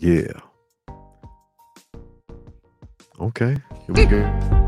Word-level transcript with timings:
Yeah. 0.00 0.32
Okay. 3.20 3.54
Here 3.86 3.94
we 3.94 4.06
go. 4.06 4.59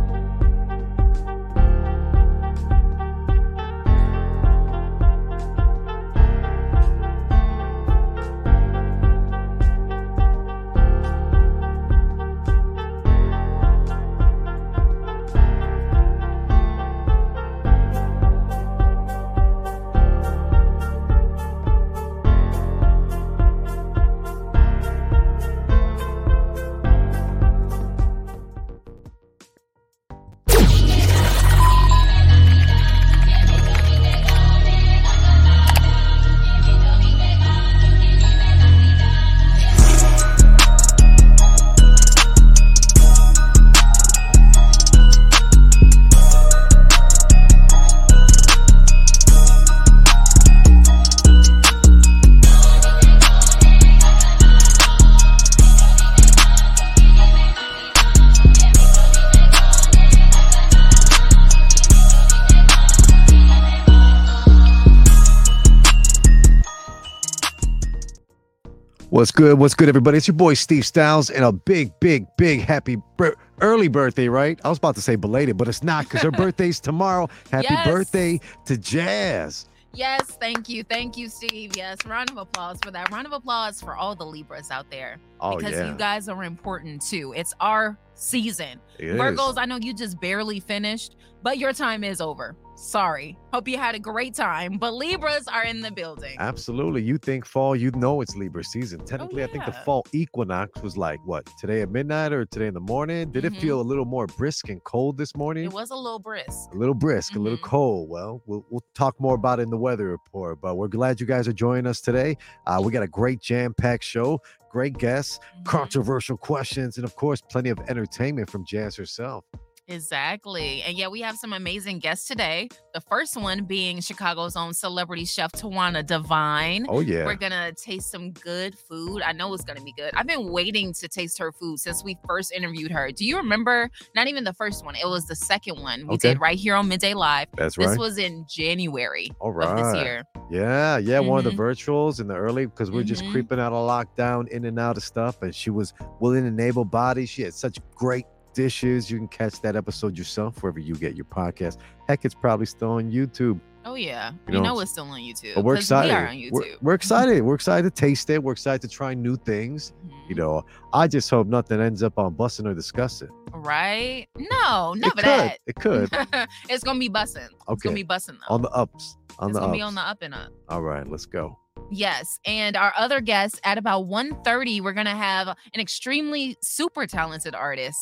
Good? 69.42 69.58
What's 69.58 69.74
good, 69.74 69.88
everybody? 69.88 70.18
It's 70.18 70.28
your 70.28 70.36
boy 70.36 70.54
Steve 70.54 70.86
Styles, 70.86 71.28
and 71.28 71.44
a 71.44 71.50
big, 71.50 71.98
big, 71.98 72.26
big 72.36 72.60
happy 72.60 72.96
bir- 73.16 73.34
early 73.60 73.88
birthday, 73.88 74.28
right? 74.28 74.60
I 74.64 74.68
was 74.68 74.78
about 74.78 74.94
to 74.94 75.00
say 75.00 75.16
belated, 75.16 75.56
but 75.56 75.66
it's 75.66 75.82
not 75.82 76.04
because 76.04 76.22
her 76.22 76.30
birthday's 76.42 76.78
tomorrow. 76.78 77.28
Happy 77.50 77.66
Yes. 77.68 77.84
birthday 77.86 78.38
to 78.66 78.78
Jazz. 78.78 79.66
Yes, 79.94 80.22
thank 80.40 80.68
you. 80.68 80.84
Thank 80.84 81.16
you, 81.18 81.28
Steve. 81.28 81.72
Yes, 81.76 81.98
round 82.06 82.30
of 82.30 82.36
applause 82.36 82.78
for 82.84 82.92
that. 82.92 83.10
Round 83.10 83.26
of 83.26 83.32
applause 83.32 83.80
for 83.80 83.96
all 83.96 84.14
the 84.14 84.24
Libras 84.24 84.70
out 84.70 84.88
there 84.90 85.18
Oh 85.40 85.56
because 85.58 85.72
yeah, 85.74 85.90
you 85.90 85.98
guys 85.98 86.28
are 86.28 86.44
important 86.44 87.02
too. 87.02 87.34
It's 87.36 87.52
our 87.60 87.98
season. 88.14 88.78
it 89.00 89.08
is. 89.08 89.16
Virgos, 89.20 89.54
I 89.58 89.64
know 89.66 89.76
you 89.82 89.92
just 89.92 90.20
barely 90.20 90.60
finished, 90.60 91.16
but 91.42 91.58
your 91.58 91.72
time 91.72 92.04
is 92.04 92.20
over. 92.20 92.54
Sorry. 92.82 93.38
Hope 93.52 93.68
you 93.68 93.78
had 93.78 93.94
a 93.94 93.98
great 94.00 94.34
time, 94.34 94.76
but 94.76 94.92
Libras 94.92 95.46
are 95.46 95.62
in 95.62 95.82
the 95.82 95.90
building. 95.92 96.34
Absolutely. 96.40 97.00
You 97.00 97.16
think 97.16 97.46
fall, 97.46 97.76
you 97.76 97.92
know 97.92 98.20
it's 98.22 98.34
Libra 98.34 98.64
season. 98.64 98.98
Technically, 99.04 99.44
I 99.44 99.46
think 99.46 99.64
the 99.66 99.70
Oh, 99.78 99.84
fall 99.84 100.06
equinox 100.12 100.82
was 100.82 100.96
like 100.96 101.20
what 101.24 101.48
today 101.60 101.82
at 101.82 101.90
midnight 101.90 102.32
or 102.32 102.44
today 102.44 102.66
in 102.66 102.74
the 102.74 102.80
morning. 102.80 103.30
Did 103.30 103.44
it 103.44 103.52
Mhm. 103.52 103.60
feel 103.60 103.80
a 103.80 103.82
little 103.82 104.04
more 104.04 104.26
brisk 104.26 104.68
and 104.68 104.82
cold 104.82 105.16
this 105.16 105.36
morning? 105.36 105.64
It 105.64 105.72
was 105.72 105.90
a 105.90 105.94
little 105.96 106.18
brisk. 106.18 106.72
a 106.72 106.76
little 106.76 106.94
brisk, 106.94 107.36
a 107.36 107.38
little 107.38 107.56
Mhm. 107.58 107.62
cold. 107.62 108.08
Well, 108.10 108.42
we'll 108.46 108.66
we'll 108.68 108.82
talk 108.94 109.14
more 109.20 109.36
about 109.36 109.60
it 109.60 109.62
in 109.62 109.70
the 109.70 109.78
weather 109.78 110.08
report. 110.08 110.60
But 110.60 110.74
we're 110.76 110.88
glad 110.88 111.20
you 111.20 111.26
guys 111.26 111.46
are 111.46 111.52
joining 111.52 111.86
us 111.86 112.00
today. 112.00 112.36
Uh, 112.66 112.82
we 112.84 112.90
got 112.90 113.04
a 113.04 113.08
great 113.08 113.40
jam-packed 113.40 114.02
show, 114.02 114.40
great 114.72 114.98
guests, 114.98 115.38
Mhm. 115.60 115.64
controversial 115.66 116.36
questions, 116.36 116.96
and 116.96 117.04
of 117.04 117.14
course, 117.14 117.40
plenty 117.48 117.68
of 117.70 117.78
entertainment 117.88 118.50
from 118.50 118.64
Jazz 118.66 118.96
herself. 118.96 119.44
Exactly. 119.92 120.82
And 120.82 120.96
yeah, 120.96 121.08
we 121.08 121.20
have 121.20 121.36
some 121.36 121.52
amazing 121.52 121.98
guests 121.98 122.26
today. 122.26 122.68
The 122.94 123.00
first 123.00 123.36
one 123.36 123.64
being 123.64 124.00
Chicago's 124.00 124.56
own 124.56 124.74
celebrity 124.74 125.24
chef 125.24 125.52
Tawana 125.52 126.04
Divine. 126.04 126.86
Oh 126.88 127.00
yeah, 127.00 127.24
We're 127.24 127.34
gonna 127.36 127.72
taste 127.72 128.10
some 128.10 128.32
good 128.32 128.76
food. 128.78 129.22
I 129.22 129.32
know 129.32 129.52
it's 129.54 129.64
gonna 129.64 129.80
be 129.82 129.92
good. 129.96 130.12
I've 130.14 130.26
been 130.26 130.50
waiting 130.50 130.92
to 130.94 131.08
taste 131.08 131.38
her 131.38 131.52
food 131.52 131.78
since 131.78 132.02
we 132.04 132.16
first 132.26 132.52
interviewed 132.52 132.90
her. 132.90 133.10
Do 133.12 133.24
you 133.24 133.36
remember? 133.36 133.90
Not 134.14 134.26
even 134.28 134.44
the 134.44 134.52
first 134.54 134.84
one. 134.84 134.94
It 134.96 135.06
was 135.06 135.26
the 135.26 135.36
second 135.36 135.80
one 135.80 136.06
we 136.06 136.14
Okay. 136.14 136.30
did 136.30 136.40
right 136.40 136.58
here 136.58 136.74
on 136.74 136.88
Midday 136.88 137.14
Live. 137.14 137.48
that's 137.56 137.76
This 137.76 137.86
right. 137.88 137.98
was 137.98 138.18
in 138.18 138.44
January 138.48 139.30
All 139.40 139.52
right. 139.52 139.68
of 139.68 139.76
this 139.94 140.02
year. 140.02 140.24
Yeah, 140.50 140.98
yeah, 140.98 141.20
one 141.20 141.38
of 141.38 141.44
the 141.44 141.50
virtuals 141.62 142.20
in 142.20 142.26
the 142.28 142.34
early 142.34 142.66
because 142.66 142.90
we're 142.90 143.02
just 143.04 143.22
Mhm. 143.24 143.30
creeping 143.32 143.60
out 143.60 143.72
of 143.72 143.88
lockdown, 143.88 144.48
in 144.48 144.64
and 144.64 144.78
out 144.78 144.96
of 144.96 145.02
stuff, 145.04 145.40
and 145.42 145.54
she 145.54 145.70
was 145.70 145.94
willing 146.20 146.46
and 146.46 146.60
able 146.60 146.84
body. 146.84 147.24
She 147.26 147.42
had 147.42 147.54
such 147.54 147.78
great 147.94 148.26
dishes. 148.52 149.10
You 149.10 149.18
can 149.18 149.28
catch 149.28 149.60
that 149.62 149.76
episode 149.76 150.16
yourself 150.18 150.62
wherever 150.62 150.78
you 150.78 150.94
get 150.94 151.14
your 151.16 151.24
podcast. 151.24 151.78
Heck, 152.08 152.24
it's 152.24 152.34
probably 152.34 152.66
still 152.66 152.92
on 152.92 153.10
YouTube. 153.10 153.60
Oh 153.84 153.94
yeah, 153.94 154.30
You 154.30 154.38
you, 154.46 154.52
know, 154.60 154.74
know, 154.74 154.80
it's 154.80 154.92
still 154.92 155.06
on 155.06 155.20
YouTube. 155.20 155.56
But 155.56 155.64
we're 155.64 155.74
excited. 155.74 156.10
We 156.10 156.14
are 156.14 156.28
on 156.28 156.48
We're, 156.52 156.76
we're 156.82 156.94
excited. 156.94 157.42
We're 157.42 157.56
excited 157.56 157.82
to 157.82 157.90
taste 158.00 158.30
it. 158.30 158.40
We're 158.40 158.52
excited 158.52 158.80
to 158.82 158.88
try 158.88 159.12
new 159.12 159.36
things. 159.36 159.92
You 160.28 160.36
Mhm. 160.36 160.38
know, 160.38 160.64
I 160.92 161.08
just 161.08 161.28
hope 161.28 161.48
nothing 161.48 161.80
ends 161.80 162.00
up 162.04 162.16
on 162.16 162.34
busting 162.34 162.66
or 162.66 162.74
disgusting. 162.74 163.28
right? 163.54 164.26
No, 164.38 164.92
It 164.94 165.00
never 165.00 165.14
could. 165.16 165.24
that. 165.24 165.58
It 165.66 165.74
could. 165.74 166.08
it's 166.70 166.84
gonna 166.84 166.98
be 167.00 167.08
bussing. 167.10 167.44
It's 167.46 167.54
Okay. 167.68 167.80
gonna 167.88 167.94
be 167.96 168.04
bussing 168.04 168.38
though. 168.48 168.54
on 168.54 168.62
the 168.62 168.70
ups. 168.70 169.16
On 169.40 169.48
it's 169.50 169.54
the 169.56 169.60
gonna 169.60 169.72
ups. 169.72 169.76
be 169.78 169.82
on 169.82 169.94
the 169.96 170.00
up 170.00 170.18
and 170.22 170.32
up. 170.34 170.52
All 170.68 170.82
right, 170.82 171.06
let's 171.08 171.26
go. 171.26 171.58
Yes, 171.90 172.38
and 172.46 172.76
our 172.76 172.92
other 172.96 173.20
guest 173.20 173.60
at 173.64 173.76
about 173.78 174.06
1:30, 174.06 174.80
we're 174.80 174.92
gonna 174.92 175.16
have 175.16 175.48
an 175.48 175.80
extremely 175.80 176.56
super 176.62 177.06
talented 177.06 177.54
artist 177.54 177.98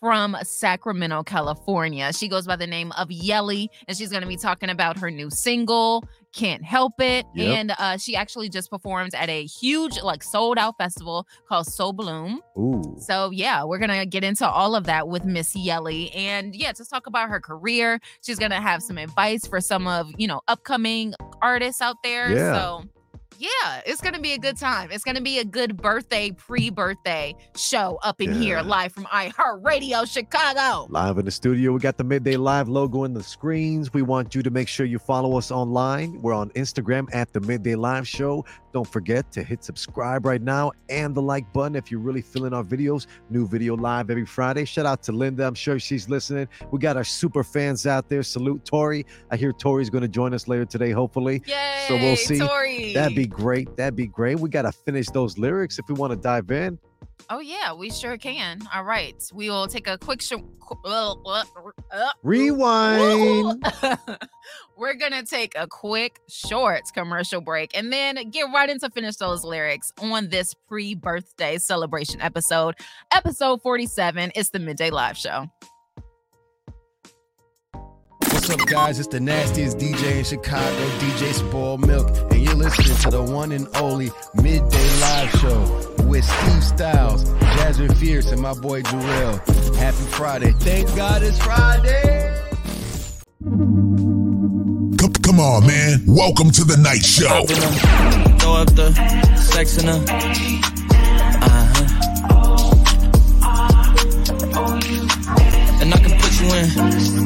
from 0.00 0.36
Sacramento, 0.42 1.22
California. 1.22 2.12
She 2.12 2.26
goes 2.26 2.46
by 2.46 2.56
the 2.56 2.66
name 2.66 2.90
of 2.92 3.10
Yelly, 3.10 3.70
and 3.86 3.96
she's 3.96 4.10
gonna 4.10 4.26
be 4.26 4.36
talking 4.36 4.70
about 4.70 4.98
her 4.98 5.10
new 5.10 5.30
single, 5.30 6.02
"Can't 6.32 6.64
Help 6.64 7.00
It." 7.00 7.26
Yep. 7.34 7.58
And 7.58 7.74
uh, 7.78 7.98
she 7.98 8.16
actually 8.16 8.48
just 8.48 8.70
performed 8.70 9.14
at 9.14 9.28
a 9.28 9.44
huge, 9.44 10.00
like, 10.02 10.22
sold 10.22 10.58
out 10.58 10.76
festival 10.78 11.26
called 11.48 11.66
Sol 11.66 11.92
Blume. 11.92 12.40
Ooh. 12.58 12.96
So 12.98 13.30
yeah, 13.30 13.62
we're 13.62 13.78
gonna 13.78 14.06
get 14.06 14.24
into 14.24 14.48
all 14.48 14.74
of 14.74 14.84
that 14.84 15.08
with 15.08 15.24
Miss 15.24 15.54
Yelly, 15.54 16.10
and 16.12 16.54
yeah, 16.56 16.72
just 16.72 16.90
talk 16.90 17.06
about 17.06 17.28
her 17.28 17.40
career. 17.40 18.00
She's 18.24 18.38
gonna 18.38 18.60
have 18.60 18.82
some 18.82 18.98
advice 18.98 19.46
for 19.46 19.60
some 19.60 19.86
of 19.86 20.10
you 20.16 20.26
know 20.26 20.40
upcoming 20.48 21.14
artists 21.42 21.82
out 21.82 21.96
there. 22.02 22.32
Yeah. 22.32 22.54
So 22.54 22.84
yeah, 23.40 23.80
it's 23.86 24.02
gonna 24.02 24.20
be 24.20 24.34
a 24.34 24.38
good 24.38 24.58
time. 24.58 24.90
It's 24.92 25.02
gonna 25.02 25.22
be 25.22 25.38
a 25.38 25.44
good 25.44 25.78
birthday, 25.78 26.30
pre-birthday 26.30 27.34
show 27.56 27.98
up 28.02 28.20
in 28.20 28.34
here, 28.34 28.60
live 28.60 28.92
from 28.92 29.04
iHeartRadio 29.04 30.06
Chicago. 30.06 30.86
Live 30.90 31.16
in 31.16 31.24
the 31.24 31.30
studio, 31.30 31.72
we 31.72 31.80
got 31.80 31.96
the 31.96 32.04
Midday 32.04 32.36
Live 32.36 32.68
logo 32.68 33.04
in 33.04 33.14
the 33.14 33.22
screens. 33.22 33.94
We 33.94 34.02
want 34.02 34.34
you 34.34 34.42
to 34.42 34.50
make 34.50 34.68
sure 34.68 34.84
you 34.84 34.98
follow 34.98 35.38
us 35.38 35.50
online. 35.50 36.20
We're 36.20 36.34
on 36.34 36.50
Instagram 36.50 37.08
at 37.14 37.32
the 37.32 37.40
Midday 37.40 37.76
Live 37.76 38.06
Show. 38.06 38.44
Don't 38.72 38.86
forget 38.86 39.32
to 39.32 39.42
hit 39.42 39.64
subscribe 39.64 40.26
right 40.26 40.42
now 40.42 40.70
and 40.90 41.14
the 41.14 41.22
like 41.22 41.50
button 41.52 41.74
if 41.74 41.90
you're 41.90 42.00
really 42.00 42.22
feeling 42.22 42.52
our 42.52 42.62
videos. 42.62 43.06
New 43.30 43.46
video 43.48 43.74
live 43.74 44.10
every 44.10 44.26
Friday. 44.26 44.64
Shout 44.64 44.86
out 44.86 45.02
to 45.04 45.12
Linda. 45.12 45.46
I'm 45.46 45.54
sure 45.54 45.78
she's 45.78 46.08
listening. 46.08 46.46
We 46.70 46.78
got 46.78 46.96
our 46.96 47.04
super 47.04 47.42
fans 47.42 47.86
out 47.86 48.08
there. 48.08 48.22
Salute 48.22 48.64
Tori. 48.64 49.06
I 49.30 49.36
hear 49.36 49.52
Tori's 49.52 49.90
going 49.90 50.02
to 50.02 50.08
join 50.08 50.34
us 50.34 50.46
later 50.46 50.64
today, 50.66 50.90
hopefully. 50.90 51.42
Yay! 51.46 51.84
So 51.88 51.96
we'll 51.96 52.16
see. 52.16 52.38
Tori. 52.38 52.92
That'd 52.94 53.16
be 53.16 53.26
great. 53.30 53.74
That'd 53.76 53.96
be 53.96 54.06
great. 54.06 54.38
We 54.38 54.50
got 54.50 54.62
to 54.62 54.72
finish 54.72 55.06
those 55.08 55.38
lyrics 55.38 55.78
if 55.78 55.88
we 55.88 55.94
want 55.94 56.12
to 56.12 56.16
dive 56.16 56.50
in. 56.50 56.78
Oh 57.28 57.40
yeah, 57.40 57.72
we 57.72 57.90
sure 57.90 58.16
can. 58.16 58.60
All 58.74 58.84
right, 58.84 59.22
we 59.34 59.50
will 59.50 59.66
take 59.66 59.86
a 59.86 59.98
quick 59.98 60.22
sh- 60.22 60.32
uh, 60.84 61.12
uh, 61.12 61.44
uh, 61.92 62.12
Rewind. 62.22 63.64
We're 64.76 64.94
gonna 64.94 65.22
take 65.22 65.52
a 65.56 65.66
quick, 65.66 66.20
short 66.28 66.82
commercial 66.94 67.40
break 67.40 67.76
and 67.76 67.92
then 67.92 68.30
get 68.30 68.46
right 68.54 68.70
into 68.70 68.88
finish 68.90 69.16
those 69.16 69.44
lyrics 69.44 69.92
on 70.00 70.30
this 70.30 70.54
pre-birthday 70.66 71.58
celebration 71.58 72.20
episode, 72.20 72.76
episode 73.12 73.60
47. 73.62 74.32
It's 74.34 74.50
the 74.50 74.58
Midday 74.58 74.90
Live 74.90 75.18
Show. 75.18 75.46
What's 78.50 78.62
up, 78.64 78.68
guys? 78.68 78.98
It's 78.98 79.06
the 79.06 79.20
nastiest 79.20 79.78
DJ 79.78 80.16
in 80.18 80.24
Chicago, 80.24 80.88
DJ 80.98 81.32
Spoil 81.32 81.78
Milk, 81.78 82.08
and 82.32 82.42
you're 82.42 82.56
listening 82.56 82.96
to 82.96 83.08
the 83.08 83.22
one 83.22 83.52
and 83.52 83.68
only 83.76 84.10
Midday 84.34 85.00
Live 85.00 85.30
Show 85.38 85.94
with 86.02 86.24
Steve 86.24 86.64
Styles, 86.64 87.32
Jasmine 87.38 87.94
Fierce, 87.94 88.32
and 88.32 88.42
my 88.42 88.52
boy 88.54 88.82
Jarrell. 88.82 89.38
Happy 89.76 90.02
Friday. 90.16 90.50
Thank 90.50 90.92
God 90.96 91.22
it's 91.22 91.38
Friday. 91.38 92.34
Come, 94.98 95.12
come 95.22 95.38
on, 95.38 95.64
man. 95.68 96.00
Welcome 96.08 96.50
to 96.50 96.64
the 96.64 96.76
night 96.76 97.04
show. 97.04 97.28
Pop 97.28 97.50
in 97.50 97.60
them, 97.60 98.38
throw 98.40 98.54
up 98.54 98.74
the 98.74 98.92
sex 99.36 99.78
in 99.78 99.86
them. 99.86 100.04
Uh-huh. 101.40 101.86
And 105.80 105.94
I 105.94 105.98
can 105.98 106.18
put 106.18 106.40
you 106.40 106.52
in. 107.14 107.19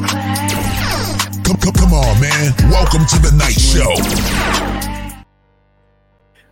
Come, 1.45 1.57
come, 1.57 1.73
come 1.73 1.93
on, 1.93 2.19
man. 2.19 2.53
Welcome 2.71 3.05
to 3.05 3.19
the 3.19 3.31
night 3.37 3.53
show. 3.53 3.93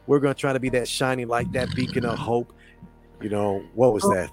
We're 0.06 0.20
going 0.20 0.36
to 0.36 0.40
try 0.40 0.54
to 0.54 0.60
be 0.60 0.70
that 0.70 0.88
shining 0.88 1.28
light, 1.28 1.52
that 1.54 1.74
beacon 1.76 2.06
of 2.06 2.20
hope 2.20 2.54
You 3.20 3.30
know 3.30 3.64
what 3.74 3.94
was 3.94 4.04
that? 4.04 4.30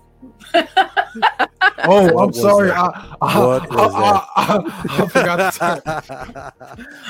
Oh, 1.84 2.12
What 2.12 2.24
I'm 2.24 2.32
sorry. 2.34 2.70
I, 2.72 3.16
I, 3.22 3.38
What 3.38 3.70
was 3.70 3.94
I, 3.94 4.00
I, 4.36 4.56
I, 4.58 5.02
I 5.02 5.06
forgot 5.08 5.52
to 5.52 5.58
turn, 5.58 5.80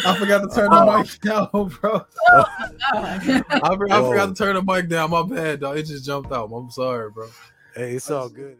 I 0.06 0.16
forgot 0.16 0.38
to 0.42 0.54
turn 0.54 0.70
the 0.70 0.98
mic 0.98 1.20
down, 1.22 1.68
bro. 1.80 2.06
Oh. 2.30 2.44
I, 2.92 3.40
I 3.60 3.74
Whoa. 3.74 4.10
forgot 4.10 4.26
to 4.26 4.34
turn 4.34 4.54
the 4.54 4.62
mic 4.62 4.88
down. 4.88 5.10
My 5.10 5.22
bad, 5.24 5.60
dog. 5.60 5.76
It 5.76 5.86
just 5.86 6.04
jumped 6.04 6.30
out. 6.30 6.52
I'm 6.52 6.70
sorry, 6.70 7.10
bro. 7.10 7.28
hey, 7.74 7.94
it's 7.96 8.10
all 8.12 8.28
good. 8.28 8.58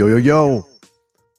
Yo, 0.00 0.06
yo, 0.06 0.16
yo. 0.16 0.66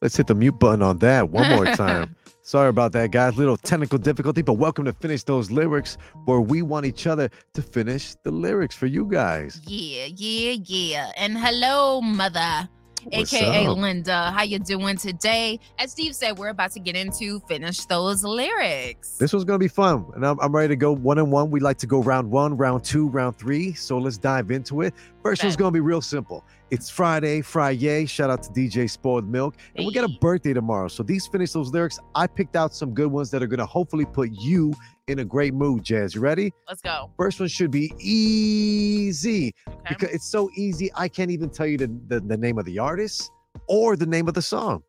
Let's 0.03 0.15
hit 0.15 0.27
the 0.27 0.35
mute 0.35 0.59
button 0.59 0.83
on 0.83 0.99
that 0.99 1.31
one 1.31 1.49
more 1.49 1.65
time. 1.75 2.15
Sorry 2.43 2.69
about 2.69 2.91
that, 2.91 3.09
guys. 3.09 3.35
Little 3.35 3.57
technical 3.57 3.97
difficulty, 3.97 4.43
but 4.43 4.53
welcome 4.53 4.85
to 4.85 4.93
Finish 4.93 5.23
Those 5.23 5.49
Lyrics, 5.49 5.97
where 6.25 6.41
we 6.41 6.61
want 6.61 6.85
each 6.85 7.07
other 7.07 7.31
to 7.55 7.61
finish 7.63 8.13
the 8.23 8.29
lyrics 8.29 8.75
for 8.75 8.85
you 8.85 9.05
guys. 9.05 9.59
Yeah, 9.65 10.05
yeah, 10.15 10.57
yeah. 10.63 11.11
And 11.17 11.39
hello, 11.39 12.01
mother. 12.01 12.69
What's 13.05 13.33
AKA 13.33 13.65
up? 13.65 13.77
Linda. 13.77 14.31
How 14.31 14.43
you 14.43 14.59
doing 14.59 14.97
today? 14.97 15.59
As 15.79 15.91
Steve 15.91 16.15
said, 16.15 16.37
we're 16.37 16.49
about 16.49 16.71
to 16.71 16.79
get 16.79 16.95
into 16.95 17.39
finish 17.41 17.85
those 17.85 18.23
lyrics. 18.23 19.17
This 19.17 19.33
one's 19.33 19.45
gonna 19.45 19.59
be 19.59 19.67
fun, 19.67 20.05
and 20.15 20.25
I'm, 20.25 20.39
I'm 20.39 20.53
ready 20.53 20.69
to 20.69 20.75
go 20.75 20.91
one 20.91 21.17
and 21.17 21.31
one. 21.31 21.49
We 21.49 21.59
like 21.59 21.77
to 21.79 21.87
go 21.87 22.01
round 22.01 22.29
one, 22.29 22.55
round 22.57 22.83
two, 22.83 23.07
round 23.07 23.37
three. 23.37 23.73
So 23.73 23.97
let's 23.97 24.17
dive 24.17 24.51
into 24.51 24.81
it. 24.81 24.93
First 25.23 25.43
one's 25.43 25.55
gonna 25.55 25.71
be 25.71 25.79
real 25.79 26.01
simple. 26.01 26.45
It's 26.69 26.89
Friday, 26.89 27.41
Friday. 27.41 28.05
Shout 28.05 28.29
out 28.29 28.43
to 28.43 28.49
DJ 28.51 28.89
Spoiled 28.89 29.27
Milk, 29.27 29.55
and 29.75 29.85
we 29.85 29.93
got 29.93 30.05
a 30.05 30.17
birthday 30.19 30.53
tomorrow. 30.53 30.87
So 30.87 31.03
these 31.03 31.27
finish 31.27 31.51
those 31.51 31.71
lyrics. 31.71 31.99
I 32.15 32.27
picked 32.27 32.55
out 32.55 32.73
some 32.73 32.93
good 32.93 33.07
ones 33.07 33.31
that 33.31 33.41
are 33.41 33.47
gonna 33.47 33.65
hopefully 33.65 34.05
put 34.05 34.29
you 34.31 34.73
in 35.07 35.19
a 35.19 35.25
great 35.25 35.53
mood. 35.53 35.83
Jazz, 35.83 36.15
you 36.15 36.21
ready? 36.21 36.53
Let's 36.67 36.81
go. 36.81 37.11
First 37.17 37.39
one 37.39 37.49
should 37.49 37.71
be 37.71 37.91
easy 37.99 39.53
Okay. 39.67 39.77
because 39.89 40.09
it's 40.09 40.27
so 40.29 40.49
easy. 40.55 40.89
I 40.95 41.07
can't 41.07 41.31
even 41.31 41.49
tell 41.49 41.67
you 41.67 41.77
the, 41.77 41.87
the, 42.07 42.19
the 42.21 42.37
name 42.37 42.57
of 42.57 42.65
the 42.65 42.79
artist 42.79 43.31
or 43.67 43.95
the 43.95 44.05
name 44.05 44.27
of 44.27 44.33
the 44.33 44.41
song. 44.41 44.83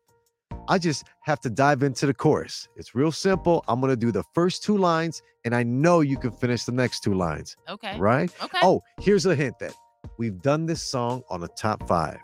I 0.69 0.77
just 0.77 1.05
have 1.21 1.41
to 1.41 1.49
dive 1.49 1.83
into 1.83 2.05
the 2.05 2.13
chorus. 2.13 2.69
It's 2.77 2.95
real 2.95 3.11
simple. 3.11 3.65
I'm 3.67 3.81
gonna 3.81 3.95
do 3.97 4.11
the 4.11 4.23
first 4.33 4.63
two 4.63 4.77
lines, 4.77 5.21
and 5.43 5.53
I 5.53 5.63
know 5.63 5.99
you 5.99 6.17
can 6.17 6.31
finish 6.31 6.63
the 6.63 6.71
next 6.71 7.01
two 7.01 7.13
lines, 7.15 7.57
Okay. 7.67 7.97
right? 7.99 8.31
Okay. 8.41 8.59
Oh, 8.63 8.81
here's 8.99 9.25
a 9.25 9.35
hint 9.35 9.59
that 9.59 9.73
we've 10.17 10.41
done 10.41 10.65
this 10.65 10.81
song 10.81 11.23
on 11.29 11.43
a 11.43 11.49
top 11.49 11.85
five. 11.87 12.19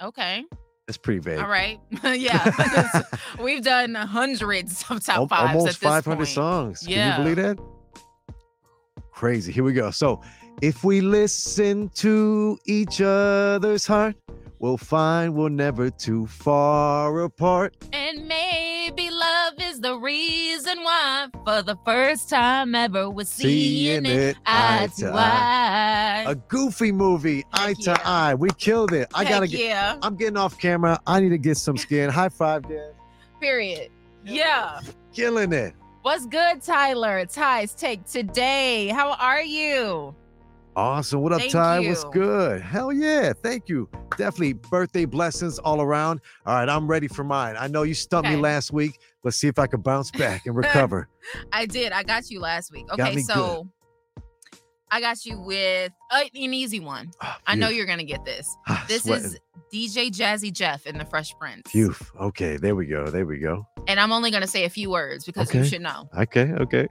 Okay. 0.00 0.44
That's 0.88 0.96
pretty 0.96 1.20
vague. 1.20 1.38
All 1.38 1.48
right. 1.48 1.78
yeah. 2.02 3.02
We've 3.42 3.62
done 3.62 3.94
hundreds 3.94 4.82
of 4.88 5.04
top 5.04 5.28
fives 5.28 5.54
Almost 5.54 5.66
at 5.66 5.80
this 5.80 5.88
500 5.88 6.16
point. 6.16 6.28
songs. 6.28 6.88
Yeah. 6.88 7.16
Can 7.16 7.26
you 7.26 7.34
believe 7.34 7.56
that? 7.58 7.58
Crazy. 9.12 9.52
Here 9.52 9.64
we 9.64 9.74
go. 9.74 9.90
So, 9.90 10.22
if 10.62 10.84
we 10.84 11.02
listen 11.02 11.90
to 11.96 12.58
each 12.64 13.02
other's 13.02 13.86
heart, 13.86 14.16
we'll 14.58 14.76
find 14.76 15.34
we're 15.34 15.48
never 15.48 15.90
too 15.90 16.26
far 16.26 17.20
apart. 17.20 17.76
And 17.92 18.26
maybe 18.26 19.10
love 19.10 19.54
is 19.60 19.80
the 19.80 19.96
reason 19.98 20.82
why, 20.82 21.28
for 21.44 21.62
the 21.62 21.76
first 21.84 22.28
time 22.28 22.74
ever, 22.74 23.10
we're 23.10 23.24
seeing, 23.24 24.06
it 24.06 24.36
eye 24.46 24.88
to 24.98 25.12
eye. 25.12 26.24
A 26.26 26.34
goofy 26.34 26.92
movie, 26.92 27.44
eye 27.52 27.74
to 27.82 28.00
eye. 28.04 28.34
We 28.34 28.48
killed 28.58 28.92
it. 28.92 29.08
I 29.14 29.24
Heck 29.24 29.32
gotta 29.34 29.46
get. 29.46 29.60
yeah. 29.60 29.98
I'm 30.02 30.16
getting 30.16 30.36
off 30.36 30.58
camera. 30.58 30.98
I 31.06 31.20
need 31.20 31.30
to 31.30 31.38
get 31.38 31.56
some 31.56 31.76
skin. 31.76 32.10
High 32.10 32.28
five, 32.28 32.68
Dad. 32.68 32.92
Period. 33.40 33.90
Yeah. 34.24 34.80
Killing 35.12 35.52
it. 35.52 35.74
What's 36.02 36.26
good, 36.26 36.62
Tyler? 36.62 37.26
Ty's 37.26 37.74
take 37.74 38.04
today. 38.06 38.88
How 38.88 39.12
are 39.14 39.42
you? 39.42 40.14
Awesome. 40.78 41.22
What 41.22 41.32
up, 41.32 41.40
Thank 41.40 41.50
Ty? 41.52 41.80
What's 41.80 42.04
good? 42.04 42.62
Hell 42.62 42.92
yeah. 42.92 43.32
Thank 43.32 43.68
you. 43.68 43.88
Definitely 44.16 44.52
birthday 44.52 45.06
blessings 45.06 45.58
all 45.58 45.80
around. 45.80 46.20
All 46.46 46.54
right, 46.54 46.68
I'm 46.68 46.86
ready 46.86 47.08
for 47.08 47.24
mine. 47.24 47.56
I 47.58 47.66
know 47.66 47.82
you 47.82 47.94
stumped 47.94 48.28
Okay. 48.28 48.36
me 48.36 48.40
last 48.40 48.72
week. 48.72 49.00
Let's 49.24 49.36
see 49.36 49.48
if 49.48 49.58
I 49.58 49.66
can 49.66 49.80
bounce 49.80 50.12
back 50.12 50.46
and 50.46 50.54
recover. 50.56 51.08
I 51.52 51.66
did. 51.66 51.90
I 51.90 52.04
got 52.04 52.30
you 52.30 52.38
last 52.38 52.70
week. 52.70 52.86
Okay, 52.92 53.18
so 53.22 53.66
I 54.92 55.00
got 55.00 55.26
you 55.26 55.40
with 55.40 55.90
uh, 56.12 56.20
an 56.32 56.54
easy 56.54 56.78
one. 56.78 57.10
Ah, 57.20 57.40
I 57.44 57.56
know 57.56 57.70
you're 57.70 57.84
gonna 57.84 58.04
get 58.04 58.24
this. 58.24 58.48
Ah, 58.68 58.84
This 58.86 59.02
sweating. 59.02 59.24
is 59.24 59.38
DJ 59.74 60.10
Jazzy 60.12 60.52
Jeff 60.52 60.86
in 60.86 60.96
the 60.96 61.04
Fresh 61.04 61.36
Prince. 61.40 61.68
Phew. 61.72 61.92
Okay, 62.20 62.56
there 62.56 62.76
we 62.76 62.86
go. 62.86 63.10
There 63.10 63.26
we 63.26 63.38
go. 63.40 63.66
And 63.88 63.98
I'm 63.98 64.12
only 64.12 64.30
gonna 64.30 64.46
say 64.46 64.64
a 64.64 64.70
few 64.70 64.90
words 64.90 65.24
because 65.24 65.52
you 65.52 65.64
should 65.64 65.82
know. 65.82 66.08
Okay, 66.16 66.52
okay. 66.52 66.86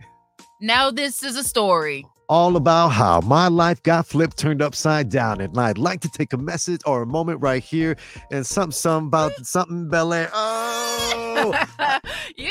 Now 0.59 0.91
this 0.91 1.23
is 1.23 1.37
a 1.37 1.43
story. 1.45 2.05
All 2.29 2.55
about 2.57 2.89
how 2.89 3.21
my 3.21 3.47
life 3.47 3.81
got 3.83 4.05
flipped, 4.05 4.37
turned 4.37 4.61
upside 4.61 5.09
down. 5.09 5.39
And 5.41 5.57
I'd 5.57 5.77
like 5.77 6.01
to 6.01 6.09
take 6.09 6.33
a 6.33 6.37
message 6.37 6.81
or 6.85 7.01
a 7.03 7.05
moment 7.05 7.41
right 7.41 7.63
here 7.63 7.95
and 8.31 8.45
something, 8.45 8.71
something 8.71 9.07
about 9.07 9.33
something 9.45 9.89
Bel 9.89 10.13
Air. 10.13 10.29
Oh, 10.33 11.53
you, 12.37 12.47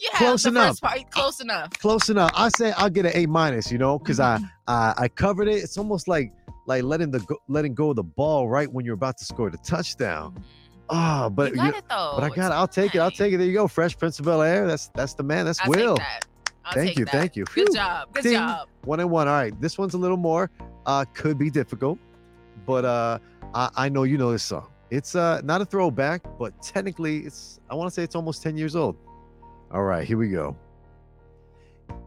you 0.00 0.10
Close 0.14 0.46
enough. 0.46 0.80
Part, 0.80 1.10
close 1.10 1.40
enough. 1.40 1.70
close 1.78 2.08
enough. 2.10 2.30
I 2.34 2.48
say 2.50 2.72
I'll 2.76 2.90
get 2.90 3.06
an 3.06 3.12
A 3.14 3.26
minus, 3.26 3.70
you 3.70 3.78
know, 3.78 3.98
because 3.98 4.18
Mm-hmm. 4.18 4.44
I, 4.68 4.94
I 4.98 5.04
I 5.04 5.08
covered 5.08 5.48
it. 5.48 5.56
It's 5.62 5.78
almost 5.78 6.08
like 6.08 6.32
like 6.66 6.82
letting 6.82 7.10
the 7.10 7.20
go, 7.20 7.36
letting 7.48 7.74
go 7.74 7.90
of 7.90 7.96
the 7.96 8.02
ball 8.02 8.48
right 8.48 8.70
when 8.70 8.84
you're 8.84 8.94
about 8.94 9.16
to 9.18 9.24
score 9.24 9.50
the 9.50 9.58
touchdown. 9.58 10.42
Ah, 10.90 11.28
but 11.28 11.50
you 11.52 11.56
got 11.56 11.66
you- 11.66 11.78
it 11.78 11.84
though. 11.88 12.12
but 12.16 12.24
I 12.24 12.28
got. 12.30 12.50
it. 12.52 12.54
I'll 12.54 12.68
take 12.68 12.94
it. 12.94 12.98
I'll 12.98 13.10
take 13.10 13.32
it. 13.32 13.38
There 13.38 13.46
you 13.46 13.54
go. 13.54 13.68
Fresh 13.68 13.96
Prince 13.98 14.18
of 14.18 14.24
Bel 14.26 14.42
Air. 14.42 14.66
That's 14.66 14.88
that's 14.94 15.14
the 15.14 15.22
man. 15.22 15.46
That's 15.46 15.60
I'll 15.60 15.70
Will. 15.70 15.96
That. 15.96 16.26
I'll 16.64 16.74
Thank 16.74 16.98
you, 16.98 17.04
that. 17.06 17.12
thank 17.12 17.36
you. 17.36 17.44
Good 17.44 17.68
Phew. 17.68 17.74
job. 17.74 18.12
Good 18.12 18.22
Ding. 18.24 18.32
job. 18.34 18.68
One 18.84 19.00
and 19.00 19.10
one. 19.10 19.28
All 19.28 19.34
right. 19.34 19.58
This 19.60 19.78
one's 19.78 19.94
a 19.94 19.98
little 19.98 20.16
more. 20.16 20.50
Uh, 20.86 21.04
could 21.14 21.38
be 21.38 21.50
difficult, 21.50 21.98
but 22.66 22.84
uh, 22.84 23.18
I, 23.54 23.70
I 23.76 23.88
know 23.88 24.02
you 24.04 24.18
know 24.18 24.32
this 24.32 24.42
song. 24.42 24.68
It's 24.90 25.14
uh 25.14 25.40
not 25.44 25.60
a 25.60 25.64
throwback, 25.64 26.22
but 26.38 26.60
technically 26.62 27.18
it's. 27.20 27.60
I 27.70 27.74
want 27.74 27.88
to 27.88 27.94
say 27.94 28.02
it's 28.02 28.16
almost 28.16 28.42
ten 28.42 28.56
years 28.56 28.74
old. 28.74 28.96
All 29.70 29.84
right, 29.84 30.06
here 30.06 30.18
we 30.18 30.28
go. 30.30 30.56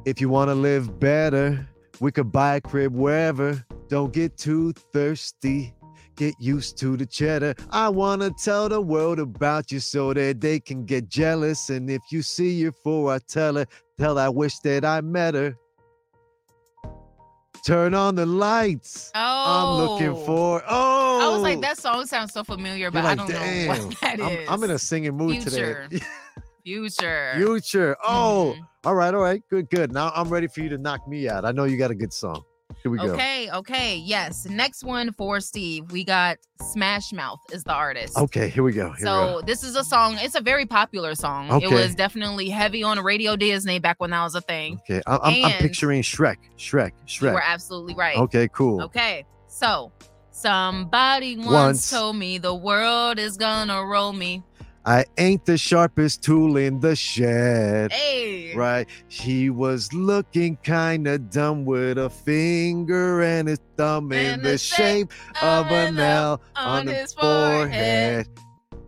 If 0.06 0.20
you 0.20 0.28
want 0.28 0.50
to 0.50 0.56
live 0.56 1.00
better, 1.00 1.68
we 2.02 2.12
could 2.12 2.32
buy 2.32 2.56
a 2.56 2.62
crib 2.62 2.94
wherever. 2.94 3.64
Don't 3.88 4.12
get 4.12 4.38
too 4.38 4.74
thirsty. 4.92 5.74
Get 6.16 6.36
used 6.40 6.78
to 6.80 6.96
the 6.96 7.06
cheddar. 7.08 7.56
I 7.72 7.90
want 7.90 8.22
to 8.22 8.32
tell 8.32 8.70
the 8.70 8.80
world 8.82 9.18
about 9.20 9.72
you 9.72 9.80
so 9.80 10.14
that 10.14 10.42
they 10.42 10.60
can 10.60 10.86
get 10.86 11.10
jealous. 11.10 11.70
And 11.72 11.90
if 11.90 12.02
you 12.12 12.22
see 12.22 12.52
your 12.52 12.72
fool, 12.72 13.10
I 13.10 13.18
tell 13.18 13.56
her, 13.56 13.66
tell 13.98 14.18
I 14.18 14.30
wish 14.30 14.60
that 14.60 14.86
I 14.86 15.02
met 15.02 15.34
her. 15.36 15.58
Turn 17.66 17.94
on 17.94 18.16
the 18.16 18.26
lights. 18.26 19.12
Oh, 19.16 19.20
I'm 19.20 19.78
looking 19.78 20.16
for. 20.26 20.62
Oh, 20.68 21.20
I 21.22 21.30
was 21.30 21.42
like, 21.44 21.62
that 21.62 21.78
song 21.80 22.06
sounds 22.06 22.34
so 22.34 22.44
familiar, 22.44 22.92
but 22.92 23.06
like, 23.06 23.14
I 23.14 23.16
don't 23.16 23.32
know 23.32 23.86
what 23.86 24.02
that 24.02 24.22
I'm. 24.22 24.38
I'm 24.50 24.64
in 24.64 24.72
a 24.72 24.80
singing 24.80 25.16
mood 25.16 25.42
Future. 25.44 25.88
today. 25.90 26.06
future. 26.66 27.34
Future. 27.38 27.96
Oh, 28.06 28.56
Mhm. 28.58 28.68
all 28.86 28.96
right, 28.96 29.14
all 29.14 29.22
right, 29.22 29.42
good, 29.50 29.70
good. 29.70 29.94
Now 29.94 30.12
I'm 30.14 30.28
ready 30.30 30.48
for 30.48 30.60
you 30.62 30.70
to 30.70 30.78
knock 30.78 31.08
me 31.08 31.30
out. 31.30 31.46
I 31.46 31.52
know 31.54 31.64
you 31.64 31.78
got 31.78 31.92
a 31.92 31.96
good 31.96 32.12
song. 32.12 32.44
Here 32.84 32.92
we 32.92 32.98
go. 32.98 33.14
Okay, 33.14 33.50
okay, 33.50 33.96
yes. 33.96 34.46
Next 34.46 34.84
one 34.84 35.14
for 35.14 35.40
Steve. 35.40 35.90
We 35.94 36.04
got 36.04 36.38
Smash 36.62 37.14
Mouth 37.14 37.40
is 37.54 37.64
the 37.64 37.72
artist. 37.72 38.18
Okay, 38.18 38.50
here 38.50 38.62
we 38.62 38.74
go. 38.74 38.88
Here 38.88 38.96
we 38.98 39.04
go. 39.06 39.40
So 39.40 39.46
this 39.46 39.64
is 39.64 39.78
a 39.78 39.86
song. 39.86 40.18
It's 40.20 40.36
a 40.36 40.42
very 40.42 40.66
popular 40.66 41.16
song. 41.16 41.50
Okay. 41.50 41.66
It 41.66 41.72
was 41.72 41.96
definitely 41.96 42.50
heavy 42.50 42.84
on 42.84 43.00
Radio 43.00 43.38
Disney 43.38 43.80
back 43.80 44.02
when 44.02 44.10
that 44.10 44.22
was 44.24 44.36
a 44.36 44.42
thing. 44.42 44.82
Okay, 44.82 45.02
I, 45.08 45.16
I'm, 45.16 45.46
I'm 45.46 45.52
picturing 45.60 46.02
Shrek. 46.02 46.36
Shrek. 46.58 46.92
Shrek. 47.08 47.22
You 47.22 47.34
were 47.36 47.44
absolutely 47.44 47.96
right. 47.96 48.18
Okay, 48.18 48.50
cool. 48.50 48.82
Okay, 48.82 49.26
so 49.48 49.94
somebody 50.32 51.38
once, 51.38 51.48
Once. 51.48 51.90
told 51.90 52.18
me 52.18 52.38
the 52.38 52.54
world 52.54 53.18
is 53.18 53.38
gonna 53.38 53.82
roll 53.86 54.12
me. 54.12 54.44
I 54.86 55.06
ain't 55.18 55.46
the 55.46 55.58
sharpest 55.58 56.24
tool 56.24 56.58
in 56.58 56.80
the 56.82 56.96
shed. 56.96 57.92
Hey, 57.94 58.54
Right. 58.56 58.88
He 59.08 59.50
was 59.50 59.92
looking 59.94 60.58
kind 60.58 61.08
of 61.08 61.30
dumb 61.30 61.64
with 61.66 61.98
a 61.98 62.10
finger 62.10 63.22
and 63.24 63.48
his 63.48 63.60
thumb 63.78 64.12
in 64.12 64.42
the 64.42 64.50
the 64.52 64.58
shape 64.58 65.12
of 65.42 65.68
an 65.72 65.98
L 65.98 66.42
on, 66.56 66.86
the 66.86 66.94
his 66.94 67.14
forehead. 67.14 68.28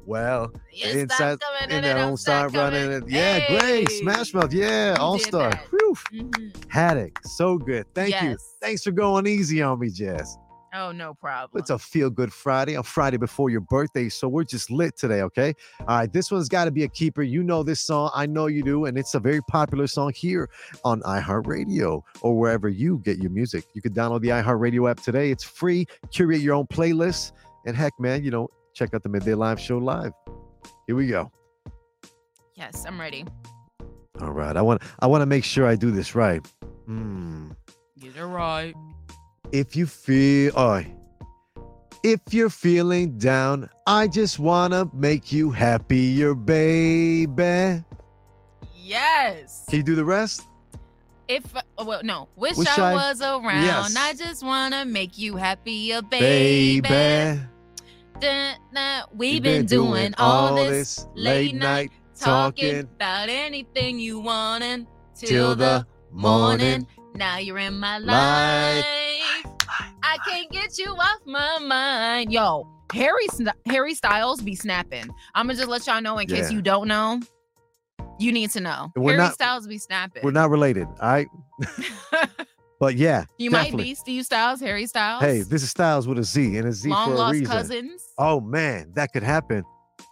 Well, 0.06 0.52
It's 0.72 0.94
inside 0.96 1.40
and 1.70 1.84
they 1.84 1.94
don't 1.94 2.18
start 2.18 2.54
running 2.54 2.92
it. 2.92 3.04
Yeah, 3.08 3.48
great. 3.48 3.90
Hey. 3.90 4.00
Smash 4.02 4.34
Mouth. 4.36 4.54
Yeah, 4.54 4.92
You 4.96 5.02
All 5.02 5.18
Star. 5.18 5.50
that. 5.50 5.66
Whew. 5.72 5.96
Mhm. 6.14 6.54
Had 6.70 6.98
it. 6.98 7.14
So 7.24 7.58
good. 7.58 7.88
Thank 7.96 8.22
you. 8.22 8.38
Thanks 8.62 8.84
for 8.84 8.92
going 8.92 9.26
easy 9.26 9.62
on 9.64 9.80
me, 9.80 9.90
Jazz. 9.90 10.38
Oh, 10.78 10.92
no 10.92 11.14
problem. 11.14 11.58
It's 11.58 11.70
a 11.70 11.80
feel 11.80 12.10
good 12.10 12.34
Friday, 12.34 12.74
a 12.74 12.84
Friday 12.84 13.16
before 13.16 13.50
your 13.50 13.62
birthday. 13.62 14.10
So 14.10 14.28
we're 14.28 14.44
just 14.44 14.70
lit 14.70 14.98
today, 14.98 15.22
okay? 15.22 15.54
All 15.82 16.00
right, 16.00 16.12
this 16.12 16.32
one's 16.32 16.50
got 16.50 16.66
to 16.66 16.72
be 16.72 16.84
a 16.84 16.88
keeper. 16.90 17.24
You 17.24 17.44
know 17.44 17.64
this 17.64 17.80
song. 17.80 18.12
I 18.14 18.26
know 18.26 18.48
you 18.48 18.62
do. 18.62 18.84
And 18.86 18.98
it's 18.98 19.16
a 19.16 19.20
very 19.20 19.42
popular 19.44 19.88
song 19.88 20.12
here 20.14 20.50
on 20.84 21.02
iHeartRadio 21.04 22.02
or 22.22 22.38
wherever 22.38 22.68
you 22.68 23.00
get 23.06 23.20
your 23.20 23.32
music. 23.32 23.64
You 23.74 23.82
can 23.82 23.94
download 23.94 24.20
the 24.22 24.30
iHeartRadio 24.30 24.90
app 24.92 25.00
today. 25.00 25.32
It's 25.32 25.46
free. 25.46 25.86
Curate 26.12 26.42
your 26.42 26.56
own 26.56 26.68
playlist. 26.68 27.32
And 27.66 27.78
heck, 27.78 27.94
man, 27.98 28.26
you 28.26 28.32
know, 28.32 28.50
check 28.74 28.94
out 28.94 29.04
the 29.04 29.10
Midday 29.10 29.34
Live 29.34 29.62
Show 29.62 29.78
live. 29.78 30.12
Here 30.88 30.96
we 30.96 31.08
go. 31.08 31.32
yes, 32.56 32.84
I'm 32.86 33.00
ready. 33.00 33.24
All 34.20 34.32
right. 34.32 34.58
I 34.58 34.62
want 34.62 34.82
I 35.00 35.08
want 35.08 35.22
to 35.22 35.26
make 35.26 35.46
sure 35.46 35.66
I 35.66 35.76
do 35.76 35.92
this 35.92 36.16
right. 36.16 36.46
Hmm. 36.86 37.52
Get 37.98 38.18
it 38.18 38.26
right. 38.26 38.74
If 39.52 39.76
you 39.76 39.86
feel 39.86 40.52
oh, 40.56 40.84
if 42.04 42.20
you're 42.32 42.50
feeling 42.50 43.18
down, 43.18 43.70
I 43.88 44.08
just 44.08 44.40
wanna 44.40 44.90
make 44.94 45.32
you 45.32 45.52
happier, 45.52 46.36
baby. 46.36 47.84
Yes. 48.76 49.66
Can 49.70 49.78
you 49.78 49.84
do 49.84 49.96
the 49.96 50.06
rest? 50.06 50.44
If 51.28 51.44
well, 51.84 52.02
no, 52.04 52.28
wish, 52.36 52.58
Wish 52.58 52.68
I, 52.78 52.92
I- 52.92 52.94
was 52.94 53.22
around. 53.22 53.64
Yes. 53.64 53.96
I 53.98 54.14
just 54.14 54.44
wanna 54.44 54.86
make 54.86 55.18
you 55.18 55.36
happier, 55.36 56.02
baby. 56.02 56.82
Baby. 56.82 57.42
Dun, 58.20 58.56
dun. 58.74 59.04
We've 59.14 59.34
You've 59.36 59.44
been, 59.44 59.66
doing 59.66 60.14
all 60.18 60.56
this 60.56 61.08
late 61.16 61.56
night 61.56 61.92
talking 62.20 62.70
talking 62.72 62.80
about 62.82 63.30
anything 63.30 64.00
you 64.00 64.20
wanted 64.20 64.88
till, 65.16 65.30
till 65.30 65.50
the 65.50 65.56
the 65.56 65.88
morning. 66.12 66.68
morning. 66.68 66.88
Now 67.16 67.38
you're 67.38 67.58
in 67.58 67.80
my 67.80 67.98
Life. 67.98 68.84
life. 68.86 69.56
I 70.04 70.18
can't 70.28 70.52
get 70.52 70.78
you 70.78 70.88
off 70.92 71.20
my 71.26 71.60
mind. 71.60 72.32
Yo, 72.32 72.68
Harry 72.94 73.26
Harry 73.66 73.94
Styles 73.96 74.42
be 74.42 74.56
snapping. 74.56 75.08
I'm 75.34 75.48
gonna 75.48 75.58
just 75.58 75.70
let 75.70 75.88
y'all 75.88 76.02
know 76.02 76.18
in 76.18 76.28
case 76.28 76.50
Yeah. 76.52 76.58
you 76.58 76.62
don't 76.62 76.88
know. 76.88 77.20
You 78.20 78.32
need 78.32 78.52
to 78.52 78.60
know. 78.62 78.92
We're 78.96 79.14
Harry 79.14 79.24
not- 79.24 79.34
Styles 79.34 79.68
be 79.68 79.78
snapping. 79.78 80.24
We're 80.24 80.32
not 80.32 80.50
related, 80.50 80.88
all 81.02 81.10
right? 81.10 81.28
But 82.78 82.96
yeah, 82.98 83.24
you 83.38 83.50
definitely. 83.50 83.78
might 83.78 83.84
be 83.86 83.96
Steve 83.96 84.26
Styles, 84.26 84.60
Harry 84.60 84.86
Styles. 84.86 85.24
Hey, 85.24 85.40
this 85.44 85.64
is 85.64 85.70
Styles 85.70 86.10
with 86.10 86.20
a 86.20 86.26
Z 86.26 86.58
and 86.58 86.68
a 86.68 86.74
Z 86.74 86.90
long 86.90 87.08
for 87.08 87.14
a 87.14 87.18
lost 87.18 87.32
reason. 87.32 87.48
cousins. 87.48 88.04
Oh 88.18 88.42
man, 88.42 88.92
that 88.96 89.14
could 89.14 89.24
happen. 89.24 89.64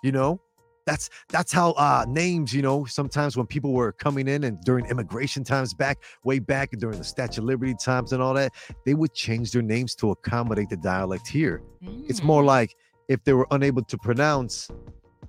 You 0.01 0.13
know, 0.13 0.39
that's 0.85 1.09
that's 1.29 1.51
how 1.51 1.71
uh 1.71 2.05
names, 2.07 2.53
you 2.53 2.61
know, 2.61 2.85
sometimes 2.85 3.37
when 3.37 3.45
people 3.47 3.71
were 3.73 3.91
coming 3.93 4.27
in 4.27 4.43
and 4.43 4.59
during 4.63 4.85
immigration 4.87 5.43
times 5.43 5.73
back, 5.73 5.97
way 6.23 6.39
back 6.39 6.71
during 6.71 6.97
the 6.97 7.03
Statue 7.03 7.41
of 7.41 7.45
Liberty 7.45 7.73
times 7.75 8.13
and 8.13 8.21
all 8.21 8.33
that, 8.33 8.51
they 8.85 8.93
would 8.93 9.13
change 9.13 9.51
their 9.51 9.61
names 9.61 9.95
to 9.95 10.11
accommodate 10.11 10.69
the 10.69 10.77
dialect 10.77 11.27
here. 11.27 11.61
It's 12.09 12.21
Mm. 12.21 12.25
more 12.25 12.43
like 12.43 12.75
if 13.07 13.23
they 13.23 13.33
were 13.33 13.47
unable 13.51 13.83
to 13.83 13.97
pronounce 13.97 14.69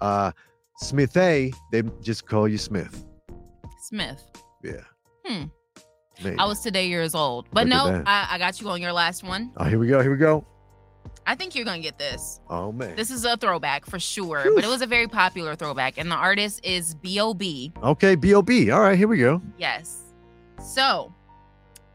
uh 0.00 0.32
Smith 0.78 1.16
A, 1.16 1.52
they 1.70 1.82
just 2.02 2.26
call 2.26 2.48
you 2.48 2.58
Smith. 2.58 3.04
Smith. 3.82 4.22
Yeah. 4.62 4.80
Hmm. 5.24 5.44
Maybe. 6.22 6.36
I 6.38 6.44
was 6.46 6.60
today 6.60 6.86
years 6.88 7.14
old, 7.14 7.46
but 7.52 7.66
Look 7.68 7.76
no. 7.76 8.02
I, 8.06 8.26
I 8.32 8.38
got 8.38 8.60
you 8.60 8.68
on 8.70 8.80
your 8.80 8.92
last 8.92 9.22
one. 9.24 9.52
Oh, 9.56 9.64
here 9.64 9.78
we 9.78 9.86
go. 9.88 10.00
Here 10.00 10.10
we 10.10 10.16
go. 10.16 10.46
I 11.26 11.34
think 11.34 11.54
you're 11.54 11.64
gonna 11.64 11.80
get 11.80 11.98
this. 11.98 12.40
Oh 12.50 12.70
man. 12.72 12.96
This 12.96 13.10
is 13.10 13.24
a 13.24 13.36
throwback 13.36 13.86
for 13.86 13.98
sure, 13.98 14.52
but 14.54 14.64
it 14.64 14.68
was 14.68 14.82
a 14.82 14.86
very 14.86 15.06
popular 15.08 15.54
throwback, 15.56 15.96
and 15.98 16.10
the 16.10 16.16
artist 16.16 16.60
is 16.64 16.94
B.O.B. 16.96 17.72
Okay, 17.82 18.14
B.O.B. 18.14 18.70
All 18.70 18.80
right, 18.80 18.96
here 18.98 19.08
we 19.08 19.18
go. 19.18 19.40
Yes. 19.58 20.02
So, 20.62 21.12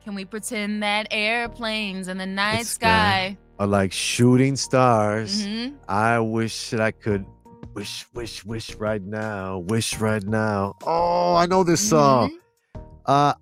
can 0.04 0.16
we 0.16 0.26
pretend 0.26 0.82
that 0.84 1.08
airplanes 1.12 2.08
in 2.08 2.18
the 2.18 2.26
night 2.26 2.62
It's 2.62 2.70
sky? 2.72 3.38
Are 3.60 3.68
like 3.68 3.92
shooting 3.92 4.56
stars. 4.56 5.46
Mhm. 5.46 5.76
I 5.88 6.20
wish 6.20 6.70
that 6.72 6.80
I 6.82 6.92
could 6.92 7.26
wish, 7.74 8.06
wish, 8.14 8.44
wish 8.46 8.74
right 8.76 9.02
now. 9.02 9.60
Wish 9.60 10.00
right 10.00 10.24
now. 10.24 10.76
Oh, 10.86 11.36
I 11.36 11.46
know 11.46 11.64
this 11.64 11.88
song. 11.88 12.32
Mhm. 12.76 12.82
Uh 13.06 13.34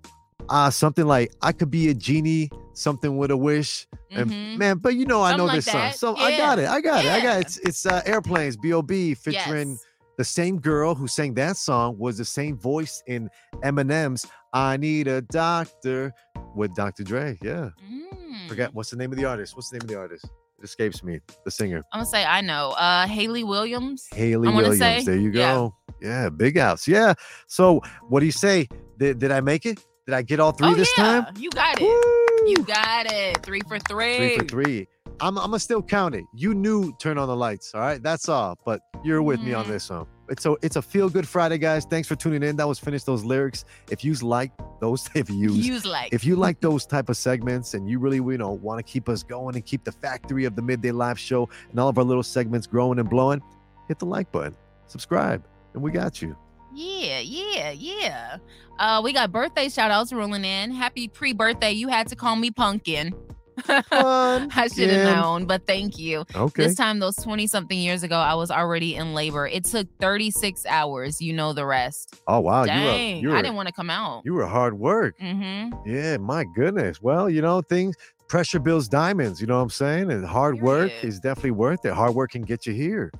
uh 0.48 0.70
something 0.70 1.06
like 1.06 1.32
I 1.40 1.52
could 1.52 1.70
be 1.70 1.88
a 1.88 1.94
genie, 1.94 2.50
something 2.78 3.16
with 3.18 3.30
a 3.30 3.36
wish. 3.36 3.86
And 4.10 4.30
Mhm. 4.30 4.56
man, 4.58 4.78
but 4.78 4.94
you 4.94 5.04
know 5.04 5.22
I 5.22 5.30
Something 5.30 5.38
know 5.38 5.46
like 5.46 5.56
this 5.56 5.64
that. 5.66 5.96
song. 5.96 6.16
So 6.16 6.22
I 6.22 6.36
got 6.36 6.58
it. 6.58 6.68
I 6.68 6.80
got 6.80 7.04
it. 7.04 7.10
I 7.10 7.20
got 7.20 7.38
it. 7.38 7.46
It's 7.46 7.58
it's 7.58 7.86
uh 7.86 8.02
airplanes, 8.06 8.56
B.O.B. 8.56 9.14
featuring 9.14 9.70
Yes. 9.70 9.84
the 10.16 10.24
same 10.24 10.58
girl 10.60 10.94
who 10.94 11.06
sang 11.06 11.34
that 11.34 11.56
song 11.56 11.98
was 11.98 12.16
the 12.18 12.24
same 12.24 12.58
voice 12.58 13.02
in 13.06 13.28
Eminem's 13.62 14.26
I 14.52 14.76
Need 14.78 15.08
a 15.08 15.20
Doctor 15.22 16.12
with 16.54 16.74
Dr. 16.74 17.04
Dre. 17.04 17.36
Yeah. 17.42 17.70
Mm. 17.92 18.48
Forget 18.48 18.74
what's 18.74 18.90
the 18.90 18.96
name 18.96 19.12
of 19.12 19.18
the 19.18 19.24
artist? 19.26 19.54
What's 19.56 19.68
the 19.70 19.76
name 19.76 19.82
of 19.82 19.88
the 19.88 19.98
artist? 19.98 20.24
It 20.58 20.64
escapes 20.64 21.04
me. 21.04 21.20
The 21.44 21.50
singer. 21.50 21.82
I'm 21.92 21.98
gonna 22.00 22.06
say 22.06 22.24
I 22.24 22.40
know. 22.40 22.70
Uh, 22.78 23.06
Hayley 23.06 23.44
Williams. 23.44 24.06
Hayley 24.12 24.48
Williams. 24.48 24.78
say, 24.78 25.02
there 25.04 25.16
you 25.16 25.30
yeah. 25.30 25.52
go. 25.54 25.74
Yeah. 26.00 26.28
big 26.30 26.58
house. 26.58 26.88
Yeah. 26.88 27.14
So 27.46 27.80
what 28.08 28.20
do 28.20 28.26
you 28.26 28.32
say? 28.32 28.68
Did, 28.98 29.18
did 29.20 29.30
I 29.30 29.40
make 29.40 29.66
it? 29.66 29.84
Did 30.06 30.14
I 30.14 30.22
get 30.22 30.40
all 30.40 30.52
three 30.52 30.70
oh 30.70 30.74
this 30.74 30.90
yeah, 30.96 31.04
time? 31.04 31.34
you 31.38 31.50
got 31.50 31.80
it. 31.80 31.84
Woo! 31.84 32.17
You 32.46 32.56
got 32.64 33.06
it. 33.12 33.42
Three 33.42 33.60
for 33.68 33.78
three. 33.80 34.16
three 34.16 34.38
for 34.38 34.44
three. 34.44 34.88
I'm 35.20 35.36
I'm 35.38 35.46
gonna 35.46 35.58
still 35.58 35.82
count 35.82 36.14
it. 36.14 36.24
You 36.34 36.54
knew 36.54 36.92
turn 36.98 37.18
on 37.18 37.28
the 37.28 37.36
lights, 37.36 37.72
all 37.74 37.80
right? 37.80 38.02
That's 38.02 38.28
all. 38.28 38.56
But 38.64 38.80
you're 39.04 39.22
with 39.22 39.40
me 39.42 39.52
on 39.54 39.64
Mhm. 39.64 39.68
this 39.68 39.90
one. 39.90 40.06
It's 40.28 40.46
a 40.46 40.56
it's 40.62 40.76
a 40.76 40.82
feel 40.82 41.08
good 41.08 41.26
Friday, 41.26 41.58
guys. 41.58 41.84
Thanks 41.86 42.06
for 42.06 42.14
tuning 42.14 42.42
in. 42.42 42.56
That 42.56 42.68
was 42.68 42.78
finish 42.78 43.02
those 43.02 43.24
lyrics. 43.24 43.64
If 43.90 44.04
you 44.04 44.14
like 44.14 44.52
those, 44.80 45.08
if 45.14 45.28
you 45.28 45.52
Use 45.52 45.84
like. 45.84 46.12
if 46.12 46.24
you 46.24 46.36
like 46.36 46.60
those 46.60 46.86
type 46.86 47.08
of 47.08 47.16
segments 47.16 47.74
and 47.74 47.88
you 47.88 47.98
really 47.98 48.18
you 48.18 48.38
know 48.38 48.52
want 48.52 48.78
to 48.78 48.82
keep 48.84 49.08
us 49.08 49.22
going 49.22 49.56
and 49.56 49.64
keep 49.64 49.84
the 49.84 49.92
factory 49.92 50.44
of 50.44 50.54
the 50.54 50.62
midday 50.62 50.92
live 50.92 51.18
show 51.18 51.48
and 51.70 51.80
all 51.80 51.88
of 51.88 51.98
our 51.98 52.04
little 52.04 52.22
segments 52.22 52.66
growing 52.66 52.98
and 53.00 53.08
blowing, 53.10 53.40
hit 53.88 53.98
the 53.98 54.06
like 54.06 54.30
button, 54.30 54.54
subscribe, 54.86 55.42
and 55.74 55.82
we 55.82 55.90
got 55.90 56.22
you. 56.22 56.36
Yeah, 56.78 57.18
yeah, 57.18 57.70
yeah. 57.72 58.36
Uh, 58.78 59.00
we 59.02 59.12
got 59.12 59.32
birthday 59.32 59.68
shout 59.68 59.90
outs 59.90 60.12
rolling 60.12 60.44
in. 60.44 60.70
Happy 60.70 61.08
pre 61.08 61.32
birthday. 61.32 61.72
You 61.72 61.88
had 61.88 62.06
to 62.06 62.14
call 62.14 62.36
me 62.36 62.52
pumpkin. 62.52 63.12
I 63.68 64.68
should 64.72 64.88
have 64.88 65.16
known, 65.16 65.46
but 65.46 65.66
thank 65.66 65.98
you. 65.98 66.24
Okay. 66.36 66.62
This 66.62 66.76
time, 66.76 67.00
those 67.00 67.16
20 67.16 67.48
something 67.48 67.76
years 67.76 68.04
ago, 68.04 68.14
I 68.14 68.34
was 68.34 68.52
already 68.52 68.94
in 68.94 69.12
labor. 69.12 69.48
It 69.48 69.64
took 69.64 69.88
36 69.98 70.64
hours. 70.66 71.20
You 71.20 71.32
know 71.32 71.52
the 71.52 71.66
rest. 71.66 72.20
oh 72.28 72.38
wow, 72.38 72.60
you 72.60 72.66
Dang. 72.68 73.16
were 73.16 73.22
you 73.22 73.28
were 73.30 73.36
I 73.36 73.42
didn't 73.42 73.56
want 73.56 73.66
to 73.66 73.74
come 73.74 73.90
out. 73.90 74.22
you 74.24 74.34
were 74.34 74.46
hard 74.46 74.78
work. 74.78 75.18
Mm-hmm. 75.18 75.90
Yeah, 75.90 76.18
my 76.18 76.44
goodness. 76.54 77.02
Well, 77.02 77.28
you 77.28 77.42
know, 77.42 77.60
things 77.60 77.96
pressure 78.28 78.60
builds 78.60 78.88
diamonds, 78.88 79.40
you 79.40 79.48
know 79.48 79.56
what 79.56 79.64
I'm 79.64 79.70
saying? 79.70 80.12
And 80.12 80.24
hard 80.24 80.60
work 80.60 80.92
is 81.02 81.18
definitely 81.18 81.50
worth 81.52 81.84
it. 81.84 81.92
Hard 81.92 82.14
work 82.14 82.30
can 82.30 82.42
get 82.42 82.66
you 82.66 82.72
here. 82.72 83.10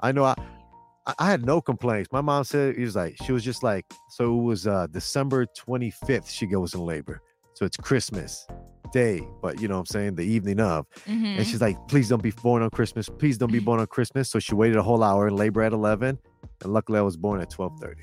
I 0.00 0.12
know 0.12 0.24
I 0.24 0.34
I- 1.06 1.14
I 1.18 1.30
had 1.30 1.44
no 1.44 1.60
complaints. 1.60 2.10
My 2.12 2.20
mom 2.20 2.44
said 2.44 2.74
it 2.76 2.80
was 2.82 2.96
like 2.96 3.16
she 3.24 3.32
was 3.32 3.44
just 3.44 3.62
like, 3.62 3.84
so 4.10 4.38
it 4.38 4.42
was 4.42 4.66
uh 4.66 4.86
December 4.88 5.46
25th 5.46 6.28
she 6.28 6.46
goes 6.46 6.74
in 6.74 6.80
labor. 6.80 7.20
So 7.54 7.64
it's 7.64 7.76
Christmas 7.76 8.46
day, 8.92 9.26
but 9.42 9.60
you 9.60 9.66
know 9.68 9.74
what 9.74 9.80
I'm 9.80 9.86
saying, 9.86 10.14
the 10.14 10.22
evening 10.24 10.60
of. 10.60 10.86
Mm-hmm. 11.08 11.24
And 11.38 11.46
she's 11.46 11.60
like, 11.60 11.76
please 11.88 12.08
don't 12.08 12.22
be 12.22 12.30
born 12.30 12.62
on 12.62 12.70
Christmas. 12.70 13.08
Please 13.08 13.36
don't 13.38 13.50
be 13.52 13.58
born 13.68 13.80
on 13.80 13.86
Christmas. 13.86 14.30
So 14.30 14.38
she 14.38 14.54
waited 14.54 14.76
a 14.76 14.82
whole 14.82 15.02
hour 15.02 15.26
in 15.28 15.34
labor 15.36 15.62
at 15.62 15.72
11. 15.72 16.18
And 16.62 16.72
luckily 16.72 16.98
I 16.98 17.02
was 17.02 17.16
born 17.16 17.40
at 17.40 17.50
12:30. 17.50 17.94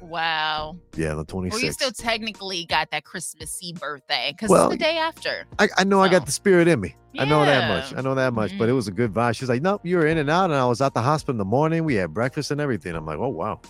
wow. 0.00 0.76
Yeah, 0.96 1.14
the 1.14 1.24
26th. 1.24 1.50
Well, 1.50 1.60
you 1.60 1.72
still 1.72 1.90
technically 1.90 2.64
got 2.64 2.90
that 2.90 3.04
Christmassy 3.04 3.74
birthday 3.74 4.32
because 4.32 4.48
Well, 4.50 4.66
it's 4.70 4.74
the 4.74 4.78
day 4.82 4.96
after. 4.96 5.44
I, 5.58 5.68
I 5.76 5.84
know 5.84 6.00
I 6.00 6.08
got 6.08 6.24
the 6.24 6.32
spirit 6.32 6.68
in 6.68 6.80
me. 6.80 6.94
I 7.18 7.24
know 7.26 7.44
that 7.44 7.68
much. 7.68 7.92
I 7.94 8.00
know 8.00 8.14
that 8.14 8.32
much. 8.32 8.56
But 8.58 8.68
it 8.68 8.72
Mhm. 8.72 8.76
was 8.76 8.88
a 8.88 8.92
good 8.92 9.12
vibe. 9.12 9.36
She's 9.36 9.48
like, 9.48 9.60
nope, 9.62 9.80
you 9.84 9.96
were 9.98 10.06
in 10.06 10.16
and 10.18 10.30
out. 10.30 10.46
And 10.46 10.54
I 10.54 10.64
was 10.66 10.80
at 10.80 10.94
the 10.94 11.02
hospital 11.02 11.32
in 11.34 11.38
the 11.38 11.44
morning. 11.44 11.84
We 11.84 11.94
had 11.96 12.14
breakfast 12.14 12.50
and 12.50 12.60
everything. 12.60 12.94
I'm 12.94 13.04
like, 13.04 13.18
oh, 13.18 13.28
wow. 13.28 13.60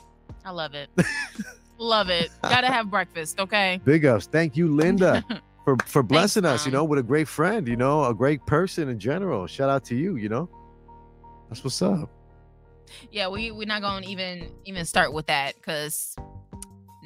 I 0.44 0.50
love 0.50 0.74
it. 0.74 0.88
love 1.78 2.08
it. 2.10 2.30
Gotta 2.42 2.68
have 2.68 2.90
breakfast, 2.90 3.40
okay? 3.40 3.80
Big 3.84 4.04
ups. 4.06 4.26
Thank 4.26 4.56
you, 4.56 4.68
Linda, 4.68 5.24
for, 5.64 5.76
for 5.86 6.02
blessing 6.04 6.44
us, 6.44 6.64
you 6.64 6.70
know, 6.72 6.84
with 6.84 6.98
a 7.00 7.02
great 7.02 7.26
friend, 7.28 7.66
you 7.66 7.76
know, 7.76 8.04
a 8.04 8.14
great 8.14 8.44
person 8.46 8.88
in 8.88 8.98
general. 9.00 9.46
Shout 9.48 9.68
out 9.68 9.84
to 9.86 9.96
you, 9.96 10.16
you 10.16 10.28
know. 10.28 10.48
That's 11.48 11.62
what's 11.64 11.82
up. 11.82 12.10
Yeah, 13.10 13.28
we 13.28 13.50
we're 13.50 13.66
not 13.66 13.82
gonna 13.82 14.06
even 14.06 14.52
even 14.64 14.84
start 14.84 15.12
with 15.12 15.26
that 15.26 15.54
because 15.56 16.16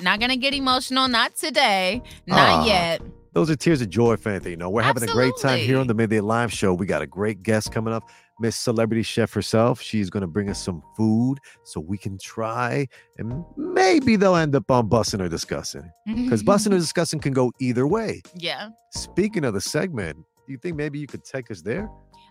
not 0.03 0.21
gonna 0.21 0.37
get 0.37 0.55
emotional. 0.55 1.09
Not 1.09 1.37
today. 1.37 2.03
Not 2.27 2.61
Aw. 2.61 2.65
yet. 2.67 3.03
Those 3.33 3.49
are 3.49 3.57
tears 3.57 3.81
of 3.81 3.91
joy, 3.91 4.17
Fancy. 4.17 4.51
You 4.51 4.57
know, 4.57 4.71
we're 4.71 4.83
having 4.83 5.05
a 5.05 5.13
great 5.13 5.35
time 5.41 5.61
here 5.61 5.79
on 5.79 5.87
the 5.87 5.95
Midday 5.95 6.21
Live 6.21 6.53
Show. 6.53 6.75
We 6.75 6.87
got 6.87 7.01
a 7.01 7.07
great 7.07 7.45
guest 7.45 7.71
coming 7.71 7.95
up, 7.95 8.03
Miss 8.41 8.57
Celebrity 8.57 9.05
Chef 9.05 9.33
herself. 9.33 9.81
She's 9.81 10.11
going 10.11 10.23
to 10.23 10.27
bring 10.27 10.51
us 10.51 10.61
some 10.61 10.83
food 10.97 11.39
so 11.63 11.79
we 11.79 11.97
can 11.97 12.19
try, 12.19 12.89
and 13.19 13.45
maybe 13.57 14.17
they'll 14.17 14.35
end 14.35 14.57
up 14.57 14.69
on 14.69 14.89
busting 14.89 15.21
or 15.21 15.29
disgusting. 15.29 15.89
Because 16.07 16.43
busting 16.43 16.73
or 16.73 16.79
disgusting 16.81 17.21
can 17.21 17.33
go 17.33 17.53
either 17.61 17.87
way. 17.87 18.21
yeah, 18.35 18.71
Speaking 18.91 19.45
of 19.45 19.55
the 19.55 19.61
segment, 19.61 20.17
do 20.45 20.53
you 20.53 20.59
think 20.59 20.75
maybe 20.75 20.99
you 20.99 21.07
could 21.07 21.25
take 21.25 21.53
us 21.53 21.63
there? 21.63 21.89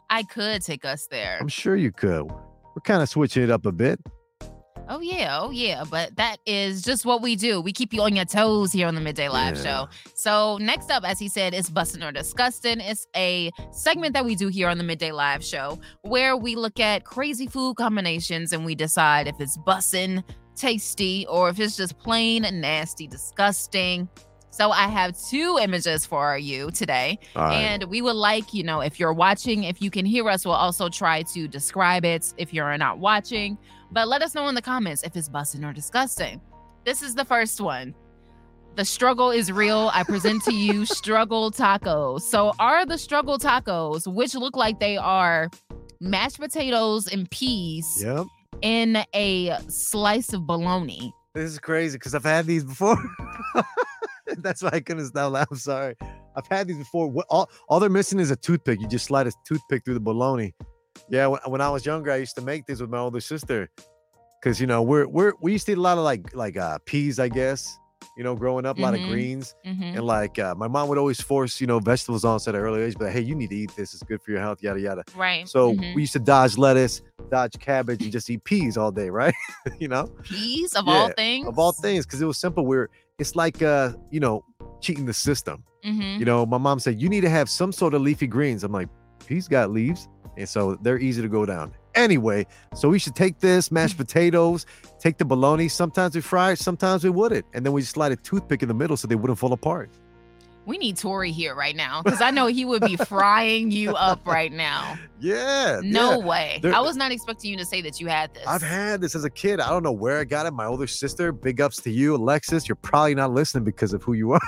I 0.10 0.24
could 0.24 0.64
take 0.64 0.84
us 0.84 1.08
there. 1.08 1.38
I'm 1.40 1.48
sure 1.48 1.78
you 1.78 1.94
could. 1.94 2.30
We're 2.76 2.82
kind 2.84 3.02
of 3.02 3.10
switching 3.10 3.44
it 3.44 3.52
up 3.52 3.66
a 3.66 3.72
bit. 3.72 4.00
Oh 4.92 5.02
yeah, 5.02 5.40
oh 5.40 5.52
yeah. 5.52 5.84
But 5.90 6.16
that 6.16 6.38
is 6.48 6.82
just 6.82 7.06
what 7.06 7.22
we 7.22 7.36
do. 7.36 7.62
We 7.62 7.72
keep 7.72 7.94
you 7.94 8.02
on 8.02 8.16
your 8.16 8.26
toes 8.26 8.72
here 8.72 8.88
on 8.88 8.96
the 8.96 9.02
Midday 9.02 9.30
Live 9.30 9.56
Yeah. 9.58 9.64
Show. 9.64 9.90
So 10.16 10.58
next 10.58 10.90
up, 10.90 11.04
as 11.04 11.20
he 11.20 11.30
said, 11.30 11.54
is 11.54 11.70
Bustin' 11.70 12.02
or 12.02 12.12
Disgusting. 12.12 12.80
It's 12.80 13.08
a 13.16 13.52
segment 13.72 14.14
that 14.14 14.26
we 14.26 14.36
do 14.36 14.48
here 14.48 14.68
on 14.68 14.80
the 14.80 14.84
Midday 14.84 15.12
Live 15.12 15.46
Show 15.46 15.80
where 16.02 16.36
we 16.36 16.56
look 16.56 16.80
at 16.80 17.04
crazy 17.06 17.46
food 17.46 17.76
combinations 17.76 18.52
and 18.52 18.66
we 18.66 18.74
decide 18.74 19.28
if 19.28 19.40
it's 19.40 19.58
bussin', 19.60 20.24
tasty, 20.56 21.28
or 21.28 21.50
if 21.50 21.60
it's 21.60 21.78
just 21.78 22.00
plain 22.00 22.48
nasty, 22.60 23.06
disgusting. 23.08 24.10
So 24.60 24.72
I 24.72 24.90
have 24.90 25.18
two 25.18 25.58
images 25.62 26.06
for 26.06 26.38
you 26.38 26.70
today. 26.72 27.18
Right. 27.34 27.54
And 27.54 27.86
we 27.86 28.02
would 28.02 28.18
like, 28.18 28.54
you 28.54 28.62
know, 28.62 28.82
if 28.82 29.00
you're 29.00 29.14
watching, 29.14 29.64
if 29.64 29.82
you 29.82 29.90
can 29.90 30.06
hear 30.06 30.28
us, 30.28 30.44
we'll 30.44 30.54
also 30.54 30.90
try 30.90 31.22
to 31.34 31.48
describe 31.48 32.04
it 32.04 32.34
if 32.36 32.54
you're 32.54 32.78
not 32.78 33.00
watching. 33.00 33.58
But 33.90 34.10
let 34.10 34.22
us 34.22 34.36
know 34.36 34.50
in 34.50 34.56
the 34.56 34.62
comments 34.62 35.04
if 35.04 35.16
it's 35.16 35.30
busting 35.30 35.64
or 35.64 35.72
disgusting. 35.72 36.42
This 36.84 37.02
is 37.02 37.16
the 37.16 37.24
first 37.24 37.62
one. 37.62 37.96
The 38.76 38.84
struggle 38.84 39.32
is 39.32 39.50
real. 39.50 39.92
I 39.94 40.04
present 40.04 40.44
to 40.44 40.54
you 40.54 40.86
struggle 40.86 41.52
tacos. 41.52 42.24
So, 42.24 42.52
are 42.60 42.86
the 42.86 42.98
struggle 42.98 43.40
tacos, 43.40 44.14
which 44.14 44.36
look 44.36 44.58
like 44.58 44.82
they 44.82 44.98
are 44.98 45.50
mashed 46.02 46.38
potatoes 46.38 47.08
and 47.08 47.32
peas 47.32 48.04
yep. 48.06 48.26
in 48.62 49.06
a 49.16 49.58
slice 49.70 50.34
of 50.34 50.46
bologna? 50.46 51.14
This 51.34 51.50
is 51.50 51.60
crazy 51.60 51.96
because 51.98 52.14
I've 52.14 52.26
had 52.26 52.46
these 52.46 52.66
before. 52.66 53.02
That's 54.44 54.62
why 54.64 54.70
I 54.74 54.80
couldn't 54.80 55.06
stop 55.08 55.32
laughing. 55.32 55.48
I'm 55.52 55.58
sorry. 55.58 55.96
I've 56.36 56.48
had 56.48 56.68
these 56.68 56.78
before. 56.78 57.08
What, 57.08 57.26
all, 57.30 57.50
all 57.68 57.80
they're 57.80 57.90
missing 57.90 58.20
is 58.20 58.32
a 58.32 58.36
toothpick. 58.36 58.80
You 58.82 58.88
just 58.88 59.06
slide 59.06 59.28
a 59.28 59.32
toothpick 59.48 59.84
through 59.86 59.96
the 59.96 60.00
bologna. 60.00 60.54
Yeah, 61.10 61.28
when, 61.28 61.40
when 61.48 61.62
I 61.62 61.70
was 61.70 61.86
younger, 61.86 62.12
I 62.12 62.18
used 62.18 62.36
to 62.36 62.42
make 62.42 62.66
these 62.66 62.82
with 62.82 62.90
my 62.90 63.00
older 63.00 63.20
sister. 63.20 63.70
Cause 64.42 64.62
you 64.62 64.68
know 64.68 64.82
we're 64.82 65.06
we're 65.06 65.34
we 65.42 65.52
used 65.52 65.66
to 65.66 65.74
eat 65.74 65.78
a 65.78 65.82
lot 65.82 65.98
of 65.98 66.06
like 66.06 66.34
like 66.34 66.56
uh 66.56 66.78
peas, 66.86 67.20
I 67.20 67.28
guess. 67.28 67.78
You 68.18 68.24
know, 68.24 68.36
growing 68.36 68.66
up, 68.66 68.78
a 68.78 68.82
lot 68.82 68.94
of 68.94 69.02
Mhm. 69.02 69.08
greens, 69.08 69.54
hmm 69.66 69.82
and 69.82 70.06
like 70.06 70.40
uh, 70.40 70.56
my 70.56 70.68
mom 70.68 70.88
would 70.88 70.98
always 70.98 71.20
force 71.20 71.60
you 71.60 71.68
know 71.68 71.80
vegetables 71.80 72.24
on 72.24 72.36
us 72.36 72.48
at 72.48 72.56
an 72.56 72.62
early 72.62 72.82
age. 72.84 72.96
But 72.98 73.12
hey, 73.12 73.20
you 73.20 73.36
need 73.36 73.50
to 73.50 73.56
eat 73.58 73.72
this. 73.76 73.94
It's 73.94 74.04
good 74.04 74.22
for 74.22 74.32
your 74.32 74.40
health. 74.40 74.64
Yada 74.64 74.80
yada. 74.80 75.04
Right. 75.16 75.48
So 75.48 75.74
mhm. 75.74 75.94
we 75.94 76.04
used 76.04 76.14
to 76.14 76.20
dodge 76.20 76.58
lettuce, 76.58 77.02
dodge 77.30 77.60
cabbage, 77.60 78.02
and 78.02 78.12
just 78.14 78.30
eat 78.30 78.44
peas 78.46 78.78
all 78.78 78.92
day, 78.92 79.10
right? 79.22 79.34
you 79.80 79.90
know 79.90 80.08
peas 80.24 80.74
of 80.74 80.88
all 80.88 81.10
things. 81.18 81.46
of 81.48 81.60
all 81.60 81.74
things 81.74 82.06
because 82.06 82.22
it 82.22 82.26
was 82.26 82.38
simple 82.38 82.66
we're 82.66 82.88
it's 83.20 83.36
like 83.36 83.62
uh 83.62 83.94
you 84.12 84.20
know 84.20 84.44
cheating 84.82 85.06
the 85.06 85.14
system. 85.14 85.64
Hmm 85.84 86.18
you 86.20 86.26
know 86.26 86.46
my 86.46 86.58
mom 86.58 86.80
said 86.80 87.00
you 87.00 87.10
need 87.10 87.22
to 87.22 87.30
have 87.30 87.50
some 87.50 87.72
sort 87.72 87.94
of 87.94 88.02
leafy 88.02 88.28
greens. 88.28 88.64
I'm 88.64 88.72
like 88.72 88.90
he's 89.28 89.48
got 89.48 89.72
leaves 89.72 90.08
and 90.38 90.48
so 90.48 90.76
they're 90.82 91.00
easy 91.00 91.22
to 91.22 91.30
go 91.30 91.46
down. 91.46 91.74
Anyway 91.96 92.46
so 92.76 92.90
we 92.90 93.00
should 93.00 93.16
take 93.16 93.40
this 93.40 93.72
mashed 93.72 93.98
potatoes 93.98 94.66
take 95.00 95.18
the 95.18 95.26
bologna. 95.26 95.68
Sometimes 95.68 96.16
we 96.16 96.22
fry 96.22 96.52
it 96.52 96.60
sometimes 96.60 97.04
we 97.04 97.10
wouldn't 97.10 97.46
and 97.54 97.66
then 97.66 97.74
we 97.74 97.82
just 97.82 97.94
slide 97.94 98.12
a 98.12 98.16
toothpick 98.16 98.62
in 98.62 98.68
the 98.68 98.74
middle 98.74 98.98
so 98.98 99.08
they 99.08 99.16
wouldn't 99.16 99.40
fall 99.40 99.54
apart 99.54 99.90
We 100.70 100.78
need 100.78 100.98
Tori 100.98 101.32
here 101.32 101.56
right 101.56 101.76
now 101.76 102.04
because 102.04 102.22
I 102.22 102.30
know 102.30 102.46
he 102.46 102.64
would 102.64 102.84
be 102.84 102.96
frying 102.96 103.72
you 103.72 103.96
up 103.96 104.26
right 104.28 104.52
now. 104.52 104.98
yeah 105.20 105.82
No 105.84 106.20
yeah. 106.20 106.26
way. 106.26 106.60
There- 106.62 106.76
I 106.76 106.80
was 106.80 106.96
not 106.96 107.12
expecting 107.12 107.50
you 107.50 107.58
to 107.58 107.66
say 107.66 107.82
that 107.82 108.00
you 108.00 108.06
had 108.08 108.34
this. 108.36 108.46
I've 108.46 108.62
had 108.62 109.02
this 109.02 109.16
as 109.16 109.24
a 109.24 109.30
kid. 109.32 109.60
I 109.60 109.70
don't 109.72 109.82
know 109.82 109.92
where 109.92 110.20
I 110.20 110.26
got 110.26 110.46
it. 110.46 110.52
My 110.52 110.66
older 110.68 110.86
sister, 110.86 111.32
big 111.32 111.60
ups 111.60 111.78
to 111.82 111.90
you, 111.90 112.16
Alexis. 112.16 112.68
You're 112.70 112.76
probably 112.76 113.16
not 113.16 113.32
listening 113.34 113.64
because 113.64 113.94
of 113.94 114.04
who 114.04 114.14
you 114.14 114.32
are. 114.34 114.42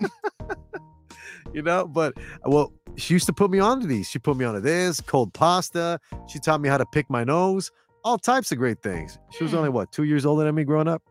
you 1.54 1.62
know, 1.62 1.86
but 1.86 2.14
well, 2.44 2.72
she 2.96 3.14
used 3.14 3.26
to 3.26 3.32
put 3.32 3.50
me 3.50 3.60
onto 3.60 3.86
these. 3.86 4.08
She 4.10 4.18
put 4.18 4.36
me 4.36 4.44
onto 4.44 4.60
this 4.60 5.00
cold 5.00 5.32
pasta. 5.32 6.00
She 6.26 6.40
taught 6.40 6.60
me 6.60 6.68
how 6.68 6.78
to 6.78 6.86
pick 6.86 7.08
my 7.08 7.22
nose, 7.22 7.70
all 8.04 8.18
types 8.18 8.50
of 8.50 8.58
great 8.58 8.82
things. 8.82 9.18
She 9.30 9.44
was 9.44 9.52
Hmm. 9.52 9.58
only 9.58 9.70
what, 9.70 9.92
two 9.92 10.02
years 10.02 10.26
older 10.26 10.44
than 10.44 10.54
me 10.56 10.64
growing 10.64 10.88
up? 10.88 11.02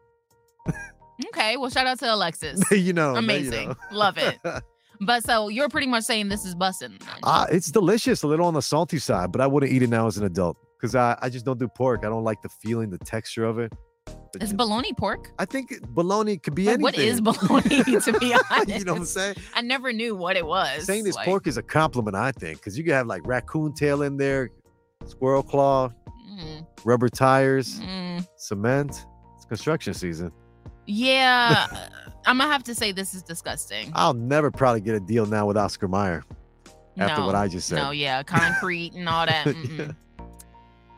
Okay, 1.28 1.58
well, 1.58 1.70
shout 1.70 1.88
out 1.88 2.00
to 2.00 2.14
Alexis. 2.14 2.62
you 2.72 2.94
know, 2.94 3.14
there 3.14 3.22
you 3.22 3.26
Amazing. 3.26 3.70
know. 3.70 3.76
Love 3.92 4.18
it. 4.18 4.38
But 5.00 5.24
so 5.24 5.48
you're 5.48 5.70
pretty 5.70 5.88
much 5.88 6.06
saying 6.06 6.30
this 6.30 6.44
is 6.44 6.56
bussin'. 6.56 7.00
Ah, 7.24 7.46
it's 7.52 7.70
delicious, 7.70 8.24
a 8.24 8.28
little 8.28 8.48
on 8.48 8.56
the 8.56 8.62
salty 8.62 8.98
side, 8.98 9.32
but 9.32 9.42
I 9.42 9.46
wouldn't 9.48 9.72
eat 9.72 9.84
it 9.84 9.90
now 9.90 10.08
as 10.08 10.18
an 10.18 10.26
adult 10.26 10.58
because 10.76 10.96
I, 10.96 11.16
I 11.22 11.30
just 11.30 11.46
don't 11.46 11.60
do 11.60 11.68
pork. 11.68 12.04
I 12.04 12.10
don't 12.10 12.24
like 12.24 12.42
the 12.42 12.50
feeling, 12.50 12.90
the 12.90 12.98
texture 12.98 13.46
of 13.46 13.60
it. 13.60 13.72
The 14.34 14.44
Is 14.44 14.54
bologna 14.54 14.94
pork? 14.94 15.32
I 15.40 15.46
think 15.46 15.82
bologna 15.90 16.38
could 16.38 16.56
be 16.56 16.66
Like, 16.66 16.76
anything. 16.76 16.82
what 16.84 16.98
is 16.98 17.22
bologna, 17.22 17.84
to 18.00 18.20
be 18.20 18.36
honest? 18.50 18.68
you 18.80 18.86
know 18.86 18.94
what 18.94 19.00
I'm 19.00 19.06
saying? 19.06 19.36
I 19.54 19.62
never 19.62 19.94
knew 19.94 20.16
what 20.16 20.36
it 20.36 20.46
was. 20.46 20.86
Saying 20.86 21.04
this 21.04 21.16
like, 21.16 21.26
pork 21.26 21.48
is 21.48 21.58
a 21.58 21.64
compliment, 21.64 22.16
I 22.16 22.32
think, 22.32 22.60
because 22.60 22.78
you 22.78 22.84
can 22.84 22.94
have 22.94 23.08
like 23.08 23.26
raccoon 23.26 23.74
tail 23.74 24.02
in 24.02 24.18
there, 24.18 24.50
squirrel 25.06 25.44
claw, 25.44 25.90
mm, 26.30 26.66
rubber 26.84 27.10
tires, 27.10 27.80
mm. 27.80 28.28
cement. 28.36 29.06
It's 29.36 29.46
construction 29.46 29.94
season. 29.94 30.32
Yeah, 30.88 31.68
I'm 32.26 32.38
gonna 32.38 32.52
have 32.52 32.64
to 32.64 32.76
say 32.76 32.92
this 32.92 33.14
is 33.14 33.22
disgusting. 33.22 33.92
I'll 33.94 34.14
never 34.14 34.50
probably 34.52 34.82
get 34.82 34.96
a 34.96 35.00
deal 35.00 35.26
now 35.26 35.46
with 35.46 35.58
Oscar 35.58 35.88
Mayer 35.88 36.24
after 36.98 37.24
what 37.24 37.36
I 37.36 37.48
just 37.48 37.68
said. 37.68 37.76
No, 37.76 37.92
yeah, 37.92 38.24
concrete 38.24 38.94
and 38.94 39.08
all 39.08 39.26
that. 39.26 39.46
mm-mm. 39.48 39.96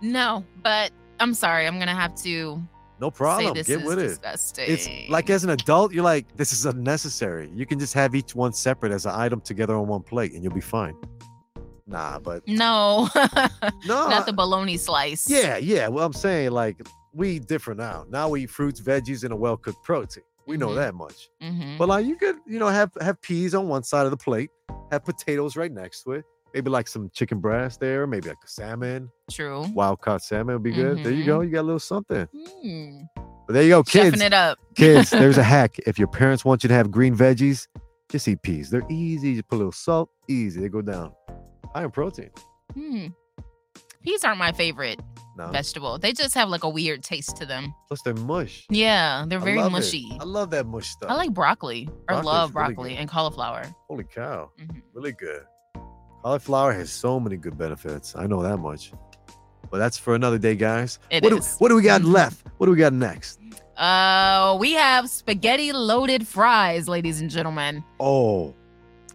No, 0.01 0.45
but 0.63 0.91
I'm 1.19 1.33
sorry. 1.33 1.67
I'm 1.67 1.77
gonna 1.79 1.95
have 1.95 2.15
to 2.23 2.61
No 3.01 3.11
problem. 3.11 3.47
say 3.55 3.59
this 3.59 3.67
Get 3.67 3.79
is 3.81 3.85
with 3.85 3.99
it. 3.99 4.07
disgusting. 4.07 4.65
It's 4.69 4.87
like 5.09 5.29
as 5.29 5.43
an 5.43 5.49
adult, 5.49 5.91
you're 5.93 6.03
like, 6.03 6.25
this 6.37 6.53
is 6.53 6.65
unnecessary. 6.65 7.49
You 7.53 7.65
can 7.65 7.79
just 7.79 7.93
have 7.95 8.15
each 8.15 8.33
one 8.35 8.53
separate 8.53 8.91
as 8.93 9.05
an 9.05 9.13
item 9.15 9.41
together 9.41 9.75
on 9.75 9.87
one 9.87 10.01
plate 10.03 10.33
and 10.33 10.43
you'll 10.43 10.53
be 10.53 10.61
fine. 10.61 10.95
Nah, 11.85 12.19
but 12.19 12.47
no, 12.47 13.09
no. 13.87 14.07
not 14.07 14.25
the 14.27 14.33
bologna 14.33 14.77
slice. 14.77 15.27
Yeah, 15.29 15.57
yeah. 15.57 15.87
Well, 15.87 16.05
I'm 16.05 16.13
saying 16.13 16.51
like 16.51 16.79
we 17.13 17.31
eat 17.31 17.47
different 17.47 17.79
now. 17.79 18.05
Now 18.09 18.29
we 18.29 18.43
eat 18.43 18.49
fruits, 18.49 18.79
veggies, 18.81 19.23
and 19.23 19.33
a 19.33 19.35
well 19.35 19.57
cooked 19.57 19.83
protein. 19.83 20.23
We 20.47 20.57
know 20.57 20.69
Mhm. 20.69 20.75
that 20.75 20.95
much. 20.95 21.29
hmm 21.41 21.77
But 21.77 21.89
like 21.89 22.05
you 22.05 22.15
could, 22.15 22.37
you 22.47 22.59
know, 22.59 22.67
have 22.69 22.91
have 23.01 23.21
peas 23.21 23.53
on 23.53 23.67
one 23.67 23.83
side 23.83 24.05
of 24.05 24.11
the 24.11 24.17
plate, 24.17 24.49
have 24.91 25.03
potatoes 25.05 25.55
right 25.55 25.71
next 25.71 26.03
to 26.03 26.13
it. 26.13 26.25
Maybe 26.53 26.71
like 26.71 26.87
some 26.87 27.11
chicken 27.13 27.39
breast 27.39 27.79
there, 27.79 28.07
maybe 28.07 28.29
like 28.29 28.37
a 28.43 28.47
salmon, 28.47 29.11
True. 29.29 29.67
wild 29.75 30.01
caught 30.01 30.23
salmon 30.23 30.55
would 30.55 30.63
be 30.63 30.71
good. 30.71 31.03
There 31.03 31.11
you 31.13 31.23
go. 31.23 31.41
You 31.41 31.51
got 31.51 31.61
a 31.61 31.69
little 31.69 31.79
something. 31.79 32.27
Mm. 32.65 33.07
But 33.45 33.53
there 33.53 33.63
you 33.63 33.69
go, 33.69 33.83
Chefing 33.83 34.11
kids. 34.13 34.21
it 34.21 34.33
up. 34.33 34.57
kids, 34.75 35.11
there's 35.11 35.37
a 35.37 35.43
hack. 35.43 35.77
If 35.85 35.99
your 35.99 36.07
parents 36.07 36.43
want 36.43 36.63
you 36.63 36.67
to 36.69 36.73
have 36.73 36.89
green 36.89 37.15
veggies, 37.15 37.67
just 38.09 38.27
eat 38.27 38.41
peas. 38.41 38.71
They're 38.71 38.81
easy. 38.89 39.29
You 39.33 39.43
put 39.43 39.55
a 39.55 39.57
little 39.57 39.71
salt, 39.71 40.09
easy. 40.27 40.59
They 40.61 40.69
go 40.69 40.81
down. 40.81 41.11
High 41.75 41.83
in 41.83 41.91
protein. 41.91 42.31
Hmm. 42.73 43.07
Peas 44.03 44.23
aren't 44.23 44.39
my 44.39 44.51
favorite 44.51 44.99
No. 45.39 45.47
vegetable. 45.51 45.97
They 45.97 46.11
just 46.13 46.35
have 46.35 46.49
like 46.49 46.63
a 46.63 46.69
weird 46.69 47.01
taste 47.03 47.35
to 47.37 47.45
them. 47.45 47.73
Plus 47.87 48.01
they're 48.03 48.13
mush. 48.13 48.65
Yeah, 48.69 49.23
they're 49.27 49.39
I 49.39 49.43
very 49.43 49.59
it. 49.59 49.69
mushy. 49.71 50.15
I 50.19 50.23
love 50.25 50.49
that 50.51 50.67
mush 50.67 50.89
stuff. 50.89 51.09
I 51.09 51.15
like 51.15 51.33
broccoli 51.33 51.87
Broccoli's 52.07 52.25
love 52.25 52.53
broccoli 52.53 52.89
good. 52.91 52.99
and 52.99 53.09
cauliflower. 53.09 53.63
Holy 53.87 54.03
cow. 54.03 54.51
Mhm. 54.59 54.81
Really 54.93 55.13
good. 55.13 55.43
Cauliflower 56.23 56.73
has 56.73 56.91
so 56.91 57.19
many 57.19 57.37
good 57.37 57.57
benefits. 57.57 58.15
I 58.15 58.27
know 58.27 58.43
that 58.43 58.57
much. 58.57 58.91
But 59.71 59.77
that's 59.77 59.97
for 59.97 60.15
another 60.15 60.37
day, 60.37 60.55
guys. 60.55 60.99
It 61.09 61.23
what, 61.23 61.31
is. 61.33 61.45
Do, 61.47 61.55
what 61.59 61.69
do 61.69 61.75
we 61.75 61.83
got 61.83 62.01
Mhm. 62.01 62.11
left? 62.13 62.45
What 62.57 62.65
do 62.65 62.71
we 62.71 62.77
got 62.77 62.91
next? 62.93 63.39
Uh, 63.77 64.57
we 64.59 64.73
have 64.73 65.09
spaghetti 65.09 65.71
loaded 65.71 66.27
fries, 66.27 66.89
ladies 66.89 67.21
and 67.21 67.29
gentlemen. 67.29 67.81
Oh, 67.99 68.53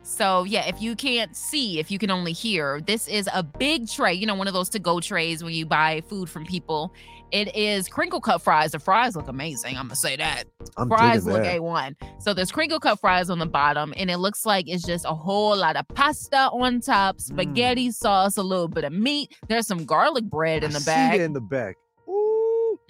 So 0.05 0.45
yeah, 0.45 0.67
if 0.67 0.83
you 0.83 0.95
can't 0.95 1.35
see, 1.35 1.79
if 1.81 1.91
you 1.91 1.99
can 1.99 2.11
only 2.11 2.33
hear, 2.33 2.83
this 2.83 3.09
is 3.09 3.27
a 3.33 3.43
big 3.43 3.89
tray. 3.89 4.13
You 4.13 4.27
know, 4.27 4.35
one 4.35 4.47
of 4.47 4.53
those 4.53 4.69
to-go 4.69 5.01
trays 5.01 5.43
when 5.43 5.55
you 5.55 5.65
buy 5.65 6.03
food 6.09 6.29
from 6.29 6.45
people. 6.45 6.93
It 7.33 7.57
is 7.57 7.89
crinkle 7.89 8.21
cut 8.21 8.43
fries. 8.43 8.73
The 8.73 8.79
fries 8.79 9.17
look 9.17 9.29
amazing. 9.29 9.77
I'm 9.77 9.87
gonna 9.87 9.97
say 9.97 10.15
that. 10.17 10.45
I'm 10.77 10.89
fries 10.89 11.25
look 11.27 11.43
that. 11.43 11.59
A1. 11.59 11.97
So 12.21 12.35
there's 12.35 12.53
crinkle 12.53 12.79
cut 12.79 13.01
fries 13.01 13.31
on 13.31 13.39
the 13.39 13.47
bottom, 13.47 13.95
and 13.97 14.11
it 14.11 14.19
looks 14.19 14.45
like 14.45 14.69
it's 14.69 14.85
just 14.85 15.07
a 15.07 15.15
whole 15.15 15.57
lot 15.57 15.77
of 15.77 15.89
pasta 15.89 16.51
on 16.53 16.81
top, 16.81 17.17
mm. 17.17 17.23
spaghetti 17.23 17.91
sauce, 17.91 18.37
a 18.37 18.43
little 18.43 18.69
bit 18.69 18.85
of 18.85 18.93
meat. 18.93 19.35
There's 19.49 19.67
some 19.67 19.87
garlic 19.87 20.25
bread 20.25 20.65
in 20.65 20.71
I 20.71 20.75
the 20.75 20.81
see 20.81 20.87
bag. 20.87 21.19
that 21.19 21.25
in 21.25 21.33
the 21.33 21.41
back. 21.41 21.77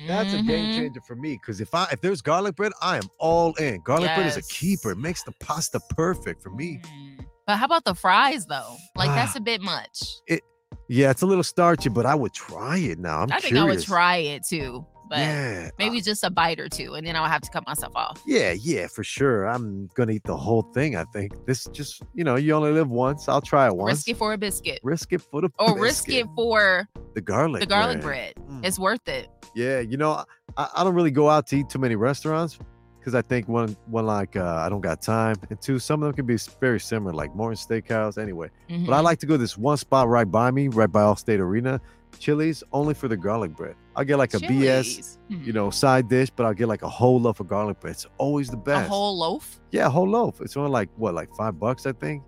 That's 0.06 0.32
a 0.34 0.42
game 0.42 0.66
Mhm. 0.72 0.76
changer 0.76 1.00
for 1.06 1.14
me. 1.16 1.38
Because 1.40 1.60
if 1.60 1.74
I 1.74 1.86
if 1.92 2.00
there's 2.00 2.20
garlic 2.22 2.56
bread, 2.56 2.72
I 2.82 2.96
am 2.96 3.08
all 3.18 3.54
in. 3.54 3.80
Garlic 3.84 4.10
bread 4.14 4.26
is 4.26 4.36
a 4.36 4.42
keeper. 4.42 4.90
It 4.90 4.98
makes 4.98 5.22
the 5.22 5.32
pasta 5.40 5.80
perfect 5.90 6.42
for 6.42 6.50
me. 6.50 6.80
Mm. 6.84 7.26
But 7.46 7.56
how 7.58 7.66
about 7.66 7.84
the 7.84 7.94
fries 7.94 8.46
though? 8.46 8.76
Like 8.96 9.10
Ah. 9.10 9.14
that's 9.14 9.36
a 9.36 9.40
bit 9.40 9.60
much. 9.62 10.20
It 10.26 10.42
Yeah, 10.88 11.10
it's 11.10 11.22
a 11.22 11.26
little 11.26 11.44
starchy, 11.44 11.88
but 11.88 12.04
I 12.04 12.14
would 12.14 12.34
try 12.34 12.76
it 12.78 12.98
now. 12.98 13.20
I'm 13.20 13.32
I 13.32 13.38
think. 13.40 13.56
I 13.56 13.64
would 13.64 13.82
try 13.82 14.16
it 14.16 14.42
too, 14.46 14.84
but 15.08 15.18
yeah, 15.18 15.70
maybe 15.78 16.00
just 16.00 16.24
a 16.24 16.30
bite 16.30 16.58
or 16.60 16.68
two, 16.68 16.94
and 16.94 17.06
then 17.06 17.16
I'll 17.16 17.28
have 17.28 17.42
to 17.42 17.50
cut 17.50 17.66
myself 17.66 17.92
off. 17.96 18.20
yeah, 18.26 18.52
yeah, 18.52 18.86
for 18.86 19.04
sure. 19.04 19.44
I'm 19.46 19.88
gonna 19.94 20.12
eat 20.12 20.24
the 20.24 20.36
whole 20.36 20.62
thing. 20.74 20.96
I 20.96 21.04
think 21.12 21.32
this 21.46 21.66
just 21.72 22.02
you 22.14 22.24
know 22.24 22.36
you 22.36 22.52
only 22.54 22.72
live 22.72 22.88
once. 22.90 23.28
I'll 23.28 23.40
try 23.40 23.66
it 23.66 23.76
once. 23.76 23.92
Risk 23.98 24.08
it 24.08 24.16
for 24.16 24.32
a 24.32 24.38
biscuit, 24.38 24.80
Risk 24.82 25.12
it 25.12 25.20
for 25.22 25.40
the 25.40 25.50
or 25.58 25.78
risk 25.80 26.08
it 26.08 26.26
for 26.34 26.88
the 27.14 27.20
garlic. 27.20 27.60
the 27.60 27.66
garlic 27.66 28.00
bread. 28.00 28.34
Mm. 28.50 28.64
It's 28.64 28.78
worth 28.78 29.06
it. 29.08 29.28
Yeah, 29.54 29.80
you 29.80 29.96
know, 29.96 30.24
I, 30.56 30.68
I 30.76 30.84
don't 30.84 30.94
really 30.94 31.10
go 31.12 31.28
out 31.30 31.46
to 31.48 31.56
eat 31.58 31.68
too 31.68 31.78
many 31.78 31.94
restaurants 31.96 32.58
because 32.98 33.14
I 33.14 33.20
think 33.22 33.46
one, 33.48 33.76
one 33.86 34.06
like 34.06 34.34
uh, 34.34 34.42
I 34.64 34.68
don't 34.70 34.80
got 34.80 35.02
time, 35.02 35.36
and 35.50 35.60
two, 35.60 35.78
some 35.78 36.02
of 36.02 36.06
them 36.06 36.14
can 36.16 36.26
be 36.26 36.38
very 36.60 36.80
similar, 36.80 37.12
like 37.12 37.34
Morton 37.36 37.56
Steakhouse. 37.58 38.16
Anyway, 38.20 38.48
but 38.68 38.74
I 38.94 39.00
Mhm. 39.00 39.02
like 39.04 39.18
to 39.18 39.26
go 39.26 39.34
to 39.34 39.38
this 39.38 39.58
one 39.58 39.76
spot 39.76 40.08
right 40.08 40.24
by 40.28 40.50
me, 40.50 40.68
right 40.68 40.90
by 40.90 41.02
Allstate 41.02 41.38
Arena. 41.38 41.80
Chili's 42.18 42.62
only 42.72 42.94
for 42.94 43.08
the 43.08 43.16
garlic 43.16 43.54
bread. 43.56 43.74
I'll 43.96 44.04
get 44.04 44.16
like 44.18 44.34
a 44.34 44.38
BS, 44.38 45.18
you 45.28 45.36
Hmm. 45.38 45.50
know, 45.52 45.70
side 45.70 46.08
dish, 46.08 46.30
but 46.30 46.46
I'll 46.46 46.54
get 46.54 46.68
like 46.68 46.82
a 46.82 46.88
whole 46.88 47.20
loaf 47.20 47.40
of 47.40 47.48
garlic 47.48 47.80
bread. 47.80 47.92
It's 47.92 48.06
always 48.18 48.48
the 48.48 48.56
best. 48.56 48.76
a 48.76 48.80
best. 48.80 48.88
whole 48.90 49.18
loaf. 49.18 49.60
yeah, 49.70 49.86
a 49.86 49.90
whole 49.90 50.08
loaf. 50.08 50.40
It's 50.40 50.56
only 50.56 50.70
like 50.70 50.88
what, 50.96 51.14
like 51.14 51.32
five 51.34 51.58
bucks, 51.58 51.86
I 51.86 51.92
think. 51.92 52.22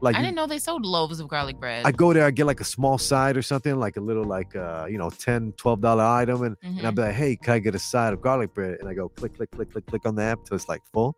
Like 0.00 0.16
I 0.16 0.18
you- 0.18 0.24
didn't 0.26 0.36
know 0.36 0.46
they 0.48 0.58
sold 0.58 0.84
loaves 0.84 1.20
of 1.20 1.28
garlic 1.28 1.60
bread. 1.60 1.86
I 1.86 1.92
go 1.92 2.12
there, 2.12 2.26
I 2.26 2.32
get 2.32 2.46
like 2.46 2.60
a 2.60 2.64
small 2.64 2.98
side 2.98 3.36
or 3.36 3.42
something, 3.42 3.76
like 3.78 3.96
a 3.96 4.00
little 4.00 4.24
like 4.24 4.56
uh, 4.56 4.86
you 4.90 4.98
know, 4.98 5.10
10 5.10 5.52
dollar 5.80 6.02
item, 6.02 6.42
and, 6.42 6.56
and 6.62 6.84
I'll 6.84 6.92
Mhm. 6.92 6.96
be 6.96 7.02
like, 7.02 7.14
hey, 7.14 7.36
can 7.36 7.54
I 7.54 7.58
get 7.60 7.74
a 7.76 7.78
side 7.78 8.12
of 8.12 8.20
garlic 8.20 8.52
bread? 8.52 8.78
And 8.80 8.88
I 8.88 8.94
go 8.94 9.08
click, 9.08 9.34
click, 9.36 9.52
click, 9.52 9.70
click, 9.70 9.86
click 9.86 10.04
on 10.04 10.16
the 10.16 10.22
app 10.24 10.44
till 10.44 10.56
it's 10.56 10.68
like 10.68 10.82
full. 10.92 11.14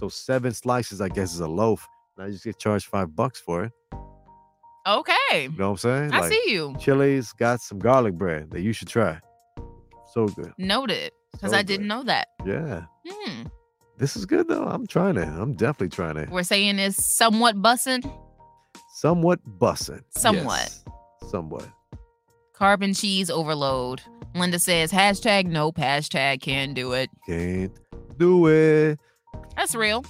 So 0.00 0.08
seven 0.08 0.52
slices, 0.52 1.00
I 1.00 1.08
guess, 1.08 1.32
is 1.34 1.40
a 1.40 1.46
loaf. 1.46 1.86
And 2.16 2.26
I 2.26 2.30
just 2.30 2.42
get 2.44 2.58
charged 2.58 2.86
five 2.86 3.14
bucks 3.14 3.38
for 3.40 3.62
it. 3.64 3.72
Okay, 4.86 5.44
You 5.44 5.48
know 5.50 5.70
what 5.70 5.70
I'm 5.72 5.76
saying? 5.78 6.12
I 6.12 6.20
like 6.20 6.32
see 6.32 6.42
you. 6.52 6.74
Chili's 6.78 7.32
got 7.32 7.60
some 7.60 7.78
garlic 7.78 8.14
bread 8.14 8.50
that 8.50 8.62
you 8.62 8.72
should 8.72 8.88
try. 8.88 9.18
So 10.12 10.28
good. 10.28 10.52
Noted, 10.58 11.12
because 11.32 11.50
So 11.52 11.56
I 11.56 11.62
didn't 11.62 11.86
know 11.88 12.02
that. 12.04 12.28
Yeah. 12.44 12.84
Hmm. 13.08 13.42
This 13.98 14.16
is 14.16 14.26
good 14.26 14.48
though. 14.48 14.64
I'm 14.64 14.86
trying 14.86 15.16
it. 15.16 15.28
I'm 15.28 15.54
definitely 15.54 15.88
trying 15.90 16.16
it. 16.16 16.28
We're 16.30 16.42
saying 16.42 16.78
it's 16.78 17.04
somewhat 17.04 17.56
bussin'. 17.60 18.02
Somewhat 18.94 19.40
bussin'. 19.58 20.02
Somewhat. 20.10 20.60
Yes. 20.60 20.84
Somewhat. 21.30 21.66
Carbon 22.52 22.94
cheese 22.94 23.30
overload. 23.30 24.02
Linda 24.34 24.58
says 24.58 24.90
hashtag 24.92 25.46
nope, 25.46 25.76
hashtag 25.76 26.40
can 26.40 26.74
do 26.74 26.92
it. 26.92 27.08
Can't 27.28 27.72
do 28.18 28.46
it. 28.48 28.98
That's 29.56 29.74
real. 29.74 30.04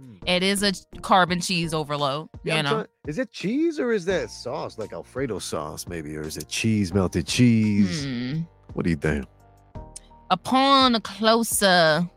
Mm. 0.00 0.28
It 0.28 0.42
is 0.42 0.62
a 0.62 0.72
carbon 1.02 1.40
cheese 1.40 1.72
overload. 1.72 2.28
Yeah, 2.44 2.54
you 2.54 2.58
I'm 2.58 2.64
know, 2.64 2.70
trying- 2.70 2.86
is 3.06 3.18
it 3.18 3.32
cheese 3.32 3.78
or 3.78 3.92
is 3.92 4.04
that 4.06 4.30
sauce 4.30 4.78
like 4.78 4.92
Alfredo 4.92 5.38
sauce 5.38 5.86
maybe, 5.86 6.16
or 6.16 6.22
is 6.22 6.36
it 6.36 6.48
cheese 6.48 6.92
melted 6.92 7.26
cheese? 7.26 8.04
Hmm. 8.04 8.40
What 8.72 8.84
do 8.84 8.90
you 8.90 8.96
think? 8.96 9.26
upon 10.30 10.94
a 10.94 11.00
closer, 11.00 12.08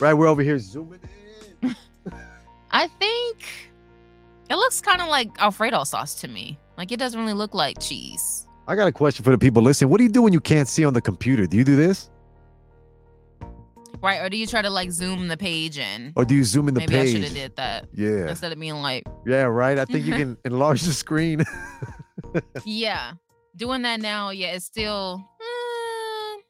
Right, 0.00 0.14
we're 0.14 0.28
over 0.28 0.42
here 0.42 0.58
zooming 0.58 1.00
in. 1.62 1.74
I 2.70 2.86
think 2.86 3.44
it 4.48 4.54
looks 4.54 4.80
kind 4.80 5.02
of 5.02 5.08
like 5.08 5.30
Alfredo 5.40 5.82
sauce 5.84 6.14
to 6.20 6.28
me. 6.28 6.58
Like 6.76 6.92
it 6.92 6.98
doesn't 6.98 7.18
really 7.18 7.32
look 7.32 7.52
like 7.52 7.80
cheese. 7.80 8.46
I 8.68 8.76
got 8.76 8.86
a 8.86 8.92
question 8.92 9.24
for 9.24 9.30
the 9.30 9.38
people 9.38 9.62
listening. 9.62 9.90
What 9.90 9.98
do 9.98 10.04
you 10.04 10.10
do 10.10 10.22
when 10.22 10.32
you 10.32 10.40
can't 10.40 10.68
see 10.68 10.84
on 10.84 10.92
the 10.92 11.00
computer? 11.00 11.46
Do 11.46 11.56
you 11.56 11.64
do 11.64 11.74
this, 11.74 12.10
Right? 14.02 14.20
Or 14.22 14.28
do 14.28 14.36
you 14.36 14.46
try 14.46 14.62
to 14.62 14.70
like 14.70 14.90
zoom 14.92 15.28
the 15.28 15.36
page 15.36 15.78
in? 15.78 16.12
or 16.16 16.24
do 16.24 16.34
you 16.34 16.44
zoom 16.44 16.68
in 16.68 16.74
the 16.74 16.80
Maybe 16.80 16.98
I 16.98 17.06
should 17.06 17.14
page? 17.16 17.24
have 17.24 17.34
did 17.34 17.56
that 17.56 17.88
Yeah, 17.92 18.28
instead 18.28 18.52
of 18.52 18.60
being 18.60 18.74
like, 18.76 19.04
yeah, 19.26 19.42
right. 19.42 19.78
I 19.78 19.84
think 19.84 20.06
you 20.06 20.14
can 20.14 20.36
enlarge 20.44 20.82
the 20.82 20.92
screen. 20.92 21.44
yeah, 22.64 23.12
doing 23.56 23.82
that 23.82 24.00
now. 24.00 24.30
Yeah, 24.30 24.48
it's 24.48 24.66
still, 24.66 25.24
eh, 25.40 26.40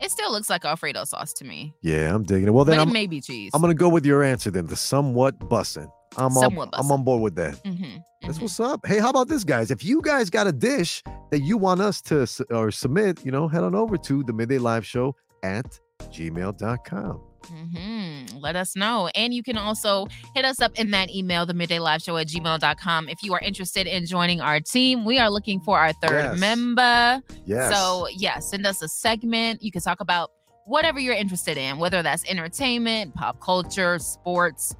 it 0.00 0.10
still 0.10 0.30
looks 0.30 0.48
like 0.50 0.64
Alfredo 0.64 1.04
sauce 1.04 1.32
to 1.34 1.44
me. 1.44 1.74
yeah, 1.82 2.14
I'm 2.14 2.22
digging 2.22 2.48
it. 2.48 2.54
Well, 2.54 2.64
then 2.64 2.76
but 2.76 2.82
I'm, 2.82 2.88
it 2.90 2.92
may 2.92 3.06
be 3.06 3.20
cheese. 3.20 3.50
I'm 3.54 3.60
gonna 3.60 3.74
go 3.74 3.88
with 3.88 4.06
your 4.06 4.22
answer 4.22 4.50
then. 4.50 4.66
The 4.66 4.76
somewhat 4.76 5.38
bussin'. 5.40 5.88
I'm 6.16 6.30
Somewhat 6.30 6.68
on, 6.74 6.84
I'm 6.84 6.92
on 6.92 7.02
board 7.02 7.22
with 7.22 7.34
that. 7.34 7.54
Mhm, 7.64 8.00
That's 8.22 8.38
mhm. 8.38 8.42
what's 8.42 8.60
up. 8.60 8.86
Hey, 8.86 9.00
how 9.00 9.10
about 9.10 9.26
this, 9.26 9.42
guys? 9.42 9.72
If 9.72 9.84
you 9.84 10.00
guys 10.00 10.30
got 10.30 10.46
a 10.46 10.52
dish 10.52 11.02
that 11.32 11.40
you 11.40 11.56
want 11.56 11.80
us 11.80 12.00
to 12.02 12.24
or 12.50 12.70
submit, 12.70 13.24
you 13.26 13.32
know, 13.32 13.48
head 13.48 13.64
on 13.64 13.74
over 13.74 13.96
to 13.96 14.22
the 14.22 14.32
Midday 14.32 14.58
Live 14.58 14.86
Show 14.86 15.16
at 15.42 15.80
gmail.com. 16.02 17.20
hmm 17.46 18.24
Let 18.40 18.56
us 18.56 18.74
know. 18.76 19.08
And 19.14 19.34
you 19.34 19.42
can 19.42 19.56
also 19.58 20.06
hit 20.34 20.44
us 20.44 20.60
up 20.60 20.78
in 20.78 20.90
that 20.92 21.14
email, 21.14 21.46
the 21.46 21.54
midday 21.54 21.78
live 21.78 22.02
show 22.02 22.16
at 22.16 22.28
gmail.com. 22.28 23.08
If 23.08 23.22
you 23.22 23.34
are 23.34 23.40
interested 23.40 23.86
in 23.86 24.06
joining 24.06 24.40
our 24.40 24.60
team, 24.60 25.04
we 25.04 25.18
are 25.18 25.30
looking 25.30 25.60
for 25.60 25.78
our 25.78 25.92
third 25.94 26.24
Yes. 26.32 26.38
member. 26.40 27.20
Yes. 27.44 27.74
So, 27.74 28.08
yeah, 28.16 28.38
send 28.38 28.66
us 28.66 28.82
a 28.82 28.88
segment. 28.88 29.62
You 29.62 29.70
can 29.70 29.82
talk 29.82 30.00
about 30.00 30.30
whatever 30.66 30.98
you're 30.98 31.14
interested 31.14 31.56
in, 31.58 31.78
whether 31.78 32.02
that's 32.02 32.24
entertainment, 32.28 33.14
pop 33.14 33.40
culture, 33.40 33.98
sports, 33.98 34.74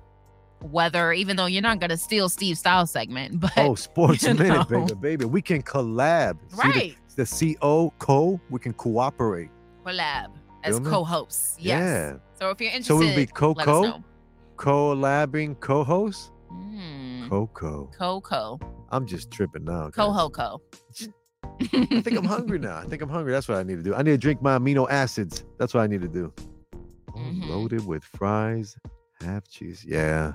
weather, 0.62 1.12
even 1.12 1.37
though 1.37 1.44
you're 1.46 1.61
not 1.61 1.79
going 1.79 1.90
to 1.90 1.96
steal 1.98 2.29
Steve 2.31 2.57
Styles 2.57 2.90
segment. 2.90 3.38
But 3.40 3.53
oh, 3.59 3.74
sports 3.74 4.24
minute, 4.27 4.70
know. 4.70 4.87
baby, 4.87 4.94
baby. 4.94 5.24
We 5.27 5.42
can 5.42 5.62
collab. 5.62 6.38
See 6.48 6.57
the- 6.57 6.62
right, 6.62 6.96
the 7.16 7.57
CO 7.61 7.92
co, 7.98 8.40
we 8.48 8.59
can 8.59 8.72
cooperate. 8.72 9.50
collab 9.85 10.29
as 10.64 10.79
Feel 10.79 10.90
co 10.90 11.05
hosts. 11.05 11.57
Yes. 11.61 11.81
Yeah. 11.81 12.16
So, 12.38 12.50
if 12.50 12.61
you're 12.61 12.70
interested, 12.70 12.94
So 12.94 13.00
it 13.03 13.07
would 13.07 13.16
be 13.16 13.27
Coco, 13.27 14.03
collabing 14.57 15.59
co-host, 15.61 16.31
Mm, 16.53 17.29
Coco. 17.29 17.90
Coco. 17.96 18.61
I'm 18.90 19.07
just 19.07 19.31
tripping 19.31 19.64
now. 19.64 19.90
Cohoco. 19.90 20.61
I 21.61 22.00
think 22.00 22.16
I'm 22.16 22.24
hungry 22.24 22.59
now. 22.59 22.77
I 22.77 22.85
think 22.85 23.03
I'm 23.03 23.09
hungry. 23.09 23.33
That's 23.33 23.48
what 23.48 23.59
I 23.59 23.62
need 23.64 23.77
to 23.77 23.83
do. 23.83 23.94
I 23.94 24.03
need 24.03 24.12
to 24.12 24.18
drink 24.18 24.40
my 24.42 24.59
amino 24.59 24.88
acids. 24.88 25.44
That's 25.59 25.74
what 25.74 25.83
I 25.83 25.87
need 25.87 26.03
to 26.03 26.09
do. 26.09 26.33
Mhm. 27.16 27.48
Loaded 27.48 27.87
with 27.87 28.05
fries, 28.05 28.77
half 29.20 29.48
cheese. 29.48 29.85
Yeah. 29.87 30.33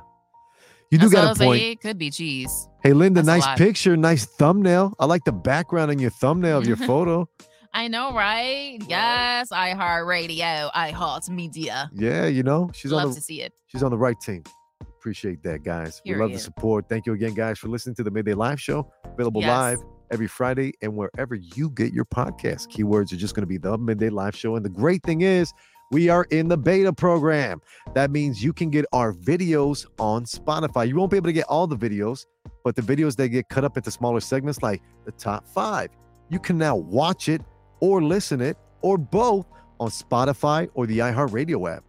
You 0.92 0.98
do 0.98 1.08
That's 1.10 1.14
got 1.14 1.24
a 1.24 1.40
like, 1.40 1.48
point. 1.48 1.62
It 1.62 1.82
could 1.82 1.98
be 1.98 2.10
cheese. 2.10 2.68
Hey, 2.84 2.94
Linda, 2.94 3.22
That's 3.22 3.46
nice 3.46 3.58
picture, 3.58 3.96
nice 3.96 4.26
thumbnail. 4.26 4.94
I 5.00 5.06
like 5.06 5.24
the 5.24 5.32
background 5.32 5.92
on 5.92 6.00
your 6.00 6.10
thumbnail 6.10 6.58
of 6.58 6.68
your 6.68 6.78
photo. 6.78 7.30
I 7.74 7.88
know, 7.88 8.14
right? 8.14 8.80
Yes, 8.88 9.52
I 9.52 9.72
heart 9.72 10.08
radio, 10.08 10.70
I 10.74 10.92
heart 10.92 11.30
media. 11.30 11.90
Yeah, 11.94 12.26
you 12.26 12.44
know, 12.44 12.70
she's 12.74 12.92
on 12.92 12.98
Love 13.04 13.10
the 13.10 13.16
to 13.16 13.22
see 13.22 13.42
it. 13.42 13.54
she's 13.68 13.84
on 13.84 13.92
the 13.92 13.98
right 13.98 14.20
team. 14.20 14.44
Appreciate 14.82 15.42
that, 15.44 15.64
guys. 15.64 16.02
We 16.06 16.16
love 16.16 16.32
the 16.32 16.40
support. 16.40 16.90
Thank 16.90 17.06
you 17.06 17.14
again, 17.14 17.34
guys, 17.34 17.58
for 17.60 17.68
listening 17.68 17.96
to 17.96 18.04
the 18.04 18.12
Midday 18.12 18.34
Live 18.34 18.60
Show. 18.60 18.92
Available 19.06 19.42
Yes. 19.42 19.50
live 19.50 19.78
every 20.12 20.28
Friday 20.28 20.74
and 20.82 20.96
wherever 20.96 21.36
you 21.36 21.70
get 21.70 21.94
your 21.94 22.06
podcast. 22.06 22.68
Keywords 22.70 23.14
are 23.14 23.18
just 23.18 23.34
going 23.36 23.44
to 23.44 23.48
be 23.48 23.58
the 23.58 23.78
Midday 23.78 24.10
Live 24.10 24.36
Show. 24.36 24.56
And 24.56 24.66
the 24.66 24.70
great 24.70 25.04
thing 25.04 25.22
is, 25.22 25.54
we 25.92 26.10
are 26.10 26.26
in 26.32 26.48
the 26.50 26.58
beta 26.58 26.92
program. 26.92 27.62
That 27.94 28.12
means 28.12 28.44
you 28.44 28.52
can 28.52 28.70
get 28.70 28.86
our 28.94 29.14
videos 29.14 29.86
on 30.00 30.26
Spotify. 30.26 30.88
You 30.88 30.96
won't 30.98 31.12
be 31.12 31.18
able 31.18 31.28
to 31.28 31.34
get 31.34 31.46
all 31.46 31.66
the 31.66 31.78
videos, 31.78 32.26
but 32.64 32.76
the 32.76 32.82
videos 32.82 33.16
that 33.18 33.30
get 33.30 33.48
cut 33.50 33.64
up 33.64 33.78
into 33.78 33.92
smaller 33.92 34.20
segments, 34.20 34.62
like 34.62 34.82
the 35.06 35.12
top 35.14 35.48
five, 35.48 35.90
you 36.30 36.40
can 36.40 36.58
now 36.58 36.76
watch 36.76 37.30
it 37.30 37.42
or 37.80 38.02
listen 38.04 38.42
it 38.42 38.58
or 38.82 38.98
both 38.98 39.46
on 39.80 39.90
Spotify 39.90 40.70
or 40.74 40.86
the 40.88 41.00
iHeartRadio 41.00 41.76
app. 41.78 41.84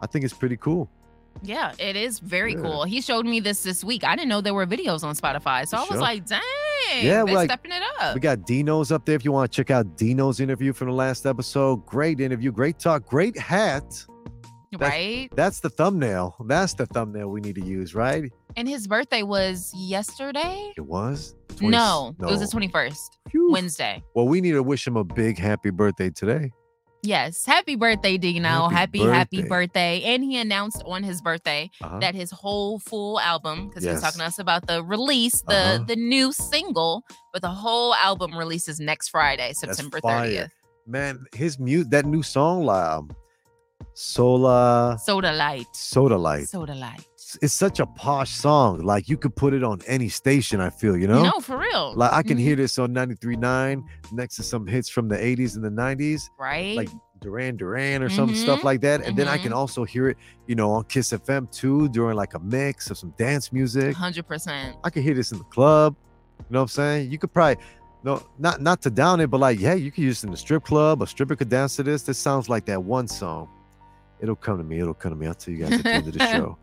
I 0.00 0.06
think 0.06 0.24
it's 0.24 0.34
pretty 0.34 0.56
cool. 0.56 0.90
Yeah, 1.42 1.72
it 1.78 1.96
is 1.96 2.18
very 2.18 2.52
Yeah. 2.54 2.60
cool. 2.60 2.84
He 2.84 3.00
showed 3.00 3.24
me 3.26 3.40
this 3.40 3.62
this 3.62 3.82
week. 3.82 4.04
I 4.04 4.14
didn't 4.16 4.28
know 4.28 4.40
there 4.40 4.54
were 4.54 4.66
videos 4.66 5.02
on 5.02 5.14
Spotify, 5.16 5.66
so 5.66 5.78
I 5.78 5.80
was 5.80 5.88
Sure. 5.90 5.98
like, 5.98 6.26
"Dang, 6.26 6.40
Yeah, 7.00 7.24
they're 7.24 7.34
like- 7.34 7.50
stepping 7.50 7.72
it 7.72 7.82
up." 8.00 8.14
We 8.14 8.20
got 8.20 8.46
Dino's 8.46 8.92
up 8.92 9.06
there 9.06 9.16
if 9.16 9.24
you 9.24 9.32
want 9.32 9.50
to 9.50 9.56
check 9.56 9.70
out 9.70 9.96
Dino's 9.96 10.40
interview 10.40 10.72
from 10.72 10.88
the 10.88 10.94
last 10.94 11.24
episode. 11.26 11.86
Great 11.86 12.20
interview, 12.20 12.52
great 12.52 12.78
talk, 12.78 13.06
great 13.06 13.38
hat. 13.38 14.04
Right? 14.78 15.28
That's 15.34 15.60
the 15.60 15.70
thumbnail. 15.70 16.36
That's 16.46 16.74
the 16.74 16.86
thumbnail 16.86 17.28
we 17.28 17.40
need 17.40 17.54
to 17.56 17.64
use, 17.64 17.94
right? 17.94 18.32
And 18.56 18.68
his 18.68 18.86
birthday 18.86 19.22
was 19.22 19.72
yesterday. 19.74 20.72
It 20.76 20.82
was? 20.86 21.34
20 21.56 21.70
No, 21.70 22.14
it 22.20 22.24
was 22.24 22.40
the 22.40 22.48
twenty 22.48 22.68
first, 22.68 23.18
Phew. 23.30 23.52
Wednesday. 23.52 24.02
Well, 24.14 24.26
we 24.26 24.40
need 24.40 24.52
to 24.52 24.62
wish 24.62 24.86
him 24.86 24.96
a 24.96 25.04
big 25.04 25.38
happy 25.38 25.70
birthday 25.70 26.10
today. 26.10 26.50
Yes, 27.04 27.44
happy 27.44 27.74
birthday, 27.74 28.16
Dino! 28.16 28.68
Happy 28.68 29.00
Happy, 29.00 29.10
happy 29.10 29.36
birthday. 29.42 29.48
birthday! 29.48 30.02
And 30.14 30.22
he 30.22 30.38
announced 30.38 30.82
on 30.86 31.02
his 31.02 31.20
birthday 31.20 31.68
Uh-huh. 31.82 31.98
that 31.98 32.14
his 32.14 32.30
whole 32.30 32.78
full 32.78 33.18
album 33.20 33.68
because 33.68 33.82
he 33.84 33.90
was 33.90 34.00
talking 34.00 34.20
to 34.20 34.24
us 34.24 34.38
about 34.38 34.66
the 34.68 34.84
release 34.84 35.42
the 35.48 35.54
Uh-huh. 35.54 35.84
the 35.88 35.96
new 35.96 36.32
single 36.32 37.02
but 37.32 37.42
the 37.42 37.48
whole 37.50 37.92
album 37.96 38.38
releases 38.38 38.78
next 38.78 39.08
friday 39.08 39.52
september 39.52 40.00
30th 40.00 40.50
Man, 40.86 41.24
his 41.32 41.58
mute 41.60 41.90
that 41.90 42.06
new 42.06 42.22
song, 42.24 42.68
um, 42.68 43.10
Sola 43.94 44.98
soda 45.02 45.32
light 45.32 45.66
Soda 45.72 46.16
Light. 46.18 46.48
soda 46.48 46.74
light 46.74 47.06
It's 47.40 47.54
such 47.54 47.80
a 47.80 47.86
posh 47.86 48.30
song. 48.34 48.80
Like 48.82 49.08
you 49.08 49.16
could 49.16 49.34
put 49.34 49.54
it 49.54 49.64
on 49.64 49.80
any 49.86 50.08
station, 50.10 50.60
I 50.60 50.70
feel, 50.70 50.96
you 50.96 51.06
know? 51.08 51.22
no 51.24 51.40
for 51.40 51.56
real 51.58 51.94
Like 51.96 52.12
I 52.12 52.22
can 52.22 52.36
Mhm. 52.36 52.40
hear 52.46 52.56
this 52.56 52.78
on 52.78 52.92
93.9 52.92 53.82
next 54.12 54.36
to 54.36 54.42
some 54.42 54.66
hits 54.66 54.88
from 54.88 55.08
the 55.08 55.16
80s 55.16 55.56
and 55.56 55.64
the 55.64 55.70
90s. 55.70 56.28
right 56.38 56.76
like 56.76 56.90
Duran 57.20 57.56
Duran 57.56 58.02
or 58.02 58.08
some 58.10 58.34
stuff 58.34 58.60
Mhm, 58.60 58.64
like 58.64 58.80
that. 58.80 59.00
And 59.06 59.16
then 59.16 59.28
I 59.28 59.38
can 59.38 59.52
mhm. 59.52 59.56
also 59.56 59.84
hear 59.84 60.08
it, 60.08 60.16
you 60.48 60.56
know, 60.56 60.72
on 60.72 60.82
Kiss 60.84 61.12
FM 61.12 61.46
too 61.52 61.88
during 61.90 62.16
like 62.16 62.34
a 62.34 62.40
mix 62.40 62.90
of 62.90 62.98
some 62.98 63.14
dance 63.16 63.52
music. 63.52 63.94
100% 63.96 64.76
I 64.82 64.90
can 64.90 65.02
hear 65.04 65.14
this 65.14 65.30
in 65.30 65.38
the 65.38 65.44
club. 65.44 65.94
You 66.40 66.44
know 66.50 66.58
what 66.58 66.62
I'm 66.62 66.68
saying? 66.68 67.12
You 67.12 67.18
could 67.18 67.32
probably 67.32 67.62
no, 68.04 68.20
not 68.38 68.60
not 68.60 68.82
to 68.82 68.90
down 68.90 69.20
it, 69.20 69.28
but 69.30 69.38
like, 69.38 69.60
yeah, 69.60 69.74
you 69.74 69.92
could 69.92 70.02
use 70.02 70.24
it 70.24 70.26
in 70.26 70.32
the 70.32 70.36
strip 70.36 70.64
club. 70.64 71.00
A 71.02 71.06
stripper 71.06 71.36
could 71.36 71.48
dance 71.48 71.76
to 71.76 71.84
this. 71.84 72.02
This 72.02 72.18
sounds 72.18 72.48
like 72.48 72.64
that 72.66 72.82
one 72.82 73.06
song. 73.06 73.48
It'll 74.22 74.36
come 74.36 74.56
to 74.58 74.64
me. 74.64 74.78
It'll 74.80 74.94
come 74.94 75.10
to 75.12 75.16
me. 75.16 75.26
I'll 75.26 75.34
tell 75.34 75.52
you 75.52 75.64
guys 75.64 75.72
at 75.72 75.82
the 75.82 75.90
end 75.90 76.06
of 76.08 76.14
the 76.14 76.26
show. 76.32 76.56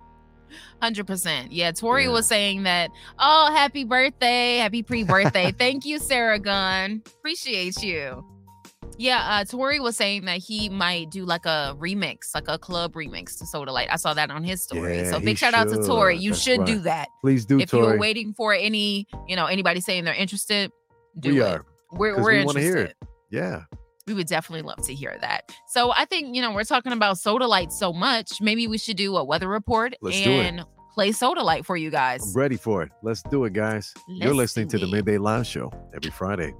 100% 0.82 1.48
yeah 1.52 1.72
tori 1.72 2.06
Yeah. 2.06 2.10
was 2.10 2.26
saying 2.26 2.64
that 2.64 2.90
oh 3.20 3.52
happy 3.54 3.84
birthday 3.84 4.58
happy 4.58 4.82
pre-birthday 4.82 5.52
thank 5.58 5.86
you 5.86 6.00
sarah 6.00 6.40
gunn 6.40 7.04
appreciate 7.20 7.84
you 7.84 8.26
yeah 8.98 9.20
uh 9.30 9.46
tori 9.46 9.80
was 9.80 9.96
saying 9.96 10.26
that 10.26 10.38
he 10.40 10.68
might 10.70 11.12
do 11.12 11.24
like 11.24 11.46
a 11.46 11.76
remix 11.78 12.34
like 12.34 12.48
a 12.48 12.58
club 12.58 12.94
remix 12.94 13.38
to 13.38 13.46
soda 13.46 13.72
light 13.72 13.90
i 13.92 13.96
saw 13.96 14.14
that 14.16 14.32
on 14.32 14.44
his 14.44 14.64
story 14.64 14.98
Yeah, 14.98 15.12
so 15.12 15.20
big 15.20 15.38
shout 15.38 15.54
out 15.54 15.70
to 15.70 15.84
tori 15.86 16.18
you 16.18 16.32
That's 16.32 16.42
should 16.42 16.66
do 16.66 16.80
that 16.80 17.10
Please 17.22 17.46
do, 17.46 17.60
if 17.60 17.72
you 17.72 17.80
Tori. 17.82 17.94
were 17.94 18.00
waiting 18.00 18.34
for 18.34 18.52
any, 18.54 19.06
you 19.28 19.36
know, 19.36 19.46
anybody 19.46 19.82
saying 19.82 20.04
they're 20.06 20.14
interested, 20.16 20.72
do 21.20 21.32
we 21.34 21.42
it. 21.42 21.44
are. 21.44 21.66
We're 21.92 22.20
we're 22.20 22.32
we 22.32 22.40
interested. 22.40 22.62
hear 22.64 22.78
it. 22.78 22.98
Yeah. 23.30 23.64
We 24.10 24.16
would 24.16 24.28
definitely 24.28 24.64
love 24.64 24.82
to 24.88 24.94
hear 24.94 25.16
that. 25.22 25.52
So 25.68 25.92
I 25.92 26.06
think 26.06 26.36
you 26.36 26.42
know 26.42 26.52
we're 26.52 26.64
talking 26.64 26.92
about 26.92 27.20
soda 27.20 27.46
light 27.48 27.72
so 27.72 27.94
much. 27.94 28.42
Maybe 28.42 28.68
we 28.68 28.80
should 28.80 28.98
do 28.98 29.16
a 29.18 29.24
weather 29.24 29.48
report 29.48 29.96
Let's 30.02 30.18
and 30.18 30.66
play 30.94 31.12
soda 31.12 31.44
light 31.44 31.64
for 31.66 31.78
you 31.78 31.92
guys. 31.92 32.22
I'm 32.24 32.42
ready 32.42 32.58
for 32.58 32.82
it. 32.84 32.92
Let's 33.04 33.22
do 33.22 33.46
it, 33.46 33.54
guys. 33.54 33.94
You're 34.08 34.34
listening 34.34 34.68
to 34.70 34.80
the. 34.80 34.88
Midday 34.88 35.20
Live 35.20 35.46
Show 35.46 35.72
every 35.94 36.10
Friday. 36.10 36.54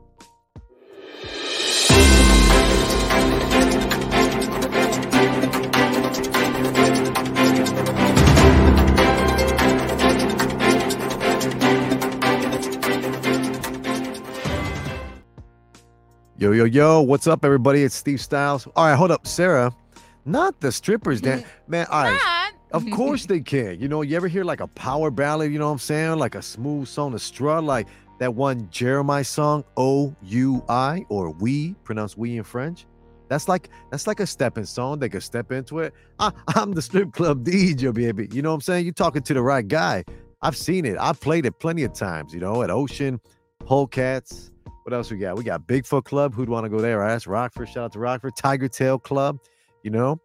Yo, 16.40 16.54
yo, 16.54 16.64
yo, 16.64 17.02
what's 17.02 17.28
up, 17.28 17.44
everybody? 17.44 17.84
It's 17.84 17.94
Steve 17.94 18.22
Styles. 18.22 18.66
All 18.74 18.86
right, 18.86 18.96
hold 18.96 19.12
up, 19.12 19.28
Sarah. 19.28 19.76
Not 20.24 20.58
the 20.62 20.72
strippers, 20.72 21.20
Dan. 21.20 21.40
Mm-hmm. 21.40 21.72
Man, 21.72 21.88
all 21.92 22.04
right. 22.04 22.52
Of 22.72 22.90
course 22.92 23.26
they 23.26 23.40
can. 23.42 23.78
You 23.78 23.90
know, 23.90 24.04
you 24.04 24.16
ever 24.16 24.30
hear 24.30 24.46
like 24.46 24.62
a 24.62 24.68
power 24.68 25.12
ballad, 25.12 25.52
you 25.52 25.60
know 25.60 25.66
what 25.66 25.74
I'm 25.74 25.80
saying? 25.80 26.18
Like 26.18 26.36
a 26.36 26.42
smooth 26.42 26.88
song 26.88 27.12
to 27.12 27.20
strut, 27.20 27.66
like 27.66 27.90
that 28.20 28.36
one 28.36 28.68
Jeremih 28.68 29.26
song, 29.26 29.66
O 29.76 30.16
U 30.24 30.64
I, 30.70 31.04
or 31.10 31.32
we, 31.32 31.74
pronounced 31.84 32.18
we 32.18 32.38
in 32.38 32.46
French. 32.46 32.86
That's 33.28 33.50
like 33.50 33.68
that's 33.92 34.08
like 34.08 34.22
a 34.22 34.26
stepping 34.26 34.64
song. 34.64 35.00
They 35.00 35.10
could 35.10 35.24
step 35.24 35.52
into 35.52 35.80
it. 35.80 35.94
I, 36.20 36.32
I'm 36.56 36.72
the 36.72 36.82
strip 36.82 37.12
club 37.12 37.44
DJ, 37.44 37.94
baby. 37.94 38.30
You 38.32 38.44
know 38.44 38.52
what 38.52 38.56
I'm 38.56 38.62
saying? 38.62 38.86
You're 38.86 38.94
talking 38.94 39.24
to 39.24 39.34
the 39.34 39.42
right 39.42 39.68
guy. 39.68 40.06
I've 40.42 40.56
seen 40.56 40.86
it. 40.86 40.96
I've 41.02 41.20
played 41.20 41.46
it 41.46 41.60
plenty 41.60 41.84
of 41.84 41.92
times, 41.92 42.34
you 42.34 42.40
know, 42.40 42.64
at 42.64 42.70
Ocean, 42.70 43.20
Polecats. 43.66 44.52
What 44.90 44.96
else 44.96 45.12
we 45.12 45.18
got? 45.18 45.38
We 45.38 45.44
got 45.44 45.68
Bigfoot 45.68 46.06
Club. 46.06 46.34
Who'd 46.34 46.50
want 46.50 46.66
to 46.66 46.70
go 46.70 46.82
there? 46.82 46.98
Right? 46.98 47.10
That's 47.10 47.28
Rockford. 47.28 47.70
Shout 47.70 47.84
out 47.84 47.92
to 47.94 48.00
Rockford. 48.00 48.36
Tiger 48.36 48.68
Tail 48.68 48.98
Club, 48.98 49.38
you 49.84 49.92
know. 49.92 50.20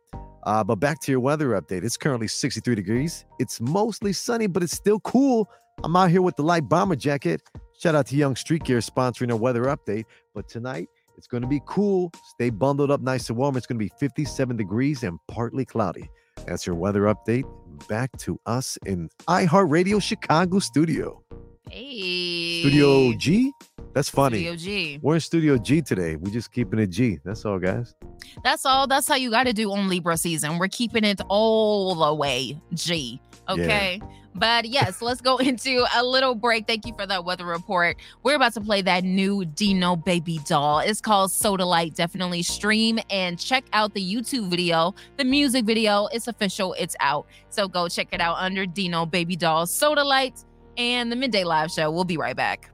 Uh, 0.45 0.65
but 0.65 0.77
back 0.77 1.01
to 1.01 1.13
your 1.13 1.21
weather 1.21 1.49
update. 1.49 1.85
It's 1.85 1.99
currently 1.99 2.29
63 2.29 2.75
degrees. 2.75 3.27
It's 3.39 3.61
mostly 3.61 4.15
sunny, 4.15 4.47
but 4.47 4.63
it's 4.63 4.73
still 4.73 5.01
cool. 5.01 5.51
I'm 5.83 5.95
out 5.97 6.09
here 6.09 6.23
with 6.23 6.37
the 6.37 6.45
light 6.45 6.67
bomber 6.67 6.97
jacket. 6.97 7.43
Shout 7.79 7.95
out 7.95 8.07
to 8.07 8.17
Young 8.17 8.37
Street 8.37 8.65
Gear 8.65 8.79
sponsoring 8.79 9.31
a 9.31 9.37
weather 9.37 9.65
update. 9.65 10.07
But 10.35 10.49
tonight, 10.49 10.89
it's 11.19 11.27
going 11.27 11.43
to 11.43 11.47
be 11.47 11.61
cool. 11.67 12.11
Stay 12.31 12.49
bundled 12.49 12.91
up 12.91 13.03
nice 13.03 13.29
and 13.29 13.37
warm. 13.37 13.59
It's 13.59 13.67
going 13.67 13.79
to 13.79 13.85
be 13.85 13.93
57 14.01 14.57
degrees 14.57 15.03
and 15.03 15.19
partly 15.29 15.67
cloudy. 15.67 16.09
That's 16.47 16.67
your 16.67 16.77
weather 16.77 17.03
update. 17.03 17.45
Back 17.87 18.17
to 18.21 18.41
us 18.47 18.79
in 18.87 19.11
iHeartRadio 19.29 20.03
Chicago 20.03 20.59
studio. 20.59 21.23
Hey. 21.71 22.61
Studio 22.61 23.13
G? 23.15 23.53
That's 23.95 24.09
funny. 24.09 24.39
Studio 24.39 24.57
G. 24.57 24.99
We're 25.03 25.15
in 25.15 25.21
Studio 25.21 25.57
G 25.57 25.81
today. 25.81 26.17
We're 26.17 26.33
just 26.33 26.53
keeping 26.53 26.79
it 26.79 26.89
G. 26.89 27.19
That's 27.25 27.45
all, 27.45 27.59
guys. 27.59 27.95
That's 28.43 28.67
all. 28.67 28.87
That's 28.87 29.09
how 29.09 29.15
you 29.15 29.31
got 29.31 29.45
to 29.45 29.53
do 29.53 29.71
on 29.73 29.89
Libra 29.89 30.17
season. 30.17 30.59
We're 30.59 30.69
keeping 30.69 31.05
it 31.05 31.21
all 31.29 31.95
the 31.95 32.15
way 32.15 32.61
G. 32.75 33.21
Okay. 33.49 34.01
But 34.35 34.65
yes, 34.65 35.01
let's 35.01 35.21
go 35.21 35.37
into 35.39 35.85
a 35.95 36.05
little 36.05 36.35
break. 36.35 36.67
Thank 36.67 36.87
you 36.87 36.95
for 36.95 37.07
that 37.07 37.25
weather 37.25 37.47
report. 37.47 37.97
We're 38.23 38.35
about 38.35 38.55
to 38.55 38.61
play 38.61 38.83
that 38.83 39.05
new 39.05 39.45
Dino 39.45 39.97
baby 39.97 40.41
doll. 40.45 40.81
It's 40.81 41.01
called 41.01 41.31
Soda 41.31 41.65
Light. 41.65 41.95
Definitely 41.95 42.43
stream 42.43 42.99
and 43.11 43.39
check 43.39 43.65
out 43.73 43.95
the 43.95 44.03
YouTube 44.03 44.49
video, 44.49 44.95
the 45.17 45.25
music 45.25 45.65
video. 45.65 46.07
It's 46.07 46.27
official, 46.27 46.75
it's 46.75 46.97
out. 47.01 47.27
So 47.51 47.69
go 47.69 47.89
check 47.89 48.09
it 48.13 48.21
out 48.21 48.37
under 48.39 48.67
Dino 48.67 49.07
baby 49.07 49.37
doll, 49.37 49.67
Soda 49.67 50.03
Light, 50.03 50.45
and 50.77 51.11
the 51.11 51.17
Midday 51.17 51.45
Live 51.45 51.71
Show. 51.71 51.91
We'll 51.91 52.05
be 52.05 52.17
right 52.17 52.37
back. 52.37 52.71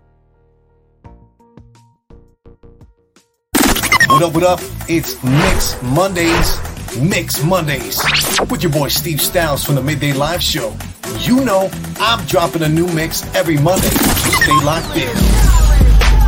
What 4.09 4.23
up, 4.23 4.35
what 4.35 4.43
up? 4.43 4.61
It's 4.89 5.23
Mix 5.23 5.81
Mondays, 5.83 6.59
Mix 6.99 7.45
Mondays. 7.45 8.03
With 8.51 8.63
your 8.63 8.73
boy 8.73 8.89
Steve 8.89 9.21
Styles 9.21 9.65
from 9.65 9.77
the 9.77 9.83
Midday 9.83 10.13
Live 10.13 10.43
Show. 10.43 10.75
You 11.21 11.45
know 11.45 11.71
I'm 12.01 12.25
dropping 12.27 12.63
a 12.63 12.69
new 12.69 12.89
mix 12.89 13.23
every 13.35 13.57
Monday, 13.59 13.89
so 13.89 14.31
stay 14.43 14.65
locked 14.65 14.97
in. 14.97 15.17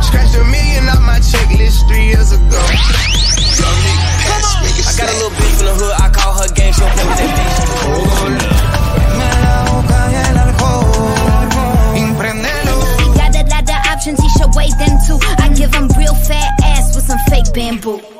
Scratched 0.01 0.35
a 0.35 0.43
million 0.45 0.87
off 0.87 1.01
my 1.01 1.19
checklist 1.19 1.87
three 1.87 2.05
years 2.05 2.31
ago. 2.31 2.63
I 4.85 4.95
got 4.97 5.09
a 5.09 5.13
little 5.13 5.29
bitch 5.31 5.57
from 5.57 5.65
the 5.67 5.73
hood, 5.73 5.93
I 5.99 6.09
call 6.09 6.33
her 6.33 6.47
gang, 6.53 6.73
she 6.73 6.81
don't 6.81 6.91
play 6.93 7.05
with 7.07 7.17
that 7.17 8.53
Got 8.53 8.62
options, 14.03 14.19
he 14.19 14.29
should 14.29 14.55
weigh 14.55 14.69
them 14.71 14.97
too. 15.05 15.17
I 15.37 15.49
give 15.53 15.73
him 15.73 15.87
real 15.97 16.15
fat 16.15 16.53
ass 16.63 16.95
with 16.95 17.05
some 17.05 17.19
fake 17.29 17.53
bamboo. 17.53 18.12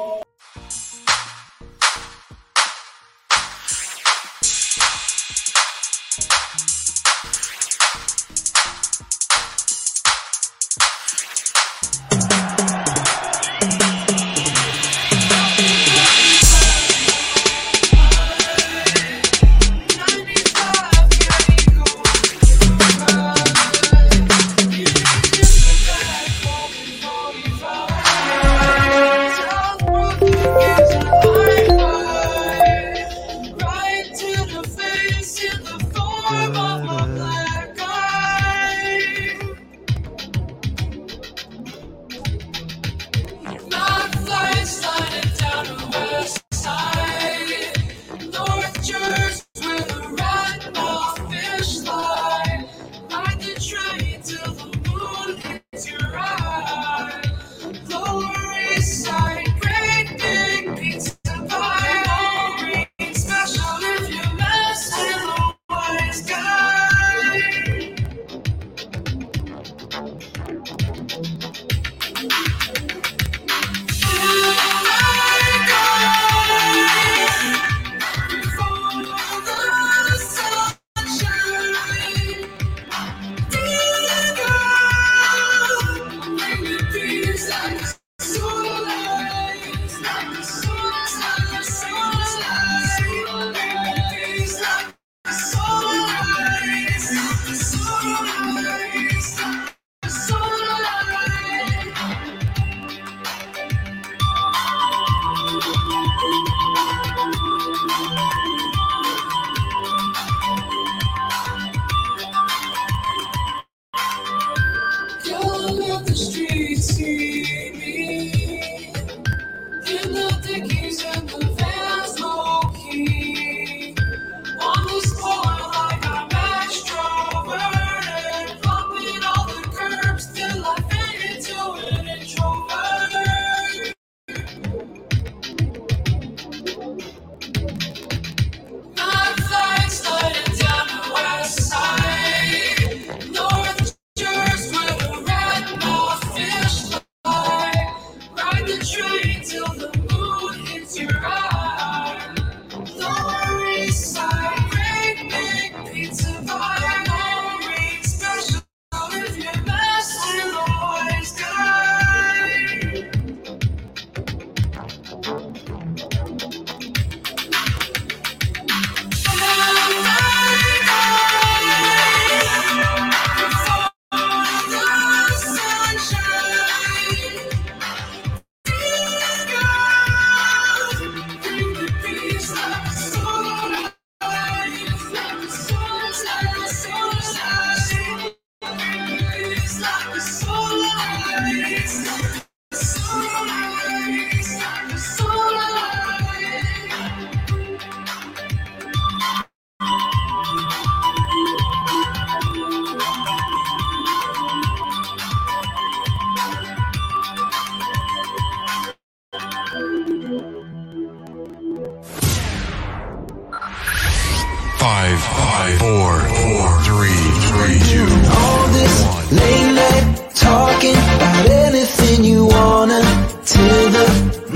Five, 215.24 215.80
five, 215.80 215.80
four, 215.80 216.14
four, 216.20 216.68
three, 216.88 217.24
three, 217.50 217.78
two, 217.92 218.10
All 218.38 218.68
this 218.78 218.96
late 219.32 219.72
night 219.74 220.06
talking 220.36 220.98
about 221.16 221.46
anything 221.50 222.24
you 222.24 222.46
wanna 222.46 223.02
till 223.46 223.90
the 223.98 224.08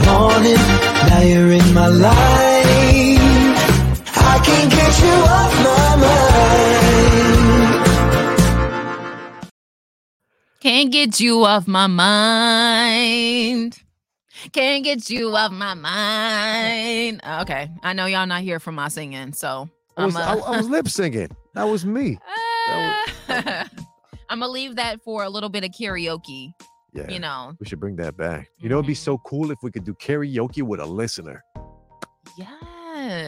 morning. 0.06 0.62
Now 1.10 1.22
you're 1.22 1.52
in 1.52 1.74
my 1.74 1.88
life. 1.88 3.58
I 4.16 4.40
can't 4.44 4.72
get 4.72 5.00
you 5.04 5.16
off 5.38 5.54
my 5.64 5.96
mind. 6.06 6.88
Can't 10.60 10.92
get 10.92 11.20
you 11.20 11.46
off 11.46 11.68
my 11.68 11.88
mind. 11.88 13.78
Can't 14.52 14.84
get 14.84 15.10
you 15.10 15.36
off 15.36 15.52
my 15.52 15.74
mind. 15.74 17.22
Okay, 17.42 17.70
I 17.84 17.94
know 17.94 18.06
y'all 18.06 18.28
not 18.28 18.42
here 18.42 18.60
for 18.60 18.72
my 18.72 18.88
singing, 18.90 19.34
so 19.34 19.70
I 19.98 20.06
was, 20.06 20.16
I'm 20.16 20.40
I, 20.40 20.42
I 20.42 20.58
was 20.58 20.70
lip 20.70 20.86
syncing. 20.86 21.32
That 21.56 21.64
was 21.64 21.86
me. 21.86 22.18
I'm 23.30 24.40
gonna 24.40 24.48
leave 24.48 24.76
that 24.76 25.02
for 25.04 25.24
a 25.24 25.30
little 25.30 25.50
bit 25.50 25.64
of 25.64 25.72
karaoke. 25.72 26.52
Yeah. 26.94 27.10
You 27.10 27.20
know, 27.20 27.54
We 27.60 27.66
should 27.68 27.80
bring 27.80 27.96
that 27.98 28.18
back. 28.18 28.50
You 28.60 28.70
know, 28.70 28.76
it'd 28.78 28.88
be 28.88 28.94
so 28.96 29.18
cool 29.20 29.52
if 29.52 29.58
we 29.62 29.72
could 29.72 29.84
do 29.84 29.94
karaoke 29.94 30.64
with 30.64 30.80
a 30.80 30.86
listener. 30.86 31.44
yes. 32.38 32.52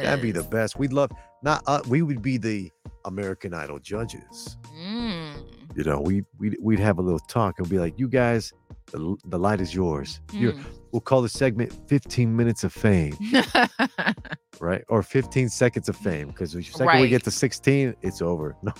That'd 0.03 0.21
be 0.21 0.31
the 0.31 0.43
best. 0.43 0.77
We'd 0.79 0.93
love 0.93 1.11
not 1.43 1.63
uh, 1.67 1.81
we 1.87 2.01
would 2.01 2.21
be 2.21 2.37
the 2.37 2.71
American 3.05 3.53
Idol 3.53 3.79
judges. 3.79 4.57
Mm. 4.75 5.33
You 5.75 5.83
know, 5.83 6.01
we 6.01 6.23
we'd, 6.39 6.57
we'd 6.61 6.79
have 6.79 6.97
a 6.97 7.01
little 7.01 7.19
talk 7.19 7.59
and 7.59 7.69
be 7.69 7.77
like, 7.79 7.97
"You 7.97 8.07
guys, 8.09 8.51
the, 8.91 9.15
the 9.25 9.37
light 9.37 9.61
is 9.61 9.73
yours." 9.73 10.19
You're- 10.33 10.53
Mm. 10.57 10.63
We'll 10.91 11.01
call 11.01 11.21
the 11.21 11.29
segment 11.29 11.71
15 11.87 12.35
minutes 12.35 12.63
of 12.63 12.73
fame, 12.73 13.15
right? 14.59 14.83
Or 14.89 15.03
15 15.03 15.49
seconds 15.49 15.87
of 15.89 15.95
fame 15.95 16.27
because 16.29 16.53
the 16.53 16.63
second 16.63 17.01
we 17.01 17.09
get 17.09 17.23
to 17.25 17.31
16, 17.31 17.95
it's 18.01 18.21
over. 18.21 18.55
No. 18.63 18.73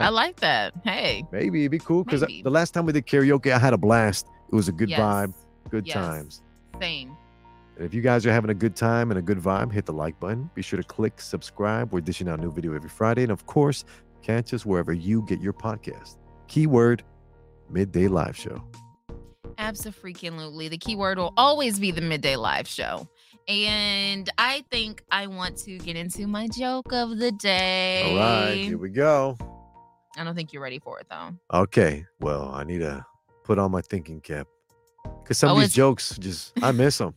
I 0.00 0.08
like 0.08 0.36
that. 0.40 0.72
Hey. 0.84 1.22
maybe 1.32 1.60
it'd 1.60 1.70
be 1.70 1.78
cool 1.78 2.02
because 2.02 2.22
the 2.22 2.48
last 2.50 2.72
time 2.72 2.86
we 2.86 2.92
did 2.94 3.06
karaoke, 3.06 3.52
I 3.52 3.58
had 3.58 3.74
a 3.74 3.78
blast. 3.78 4.26
It 4.50 4.54
was 4.54 4.68
a 4.68 4.72
good 4.72 4.88
Yes. 4.88 4.98
vibe, 5.00 5.34
good 5.68 5.86
Yes. 5.86 5.94
times. 5.96 6.42
Same. 6.80 7.14
And 7.76 7.84
if 7.84 7.92
you 7.92 8.00
guys 8.00 8.24
are 8.24 8.32
having 8.32 8.50
a 8.50 8.54
good 8.54 8.74
time 8.74 9.10
and 9.10 9.18
a 9.18 9.22
good 9.22 9.36
vibe, 9.38 9.70
hit 9.70 9.84
the 9.84 9.92
like 9.92 10.18
button. 10.18 10.48
Be 10.54 10.62
sure 10.62 10.78
to 10.78 10.82
click 10.82 11.20
subscribe. 11.20 11.92
We're 11.92 12.00
dishing 12.00 12.26
out 12.28 12.38
a 12.38 12.42
new 12.42 12.50
video 12.52 12.74
every 12.74 12.88
Friday. 12.88 13.22
And 13.22 13.30
of 13.32 13.44
course, 13.44 13.84
catch 14.22 14.54
us 14.54 14.64
wherever 14.64 14.94
you 14.94 15.22
get 15.26 15.40
your 15.42 15.52
podcast. 15.52 16.16
Keyword 16.48 17.02
Midday 17.68 18.08
Live 18.08 18.36
Show. 18.38 18.62
Absolutely. 19.60 20.68
The 20.68 20.78
keyword 20.78 21.18
will 21.18 21.34
always 21.36 21.78
be 21.78 21.90
the 21.90 22.00
midday 22.00 22.36
live 22.36 22.66
show. 22.66 23.06
And 23.46 24.28
I 24.38 24.64
think 24.70 25.04
I 25.10 25.26
want 25.26 25.58
to 25.58 25.76
get 25.78 25.96
into 25.96 26.26
my 26.26 26.48
joke 26.48 26.92
of 26.92 27.18
the 27.18 27.30
day. 27.32 28.04
All 28.12 28.16
right, 28.16 28.54
here 28.54 28.78
we 28.78 28.88
go. 28.88 29.36
I 30.16 30.24
don't 30.24 30.34
think 30.34 30.52
you're 30.52 30.62
ready 30.62 30.78
for 30.78 30.98
it 31.00 31.06
though. 31.10 31.34
Okay, 31.52 32.06
well, 32.20 32.50
I 32.54 32.64
need 32.64 32.78
to 32.78 33.04
put 33.44 33.58
on 33.58 33.70
my 33.70 33.80
thinking 33.82 34.20
cap 34.20 34.46
because 35.22 35.38
some 35.38 35.50
Oh, 35.50 35.54
of 35.56 35.60
these 35.60 35.74
jokes 35.74 36.16
just 36.18 36.52
I 36.62 36.72
miss 36.72 36.98
them. 36.98 37.14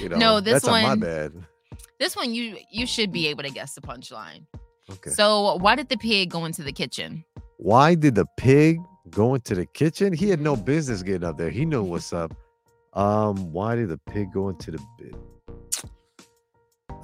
You 0.00 0.08
know, 0.10 0.16
No, 0.16 0.40
this 0.40 0.54
that's 0.54 0.66
not 0.66 0.82
my 0.82 0.96
bad. 0.96 1.32
This 1.98 2.16
one 2.16 2.32
you 2.34 2.56
you 2.70 2.86
should 2.86 3.12
be 3.12 3.26
able 3.28 3.42
to 3.42 3.50
guess 3.50 3.74
the 3.74 3.80
punchline. 3.82 4.46
Okay. 4.90 5.10
So 5.10 5.56
why 5.56 5.74
did 5.74 5.88
the 5.90 5.98
pig 5.98 6.30
go 6.30 6.44
into 6.46 6.62
the 6.62 6.72
kitchen? 6.72 7.24
Why 7.58 7.94
did 7.94 8.14
the 8.14 8.26
pig 8.36 8.78
go 9.10 9.36
to 9.36 9.54
the 9.54 9.66
kitchen? 9.66 10.12
He 10.12 10.28
had 10.30 10.40
no 10.40 10.56
business 10.56 11.02
getting 11.02 11.24
up 11.24 11.38
there. 11.38 11.50
He 11.50 11.64
knew 11.64 11.82
what's 11.82 12.12
up. 12.12 12.34
Um, 12.94 13.52
why 13.52 13.74
did 13.76 13.88
the 13.88 13.98
pig 13.98 14.32
go 14.32 14.48
into 14.48 14.70
the 14.72 14.80
bit? 14.98 15.14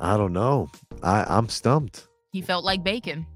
I 0.00 0.16
don't 0.16 0.32
know. 0.32 0.68
I 1.02 1.24
I'm 1.28 1.48
stumped. 1.48 2.08
He 2.32 2.42
felt 2.42 2.64
like 2.64 2.82
bacon. 2.82 3.26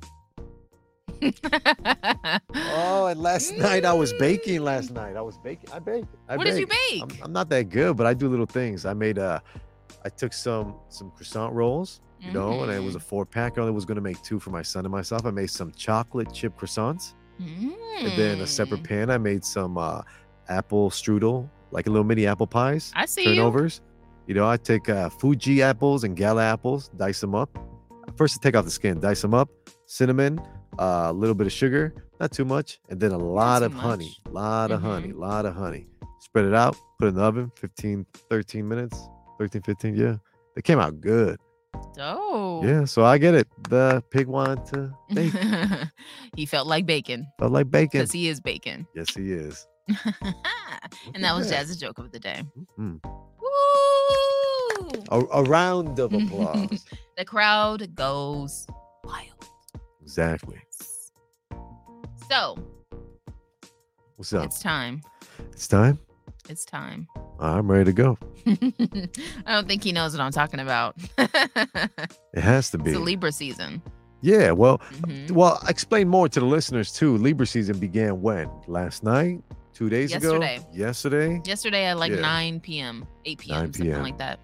Oh, 2.54 3.07
and 3.07 3.20
last 3.20 3.57
night 3.57 3.85
I 3.85 3.92
was 3.92 4.12
baking. 4.14 4.62
Last 4.62 4.90
night 4.90 5.16
I 5.16 5.20
was 5.20 5.38
baking. 5.38 5.70
I 5.72 5.78
baked. 5.78 6.14
I 6.28 6.37
What 6.37 6.46
did 6.46 6.59
you 6.59 6.66
bake? 6.66 7.02
I'm, 7.02 7.09
I'm 7.24 7.33
not 7.33 7.48
that 7.50 7.70
good, 7.70 7.96
but 7.96 8.07
I 8.07 8.14
do 8.14 8.28
little 8.28 8.46
things. 8.46 8.85
I 8.85 8.94
made 8.94 9.18
uh 9.18 9.40
I 10.04 10.09
took 10.09 10.33
some 10.33 10.76
some 10.88 11.11
croissant 11.11 11.52
rolls, 11.54 12.00
you 12.20 12.33
know, 12.33 12.62
and 12.62 12.72
it 12.72 12.83
was 12.83 12.94
a 12.94 13.00
four 13.00 13.24
pack. 13.26 13.59
I 13.59 13.62
only 13.62 13.72
was 13.72 13.85
gonna 13.85 14.00
make 14.00 14.20
two 14.22 14.38
for 14.38 14.50
my 14.50 14.62
son 14.62 14.85
and 14.85 14.92
myself. 14.92 15.26
I 15.26 15.31
made 15.31 15.50
some 15.50 15.72
chocolate 15.72 16.33
chip 16.33 16.57
croissants, 16.59 17.14
and 17.38 18.12
then 18.16 18.40
a 18.40 18.46
separate 18.46 18.83
Mm. 18.83 18.88
pan. 18.88 19.11
I 19.11 19.18
made 19.18 19.44
some 19.44 19.77
uh 19.79 20.03
apple 20.48 20.90
strudel, 20.90 21.48
like 21.70 21.87
a 21.87 21.90
little 21.90 22.05
mini 22.05 22.27
apple 22.27 22.46
pies. 22.46 22.92
I 22.96 23.07
see 23.07 23.24
turnovers. 23.24 23.81
You 24.27 24.35
know, 24.35 24.48
I 24.48 24.57
take 24.59 24.88
uh, 24.88 25.09
Fuji 25.09 25.62
apples 25.62 26.05
and 26.05 26.14
Gala 26.16 26.42
apples, 26.44 26.90
dice 26.96 27.20
them 27.20 27.35
up. 27.35 27.51
First, 28.16 28.38
I 28.38 28.42
take 28.42 28.57
off 28.57 28.64
the 28.66 28.70
skin, 28.70 29.01
dice 29.01 29.22
them 29.22 29.33
up, 29.33 29.48
cinnamon, 29.87 30.38
uh, 30.79 31.07
a 31.09 31.12
little 31.12 31.35
bit 31.35 31.46
of 31.46 31.53
sugar, 31.53 31.94
not 32.20 32.31
too 32.33 32.44
much, 32.44 32.79
and 32.90 33.01
then 33.01 33.12
a 33.12 33.18
lot 33.18 33.62
of 33.62 33.72
honey, 33.72 34.14
much. 34.27 34.35
lot 34.35 34.70
of 34.70 34.81
Mm-hmm. 34.81 34.88
honey, 34.90 35.12
lot 35.12 35.46
of 35.46 35.55
honey. 35.55 35.87
Spread 36.20 36.44
it 36.44 36.55
out, 36.55 36.77
put 36.98 37.07
it 37.07 37.09
in 37.11 37.14
the 37.14 37.22
oven, 37.22 37.51
15, 37.57 38.05
13 38.29 38.68
minutes, 38.68 39.09
13, 39.38 39.62
15, 39.62 39.96
yeah. 39.96 40.16
They 40.55 40.62
came 40.62 40.79
out 40.79 41.01
good. 41.01 41.38
Oh. 42.00 42.62
Yeah, 42.64 42.85
so 42.85 43.04
I 43.04 43.18
get 43.18 43.35
it. 43.35 43.48
The 43.68 44.02
pig 44.11 44.26
wanted 44.26 44.64
to 44.66 44.92
bake. 45.14 45.33
he 46.37 46.46
felt 46.46 46.66
like 46.66 46.87
bacon. 46.87 47.26
Felt 47.38 47.52
like 47.52 47.70
bacon. 47.70 48.00
Because 48.00 48.12
he 48.12 48.28
is 48.28 48.40
bacon. 48.40 48.87
Yes, 48.94 49.14
he 49.14 49.33
is. 49.33 49.66
and 51.14 51.24
that 51.24 51.35
was. 51.35 51.48
Jazz's 51.50 51.76
joke 51.76 51.98
of 51.98 52.12
the 52.12 52.18
day. 52.20 52.42
Mm. 52.78 53.00
Woo! 53.40 55.02
A, 55.11 55.20
a 55.33 55.42
round 55.44 55.98
of 55.98 56.12
applause. 56.12 56.85
The 57.16 57.24
crowd 57.24 57.96
goes 57.96 58.64
wild. 59.02 59.48
exactly. 60.02 60.61
So 62.31 62.57
What's 64.14 64.33
up? 64.33 64.44
it's 64.44 64.61
time. 64.61 65.02
It's 65.52 65.66
time. 65.66 65.98
It's 66.48 66.64
time. 66.64 67.06
I'm 67.40 67.70
ready 67.70 67.84
to 67.84 67.92
go. 67.92 68.18
I 68.46 69.52
don't 69.54 69.68
think 69.68 69.84
he 69.84 69.92
knows 69.92 70.12
what 70.16 70.20
I'm 70.22 70.32
talking 70.32 70.61
about. 70.61 70.96
It 72.34 72.40
has 72.40 72.70
to 72.70 72.78
be. 72.78 72.90
it's 72.90 72.98
a 72.98 73.02
Libra 73.02 73.32
season. 73.32 73.82
Yeah, 74.20 74.50
well, 74.52 74.78
Mhm. 75.02 75.30
well, 75.32 75.61
explain 75.68 76.08
more 76.08 76.28
to 76.28 76.40
the 76.40 76.46
listeners 76.46 76.92
too. 76.92 77.16
Libra 77.18 77.46
season 77.46 77.78
began 77.78 78.20
when? 78.22 78.48
Last 78.66 79.02
night? 79.02 79.42
Two 79.74 79.88
days 79.88 80.11
Yesterday. 80.11 80.56
ago? 80.56 80.66
Yesterday? 80.72 81.40
Yesterday 81.44 81.85
at 81.87 81.98
like 81.98 82.12
Yeah. 82.12 82.20
9 82.20 82.60
p.m., 82.60 83.06
8 83.25 83.38
p.m., 83.38 83.56
9 83.58 83.64
something 83.66 83.83
p.m.. 83.87 84.02
like 84.02 84.18
that. 84.18 84.40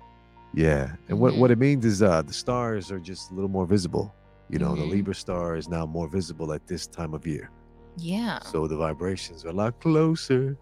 Yeah. 0.55 0.95
And 1.09 1.19
what, 1.19 1.33
Mm-hmm. 1.33 1.41
what 1.41 1.51
it 1.51 1.59
means 1.59 1.85
is 1.85 2.03
uh 2.03 2.23
the 2.23 2.33
stars 2.33 2.91
are 2.93 3.01
just 3.01 3.31
a 3.31 3.35
little 3.35 3.51
more 3.51 3.67
visible. 3.67 4.15
You 4.51 4.59
know, 4.59 4.73
Mhm. 4.73 4.79
the 4.79 4.85
Libra 4.87 5.15
star 5.15 5.57
is 5.57 5.69
now 5.69 5.87
more 5.87 6.07
visible 6.09 6.53
at 6.53 6.67
this 6.67 6.87
time 6.87 7.15
of 7.15 7.27
year. 7.27 7.51
Yeah. 7.97 8.39
So 8.53 8.67
the 8.69 8.77
vibrations 8.77 9.45
are 9.45 9.49
a 9.49 9.53
lot 9.53 9.81
closer. 9.81 10.57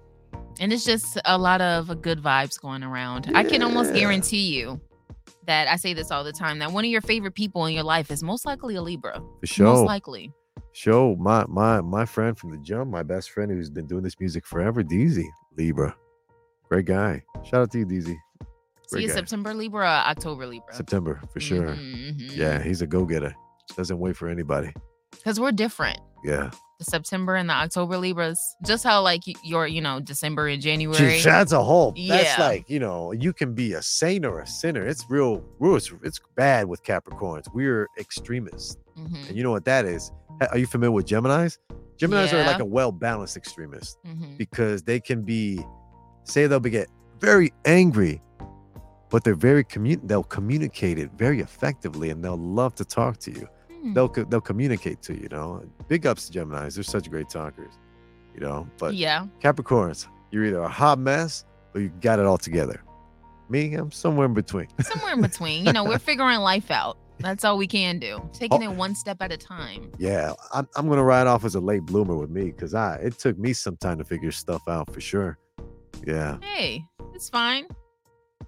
And 0.61 0.73
it's 0.73 0.85
just 0.85 1.19
a 1.25 1.39
lot 1.39 1.61
of 1.61 2.03
good 2.03 2.23
vibes 2.23 2.61
going 2.61 2.83
around. 2.83 3.31
I 3.35 3.43
can 3.45 3.63
almost 3.63 3.95
guarantee 3.95 4.57
you 4.59 4.81
that 5.47 5.67
I 5.67 5.77
say 5.77 5.93
this 5.95 6.11
all 6.11 6.23
the 6.25 6.33
time 6.33 6.59
that 6.61 6.71
one 6.73 6.85
of 6.85 6.91
your 6.91 7.01
favorite 7.01 7.35
people 7.35 7.67
in 7.67 7.75
your 7.75 7.83
life 7.83 8.11
is 8.11 8.23
most 8.23 8.47
likely 8.47 8.77
a 8.77 8.83
Libra. 8.83 9.21
For 9.41 9.47
sure. 9.47 9.67
Most 9.67 9.87
likely. 9.87 10.33
Show 10.75 11.17
my 11.17 11.45
my 11.49 11.81
my 11.81 12.05
friend 12.07 12.39
from 12.39 12.51
the 12.51 12.59
jump, 12.59 12.91
my 12.91 13.03
best 13.03 13.31
friend 13.31 13.51
who's 13.51 13.69
been 13.71 13.87
doing 13.87 14.03
this 14.03 14.19
music 14.21 14.47
forever, 14.47 14.83
Deezy, 14.83 15.27
Libra. 15.59 15.95
Great 16.69 16.87
guy. 16.87 17.23
Shout 17.45 17.63
out 17.63 17.71
to 17.73 17.79
you, 17.81 17.87
Deezy. 17.87 18.17
See, 18.89 19.07
guy. 19.07 19.13
September 19.13 19.53
Libra, 19.53 20.05
October 20.07 20.47
Libra. 20.47 20.75
September, 20.75 21.21
for 21.33 21.41
sure. 21.41 21.69
Mhm, 21.75 22.37
Yeah, 22.37 22.63
he's 22.63 22.81
a 22.83 22.87
go-getter. 22.87 23.35
Doesn't 23.77 23.99
wait 23.99 24.17
for 24.17 24.29
anybody. 24.29 24.73
Because 25.11 25.39
we're 25.41 25.53
different. 25.53 25.99
Yeah. 26.25 26.51
The 26.83 26.91
September 26.91 27.37
and 27.37 27.49
the 27.49 27.55
October 27.55 27.97
Libras, 27.97 28.57
just 28.67 28.83
how 28.83 29.03
like 29.03 29.23
your, 29.45 29.69
you 29.69 29.81
know, 29.81 30.01
December 30.01 30.49
and 30.49 30.61
January. 30.61 30.99
Jeez, 30.99 31.23
that's 31.23 31.53
a 31.53 31.63
whole. 31.63 31.93
That's 31.93 32.37
Yeah. 32.37 32.45
like 32.45 32.69
you 32.69 32.81
know, 32.81 33.13
you 33.13 33.33
can 33.33 33.55
be 33.55 33.75
a 33.75 33.83
saint 33.83 34.27
or 34.27 34.41
a 34.41 34.47
sinner. 34.49 34.85
It's 34.85 35.05
real. 35.09 35.45
real 35.61 35.77
it's, 35.77 35.93
it's 36.03 36.21
bad 36.35 36.67
with 36.67 36.83
Capricorns. 36.83 37.45
We're 37.55 37.87
extremists, 38.01 38.79
Mhm, 38.99 39.29
and 39.29 39.37
you 39.37 39.45
know 39.45 39.53
what 39.53 39.65
that 39.67 39.85
is. 39.85 40.11
Are 40.51 40.59
you 40.59 40.67
familiar 40.67 40.91
with 40.91 41.07
Gemini's? 41.07 41.61
Gemini's 41.99 42.33
are 42.33 42.45
like 42.45 42.59
a 42.59 42.65
well-balanced 42.65 43.37
extremist 43.37 43.97
mhm. 44.05 44.37
because 44.37 44.83
they 44.83 44.99
can 44.99 45.23
be, 45.23 45.65
say 46.25 46.49
they'll 46.49 46.59
be 46.59 46.71
get 46.71 46.89
very 47.21 47.53
angry, 47.65 48.21
but 49.09 49.23
they're 49.23 49.37
very 49.37 49.63
commun. 49.63 50.01
They'll 50.05 50.25
communicate 50.25 50.99
it 50.99 51.13
very 51.17 51.39
effectively, 51.39 52.11
and 52.11 52.25
they'll 52.25 52.37
love 52.37 52.75
to 52.77 52.85
talk 52.85 53.19
to 53.19 53.31
you. 53.31 53.47
Hmm. 53.83 53.95
They'll 53.95 54.09
they'll 54.09 54.41
communicate 54.41 55.03
to 55.03 55.15
you. 55.15 55.23
You 55.25 55.29
know, 55.31 55.65
big 55.89 56.07
ups 56.07 56.27
to 56.27 56.33
Gemini's. 56.33 56.75
They're 56.77 56.85
such 56.85 57.11
great 57.11 57.29
talkers. 57.29 57.75
You 58.35 58.41
know, 58.41 58.69
but 58.79 58.95
yeah. 58.95 59.27
Capricorns, 59.43 60.07
you're 60.31 60.45
either 60.47 60.61
a 60.63 60.69
hot 60.69 60.99
mess 60.99 61.45
or 61.75 61.81
you 61.83 61.89
got 62.01 62.19
it 62.19 62.27
all 62.27 62.39
together. 62.39 62.83
Me, 63.49 63.75
I'm 63.75 63.91
somewhere 63.91 64.25
in 64.27 64.33
between. 64.35 64.69
Somewhere 64.81 65.13
in 65.13 65.21
between. 65.21 65.67
You 65.67 65.73
know, 65.75 65.85
we're 65.85 65.99
figuring 65.99 66.39
life 66.39 66.71
out. 66.71 66.97
That's 67.19 67.45
all 67.45 67.59
we 67.59 67.67
can 67.67 67.99
do. 67.99 68.27
Taking 68.33 68.63
Oh. 68.67 68.71
it 68.71 68.77
one 68.77 68.95
step 68.95 69.19
at 69.21 69.31
a 69.31 69.37
time. 69.37 69.93
yeah, 69.99 70.33
I'm, 70.55 70.67
I'm 70.77 70.89
gonna 70.89 71.05
ride 71.05 71.27
off 71.27 71.45
as 71.45 71.55
a 71.55 71.61
late 71.61 71.83
bloomer 71.83 72.17
with 72.17 72.31
me 72.31 72.45
because 72.47 72.73
I 72.75 72.97
it 72.97 73.19
took 73.19 73.39
me 73.39 73.53
some 73.53 73.77
time 73.77 73.99
to 73.99 74.05
figure 74.05 74.33
stuff 74.33 74.63
out 74.69 74.93
for 74.93 75.01
sure. 75.01 75.39
Yeah, 76.07 76.39
Hey, 76.41 76.83
it's 77.15 77.29
fine. 77.29 77.67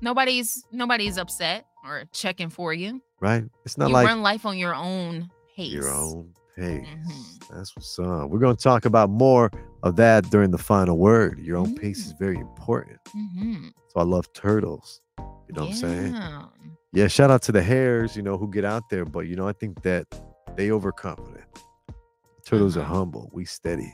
Nobody's 0.00 0.64
nobody's 0.72 1.18
upset 1.18 1.66
or 1.84 2.04
checking 2.12 2.48
for 2.50 2.72
you. 2.74 3.00
Right? 3.24 3.44
It's 3.64 3.78
not 3.78 3.88
you 3.88 3.94
like 3.94 4.06
run 4.06 4.22
life 4.22 4.44
on 4.44 4.56
your 4.58 4.74
own 4.74 5.30
pace. 5.56 5.72
your 5.72 5.88
own 5.90 6.32
pace. 6.56 6.86
Mm-hmm. 6.86 7.56
That's 7.56 7.74
what's 7.74 7.98
up. 7.98 8.28
We're 8.30 8.38
going 8.38 8.54
to 8.56 8.62
talk 8.62 8.84
about 8.84 9.08
more 9.10 9.50
of 9.82 9.96
that 9.96 10.28
during 10.30 10.50
the 10.50 10.58
final 10.58 10.98
word. 10.98 11.38
Your 11.38 11.56
own 11.56 11.74
pace 11.74 12.06
is 12.06 12.12
very 12.12 12.36
important. 12.38 12.98
Mhm. 13.16 13.70
So 13.88 14.00
I 14.00 14.02
love 14.04 14.30
turtles. 14.34 15.00
You 15.18 15.24
know 15.54 15.62
what 15.62 15.70
I'm 15.70 15.74
saying? 15.76 16.14
Yeah. 16.14 16.42
Yeah, 16.92 17.08
shout 17.08 17.30
out 17.30 17.42
to 17.42 17.52
the 17.52 17.62
hares, 17.62 18.14
you 18.16 18.22
know, 18.22 18.36
who 18.38 18.48
get 18.50 18.64
out 18.64 18.84
there. 18.90 19.04
But 19.04 19.26
you 19.26 19.36
know, 19.36 19.48
I 19.48 19.52
think 19.52 19.82
that 19.82 20.06
they 20.56 20.70
overconfident. 20.70 21.44
Turtles 22.44 22.76
Uh-huh. 22.76 22.84
are 22.92 22.96
humble. 22.96 23.30
We 23.32 23.44
steady. 23.46 23.92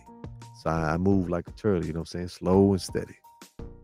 So 0.63 0.71
I, 0.71 0.95
I 0.95 0.97
move 0.99 1.31
like 1.31 1.47
a 1.49 1.53
turtle, 1.53 1.85
you 1.85 1.93
know 1.95 2.01
what 2.01 2.15
I'm 2.15 2.19
saying? 2.19 2.29
Slow 2.29 2.73
and 2.73 2.81
steady. 2.83 3.17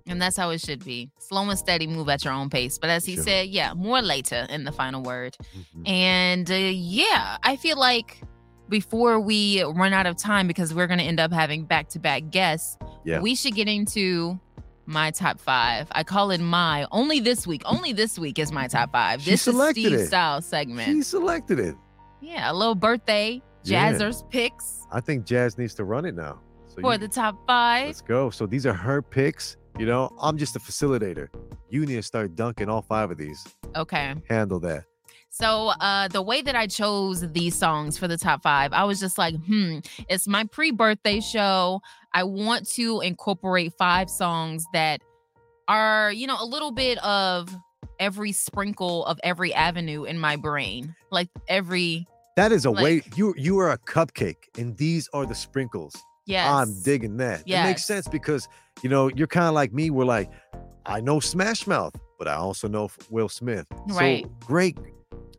And 0.09 0.23
that's 0.23 0.37
how 0.37 0.51
it 0.51 0.61
should 0.61 0.85
be. 0.85 1.11
Slow 1.19 1.49
and 1.49 1.59
steady, 1.59 1.87
move 1.87 2.09
at 2.09 2.25
your 2.25 2.33
own 2.33 2.49
pace. 2.49 2.79
But 2.79 2.91
as 2.91 3.05
he 3.05 3.15
Sure. 3.15 3.25
said, 3.25 3.49
yeah, 3.49 3.75
more 3.75 4.01
later 4.01 4.47
in 4.51 4.65
the 4.65 4.73
final 4.73 5.03
word. 5.03 5.37
Mhm. 5.77 5.89
And 5.89 6.51
uh, 6.51 6.55
yeah, 6.55 7.37
I 7.43 7.57
feel 7.57 7.77
like 7.77 8.21
before 8.69 9.19
we 9.21 9.63
run 9.63 9.93
out 9.93 10.07
of 10.07 10.17
time, 10.17 10.47
because 10.47 10.73
we're 10.75 10.87
going 10.87 10.99
to 11.01 11.05
end 11.05 11.21
up 11.21 11.33
having 11.33 11.65
back 11.65 11.89
to 11.91 11.99
back 11.99 12.31
guests, 12.31 12.77
Yeah. 13.05 13.21
we 13.21 13.35
should 13.35 13.55
get 13.55 13.69
into 13.69 14.39
my 14.87 15.11
top 15.11 15.41
five. 15.41 15.89
I 15.93 16.05
call 16.05 16.31
it 16.31 16.41
my 16.41 16.87
only 16.93 17.19
this 17.19 17.45
week. 17.47 17.63
Only 17.65 17.93
this 17.93 18.19
week 18.19 18.39
is 18.39 18.53
my 18.53 18.69
top 18.69 18.93
five. 18.93 19.23
She 19.23 19.33
this 19.33 19.49
is 19.49 19.57
Steve 19.71 19.93
it. 19.93 20.07
Style 20.07 20.41
segment. 20.41 20.87
She 20.89 21.03
selected 21.03 21.59
it. 21.59 21.75
yeah, 22.21 22.51
a 22.51 22.55
little 22.55 22.75
birthday 22.77 23.43
Yeah. 23.65 23.93
jazzers 23.93 24.23
picks 24.31 24.87
I 24.93 25.01
think 25.01 25.27
Jazz 25.27 25.59
needs 25.59 25.75
to 25.75 25.85
run 25.85 26.05
it 26.05 26.15
now. 26.15 26.39
So 26.69 26.81
for 26.81 26.93
you- 26.93 26.99
the 26.99 27.09
top 27.09 27.37
five. 27.47 27.87
Let's 27.87 28.01
go. 28.01 28.31
So 28.31 28.47
these 28.47 28.65
are 28.67 28.73
her 28.73 29.03
picks. 29.03 29.57
You 29.79 29.85
know, 29.87 30.11
I'm 30.21 30.39
just 30.39 30.57
a 30.57 30.59
facilitator. 30.59 31.29
You 31.69 31.85
need 31.85 31.97
to 31.97 32.03
start 32.03 32.35
dunking 32.35 32.69
all 32.71 32.81
five 32.83 33.11
of 33.11 33.19
these. 33.19 33.45
Okay. 33.75 34.15
Handle 34.29 34.59
that. 34.61 34.85
So 35.29 35.69
uh 35.81 36.09
the 36.09 36.23
way 36.23 36.41
that 36.41 36.57
I 36.57 36.67
chose 36.67 37.21
these 37.33 37.55
songs 37.55 37.99
for 37.99 38.09
the 38.09 38.17
top 38.17 38.43
five, 38.43 38.73
I 38.73 38.85
was 38.85 38.99
just 38.99 39.19
like, 39.19 39.35
hmm, 39.45 39.81
it's 40.09 40.27
my 40.27 40.45
pre-birthday 40.45 41.21
show. 41.21 41.83
I 42.15 42.23
want 42.25 42.67
to 42.71 43.01
incorporate 43.03 43.75
five 43.77 44.09
songs 44.09 44.65
that 44.73 45.03
are, 45.69 46.11
you 46.11 46.27
know, 46.27 46.37
a 46.41 46.47
little 46.47 46.71
bit 46.73 46.97
of 47.05 47.55
every 48.01 48.33
sprinkle 48.33 49.05
of 49.05 49.21
every 49.23 49.53
avenue 49.53 50.05
in 50.05 50.19
my 50.19 50.37
brain. 50.37 50.95
Like 51.11 51.29
every 51.49 52.07
That 52.37 52.51
is 52.53 52.65
a 52.65 52.71
Like- 52.71 52.83
way 52.85 53.03
you 53.15 53.35
you 53.37 53.59
are 53.59 53.73
a 53.73 53.79
cupcake, 53.79 54.49
and 54.57 54.75
these 54.79 55.07
are 55.13 55.27
the 55.27 55.35
sprinkles. 55.35 55.95
Yes. 56.27 56.49
I'm 56.51 56.83
digging 56.83 57.17
that. 57.19 57.43
It 57.47 57.63
makes 57.65 57.85
sense 57.85 58.07
because 58.09 58.49
you 58.83 58.89
know 58.91 59.09
you're 59.09 59.27
kind 59.27 59.47
of 59.47 59.55
like 59.55 59.73
me. 59.73 59.91
We're 59.91 60.05
like, 60.05 60.31
I 60.85 61.01
know 61.01 61.21
Smash 61.21 61.67
Mouth, 61.67 61.95
but 62.19 62.29
I 62.29 62.35
also 62.35 62.69
know 62.69 62.91
Will 63.11 63.29
Smith. 63.29 63.67
Right. 63.89 64.25
So 64.25 64.31
great. 64.47 64.77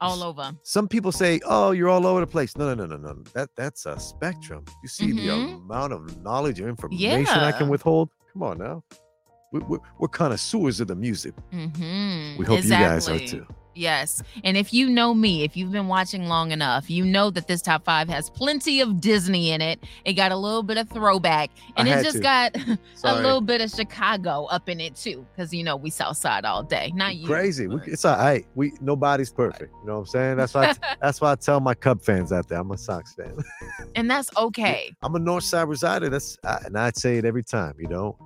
all 0.02 0.22
over. 0.24 0.52
Some 0.64 0.88
people 0.88 1.12
say, 1.12 1.40
"Oh, 1.46 1.72
you're 1.72 1.90
all 1.90 2.06
over 2.06 2.20
the 2.20 2.28
place." 2.28 2.56
No, 2.56 2.74
no, 2.74 2.86
no, 2.86 2.98
no, 2.98 3.14
no. 3.14 3.24
That 3.34 3.50
that's 3.56 3.86
a 3.86 4.00
spectrum. 4.00 4.64
You 4.84 4.90
see 4.90 5.12
the 5.12 5.28
Mhm. 5.28 5.56
amount 5.64 5.94
of 5.94 6.22
knowledge 6.24 6.60
or 6.62 6.70
information 6.70 7.28
I 7.28 7.52
can 7.52 7.68
withhold. 7.70 8.10
Come 8.34 8.44
on 8.44 8.58
now. 8.60 8.84
We, 9.54 9.60
we, 9.62 9.78
we're 9.98 10.10
connoisseurs 10.10 10.80
of 10.82 10.88
the 10.88 10.96
music. 10.96 11.34
Mm-hmm. 11.54 12.38
We 12.38 12.46
hope 12.46 12.64
you 12.64 12.70
guys 12.70 13.08
are 13.10 13.18
too. 13.18 13.48
Yes. 13.78 14.24
And 14.44 14.58
if 14.58 14.74
you 14.74 14.90
know 14.90 15.14
me, 15.14 15.44
if 15.44 15.56
you've 15.56 15.72
been 15.72 15.88
watching 15.88 16.28
long 16.28 16.52
enough, 16.52 16.90
you 16.90 17.06
know 17.06 17.30
that 17.30 17.48
this 17.48 17.62
top 17.62 17.86
five 17.86 18.10
has 18.10 18.30
plenty 18.30 18.82
of 18.82 19.00
Disney 19.00 19.52
in 19.52 19.62
it. 19.62 19.84
It 20.04 20.14
got 20.14 20.32
a 20.32 20.36
little 20.36 20.64
bit 20.64 20.78
of 20.78 20.90
throwback. 20.90 21.52
I 21.76 21.82
And 21.82 21.90
it 21.90 22.04
just 22.04 22.18
to. 22.18 22.24
got 22.24 22.56
a 23.04 23.16
little 23.16 23.42
bit 23.42 23.62
of 23.62 23.70
Chicago 23.70 24.46
up 24.46 24.68
in 24.68 24.80
it 24.80 24.96
too. 24.96 25.26
Because 25.36 25.54
you 25.54 25.64
know 25.64 25.76
we 25.76 25.90
south 25.90 26.18
side 26.18 26.46
all 26.46 26.64
day. 26.64 26.92
Not 26.96 27.16
you. 27.16 27.28
Crazy. 27.28 27.68
We, 27.68 27.80
it's 27.86 28.06
all 28.06 28.18
right. 28.18 28.46
We 28.56 28.74
nobody's 28.82 29.32
perfect. 29.32 29.72
You 29.82 29.88
know 29.88 29.94
what 29.96 30.00
I'm 30.00 30.06
saying? 30.08 30.38
That's 30.38 30.54
why. 30.54 30.70
I, 30.70 30.96
that's 31.02 31.22
why 31.22 31.32
I 31.32 31.36
tell 31.36 31.60
my 31.60 31.74
Cub 31.74 32.02
fans 32.02 32.32
out 32.32 32.48
there. 32.48 32.60
I'm 32.60 32.72
a 32.72 32.78
Sox 32.78 33.14
fan. 33.14 33.38
and 33.96 34.10
that's 34.10 34.30
okay. 34.36 34.96
I'm 35.04 35.16
a 35.16 35.20
North 35.20 35.44
Side 35.44 35.68
resider. 35.68 36.10
That's 36.10 36.38
I, 36.44 36.62
and 36.66 36.78
I'd 36.78 36.98
say 36.98 37.18
it 37.18 37.26
every 37.26 37.44
time. 37.44 37.76
You 37.78 37.88
know, 37.88 38.18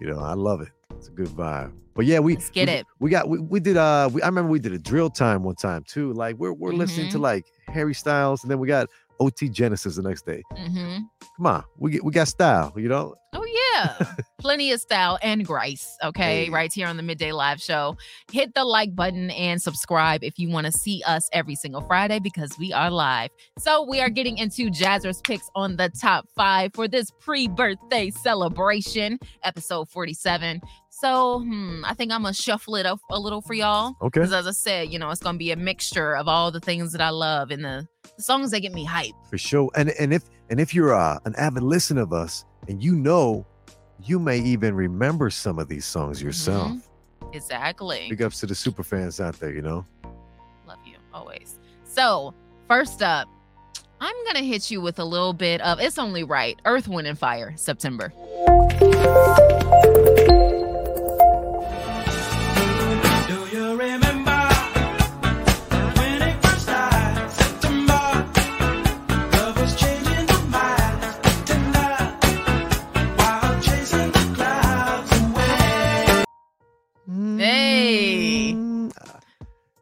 you 0.00 0.08
know, 0.08 0.18
I 0.18 0.34
love 0.34 0.60
it. 0.60 0.68
It's 0.98 1.08
a 1.08 1.12
good 1.12 1.28
vibe. 1.28 1.72
But 1.94 2.04
yeah, 2.04 2.18
we 2.18 2.34
Let's 2.34 2.50
get 2.50 2.68
we, 2.68 2.74
it. 2.74 2.86
We 3.00 3.10
got 3.10 3.28
we, 3.28 3.38
we 3.38 3.58
did 3.60 3.76
uh 3.76 4.10
we, 4.12 4.20
I 4.22 4.26
remember 4.26 4.50
we 4.50 4.58
did 4.58 4.72
a 4.72 4.78
drill 4.78 5.08
time 5.10 5.42
one 5.42 5.54
time 5.56 5.82
too. 5.86 6.12
Like 6.12 6.36
we're 6.36 6.52
we're 6.52 6.72
listening 6.72 7.08
to 7.10 7.18
Mhm. 7.18 7.22
like 7.22 7.44
Harry 7.68 7.94
Styles, 7.94 8.42
and 8.42 8.50
then 8.50 8.58
we 8.58 8.68
got 8.68 8.88
OT 9.18 9.48
Genesis 9.48 9.96
the 9.96 10.02
next 10.02 10.26
day. 10.26 10.42
hmm 10.54 10.98
Come 11.36 11.46
on, 11.46 11.64
we 11.78 11.90
get 11.92 12.04
we 12.04 12.12
got 12.12 12.28
style. 12.28 12.72
You 12.76 12.88
know, 12.88 13.14
Oh 13.34 13.44
yeah, 13.74 14.06
plenty 14.38 14.72
of 14.72 14.80
style 14.80 15.18
and 15.22 15.44
grace. 15.44 15.86
Okay, 16.02 16.44
Hey. 16.46 16.50
right 16.50 16.72
here 16.72 16.86
on 16.86 16.96
the 16.96 17.02
midday 17.02 17.32
live 17.32 17.60
show. 17.60 17.96
Hit 18.32 18.54
the 18.54 18.64
like 18.64 18.94
button 18.94 19.30
and 19.30 19.60
subscribe 19.60 20.22
if 20.24 20.38
you 20.38 20.48
want 20.50 20.64
to 20.66 20.72
see 20.72 21.02
us 21.06 21.28
every 21.32 21.54
single 21.54 21.82
Friday 21.82 22.18
because 22.18 22.56
we 22.58 22.72
are 22.72 22.90
live. 22.90 23.30
So 23.58 23.82
we 23.82 24.00
are 24.00 24.08
getting 24.10 24.38
into 24.38 24.70
Jazzer's 24.70 25.20
picks 25.22 25.48
on 25.54 25.76
the 25.76 25.90
top 25.90 26.26
five 26.34 26.72
for 26.74 26.88
this 26.88 27.10
pre-birthday 27.20 28.10
celebration, 28.10 29.18
episode 29.44 29.88
forty-seven. 29.90 30.60
So 30.98 31.40
hmm, 31.40 31.84
I 31.84 31.92
think 31.92 32.10
I'm 32.10 32.22
gonna 32.22 32.32
shuffle 32.32 32.74
it 32.76 32.86
up 32.86 33.00
a 33.10 33.18
little 33.18 33.42
for 33.42 33.52
y'all. 33.52 33.96
Okay. 34.00 34.20
Because 34.20 34.32
as 34.32 34.46
I 34.46 34.52
said, 34.52 34.90
you 34.90 34.98
know, 34.98 35.10
it's 35.10 35.22
gonna 35.22 35.36
be 35.36 35.50
a 35.50 35.56
mixture 35.56 36.16
of 36.16 36.26
all 36.26 36.50
the 36.50 36.60
things 36.60 36.92
that 36.92 37.02
I 37.02 37.10
love 37.10 37.50
and 37.50 37.62
the, 37.62 37.86
the 38.16 38.22
songs 38.22 38.50
that 38.52 38.60
get 38.60 38.72
me 38.72 38.84
hype. 38.84 39.12
for 39.28 39.36
sure. 39.36 39.70
And 39.74 39.90
and 40.00 40.14
if 40.14 40.22
and 40.48 40.58
if 40.58 40.74
you're 40.74 40.94
uh, 40.94 41.18
an 41.26 41.34
avid 41.36 41.64
listener 41.64 42.00
of 42.00 42.14
us, 42.14 42.46
and 42.68 42.82
you 42.82 42.96
know, 42.96 43.44
you 44.02 44.18
may 44.18 44.38
even 44.38 44.74
remember 44.74 45.28
some 45.28 45.58
of 45.58 45.68
these 45.68 45.84
songs 45.84 46.22
yourself. 46.22 46.88
Exactly. 47.34 48.06
Big 48.08 48.22
ups 48.22 48.40
to 48.40 48.46
the 48.46 48.54
super 48.54 48.82
fans 48.82 49.20
out 49.20 49.38
there. 49.38 49.52
You 49.52 49.60
know. 49.60 49.86
Love 50.66 50.78
you 50.86 50.96
always. 51.12 51.58
So, 51.84 52.32
first 52.68 53.02
up, 53.02 53.28
I'm 54.00 54.14
going 54.24 54.36
to 54.36 54.44
hit 54.44 54.70
you 54.70 54.80
with 54.80 54.98
a 54.98 55.04
little 55.04 55.32
bit 55.32 55.60
of 55.60 55.80
It's 55.80 55.98
Only 55.98 56.24
Right 56.24 56.60
Earth, 56.64 56.88
Wind, 56.88 57.06
and 57.06 57.18
Fire, 57.18 57.54
September. 57.56 58.12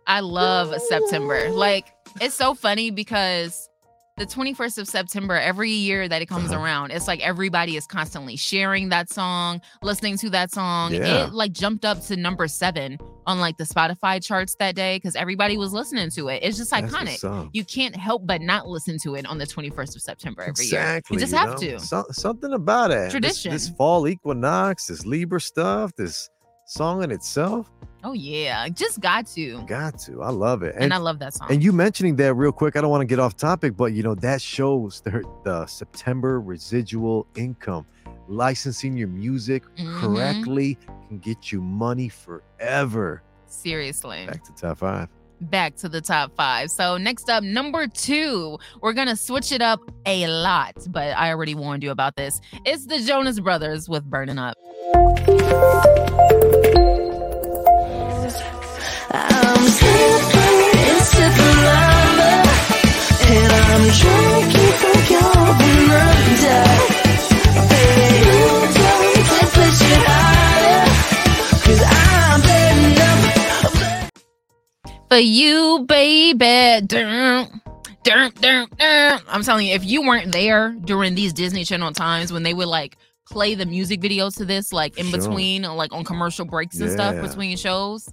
I 0.06 0.20
love 0.20 0.74
September. 0.88 1.48
Like, 1.50 1.92
it's 2.20 2.34
so 2.34 2.54
funny 2.54 2.90
because 2.90 3.68
the 4.16 4.26
21st 4.26 4.78
of 4.78 4.86
September, 4.86 5.34
every 5.34 5.70
year 5.72 6.06
that 6.08 6.22
it 6.22 6.26
comes 6.26 6.52
Uh-huh. 6.52 6.62
around, 6.62 6.92
it's 6.92 7.08
like 7.08 7.18
everybody 7.20 7.76
is 7.76 7.84
constantly 7.86 8.36
sharing 8.36 8.90
that 8.90 9.12
song, 9.12 9.60
listening 9.82 10.16
to 10.18 10.30
that 10.30 10.52
song. 10.52 10.94
Yeah. 10.94 11.24
It 11.26 11.32
like 11.32 11.50
jumped 11.52 11.84
up 11.84 12.00
to 12.06 12.16
number 12.16 12.46
seven 12.46 12.96
on 13.26 13.40
like 13.40 13.56
the 13.56 13.64
Spotify 13.64 14.22
charts 14.22 14.54
that 14.60 14.76
day 14.76 14.96
because 14.98 15.16
everybody 15.16 15.56
was 15.56 15.72
listening 15.72 16.10
to 16.10 16.28
it. 16.28 16.44
It's 16.44 16.56
just 16.58 16.70
iconic. 16.70 17.50
You 17.52 17.64
can't 17.64 17.96
help 17.96 18.24
but 18.24 18.40
not 18.40 18.68
listen 18.68 18.98
to 19.02 19.16
it 19.16 19.26
on 19.26 19.38
the 19.38 19.46
21st 19.46 19.96
of 19.96 20.02
September 20.02 20.42
every 20.42 20.66
year. 20.66 20.80
Exactly. 20.80 21.14
You 21.16 21.20
just 21.20 21.32
you 21.32 21.38
have 21.38 21.48
know? 21.50 21.56
to. 21.56 21.80
So- 21.80 22.06
something 22.12 22.52
about 22.52 22.92
it. 22.92 22.94
This- 23.04 23.12
Tradition. 23.12 23.52
This, 23.52 23.68
fall 23.70 24.06
equinox, 24.06 24.86
this 24.86 25.04
Libra 25.04 25.40
stuff, 25.40 25.90
this 25.96 26.30
song 26.66 27.02
in 27.02 27.10
itself. 27.10 27.68
Oh 28.06 28.12
yeah, 28.12 28.68
just 28.68 29.00
got 29.00 29.26
to. 29.28 29.62
Got 29.66 29.98
to. 30.00 30.22
I 30.22 30.28
love 30.28 30.62
it. 30.62 30.74
And, 30.78 30.92
I 30.92 30.98
love 30.98 31.18
that 31.20 31.32
song. 31.34 31.48
And 31.50 31.62
you 31.62 31.72
mentioning 31.72 32.16
that 32.16 32.34
real 32.34 32.52
quick, 32.52 32.76
I 32.76 32.82
don't 32.82 32.90
want 32.90 33.00
to 33.00 33.06
get 33.06 33.18
off 33.18 33.34
topic, 33.36 33.76
but 33.78 33.92
you 33.94 34.02
know, 34.02 34.14
that 34.16 34.42
shows 34.42 35.00
the, 35.00 35.24
the 35.42 35.64
September 35.66 36.40
residual 36.40 37.26
income. 37.34 37.86
Licensing 38.28 38.96
your 38.96 39.08
music 39.08 39.62
Mhm. 39.76 40.00
correctly 40.00 40.78
can 41.08 41.18
get 41.18 41.50
you 41.50 41.60
money 41.62 42.08
forever. 42.10 43.22
Seriously. 43.46 44.26
Back 44.26 44.44
to 44.44 44.52
top 44.52 44.78
five. 44.78 45.08
Back 45.40 45.76
to 45.76 45.88
the 45.88 46.00
top 46.00 46.34
five. 46.36 46.70
So 46.70 46.96
next 46.96 47.28
up, 47.28 47.42
number 47.42 47.86
two, 47.86 48.58
we're 48.80 48.92
gonna 48.94 49.16
switch 49.16 49.50
it 49.52 49.60
up 49.62 49.80
a 50.06 50.26
lot, 50.26 50.74
but 50.90 51.16
I 51.16 51.30
already 51.30 51.54
warned 51.54 51.82
you 51.82 51.90
about 51.90 52.16
this. 52.16 52.40
It's 52.64 52.86
the 52.86 53.00
Jonas 53.00 53.40
Brothers 53.40 53.88
with 53.88 54.04
Burning 54.04 54.38
Up. 54.38 54.56
For 75.08 75.18
you, 75.18 75.84
baby. 75.86 76.86
Dun, 76.86 77.60
dun, 78.02 78.32
dun. 78.40 78.68
I'm 79.28 79.42
telling 79.42 79.66
you, 79.66 79.74
if 79.74 79.84
you 79.84 80.02
weren't 80.02 80.32
there 80.32 80.70
during 80.84 81.14
these 81.14 81.32
Disney 81.32 81.64
Channel 81.64 81.92
times 81.92 82.32
when 82.32 82.42
they 82.42 82.52
would 82.54 82.66
like 82.68 82.96
play 83.28 83.54
the 83.54 83.66
music 83.66 84.00
videos 84.00 84.36
to 84.38 84.44
this, 84.44 84.72
like 84.72 84.98
in 84.98 85.06
Sure. 85.06 85.18
between, 85.18 85.62
like 85.62 85.92
on 85.92 86.04
commercial 86.04 86.44
breaks 86.44 86.80
and 86.80 86.90
stuff 86.90 87.14
Yeah. 87.14 87.22
between 87.22 87.56
shows. 87.56 88.08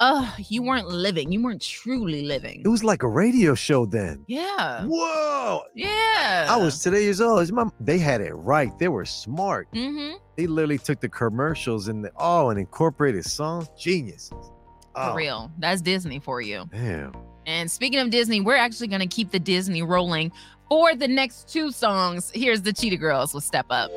Uh, 0.00 0.30
you 0.48 0.62
weren't 0.62 0.88
living. 0.88 1.32
You 1.32 1.42
weren't 1.42 1.60
truly 1.62 2.22
living. 2.22 2.62
It 2.64 2.68
was 2.68 2.84
like 2.84 3.02
a 3.02 3.08
radio 3.08 3.54
show 3.54 3.84
then. 3.86 4.24
Yeah. 4.28 4.84
Whoa. 4.84 5.62
Yeah. 5.74 6.46
I 6.48 6.56
was 6.56 6.80
today 6.82 7.02
years 7.02 7.20
old. 7.20 7.42
It's 7.42 7.50
my- 7.50 7.68
They 7.80 7.98
had 7.98 8.20
it 8.20 8.32
right. 8.34 8.76
They 8.78 8.88
were 8.88 9.04
smart. 9.04 9.68
Mm-hmm. 9.72 10.16
They 10.36 10.46
literally 10.46 10.78
took 10.78 11.00
the 11.00 11.08
commercials 11.08 11.88
and 11.88 12.04
the, 12.04 12.12
oh 12.16 12.50
and 12.50 12.58
incorporated 12.60 13.24
songs. 13.24 13.68
Geniuses. 13.78 14.30
For 14.30 14.50
Oh, 14.96 15.14
real. 15.14 15.50
That's 15.58 15.80
Disney 15.80 16.18
for 16.20 16.40
you. 16.40 16.68
Damn. 16.72 17.12
And 17.46 17.70
speaking 17.70 17.98
of 18.00 18.10
Disney, 18.10 18.40
we're 18.40 18.56
actually 18.56 18.88
going 18.88 19.00
to 19.00 19.06
keep 19.06 19.30
the 19.30 19.38
Disney 19.40 19.82
rolling 19.82 20.32
for 20.68 20.94
the 20.94 21.08
next 21.08 21.48
two 21.48 21.70
songs. 21.72 22.30
Here's 22.34 22.62
the 22.62 22.72
Cheetah 22.72 22.96
Girls 22.98 23.32
with 23.32 23.44
Step 23.44 23.66
Up. 23.70 23.90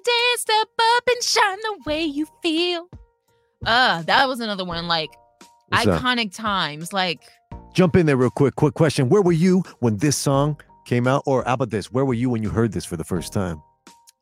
Time 0.00 0.04
to 0.04 0.10
dance, 0.32 0.40
step 0.40 0.68
up 0.96 1.02
and 1.08 1.22
shine 1.22 1.58
the 1.62 1.82
way 1.86 2.02
you 2.04 2.26
feel. 2.42 2.88
Uh, 3.66 4.02
that 4.02 4.26
was 4.28 4.40
another 4.40 4.64
one 4.64 4.88
like 4.88 5.10
What's 5.68 5.86
up? 5.86 6.00
iconic 6.00 6.34
times. 6.34 6.92
Like, 6.92 7.22
Jump 7.74 7.96
in 7.96 8.06
there 8.06 8.16
real 8.16 8.30
quick. 8.30 8.56
Quick 8.56 8.74
question. 8.74 9.08
Where 9.08 9.22
were 9.22 9.32
you 9.32 9.62
when 9.80 9.96
this 9.98 10.16
song 10.16 10.60
came 10.86 11.06
out? 11.06 11.22
Or 11.26 11.44
how 11.44 11.54
about 11.54 11.70
this? 11.70 11.92
Where 11.92 12.04
were 12.04 12.14
you 12.14 12.30
when 12.30 12.42
you 12.42 12.50
heard 12.50 12.72
this 12.72 12.84
for 12.84 12.96
the 12.96 13.04
first 13.04 13.32
time? 13.32 13.62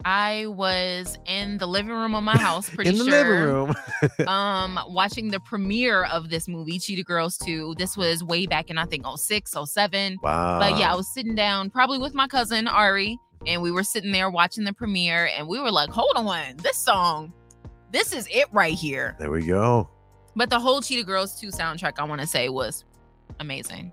I 0.05 0.46
was 0.46 1.18
in 1.26 1.59
the 1.59 1.66
living 1.66 1.90
room 1.92 2.14
of 2.14 2.22
my 2.22 2.36
house, 2.38 2.70
pretty 2.70 2.90
in 2.90 2.99
the 2.99 3.05
sure. 3.05 3.11
living 3.11 3.32
room. 3.32 3.74
um 4.28 4.78
watching 4.88 5.30
the 5.30 5.40
premiere 5.40 6.05
of 6.05 6.30
this 6.30 6.46
movie 6.46 6.78
cheetah 6.78 7.03
girls 7.03 7.36
2 7.38 7.74
this 7.78 7.96
was 7.96 8.22
way 8.22 8.46
back 8.46 8.70
in 8.70 8.78
i 8.78 8.84
think 8.84 9.05
06 9.16 9.57
07 9.66 10.18
wow. 10.22 10.59
but 10.61 10.78
yeah 10.78 10.92
i 10.92 10.94
was 10.94 11.12
sitting 11.12 11.34
down 11.34 11.68
probably 11.68 11.99
with 11.99 12.14
my 12.14 12.28
cousin 12.28 12.68
ari 12.68 13.18
and 13.46 13.61
we 13.61 13.72
were 13.72 13.82
sitting 13.82 14.12
there 14.12 14.30
watching 14.30 14.62
the 14.64 14.72
premiere 14.72 15.28
and 15.36 15.49
we 15.49 15.59
were 15.59 15.72
like 15.72 15.90
hold 15.90 16.12
on 16.14 16.57
this 16.59 16.76
song 16.76 17.32
this 17.90 18.12
is 18.12 18.28
it 18.30 18.46
right 18.53 18.74
here 18.74 19.16
There 19.18 19.30
we 19.32 19.44
go. 19.44 19.88
but 20.36 20.49
the 20.51 20.61
whole 20.61 20.80
cheetah 20.80 21.05
girls 21.05 21.40
2 21.40 21.49
soundtrack 21.49 21.94
i 21.99 22.05
want 22.05 22.20
to 22.20 22.26
say 22.26 22.49
was 22.49 22.84
amazing 23.40 23.90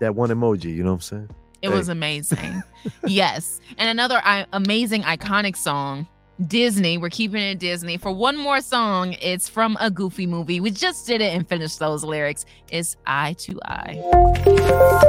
That 0.00 0.14
one 0.14 0.30
emoji, 0.30 0.66
you 0.76 0.84
know 0.84 0.90
what 0.90 0.96
I'm 0.96 1.00
saying? 1.00 1.30
It 1.62 1.68
Hey. 1.70 1.74
was 1.74 1.88
amazing 1.88 2.62
yes 3.06 3.60
and 3.76 3.88
another 3.88 4.20
I- 4.24 4.46
amazing 4.52 5.02
iconic 5.02 5.56
song 5.56 6.06
Disney, 6.46 6.98
we're 6.98 7.10
keeping 7.10 7.42
it 7.42 7.58
Disney. 7.58 7.96
For 7.96 8.12
one 8.12 8.36
more 8.36 8.60
song, 8.60 9.14
it's 9.20 9.48
from 9.48 9.76
a 9.80 9.90
goofy 9.90 10.24
movie. 10.24 10.60
We 10.60 10.70
just 10.70 11.04
did 11.04 11.20
it 11.20 11.34
and 11.34 11.48
finished 11.48 11.80
those 11.80 12.04
lyrics. 12.04 12.44
It's 12.70 12.96
Eye 13.04 13.32
to 13.40 13.58
Eye. 13.64 15.08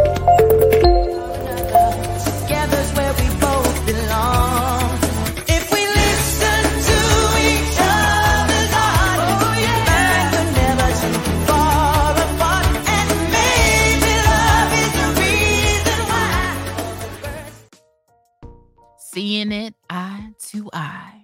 Seeing 19.11 19.51
it 19.51 19.73
eye 19.89 20.29
to 20.49 20.69
eye. 20.71 21.23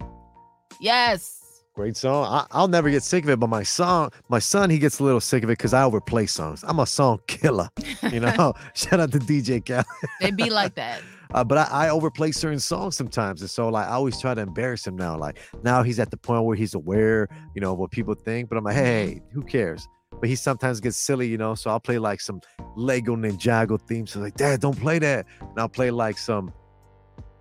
Yes. 0.82 1.62
Great 1.76 1.96
song. 1.96 2.26
I, 2.26 2.48
I'll 2.50 2.68
never 2.68 2.90
get 2.90 3.04
sick 3.04 3.24
of 3.26 3.30
it, 3.30 3.40
but 3.40 3.48
my 3.48 3.62
song, 3.62 4.10
my 4.28 4.40
son, 4.40 4.72
he 4.72 4.80
gets 4.80 5.00
a 5.00 5.04
little 5.04 5.20
sick 5.20 5.44
of 5.44 5.52
it 5.52 5.60
because 5.60 5.72
I 5.72 5.84
overplay 5.84 6.26
songs. 6.26 6.64
I'm 6.68 6.80
a 6.80 6.88
song 6.88 7.20
killer. 7.28 7.70
You 8.12 8.22
know, 8.22 8.54
shout 8.74 9.00
out 9.00 9.12
to 9.12 9.20
DJ 9.20 9.64
Cal. 9.64 9.84
It'd 10.20 10.36
be 10.36 10.50
like 10.50 10.74
that. 10.82 11.04
Uh, 11.36 11.44
but 11.44 11.60
I, 11.60 11.86
I 11.86 11.90
overplay 11.90 12.32
certain 12.32 12.60
songs 12.60 12.98
sometimes, 12.98 13.42
and 13.42 13.52
so 13.52 13.70
like 13.70 13.88
I 13.88 13.92
always 13.92 14.20
try 14.20 14.34
to 14.34 14.42
embarrass 14.42 14.88
him 14.88 14.96
now. 14.96 15.16
Like 15.16 15.38
now 15.64 15.84
he's 15.84 16.00
at 16.00 16.10
the 16.10 16.18
point 16.18 16.44
where 16.44 16.56
he's 16.56 16.74
aware, 16.74 17.28
you 17.54 17.62
know, 17.62 17.74
of 17.74 17.78
what 17.78 17.92
people 17.92 18.16
think. 18.16 18.50
But 18.50 18.58
I'm 18.58 18.64
like, 18.64 18.78
hey, 18.78 19.22
who 19.32 19.44
cares? 19.44 19.88
But 20.20 20.28
he 20.28 20.36
sometimes 20.36 20.80
gets 20.80 20.98
silly, 20.98 21.28
you 21.28 21.38
know. 21.38 21.54
So 21.54 21.70
I'll 21.70 21.80
play 21.80 22.00
like 22.00 22.20
some 22.20 22.42
Lego 22.76 23.16
Ninjago 23.16 23.80
theme. 23.80 24.08
So 24.08 24.22
like, 24.22 24.34
Dad, 24.38 24.60
don't 24.60 24.80
play 24.80 24.98
that. 24.98 25.28
And 25.40 25.60
I'll 25.60 25.70
play 25.70 25.92
like 25.92 26.18
some, 26.18 26.52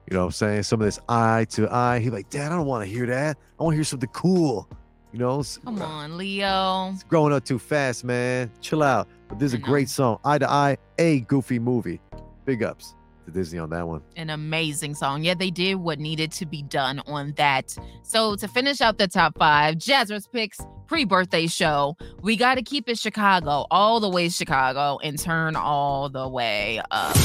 you 0.08 0.14
know, 0.14 0.20
what 0.20 0.26
I'm 0.26 0.32
saying 0.32 0.62
some 0.64 0.80
of 0.80 0.86
this 0.86 0.98
eye 1.08 1.46
to 1.50 1.72
eye. 1.72 1.98
He's 2.00 2.12
like, 2.12 2.30
Dad, 2.30 2.52
I 2.52 2.56
don't 2.56 2.66
want 2.66 2.84
to 2.84 2.90
hear 2.90 3.06
that. 3.06 3.38
I 3.58 3.62
want 3.62 3.74
to 3.74 3.76
hear 3.76 3.84
something 3.84 4.10
cool. 4.12 4.68
You 5.12 5.20
know, 5.20 5.44
Come 5.64 5.80
uh, 5.80 5.84
on, 5.84 6.16
Leo. 6.16 6.90
it's 6.92 7.04
growing 7.04 7.32
up 7.32 7.44
too 7.44 7.58
fast, 7.60 8.02
man. 8.02 8.50
Chill 8.60 8.82
out. 8.82 9.06
But 9.28 9.38
this 9.38 9.48
is 9.48 9.54
a 9.54 9.58
great 9.58 9.88
song. 9.88 10.18
Eye 10.24 10.38
to 10.38 10.50
eye, 10.50 10.76
a 10.98 11.20
goofy 11.20 11.60
movie. 11.60 12.00
Big 12.44 12.64
ups 12.64 12.96
to 13.24 13.30
Disney 13.30 13.60
on 13.60 13.70
that 13.70 13.86
one. 13.86 14.02
An 14.16 14.30
amazing 14.30 14.96
song. 14.96 15.22
Yeah, 15.22 15.34
they 15.34 15.50
did 15.50 15.76
what 15.76 16.00
needed 16.00 16.32
to 16.32 16.46
be 16.46 16.62
done 16.62 17.00
on 17.06 17.32
that. 17.36 17.76
So 18.02 18.34
to 18.36 18.48
finish 18.48 18.80
out 18.80 18.98
the 18.98 19.06
top 19.06 19.38
five, 19.38 19.76
Jazzer's 19.76 20.26
picks 20.26 20.58
pre-birthday 20.88 21.46
show. 21.46 21.96
We 22.20 22.36
got 22.36 22.56
to 22.56 22.62
keep 22.62 22.88
it 22.88 22.98
Chicago, 22.98 23.66
all 23.70 24.00
the 24.00 24.10
way 24.10 24.28
Chicago, 24.28 24.98
and 25.02 25.18
turn 25.18 25.56
all 25.56 26.08
the 26.08 26.28
way 26.28 26.80
up. 26.90 27.16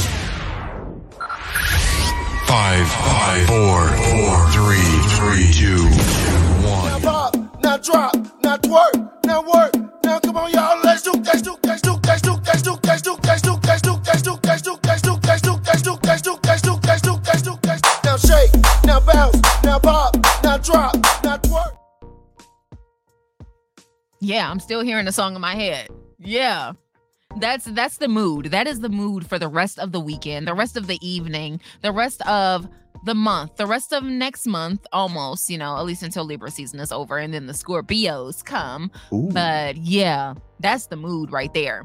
Five, 2.50 2.88
five, 2.88 3.46
four, 3.46 3.88
four, 4.10 4.50
three, 4.50 4.90
three, 5.14 5.54
two, 5.54 5.86
one. 6.68 7.00
pop, 7.00 7.36
now 7.62 7.78
drop, 7.78 8.16
now 8.42 8.58
twerk, 8.58 9.24
now 9.24 9.44
work. 9.44 9.76
Now 10.04 10.20
come 10.20 10.36
on, 10.36 10.52
y'all, 10.52 10.80
let's 10.84 11.04
do, 11.04 11.12
let's 11.12 11.44
do, 11.44 11.56
let's 11.64 11.84
do, 11.84 12.00
let's 12.08 12.24
do, 12.24 12.34
let's 12.48 12.64
do, 12.64 12.76
let's 12.86 13.04
do, 13.04 13.20
let's 13.24 13.44
do, 13.44 13.60
let's 13.68 13.82
do, 13.84 14.00
let's 14.08 14.24
do, 14.24 14.40
let's 14.44 14.62
do, 14.64 14.80
let's 14.84 15.02
do, 15.04 15.20
let's 15.24 15.42
do, 15.44 15.60
let's 15.64 15.82
do, 15.84 16.00
let's 16.04 16.22
do, 16.24 16.40
let's 16.44 16.62
do, 16.64 16.80
let's 16.88 17.02
do, 17.04 17.14
let's 17.28 17.42
do, 17.44 17.60
let's 17.68 17.82
do. 17.82 17.90
Now 18.04 18.18
shake, 18.18 18.52
now 18.84 19.00
bounce, 19.00 19.40
now 19.64 19.78
pop, 19.78 20.18
now 20.44 20.58
drop, 20.58 20.96
now 21.24 21.38
twerk. 21.38 21.78
Yeah, 24.22 24.50
I'm 24.50 24.60
still 24.60 24.82
hearing 24.82 25.06
the 25.06 25.12
song 25.12 25.36
in 25.36 25.42
my 25.42 25.54
head. 25.54 25.90
Yeah. 26.18 26.74
That's 27.38 27.66
that's 27.66 27.98
the 27.98 28.08
mood. 28.08 28.46
That 28.48 28.66
is 28.68 28.80
the 28.80 28.90
mood 28.90 29.28
for 29.28 29.38
the 29.38 29.48
rest 29.48 29.78
of 29.80 29.92
the 29.92 30.00
weekend, 30.00 30.48
the 30.48 30.56
rest 30.56 30.76
of 30.76 30.88
the 30.88 30.98
evening, 31.08 31.62
the 31.82 31.92
rest 31.92 32.22
of 32.28 32.68
the 33.06 33.14
month, 33.14 33.56
the 33.56 33.68
rest 33.68 33.94
of 33.94 34.04
next 34.04 34.48
month 34.48 34.86
almost, 34.92 35.50
you 35.50 35.58
know, 35.58 35.78
at 35.78 35.86
least 35.86 36.02
until 36.04 36.26
Libra 36.26 36.50
season 36.52 36.80
is 36.80 36.92
over 36.92 37.18
and 37.18 37.34
then 37.34 37.46
the 37.46 37.54
Scorpios 37.54 38.44
come. 38.44 38.92
Ooh, 39.14 39.30
But 39.32 39.78
yeah, 39.78 40.34
that's 40.60 40.88
the 40.88 40.96
mood 40.98 41.32
right 41.32 41.54
there. 41.54 41.84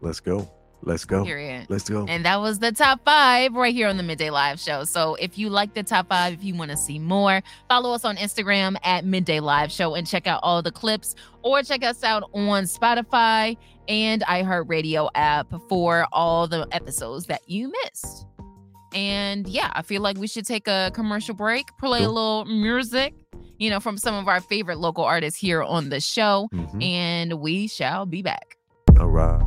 let's 0.00 0.20
go. 0.20 0.48
Let's 0.86 1.06
go. 1.06 1.24
Period. 1.24 1.66
Let's 1.70 1.88
go. 1.88 2.04
And 2.06 2.26
that 2.26 2.40
was 2.42 2.58
the 2.58 2.70
top 2.70 3.02
five 3.06 3.54
right 3.54 3.74
here 3.74 3.88
on 3.88 3.96
the 3.96 4.02
Midday 4.02 4.28
Live 4.28 4.60
Show. 4.60 4.84
So 4.84 5.14
if 5.14 5.38
you 5.38 5.48
like 5.48 5.72
the 5.72 5.82
top 5.82 6.08
five, 6.10 6.34
if 6.34 6.44
you 6.44 6.54
want 6.54 6.70
to 6.72 6.76
see 6.76 6.98
more, 6.98 7.42
follow 7.70 7.92
us 7.94 8.04
on 8.04 8.16
Instagram 8.18 8.76
at 8.84 9.06
Midday 9.06 9.40
Live 9.40 9.72
Show 9.72 9.94
and 9.94 10.06
check 10.06 10.26
out 10.26 10.40
all 10.42 10.60
the 10.60 10.70
clips 10.70 11.14
or 11.42 11.62
check 11.62 11.82
us 11.84 12.04
out 12.04 12.24
on 12.34 12.64
Spotify 12.64 13.56
and 13.88 14.22
iHeartRadio 14.22 15.10
app 15.14 15.52
for 15.68 16.06
all 16.12 16.46
the 16.46 16.66
episodes 16.72 17.26
that 17.26 17.42
you 17.48 17.72
missed. 17.84 18.26
And 18.94 19.46
yeah, 19.48 19.70
I 19.74 19.82
feel 19.82 20.02
like 20.02 20.18
we 20.18 20.26
should 20.26 20.46
take 20.46 20.68
a 20.68 20.90
commercial 20.94 21.34
break, 21.34 21.66
play 21.80 22.04
a 22.04 22.08
little 22.08 22.44
music, 22.44 23.14
you 23.58 23.68
know, 23.68 23.80
from 23.80 23.98
some 23.98 24.14
of 24.14 24.28
our 24.28 24.40
favorite 24.40 24.78
local 24.78 25.04
artists 25.04 25.38
here 25.38 25.62
on 25.62 25.88
the 25.88 26.00
show. 26.00 26.48
Mhm. 26.52 26.82
And 26.82 27.32
we 27.40 27.66
shall 27.66 28.06
be 28.06 28.22
back. 28.22 28.56
All 29.00 29.08
right. 29.08 29.42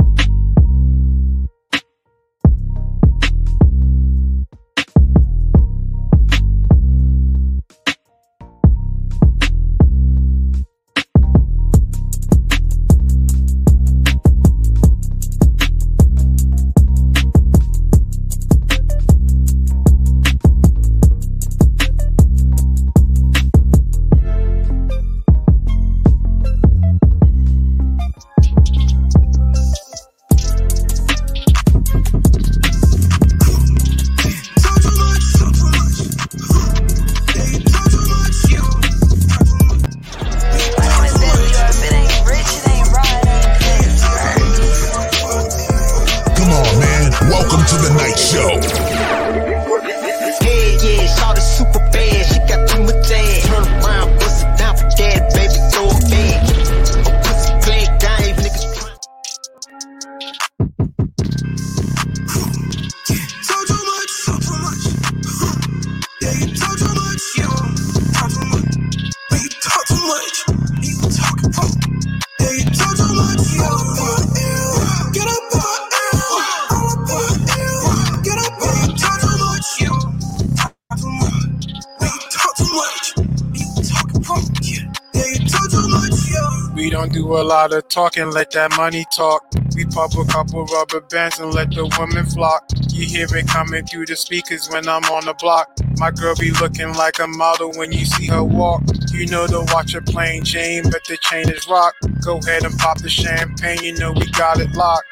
Don't 87.07 87.13
do 87.13 87.37
a 87.37 87.43
lot 87.43 87.73
of 87.73 87.87
talking, 87.89 88.29
let 88.31 88.51
that 88.51 88.75
money 88.75 89.05
talk. 89.15 89.45
We 89.75 89.85
pop 89.85 90.13
a 90.17 90.25
couple 90.25 90.65
rubber 90.65 91.01
bands 91.01 91.39
and 91.39 91.53
let 91.53 91.69
the 91.71 91.85
women 91.99 92.25
flock. 92.25 92.65
You 92.91 93.05
hear 93.05 93.27
it 93.35 93.47
coming 93.47 93.85
through 93.85 94.07
the 94.07 94.15
speakers 94.15 94.67
when 94.69 94.87
I'm 94.87 95.03
on 95.05 95.25
the 95.25 95.33
block. 95.33 95.69
My 95.97 96.11
girl 96.11 96.35
be 96.35 96.51
looking 96.51 96.93
like 96.93 97.19
a 97.19 97.27
model 97.27 97.71
when 97.75 97.91
you 97.91 98.05
see 98.05 98.27
her 98.27 98.43
walk. 98.43 98.83
You 99.11 99.27
know 99.27 99.47
to 99.47 99.65
watch 99.73 99.93
her 99.93 100.01
plain 100.01 100.43
Jane, 100.43 100.83
but 100.83 101.03
the 101.07 101.17
chain 101.21 101.49
is 101.49 101.67
rock. 101.67 101.93
Go 102.25 102.39
ahead 102.39 102.63
and 102.63 102.77
pop 102.77 102.99
the 102.99 103.09
champagne, 103.09 103.83
you 103.83 103.93
know 103.97 104.11
we 104.11 104.29
got 104.31 104.59
it 104.59 104.71
locked. 104.73 105.07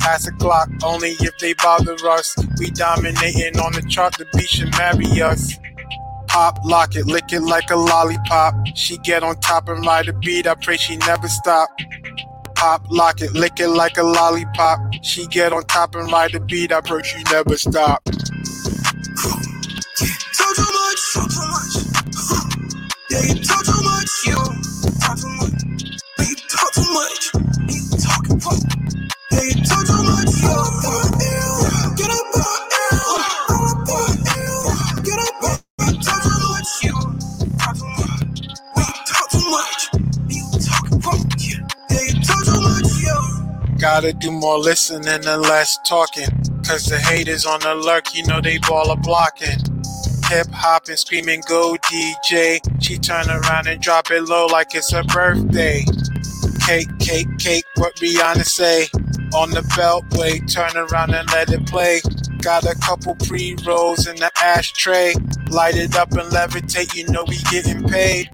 Pass 0.00 0.26
a 0.26 0.32
clock, 0.32 0.68
only 0.84 1.10
if 1.20 1.36
they 1.38 1.54
bother 1.54 1.96
us. 2.08 2.34
We 2.58 2.70
dominating 2.70 3.58
on 3.58 3.72
the 3.72 3.82
chart, 3.88 4.16
the 4.18 4.26
beat 4.36 4.48
should 4.48 4.70
marry 4.76 5.22
us. 5.22 5.54
Pop, 6.36 6.58
lock 6.66 6.94
it, 6.96 7.06
lick 7.06 7.32
it 7.32 7.40
like 7.40 7.70
a 7.70 7.76
lollipop. 7.76 8.54
She 8.74 8.98
get 8.98 9.22
on 9.22 9.40
top 9.40 9.70
and 9.70 9.86
ride 9.86 10.04
the 10.04 10.12
beat, 10.12 10.46
I 10.46 10.54
pray 10.54 10.76
she 10.76 10.98
never 10.98 11.28
stop. 11.28 11.70
Pop, 12.54 12.84
lock 12.90 13.22
it, 13.22 13.32
lick 13.32 13.58
it 13.58 13.68
like 13.68 13.96
a 13.96 14.02
lollipop. 14.02 14.78
She 15.02 15.26
get 15.28 15.54
on 15.54 15.64
top 15.64 15.94
and 15.94 16.12
ride 16.12 16.32
the 16.32 16.40
beat, 16.40 16.72
I 16.72 16.82
pray 16.82 17.00
she 17.04 17.22
never 17.32 17.56
stop. 17.56 18.04
Talk 18.04 18.14
too 20.56 20.72
much. 20.74 21.14
Talk 21.14 21.30
too 21.30 21.48
much. 21.48 21.76
Yeah, 23.10 23.22
you 23.22 23.42
talk 23.42 23.64
too 23.64 23.82
much. 23.82 24.10
You 24.26 24.34
talk 25.00 25.16
too 25.16 25.28
much. 25.40 25.62
When 26.18 26.28
you 26.28 26.36
talk 26.52 26.72
too 26.74 26.92
much. 26.92 27.32
You 27.34 27.98
talking. 27.98 28.40
Yeah, 29.32 29.40
you 29.40 29.64
talk 29.64 29.86
too 29.86 30.02
much. 30.04 30.42
You 30.42 30.56
get 31.96 32.10
up 32.10 32.36
on 32.36 32.68
Get 35.02 35.18
up 35.18 35.44
on 35.44 35.58
Talk 36.04 36.04
too 36.04 36.10
much. 36.12 36.24
You 36.24 36.25
Gotta 43.78 44.14
do 44.14 44.30
more 44.30 44.58
listening 44.58 45.06
and 45.08 45.42
less 45.42 45.78
talking. 45.86 46.28
Cause 46.66 46.86
the 46.86 46.98
haters 46.98 47.44
on 47.44 47.60
the 47.60 47.74
lurk, 47.74 48.14
you 48.14 48.24
know 48.26 48.40
they 48.40 48.58
ball 48.58 48.90
a 48.90 48.96
blocking. 48.96 49.58
Hip 50.28 50.48
hop 50.52 50.88
and 50.88 50.98
screaming, 50.98 51.42
go 51.48 51.76
DJ. 51.84 52.60
She 52.82 52.98
turn 52.98 53.28
around 53.28 53.68
and 53.68 53.80
drop 53.80 54.10
it 54.10 54.22
low 54.22 54.46
like 54.46 54.74
it's 54.74 54.92
her 54.92 55.04
birthday. 55.04 55.84
Cake, 56.66 56.88
cake, 56.98 57.28
cake, 57.38 57.64
what 57.76 57.94
Rihanna 57.96 58.44
say? 58.46 58.86
On 59.34 59.50
the 59.50 59.62
beltway, 59.76 60.40
turn 60.52 60.76
around 60.76 61.14
and 61.14 61.28
let 61.32 61.50
it 61.52 61.66
play. 61.66 62.00
Got 62.40 62.64
a 62.64 62.74
couple 62.76 63.14
pre 63.16 63.56
rolls 63.66 64.06
in 64.06 64.16
the 64.16 64.30
ashtray. 64.42 65.14
Light 65.50 65.76
it 65.76 65.96
up 65.96 66.12
and 66.12 66.30
levitate, 66.32 66.94
you 66.96 67.06
know 67.08 67.24
we 67.28 67.36
getting 67.50 67.84
paid. 67.88 68.30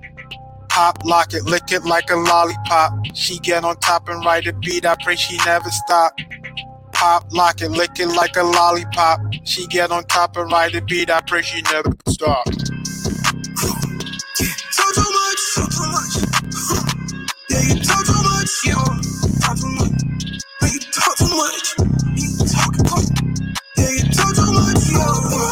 Pop, 0.73 1.05
lock 1.05 1.35
it, 1.35 1.45
lick 1.45 1.71
it 1.71 1.85
like 1.85 2.09
a 2.09 2.17
lollipop. 2.17 2.95
She 3.15 3.39
get 3.41 3.63
on 3.63 3.77
top 3.77 4.09
and 4.09 4.25
ride 4.25 4.45
the 4.45 4.55
beat, 4.55 4.87
I 4.87 4.97
pray 5.03 5.17
she 5.17 5.37
never 5.45 5.69
stop. 5.69 6.15
Pop, 6.93 7.31
lock 7.31 7.61
it, 7.61 7.69
lick 7.69 8.01
it 8.01 8.07
like 8.07 8.37
a 8.37 8.43
lollipop. 8.43 9.21
She 9.45 9.67
get 9.67 9.91
on 9.91 10.05
top 10.05 10.35
and 10.39 10.51
ride 10.51 10.73
the 10.73 10.81
beat, 10.81 11.11
I 11.11 11.21
pray 11.27 11.43
she 11.43 11.61
never 11.71 11.93
stop. 12.09 12.47
talk 22.53 22.73
too 22.73 22.85
much. 22.85 23.07
Yeah, 23.77 23.91
you 23.91 24.09
talk 24.13 24.35
too 24.35 24.53
much. 24.53 24.89
You 24.89 25.52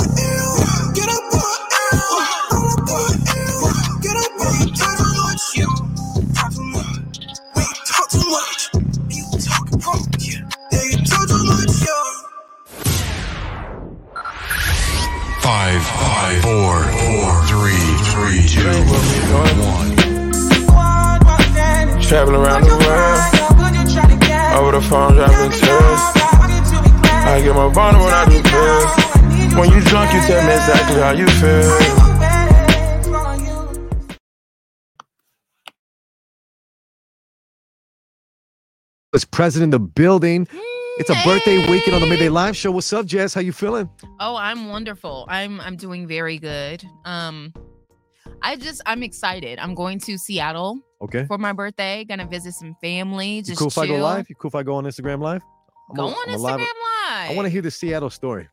Five, 15.51 15.83
five, 15.83 16.43
four, 16.43 16.79
four, 16.85 17.43
three, 17.51 17.83
three, 18.13 18.47
two, 18.47 18.71
one. 19.67 19.91
Traveling 22.01 22.41
around 22.41 22.63
the 22.63 22.77
world. 22.79 23.21
Over 24.55 24.71
the 24.79 24.81
phone, 24.89 25.15
driving 25.17 25.51
tears. 25.51 26.03
I 27.27 27.41
get 27.43 27.57
my 27.57 27.69
bottle 27.75 28.01
when 28.01 28.15
I 28.15 28.27
do 28.27 28.41
pills. 28.45 28.95
When 29.59 29.73
you 29.73 29.81
drunk, 29.91 30.15
you 30.15 30.21
tell 30.21 30.47
me 30.47 30.53
exactly 30.55 31.01
how 31.01 31.11
you 31.11 31.27
feel. 31.27 31.79
It's 39.13 39.25
president 39.25 39.75
of 39.75 39.81
the 39.81 39.87
building. 39.89 40.47
It's 40.99 41.09
a 41.11 41.14
birthday 41.24 41.66
weekend 41.70 41.95
on 41.95 42.01
the 42.03 42.07
Midday 42.07 42.28
Live 42.28 42.57
Show. 42.57 42.70
What's 42.72 42.93
up, 42.93 43.07
Jazz? 43.07 43.32
How 43.32 43.41
you 43.41 43.53
feeling? 43.53 43.88
Oh, 44.18 44.36
I'm 44.36 44.68
wonderful. 44.68 45.24
I'm 45.28 45.61
I'm 45.61 45.76
doing 45.76 46.07
very 46.07 46.38
good. 46.38 46.84
Um 47.05 47.53
I 48.43 48.57
just 48.57 48.82
I'm 48.86 49.03
excited. 49.03 49.59
I'm 49.59 49.74
going 49.74 49.99
to 50.01 50.18
Seattle 50.18 50.80
Okay. 51.03 51.24
for 51.26 51.38
my 51.38 51.53
birthday. 51.53 52.05
Gonna 52.05 52.26
visit 52.26 52.53
some 52.53 52.76
family. 52.82 53.36
You 53.36 53.43
Just 53.43 53.59
cool 53.59 53.68
if 53.68 53.78
I 53.78 53.86
go 53.86 53.97
live? 53.97 54.28
You 54.28 54.34
cool 54.36 54.49
if 54.51 54.55
I 54.55 54.62
go 54.62 54.74
on 54.74 54.84
Instagram 54.84 55.20
live? 55.22 55.43
I'm 55.88 55.97
Go 55.97 56.05
a- 56.05 56.09
on 56.09 56.14
I'm 56.28 56.34
Instagram 56.38 56.43
live- 56.43 56.61
live. 56.61 57.30
I 57.30 57.32
want 57.34 57.47
to 57.47 57.51
hear 57.51 57.62
the 57.62 57.70
Seattle 57.70 58.11
story. 58.11 58.49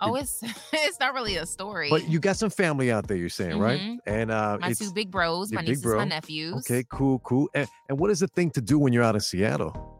Oh, 0.00 0.14
it's 0.16 0.42
it's 0.74 1.00
not 1.00 1.14
really 1.14 1.36
a 1.36 1.46
story. 1.46 1.88
But 1.88 2.06
you 2.08 2.20
got 2.20 2.36
some 2.36 2.50
family 2.50 2.92
out 2.92 3.08
there, 3.08 3.16
you're 3.16 3.30
saying, 3.30 3.58
right? 3.58 3.80
Mhm. 3.80 3.96
And 4.06 4.30
uh, 4.30 4.58
my 4.60 4.74
two 4.74 4.92
big 4.92 5.10
bros, 5.10 5.50
my 5.52 5.62
nieces, 5.62 5.86
my 5.86 6.04
nephews. 6.04 6.54
Okay, 6.58 6.84
cool, 6.92 7.18
cool. 7.20 7.48
And, 7.54 7.66
and 7.88 7.98
what 7.98 8.10
is 8.10 8.20
the 8.20 8.28
thing 8.28 8.50
to 8.50 8.60
do 8.60 8.78
when 8.78 8.92
you're 8.92 9.02
out 9.02 9.14
in 9.14 9.20
Seattle? 9.22 9.94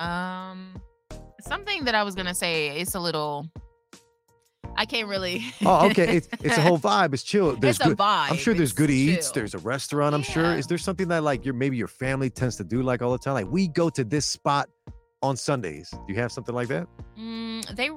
Um, 0.00 0.80
something 1.40 1.84
that 1.84 1.94
I 1.94 2.02
was 2.02 2.14
gonna 2.14 2.34
say. 2.34 2.78
It's 2.80 2.94
a 2.94 3.00
little. 3.00 3.46
I 4.76 4.86
can't 4.86 5.08
really. 5.08 5.44
Oh, 5.66 5.88
okay. 5.90 6.16
It's 6.16 6.28
it's 6.42 6.56
a 6.56 6.60
whole 6.62 6.78
vibe. 6.90 7.12
It's 7.12 7.22
chill. 7.22 7.54
There's 7.56 7.76
It's 7.76 7.84
a 7.86 7.88
good, 7.90 8.00
I'm 8.00 8.36
sure 8.36 8.54
there's 8.54 8.70
It's 8.70 8.78
good 8.78 8.90
eats. 8.90 9.26
chill. 9.26 9.34
There's 9.34 9.54
a 9.54 9.58
restaurant. 9.58 10.14
I'm 10.14 10.22
sure. 10.22 10.56
Is 10.56 10.66
there 10.66 10.78
something 10.78 11.08
that 11.08 11.22
like 11.22 11.44
your 11.44 11.54
maybe 11.54 11.76
your 11.76 11.88
family 11.88 12.30
tends 12.30 12.56
to 12.56 12.64
do 12.64 12.82
like 12.82 13.02
all 13.02 13.12
the 13.12 13.18
time? 13.18 13.34
Like 13.34 13.50
we 13.50 13.68
go 13.68 13.90
to 13.90 14.04
this 14.04 14.26
spot 14.26 14.68
on 15.22 15.36
Sundays. 15.36 15.90
Do 15.90 16.00
you 16.08 16.14
have 16.16 16.32
something 16.32 16.54
like 16.54 16.68
that? 16.68 16.86
Mm, 17.18 17.66
they 17.76 17.90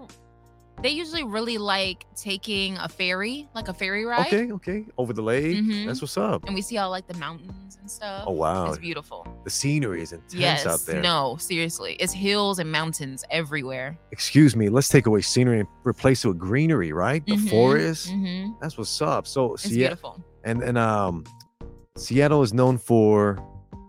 they 0.84 0.90
usually 0.90 1.24
really 1.24 1.58
like 1.58 2.06
taking 2.16 2.78
a 2.78 2.88
ferry, 2.90 3.48
like 3.56 3.68
a 3.70 3.74
ferry 3.74 4.06
ride. 4.06 4.28
Okay, 4.28 4.52
okay. 4.52 4.86
Over 4.98 5.14
the 5.14 5.22
lake. 5.24 5.58
Mhm. 5.58 5.88
That's 5.88 6.02
what's 6.02 6.18
up. 6.18 6.44
And 6.46 6.54
we 6.54 6.62
see 6.62 6.78
all 6.78 6.90
like 6.92 7.08
the 7.08 7.18
mountains 7.18 7.78
and 7.80 7.90
stuff. 7.90 8.26
Oh 8.28 8.34
wow. 8.34 8.68
It's 8.70 8.78
beautiful. 8.78 9.26
The 9.46 9.50
scenery 9.50 10.02
is 10.04 10.12
intense 10.14 10.34
Yes. 10.36 10.66
out 10.66 10.82
there. 10.86 11.02
No, 11.02 11.38
seriously. 11.40 11.94
It's 12.00 12.14
hills 12.14 12.60
and 12.60 12.72
mountains 12.72 13.24
everywhere. 13.32 13.98
Excuse 14.12 14.56
me. 14.56 14.70
Let's 14.70 14.90
take 14.90 15.06
away 15.08 15.22
scenery 15.22 15.60
and 15.62 15.70
replace 15.86 16.24
it 16.26 16.28
with 16.28 16.38
greenery, 16.38 16.92
right? 16.94 17.26
The 17.26 17.36
Mhm, 17.36 17.50
forest. 17.50 18.10
mhm. 18.10 18.54
That's 18.62 18.78
what's 18.78 19.02
up. 19.02 19.26
So 19.26 19.54
It's 19.54 19.64
Seattle 19.64 19.78
beautiful. 19.78 20.24
and 20.44 20.62
and 20.62 20.78
um 20.78 21.24
Seattle 21.96 22.42
is 22.44 22.54
known 22.54 22.78
for 22.78 23.36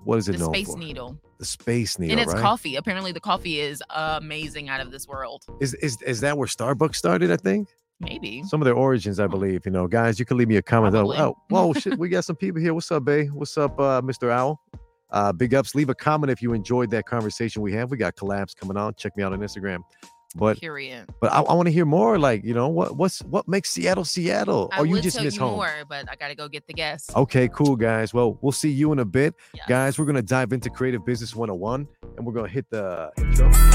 what 0.04 0.18
is 0.18 0.28
it 0.28 0.32
The 0.32 0.38
known 0.38 0.54
Space 0.54 0.66
for? 0.68 0.78
Needle. 0.78 1.18
The 1.44 1.48
Space 1.48 1.98
Needle, 1.98 2.12
and 2.12 2.20
it's 2.22 2.32
right? 2.32 2.40
coffee. 2.40 2.76
Apparently 2.76 3.12
the 3.12 3.20
coffee 3.20 3.60
is 3.60 3.82
amazing 3.90 4.70
out 4.70 4.80
of 4.80 4.90
this 4.90 5.06
world. 5.06 5.44
Is 5.60 5.74
is 5.74 6.00
is 6.00 6.20
that 6.20 6.38
where 6.38 6.48
Starbucks 6.48 6.94
started? 6.96 7.30
I 7.30 7.36
think. 7.36 7.68
Maybe. 8.00 8.42
Some 8.44 8.62
of 8.62 8.64
their 8.64 8.74
origins, 8.74 9.20
I 9.20 9.26
believe. 9.26 9.66
You 9.66 9.72
know, 9.72 9.86
guys, 9.86 10.18
you 10.18 10.24
can 10.24 10.38
leave 10.38 10.48
me 10.48 10.56
a 10.56 10.62
comment. 10.62 10.94
Oh, 10.94 11.12
oh, 11.12 11.36
whoa, 11.48 11.72
shit, 11.78 11.98
we 11.98 12.08
got 12.08 12.24
some 12.24 12.34
people 12.34 12.62
here. 12.62 12.72
What's 12.72 12.90
up, 12.90 13.04
Bay? 13.04 13.26
What's 13.26 13.58
up, 13.58 13.78
uh, 13.78 14.00
Mr. 14.00 14.30
Owl? 14.30 14.58
Uh, 15.10 15.32
big 15.32 15.54
ups. 15.54 15.74
Leave 15.74 15.90
a 15.90 15.94
comment 15.94 16.30
if 16.30 16.40
you 16.40 16.54
enjoyed 16.54 16.90
that 16.90 17.04
conversation 17.04 17.60
we 17.60 17.72
have. 17.74 17.90
We 17.90 17.98
got 17.98 18.16
collabs 18.16 18.56
coming 18.56 18.78
on. 18.78 18.94
Check 18.94 19.14
me 19.16 19.22
out 19.22 19.34
on 19.34 19.40
Instagram. 19.40 19.80
But 20.34 20.60
Period. 20.60 21.06
but 21.20 21.32
I, 21.32 21.40
I 21.40 21.54
want 21.54 21.66
to 21.66 21.72
hear 21.72 21.84
more. 21.84 22.18
Like, 22.18 22.44
you 22.44 22.54
know, 22.54 22.68
what 22.68 22.96
what's 22.96 23.20
what 23.22 23.46
makes 23.46 23.70
Seattle 23.70 24.04
Seattle? 24.04 24.68
I 24.72 24.80
or 24.80 24.86
you 24.86 25.00
just 25.00 25.20
miss 25.22 25.34
you 25.34 25.40
home? 25.40 25.52
more, 25.52 25.84
but 25.88 26.10
I 26.10 26.16
gotta 26.16 26.34
go 26.34 26.48
get 26.48 26.66
the 26.66 26.72
guests. 26.72 27.14
Okay, 27.14 27.48
cool, 27.48 27.76
guys. 27.76 28.12
Well, 28.12 28.38
we'll 28.42 28.52
see 28.52 28.70
you 28.70 28.92
in 28.92 28.98
a 28.98 29.04
bit. 29.04 29.34
Guys, 29.68 29.98
we're 29.98 30.04
going 30.04 30.16
to 30.16 30.22
dive 30.22 30.52
into 30.52 30.70
Creative 30.70 31.04
Business 31.04 31.34
101 31.34 31.86
and 32.16 32.26
we're 32.26 32.32
going 32.32 32.46
to 32.46 32.52
hit 32.52 32.68
the 32.70 33.10
intro. 33.16 33.73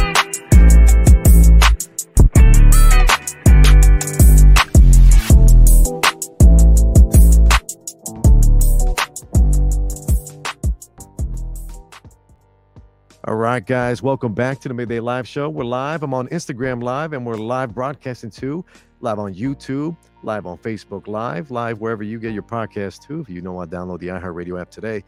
All 13.30 13.36
right, 13.36 13.64
guys, 13.64 14.02
welcome 14.02 14.34
back 14.34 14.60
to 14.62 14.68
the 14.68 14.74
Midday 14.74 15.00
Live 15.00 15.28
Show. 15.28 15.50
We're 15.50 15.64
live. 15.64 16.02
I'm 16.02 16.16
on 16.16 16.28
Instagram 16.30 16.82
Live 16.82 17.14
and 17.14 17.24
we're 17.24 17.36
live 17.36 17.76
broadcasting 17.76 18.32
too, 18.32 18.66
live 19.02 19.20
on 19.20 19.36
YouTube, 19.36 19.96
live 20.24 20.48
on 20.48 20.58
Facebook 20.58 21.08
Live, 21.08 21.52
live 21.52 21.80
wherever 21.80 22.02
you 22.02 22.18
get 22.18 22.34
your 22.34 22.42
podcast 22.42 23.06
too. 23.06 23.20
If 23.20 23.30
you 23.30 23.42
know, 23.42 23.60
I 23.60 23.68
download 23.68 24.00
the 24.00 24.08
iHeartRadio 24.08 24.60
app 24.60 24.72
today. 24.72 25.04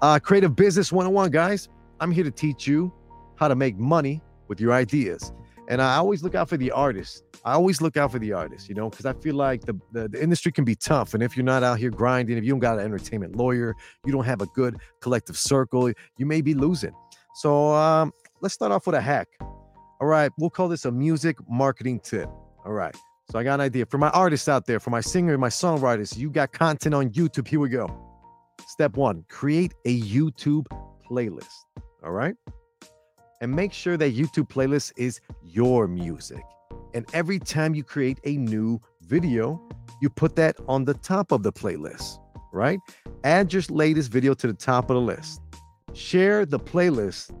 Uh, 0.00 0.18
Creative 0.18 0.56
Business 0.56 0.90
101, 0.90 1.30
guys. 1.30 1.68
I'm 2.00 2.10
here 2.10 2.24
to 2.24 2.30
teach 2.30 2.66
you 2.66 2.90
how 3.34 3.46
to 3.46 3.54
make 3.54 3.76
money 3.76 4.22
with 4.48 4.58
your 4.58 4.72
ideas. 4.72 5.34
And 5.68 5.82
I 5.82 5.96
always 5.96 6.22
look 6.22 6.34
out 6.34 6.48
for 6.48 6.56
the 6.56 6.70
artists. 6.70 7.24
I 7.44 7.52
always 7.52 7.82
look 7.82 7.98
out 7.98 8.10
for 8.10 8.18
the 8.18 8.32
artists, 8.32 8.70
you 8.70 8.74
know, 8.74 8.88
because 8.88 9.04
I 9.04 9.12
feel 9.12 9.34
like 9.34 9.66
the, 9.66 9.78
the, 9.92 10.08
the 10.08 10.22
industry 10.22 10.50
can 10.50 10.64
be 10.64 10.76
tough. 10.76 11.12
And 11.12 11.22
if 11.22 11.36
you're 11.36 11.44
not 11.44 11.62
out 11.62 11.78
here 11.78 11.90
grinding, 11.90 12.38
if 12.38 12.44
you 12.44 12.52
don't 12.52 12.60
got 12.60 12.78
an 12.78 12.86
entertainment 12.86 13.36
lawyer, 13.36 13.74
you 14.06 14.12
don't 14.12 14.24
have 14.24 14.40
a 14.40 14.46
good 14.46 14.78
collective 15.00 15.36
circle, 15.36 15.92
you 16.16 16.24
may 16.24 16.40
be 16.40 16.54
losing. 16.54 16.94
So 17.36 17.74
um, 17.74 18.14
let's 18.40 18.54
start 18.54 18.72
off 18.72 18.86
with 18.86 18.94
a 18.94 19.00
hack. 19.00 19.28
All 20.00 20.06
right, 20.06 20.32
we'll 20.38 20.48
call 20.48 20.68
this 20.68 20.86
a 20.86 20.90
music 20.90 21.36
marketing 21.50 22.00
tip. 22.00 22.30
All 22.64 22.72
right. 22.72 22.96
So 23.30 23.38
I 23.38 23.44
got 23.44 23.54
an 23.54 23.60
idea 23.60 23.84
for 23.84 23.98
my 23.98 24.08
artists 24.10 24.48
out 24.48 24.64
there, 24.64 24.80
for 24.80 24.88
my 24.88 25.02
singer, 25.02 25.36
my 25.36 25.50
songwriters. 25.50 26.16
You 26.16 26.30
got 26.30 26.52
content 26.52 26.94
on 26.94 27.10
YouTube. 27.10 27.46
Here 27.46 27.60
we 27.60 27.68
go. 27.68 27.88
Step 28.68 28.96
one: 28.96 29.22
create 29.28 29.74
a 29.84 30.00
YouTube 30.00 30.64
playlist. 31.06 31.64
All 32.02 32.12
right, 32.12 32.36
and 33.42 33.54
make 33.54 33.74
sure 33.74 33.98
that 33.98 34.16
YouTube 34.16 34.48
playlist 34.48 34.92
is 34.96 35.20
your 35.42 35.86
music. 35.88 36.42
And 36.94 37.04
every 37.12 37.38
time 37.38 37.74
you 37.74 37.84
create 37.84 38.18
a 38.24 38.38
new 38.38 38.80
video, 39.02 39.60
you 40.00 40.08
put 40.08 40.36
that 40.36 40.56
on 40.68 40.86
the 40.86 40.94
top 40.94 41.32
of 41.32 41.42
the 41.42 41.52
playlist. 41.52 42.18
Right? 42.50 42.78
Add 43.24 43.52
your 43.52 43.62
latest 43.68 44.10
video 44.10 44.32
to 44.32 44.46
the 44.46 44.54
top 44.54 44.88
of 44.88 44.94
the 44.94 45.02
list. 45.02 45.42
Share 45.96 46.44
the 46.44 46.60
playlist 46.60 47.34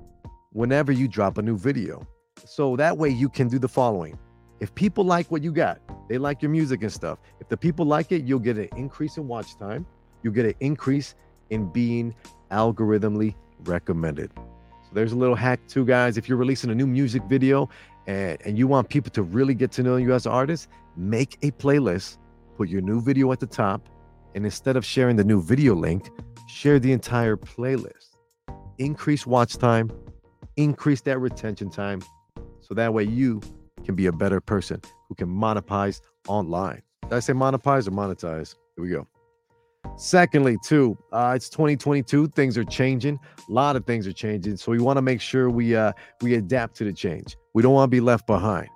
whenever 0.52 0.90
you 0.90 1.08
drop 1.08 1.36
a 1.36 1.42
new 1.42 1.58
video. 1.58 2.06
So 2.46 2.74
that 2.76 2.96
way 2.96 3.10
you 3.10 3.28
can 3.28 3.48
do 3.48 3.58
the 3.58 3.68
following 3.68 4.18
if 4.60 4.74
people 4.74 5.04
like 5.04 5.30
what 5.30 5.42
you 5.42 5.52
got, 5.52 5.78
they 6.08 6.16
like 6.16 6.40
your 6.40 6.50
music 6.50 6.82
and 6.82 6.90
stuff. 6.90 7.18
If 7.38 7.50
the 7.50 7.56
people 7.58 7.84
like 7.84 8.12
it, 8.12 8.24
you'll 8.24 8.38
get 8.38 8.56
an 8.56 8.70
increase 8.74 9.18
in 9.18 9.28
watch 9.28 9.58
time. 9.58 9.84
You'll 10.22 10.32
get 10.32 10.46
an 10.46 10.54
increase 10.60 11.14
in 11.50 11.70
being 11.70 12.14
algorithmically 12.50 13.34
recommended. 13.64 14.32
So 14.34 14.94
there's 14.94 15.12
a 15.12 15.16
little 15.16 15.34
hack 15.34 15.60
too, 15.68 15.84
guys. 15.84 16.16
If 16.16 16.26
you're 16.26 16.38
releasing 16.38 16.70
a 16.70 16.74
new 16.74 16.86
music 16.86 17.24
video 17.24 17.68
and, 18.06 18.38
and 18.46 18.56
you 18.56 18.66
want 18.66 18.88
people 18.88 19.10
to 19.10 19.22
really 19.22 19.52
get 19.52 19.70
to 19.72 19.82
know 19.82 19.96
you 19.96 20.14
as 20.14 20.24
an 20.24 20.32
artist, 20.32 20.68
make 20.96 21.36
a 21.42 21.50
playlist, 21.50 22.16
put 22.56 22.70
your 22.70 22.80
new 22.80 23.02
video 23.02 23.30
at 23.32 23.40
the 23.40 23.46
top, 23.46 23.86
and 24.34 24.46
instead 24.46 24.76
of 24.76 24.84
sharing 24.86 25.16
the 25.16 25.24
new 25.24 25.42
video 25.42 25.74
link, 25.74 26.08
share 26.48 26.78
the 26.78 26.92
entire 26.92 27.36
playlist. 27.36 28.15
Increase 28.78 29.26
watch 29.26 29.56
time, 29.56 29.90
increase 30.56 31.00
that 31.02 31.18
retention 31.18 31.70
time. 31.70 32.02
So 32.60 32.74
that 32.74 32.92
way 32.92 33.04
you 33.04 33.40
can 33.84 33.94
be 33.94 34.06
a 34.06 34.12
better 34.12 34.40
person 34.40 34.80
who 35.08 35.14
can 35.14 35.28
monetize 35.28 36.00
online. 36.28 36.82
Did 37.02 37.12
I 37.12 37.20
say 37.20 37.32
monetize 37.32 37.86
or 37.88 37.92
monetize? 37.92 38.54
Here 38.76 38.84
we 38.84 38.90
go. 38.90 39.06
Secondly, 39.96 40.58
too, 40.62 40.98
uh, 41.12 41.32
it's 41.36 41.48
2022. 41.48 42.28
Things 42.28 42.58
are 42.58 42.64
changing. 42.64 43.18
A 43.48 43.52
lot 43.52 43.76
of 43.76 43.86
things 43.86 44.06
are 44.06 44.12
changing. 44.12 44.56
So 44.56 44.72
we 44.72 44.80
want 44.80 44.98
to 44.98 45.02
make 45.02 45.20
sure 45.20 45.48
we 45.48 45.74
uh, 45.74 45.92
we 46.20 46.34
adapt 46.34 46.76
to 46.76 46.84
the 46.84 46.92
change. 46.92 47.36
We 47.54 47.62
don't 47.62 47.72
want 47.72 47.90
to 47.90 47.94
be 47.94 48.00
left 48.00 48.26
behind. 48.26 48.68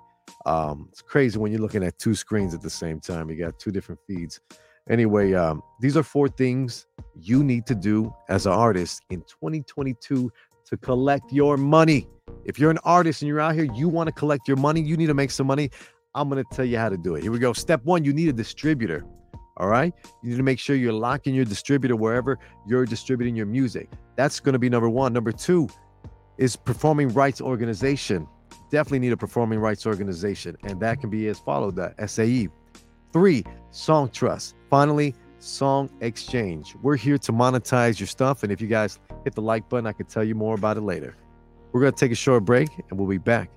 Um, 0.45 0.87
it's 0.91 1.01
crazy 1.01 1.37
when 1.37 1.51
you're 1.51 1.61
looking 1.61 1.83
at 1.83 1.99
two 1.99 2.15
screens 2.15 2.55
at 2.55 2.61
the 2.61 2.69
same 2.69 2.99
time. 2.99 3.29
You 3.29 3.35
got 3.35 3.59
two 3.59 3.71
different 3.71 4.01
feeds. 4.07 4.39
Anyway, 4.89 5.33
um, 5.33 5.61
these 5.79 5.95
are 5.95 6.03
four 6.03 6.27
things 6.27 6.87
you 7.15 7.43
need 7.43 7.65
to 7.67 7.75
do 7.75 8.13
as 8.29 8.45
an 8.45 8.51
artist 8.51 9.01
in 9.09 9.21
2022 9.21 10.31
to 10.65 10.77
collect 10.77 11.31
your 11.31 11.57
money. 11.57 12.07
If 12.45 12.59
you're 12.59 12.71
an 12.71 12.79
artist 12.83 13.21
and 13.21 13.29
you're 13.29 13.39
out 13.39 13.55
here, 13.55 13.67
you 13.75 13.87
want 13.87 14.07
to 14.07 14.13
collect 14.13 14.47
your 14.47 14.57
money, 14.57 14.81
you 14.81 14.97
need 14.97 15.07
to 15.07 15.13
make 15.13 15.31
some 15.31 15.47
money. 15.47 15.69
I'm 16.15 16.29
going 16.29 16.43
to 16.43 16.55
tell 16.55 16.65
you 16.65 16.77
how 16.77 16.89
to 16.89 16.97
do 16.97 17.15
it. 17.15 17.23
Here 17.23 17.31
we 17.31 17.39
go. 17.39 17.53
Step 17.53 17.83
one, 17.85 18.03
you 18.03 18.13
need 18.13 18.29
a 18.29 18.33
distributor. 18.33 19.05
All 19.57 19.67
right. 19.67 19.93
You 20.23 20.31
need 20.31 20.37
to 20.37 20.43
make 20.43 20.59
sure 20.59 20.75
you're 20.75 20.93
locking 20.93 21.35
your 21.35 21.45
distributor 21.45 21.95
wherever 21.95 22.39
you're 22.67 22.85
distributing 22.85 23.35
your 23.35 23.45
music. 23.45 23.89
That's 24.15 24.39
going 24.39 24.53
to 24.53 24.59
be 24.59 24.69
number 24.69 24.89
one. 24.89 25.13
Number 25.13 25.31
two 25.31 25.69
is 26.37 26.55
performing 26.55 27.09
rights 27.09 27.41
organization. 27.41 28.27
Definitely 28.71 28.99
need 28.99 29.11
a 29.11 29.17
performing 29.17 29.59
rights 29.59 29.85
organization. 29.85 30.57
And 30.63 30.79
that 30.79 30.99
can 30.99 31.09
be 31.09 31.27
as 31.27 31.39
followed 31.39 31.75
the 31.75 31.93
SAE. 32.07 32.49
Three, 33.13 33.43
Songtrust. 33.71 34.53
Finally, 34.71 35.13
song 35.39 35.89
exchange. 35.99 36.75
We're 36.81 36.95
here 36.95 37.17
to 37.17 37.33
monetize 37.33 37.99
your 37.99 38.07
stuff. 38.07 38.43
And 38.43 38.53
if 38.53 38.61
you 38.61 38.69
guys 38.69 38.99
hit 39.25 39.35
the 39.35 39.41
like 39.41 39.67
button, 39.67 39.85
I 39.85 39.91
can 39.91 40.05
tell 40.05 40.23
you 40.23 40.33
more 40.33 40.55
about 40.55 40.77
it 40.77 40.81
later. 40.81 41.17
We're 41.73 41.81
going 41.81 41.91
to 41.91 41.99
take 41.99 42.13
a 42.13 42.15
short 42.15 42.45
break 42.45 42.69
and 42.89 42.97
we'll 42.97 43.09
be 43.09 43.17
back 43.17 43.49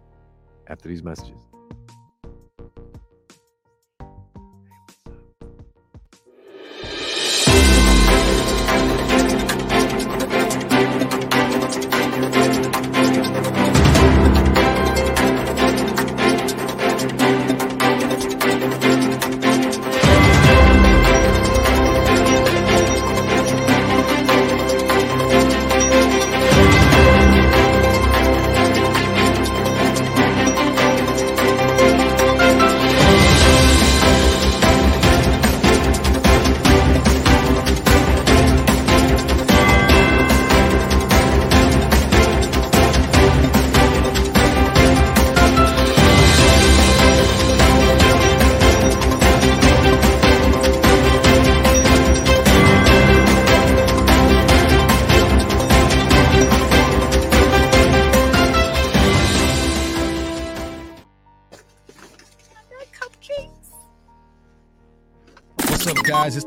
after 0.66 0.88
these 0.88 1.04
messages. 1.04 1.38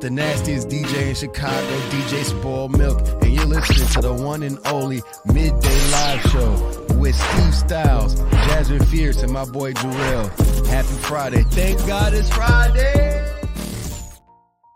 The 0.08 0.14
nastiest 0.14 0.70
DJ 0.70 1.10
in 1.10 1.16
Chicago, 1.16 1.80
DJ 1.89 2.24
Spoil 2.24 2.70
Milk, 2.70 3.01
and 3.22 3.34
you're 3.34 3.43
listening 3.43 3.89
to 3.89 3.99
the 4.01 4.14
one 4.14 4.41
and 4.41 4.58
only 4.68 5.01
Midday 5.26 5.91
Live 5.91 6.22
Show 6.32 6.86
with 6.97 7.14
Steve 7.14 7.53
Styles, 7.53 8.18
Jasmine 8.32 8.86
Fierce, 8.86 9.22
and 9.22 9.34
my 9.34 9.43
boy 9.43 9.74
Jarrell. 9.74 10.66
Happy 10.68 10.88
Friday. 10.88 11.43
Thank 11.49 11.86
God 11.86 12.14
it's 12.14 12.30
Friday. 12.30 13.36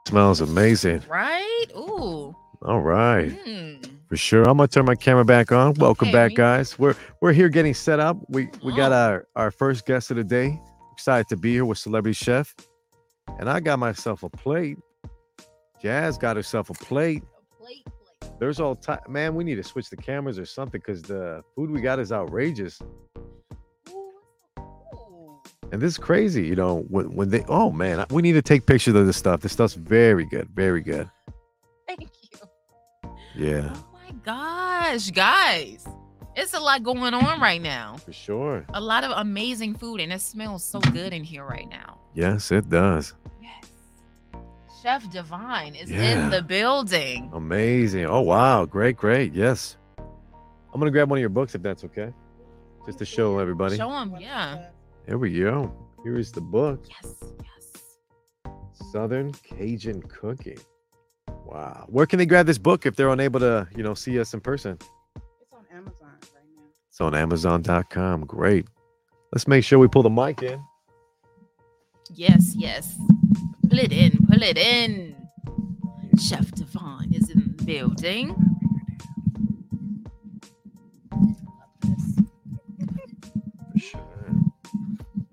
Smells 0.05 0.41
amazing. 0.41 1.01
Right? 1.07 1.65
Ooh. 1.77 2.35
All 2.63 2.81
right. 2.81 3.29
Hmm. 3.31 3.75
For 4.09 4.17
sure. 4.17 4.41
I'm 4.43 4.57
gonna 4.57 4.67
turn 4.67 4.83
my 4.83 4.95
camera 4.95 5.23
back 5.23 5.53
on. 5.53 5.75
Welcome 5.75 6.09
Okay, 6.09 6.11
back, 6.11 6.33
guys. 6.35 6.77
We're 6.77 6.95
we're 7.21 7.31
here 7.31 7.47
getting 7.47 7.73
set 7.73 8.01
up. 8.01 8.17
We 8.27 8.49
we 8.65 8.75
got 8.75 8.91
Oh. 8.91 8.95
our 8.95 9.27
our 9.37 9.51
first 9.51 9.85
guest 9.85 10.11
of 10.11 10.17
the 10.17 10.25
day. 10.25 10.59
Excited 10.91 11.29
to 11.29 11.37
be 11.37 11.53
here 11.53 11.63
with 11.63 11.77
Celebrity 11.77 12.15
Chef. 12.15 12.53
And 13.39 13.49
I 13.49 13.61
got 13.61 13.79
myself 13.79 14.23
a 14.23 14.29
plate. 14.29 14.77
Jazz 15.81 16.17
got 16.17 16.35
herself 16.35 16.69
a 16.69 16.73
plate. 16.73 17.23
Plate, 17.59 17.87
There's 18.39 18.59
all 18.59 18.75
time. 18.75 18.99
Man, 19.07 19.35
we 19.35 19.43
need 19.43 19.55
to 19.55 19.63
switch 19.63 19.89
the 19.89 19.97
cameras 19.97 20.37
or 20.37 20.45
something 20.45 20.79
because 20.79 21.01
the 21.01 21.43
food 21.55 21.71
we 21.71 21.81
got 21.81 21.99
is 21.99 22.11
outrageous. 22.11 22.79
And 25.71 25.81
this 25.81 25.93
is 25.93 25.97
crazy, 25.97 26.45
you 26.45 26.55
know, 26.55 26.79
when, 26.89 27.15
when 27.15 27.29
they, 27.29 27.45
oh 27.47 27.71
man, 27.71 28.05
we 28.09 28.21
need 28.21 28.33
to 28.33 28.41
take 28.41 28.65
pictures 28.65 28.93
of 28.93 29.05
this 29.05 29.15
stuff. 29.15 29.39
This 29.39 29.53
stuff's 29.53 29.73
very 29.73 30.25
good, 30.25 30.49
very 30.49 30.81
good. 30.81 31.09
Thank 31.87 32.01
you. 32.01 32.07
Yeah, 33.35 33.73
Oh 33.73 33.87
my 33.93 34.11
gosh, 34.25 35.09
guys. 35.11 35.87
It's 36.35 36.53
a 36.53 36.59
lot 36.59 36.83
going 36.83 37.13
on 37.13 37.39
right 37.41 37.61
now. 37.61 37.97
for 37.97 38.11
sure. 38.11 38.65
A 38.73 38.81
lot 38.81 39.03
of 39.05 39.11
amazing 39.15 39.75
food, 39.75 39.99
and 40.01 40.11
it 40.11 40.21
smells 40.21 40.63
so 40.63 40.79
good 40.79 41.13
in 41.13 41.23
here 41.23 41.45
right 41.45 41.67
now. 41.69 41.99
Yes, 42.13 42.51
it 42.51 42.69
does. 42.69 43.13
Chef 44.81 45.09
Divine 45.11 45.75
is 45.75 45.91
Yeah. 45.91 46.25
in 46.25 46.29
the 46.31 46.41
building. 46.41 47.29
Amazing. 47.33 48.05
Oh 48.05 48.21
wow, 48.21 48.65
great, 48.65 48.97
great. 48.97 49.33
Yes. 49.33 49.77
I'm 49.97 50.79
gonna 50.79 50.91
grab 50.91 51.09
one 51.09 51.17
of 51.17 51.21
your 51.21 51.29
books 51.29 51.53
if 51.55 51.61
that's 51.61 51.83
okay. 51.83 52.11
Just 52.85 52.97
to 52.99 53.05
show 53.05 53.37
everybody. 53.39 53.77
Show 53.77 53.91
him, 53.91 54.15
yeah. 54.19 54.69
Here 55.05 55.17
we 55.17 55.37
go. 55.39 55.71
Here 56.03 56.17
is 56.17 56.31
the 56.31 56.41
book. 56.41 56.83
Yes, 56.89 57.13
yes. 57.43 58.51
Southern 58.91 59.33
Cajun 59.33 60.01
Cooking. 60.03 60.57
Wow. 61.45 61.85
Where 61.89 62.05
can 62.05 62.17
they 62.17 62.25
grab 62.25 62.45
this 62.47 62.57
book 62.57 62.85
if 62.85 62.95
they're 62.95 63.09
unable 63.09 63.39
to, 63.41 63.67
you 63.75 63.83
know, 63.83 63.93
see 63.93 64.19
us 64.19 64.33
in 64.33 64.39
person? 64.41 64.77
It's 65.15 65.51
on 65.53 65.65
Amazon 65.71 66.09
right 66.33 66.43
now. 66.55 66.63
It's 66.89 67.01
on 67.01 67.13
Amazon.com. 67.13 68.25
Great. 68.25 68.67
Let's 69.31 69.47
make 69.47 69.63
sure 69.63 69.77
we 69.77 69.87
pull 69.87 70.03
the 70.03 70.09
mic 70.09 70.41
in. 70.41 70.59
Yes, 72.09 72.53
yes. 72.55 72.97
Pull 73.71 73.79
it 73.79 73.93
in, 73.93 74.11
pull 74.27 74.43
it 74.43 74.57
in. 74.57 75.15
Chef 76.19 76.51
Devon 76.51 77.09
is 77.13 77.29
in 77.29 77.55
the 77.55 77.63
building. 77.63 78.35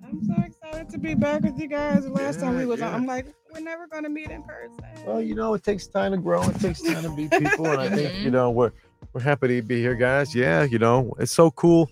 I'm 0.04 0.22
so 0.22 0.34
excited 0.46 0.88
to 0.88 0.98
be 0.98 1.16
back 1.16 1.42
with 1.42 1.58
you 1.58 1.66
guys. 1.66 2.06
Last 2.06 2.38
yeah, 2.38 2.44
time 2.44 2.58
we 2.58 2.66
was, 2.66 2.78
yeah. 2.78 2.94
I'm 2.94 3.06
like, 3.06 3.26
we're 3.52 3.58
never 3.58 3.88
gonna 3.88 4.08
meet 4.08 4.30
in 4.30 4.44
person. 4.44 4.84
Well, 5.04 5.20
you 5.20 5.34
know, 5.34 5.54
it 5.54 5.64
takes 5.64 5.88
time 5.88 6.12
to 6.12 6.18
grow. 6.18 6.48
It 6.48 6.60
takes 6.60 6.80
time 6.80 7.02
to 7.02 7.10
meet 7.10 7.32
people, 7.32 7.66
and 7.66 7.80
I 7.80 7.88
think 7.96 8.14
you 8.14 8.20
mm-hmm. 8.20 8.30
know 8.30 8.52
we're 8.52 8.70
we're 9.14 9.20
happy 9.20 9.48
to 9.48 9.62
be 9.62 9.80
here, 9.80 9.96
guys. 9.96 10.32
Yeah, 10.32 10.62
you 10.62 10.78
know, 10.78 11.12
it's 11.18 11.32
so 11.32 11.50
cool. 11.50 11.90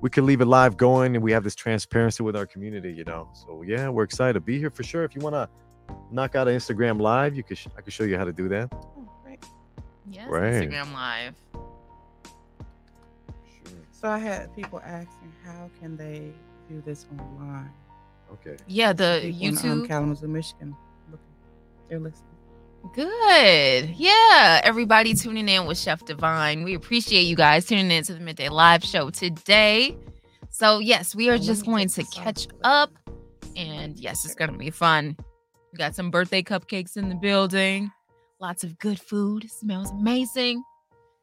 We 0.00 0.08
can 0.08 0.24
leave 0.24 0.40
it 0.40 0.46
live 0.46 0.76
going, 0.76 1.16
and 1.16 1.24
we 1.24 1.32
have 1.32 1.42
this 1.42 1.56
transparency 1.56 2.22
with 2.22 2.36
our 2.36 2.46
community. 2.46 2.92
You 2.92 3.02
know, 3.02 3.28
so 3.34 3.62
yeah, 3.62 3.88
we're 3.88 4.04
excited 4.04 4.34
to 4.34 4.40
be 4.40 4.56
here 4.56 4.70
for 4.70 4.84
sure. 4.84 5.02
If 5.02 5.16
you 5.16 5.20
wanna 5.20 5.48
knock 6.12 6.34
out 6.34 6.48
an 6.48 6.56
Instagram 6.56 7.00
live, 7.00 7.36
you 7.36 7.42
could 7.42 7.58
sh- 7.58 7.68
I 7.76 7.80
could 7.80 7.92
show 7.92 8.04
you 8.04 8.16
how 8.18 8.24
to 8.24 8.32
do 8.32 8.48
that. 8.48 8.72
Yes, 10.10 10.28
Right. 10.28 10.68
Instagram 10.68 10.92
Live. 10.92 11.34
So 13.92 14.08
I 14.08 14.18
had 14.18 14.54
people 14.56 14.80
asking, 14.80 15.32
how 15.44 15.70
can 15.80 15.96
they 15.96 16.32
do 16.68 16.82
this 16.84 17.06
online? 17.18 17.70
Okay. 18.32 18.56
Yeah, 18.66 18.92
the 18.92 19.20
People 19.22 19.46
in, 19.46 19.58
um, 19.58 19.82
YouTube. 19.82 19.88
Kalamazoo, 19.88 20.26
Michigan. 20.28 20.74
Looking. 21.10 21.24
They're 21.88 22.00
listening. 22.00 22.24
Good. 22.94 23.90
Yeah. 23.96 24.60
Everybody 24.64 25.14
tuning 25.14 25.48
in 25.48 25.66
with 25.66 25.78
Chef 25.78 26.04
Divine. 26.06 26.64
We 26.64 26.74
appreciate 26.74 27.22
you 27.22 27.36
guys 27.36 27.66
tuning 27.66 27.90
in 27.90 28.02
to 28.04 28.14
the 28.14 28.20
Midday 28.20 28.48
Live 28.48 28.82
show 28.82 29.10
today. 29.10 29.96
So, 30.48 30.78
yes, 30.78 31.14
we 31.14 31.28
are 31.28 31.38
just 31.38 31.66
going 31.66 31.88
to 31.88 32.04
catch 32.04 32.48
up. 32.64 32.90
And 33.54 33.98
yes, 33.98 34.24
it's 34.24 34.34
going 34.34 34.50
to 34.50 34.58
be 34.58 34.70
fun. 34.70 35.16
We 35.72 35.76
got 35.78 35.94
some 35.94 36.10
birthday 36.10 36.42
cupcakes 36.42 36.96
in 36.96 37.08
the 37.08 37.14
building, 37.14 37.92
lots 38.40 38.64
of 38.64 38.78
good 38.78 39.00
food. 39.00 39.48
Smells 39.50 39.90
amazing. 39.90 40.62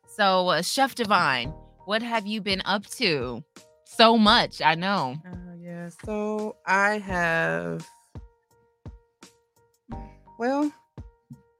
So, 0.07 0.49
uh, 0.49 0.61
Chef 0.61 0.95
Divine, 0.95 1.49
what 1.85 2.01
have 2.01 2.25
you 2.25 2.41
been 2.41 2.61
up 2.65 2.85
to? 2.91 3.43
So 3.83 4.17
much, 4.17 4.61
I 4.61 4.75
know. 4.75 5.15
Uh, 5.25 5.55
yeah. 5.59 5.89
So 6.05 6.55
I 6.65 6.97
have. 6.99 7.85
Well, 10.39 10.71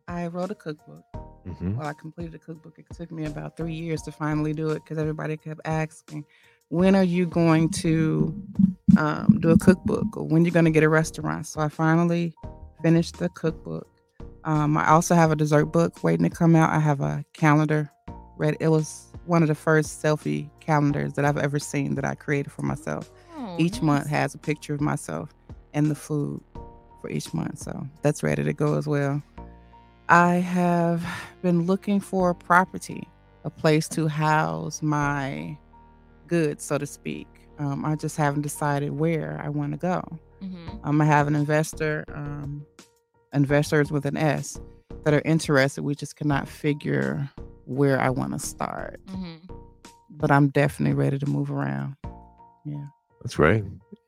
I 0.07 0.27
wrote 0.27 0.51
a 0.51 0.55
cookbook. 0.55 1.03
Mhm. 1.45 1.75
Well, 1.77 1.87
I 1.87 1.93
completed 1.93 2.35
a 2.35 2.39
cookbook. 2.39 2.77
It 2.77 2.85
took 2.95 3.11
me 3.11 3.25
about 3.25 3.57
three 3.57 3.73
years 3.73 4.01
to 4.03 4.11
finally 4.11 4.53
do 4.53 4.69
it 4.69 4.75
because 4.83 4.97
everybody 4.97 5.35
kept 5.37 5.61
asking, 5.65 6.25
"When 6.69 6.95
are 6.95 7.03
you 7.03 7.25
going 7.25 7.69
to 7.69 8.33
um, 8.97 9.39
do 9.41 9.51
a 9.51 9.57
cookbook? 9.57 10.15
Or 10.15 10.23
when 10.23 10.45
you're 10.45 10.53
going 10.53 10.65
to 10.65 10.71
get 10.71 10.83
a 10.83 10.89
restaurant?" 10.89 11.47
So 11.47 11.59
I 11.61 11.69
finally 11.69 12.33
finished 12.81 13.17
the 13.17 13.29
cookbook. 13.29 13.87
Um, 14.43 14.77
I 14.77 14.89
also 14.89 15.15
have 15.15 15.31
a 15.31 15.35
dessert 15.35 15.65
book 15.65 16.03
waiting 16.03 16.29
to 16.29 16.35
come 16.35 16.55
out. 16.55 16.69
I 16.69 16.79
have 16.79 17.01
a 17.01 17.25
calendar. 17.33 17.91
Read 18.37 18.55
it 18.59 18.69
was 18.69 19.11
one 19.25 19.41
of 19.41 19.49
the 19.49 19.55
first 19.55 20.01
selfie 20.01 20.49
calendars 20.59 21.13
that 21.13 21.25
I've 21.25 21.37
ever 21.37 21.59
seen 21.59 21.95
that 21.95 22.05
I 22.05 22.15
created 22.15 22.51
for 22.51 22.61
myself. 22.61 23.11
each 23.57 23.81
month 23.81 24.07
has 24.07 24.35
a 24.35 24.37
picture 24.37 24.73
of 24.73 24.81
myself 24.81 25.33
and 25.73 25.89
the 25.91 25.95
food 25.95 26.41
for 27.01 27.09
each 27.09 27.33
month. 27.33 27.59
So 27.59 27.87
that's 28.01 28.23
ready 28.23 28.43
to 28.43 28.53
go 28.53 28.77
as 28.77 28.87
well. 28.87 29.21
I 30.09 30.35
have 30.35 31.05
been 31.41 31.65
looking 31.65 31.99
for 31.99 32.29
a 32.29 32.35
property, 32.35 33.07
a 33.43 33.49
place 33.49 33.87
to 33.89 34.07
house 34.07 34.81
my 34.81 35.57
goods, 36.27 36.63
so 36.63 36.77
to 36.77 36.85
speak. 36.85 37.27
Um, 37.59 37.83
I 37.83 37.95
just 37.95 38.15
haven't 38.17 38.41
decided 38.41 38.91
where 38.91 39.41
I 39.43 39.49
want 39.49 39.73
to 39.73 39.77
go. 39.77 40.19
Mhm. 40.41 40.79
Um, 40.83 41.01
I 41.01 41.05
have 41.05 41.27
an 41.27 41.35
investor, 41.35 42.05
um, 42.13 42.65
investors 43.33 43.91
with 43.91 44.05
an 44.05 44.17
S, 44.17 44.59
that 45.03 45.13
are 45.13 45.21
interested. 45.25 45.83
We 45.83 45.95
just 45.95 46.15
cannot 46.15 46.47
figure 46.47 47.29
where 47.65 47.99
I 47.99 48.09
want 48.09 48.33
to 48.33 48.39
start. 48.39 48.99
Mhm. 49.07 49.39
But 50.09 50.31
I'm 50.31 50.49
definitely 50.49 50.95
ready 50.95 51.19
to 51.19 51.25
move 51.29 51.51
around. 51.51 51.95
Yeah. 52.65 52.85
That's 53.21 53.37
right. 53.39 53.63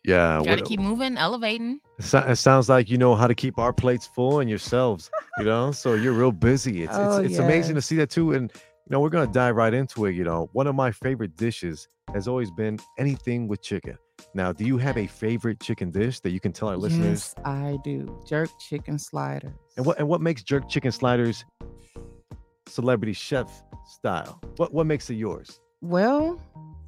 Yeah. 0.05 0.37
Got 0.37 0.43
to 0.43 0.49
what- 0.61 0.65
keep 0.65 0.79
moving, 0.79 1.17
elevating. 1.17 1.79
It, 1.97 2.03
so- 2.05 2.19
it 2.19 2.35
sounds 2.37 2.69
like 2.69 2.89
you 2.89 2.97
know 2.97 3.15
how 3.15 3.27
to 3.27 3.35
keep 3.35 3.57
our 3.57 3.73
plates 3.73 4.07
full 4.07 4.39
and 4.39 4.49
yourselves, 4.49 5.09
you 5.37 5.45
know. 5.45 5.71
So 5.73 5.93
you're 5.95 6.13
real 6.13 6.31
busy. 6.31 6.83
It's 6.83 6.93
Oh, 6.95 7.17
it's, 7.19 7.31
it's 7.31 7.39
amazing 7.39 7.75
to 7.75 7.81
see 7.81 7.95
that 7.97 8.09
too. 8.09 8.33
And 8.33 8.51
you 8.53 8.91
know, 8.93 8.99
we're 9.01 9.09
gonna 9.09 9.31
dive 9.31 9.55
right 9.55 9.73
into 9.73 10.05
it. 10.05 10.13
You 10.15 10.23
know, 10.23 10.49
one 10.53 10.67
of 10.67 10.75
my 10.75 10.91
favorite 10.91 11.35
dishes 11.37 11.87
has 12.13 12.27
always 12.27 12.49
been 12.49 12.79
anything 12.97 13.47
with 13.47 13.61
chicken. 13.61 13.97
Now, 14.33 14.51
do 14.51 14.63
you 14.65 14.77
have 14.77 14.97
a 14.97 15.07
favorite 15.07 15.59
chicken 15.59 15.91
dish 15.91 16.19
that 16.21 16.31
you 16.31 16.39
can 16.39 16.51
tell 16.51 16.69
our 16.69 16.77
listeners? 16.77 17.33
Yes, 17.37 17.45
I 17.45 17.77
do. 17.83 18.19
Jerk 18.27 18.49
chicken 18.59 18.99
sliders. 18.99 19.53
And 19.77 19.85
what 19.85 19.97
and 19.99 20.07
what 20.07 20.21
makes 20.21 20.43
jerk 20.43 20.67
chicken 20.69 20.91
sliders 20.91 21.45
celebrity 22.67 23.13
chef 23.13 23.63
style? 23.87 24.41
What 24.57 24.73
what 24.73 24.85
makes 24.85 25.09
it 25.09 25.15
yours? 25.15 25.59
Well, 25.81 26.39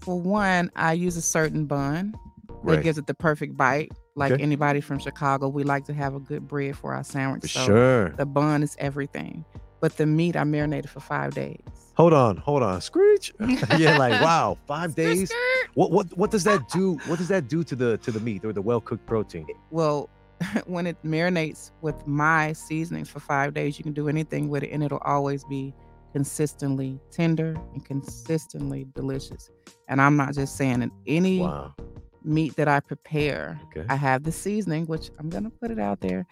for 0.02 0.20
one, 0.20 0.72
I 0.76 0.94
use 0.94 1.18
a 1.18 1.22
certain 1.22 1.66
bun 1.66 2.14
that 2.48 2.58
Right. 2.64 2.84
gives 2.84 2.98
it 2.98 3.08
the 3.08 3.14
perfect 3.14 3.58
bite. 3.58 3.92
Like 4.16 4.34
Okay. 4.34 4.44
anybody 4.44 4.82
from 4.82 5.00
Chicago, 5.00 5.48
we 5.48 5.64
like 5.64 5.86
to 5.86 5.94
have 5.94 6.14
a 6.14 6.20
good 6.20 6.48
bread 6.48 6.76
for 6.76 6.94
our 6.94 7.04
sandwich. 7.04 7.44
For 7.44 7.48
so 7.48 7.66
sure. 7.66 8.10
The 8.18 8.26
bun 8.26 8.62
is 8.62 8.76
everything. 8.78 9.46
But 9.80 9.98
the 9.98 10.06
meat 10.06 10.36
I 10.36 10.44
marinated 10.44 10.90
for 10.92 11.00
five 11.00 11.34
days. 11.34 11.62
Hold 12.02 12.14
on, 12.14 12.38
hold 12.38 12.64
on, 12.64 12.82
screech. 12.82 13.32
yeah, 13.78 13.96
like 14.00 14.20
wow, 14.24 14.58
five 14.66 14.96
days. 14.96 15.32
What 15.76 15.92
what 15.92 16.08
what 16.18 16.32
does 16.32 16.44
that 16.46 16.68
do? 16.68 16.94
What 17.06 17.20
does 17.20 17.28
that 17.28 17.48
do 17.48 17.64
to 17.64 17.76
the 17.76 18.00
to 18.00 18.12
the 18.12 18.20
meat 18.20 18.44
or 18.44 18.52
the 18.52 18.62
well 18.64 18.82
cooked 18.82 19.06
protein? 19.06 19.46
Well, 19.70 20.10
when 20.66 20.88
it 20.88 20.98
marinates 21.06 21.70
with 21.82 22.08
my 22.08 22.54
seasonings 22.54 23.08
for 23.08 23.20
five 23.20 23.54
days, 23.54 23.78
you 23.78 23.84
can 23.84 23.94
do 23.94 24.10
anything 24.10 24.50
with 24.50 24.64
it, 24.64 24.72
and 24.72 24.84
it'll 24.84 24.98
always 25.06 25.44
be 25.44 25.76
consistently 26.12 27.00
tender 27.12 27.56
and 27.72 27.86
consistently 27.86 28.88
delicious. 28.96 29.52
And 29.88 30.02
I'm 30.02 30.18
not 30.18 30.34
just 30.34 30.58
saying 30.58 30.82
it. 30.82 30.90
Any 31.06 31.42
Wow. 31.42 31.76
Meat 32.24 32.56
that 32.56 32.68
I 32.68 32.80
prepare, 32.80 33.60
Okay. 33.68 33.86
I 33.90 33.96
have 33.96 34.24
the 34.24 34.32
seasoning, 34.32 34.86
which 34.86 35.10
I'm 35.20 35.30
gonna 35.30 35.50
put 35.50 35.72
it 35.72 35.80
out 35.80 36.02
there. 36.02 36.26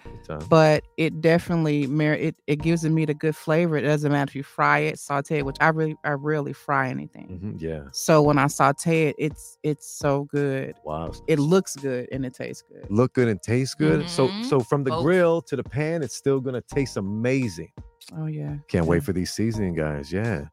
But 0.50 0.84
it 0.98 1.22
definitely 1.22 1.88
mar- 1.88 2.14
it, 2.14 2.36
it 2.48 2.58
gives 2.58 2.84
the 2.84 2.90
meat 2.90 3.10
a 3.10 3.14
good 3.14 3.36
flavor. 3.36 3.78
It 3.78 3.82
doesn't 3.82 4.12
matter 4.12 4.30
if 4.30 4.36
you 4.36 4.44
fry 4.44 4.80
it, 4.80 5.00
saute 5.00 5.40
it, 5.40 5.46
which 5.46 5.58
I 5.60 5.70
really 5.70 5.96
I 6.04 6.12
rarely 6.12 6.54
fry 6.54 6.90
anything. 6.90 7.40
Mhm, 7.42 7.62
yeah. 7.62 7.84
So 7.92 8.22
when 8.22 8.38
I 8.38 8.48
saute 8.48 9.08
it, 9.10 9.16
it's 9.18 9.58
it's 9.64 9.88
so 9.88 10.26
good. 10.26 10.76
Wow. 10.84 11.12
It 11.28 11.40
looks 11.40 11.76
good 11.76 12.08
and 12.12 12.26
it 12.26 12.34
tastes 12.36 12.64
good. 12.72 12.86
Look 12.90 13.14
good 13.14 13.28
and 13.28 13.42
taste 13.42 13.78
good. 13.78 14.08
So 14.10 14.28
Mhm. 14.28 14.46
so 14.46 14.60
from 14.60 14.84
the 14.84 14.92
Both. 14.92 15.04
grill 15.04 15.42
to 15.44 15.56
the 15.56 15.64
pan, 15.64 16.04
it's 16.04 16.16
still 16.16 16.40
gonna 16.40 16.62
taste 16.62 16.98
amazing. 16.98 17.72
Oh 18.18 18.26
yeah. 18.28 18.56
Can't 18.68 18.86
wait 18.88 19.04
for 19.04 19.14
these 19.14 19.32
seasoning 19.32 19.76
guys. 19.76 20.12
Yeah. 20.12 20.46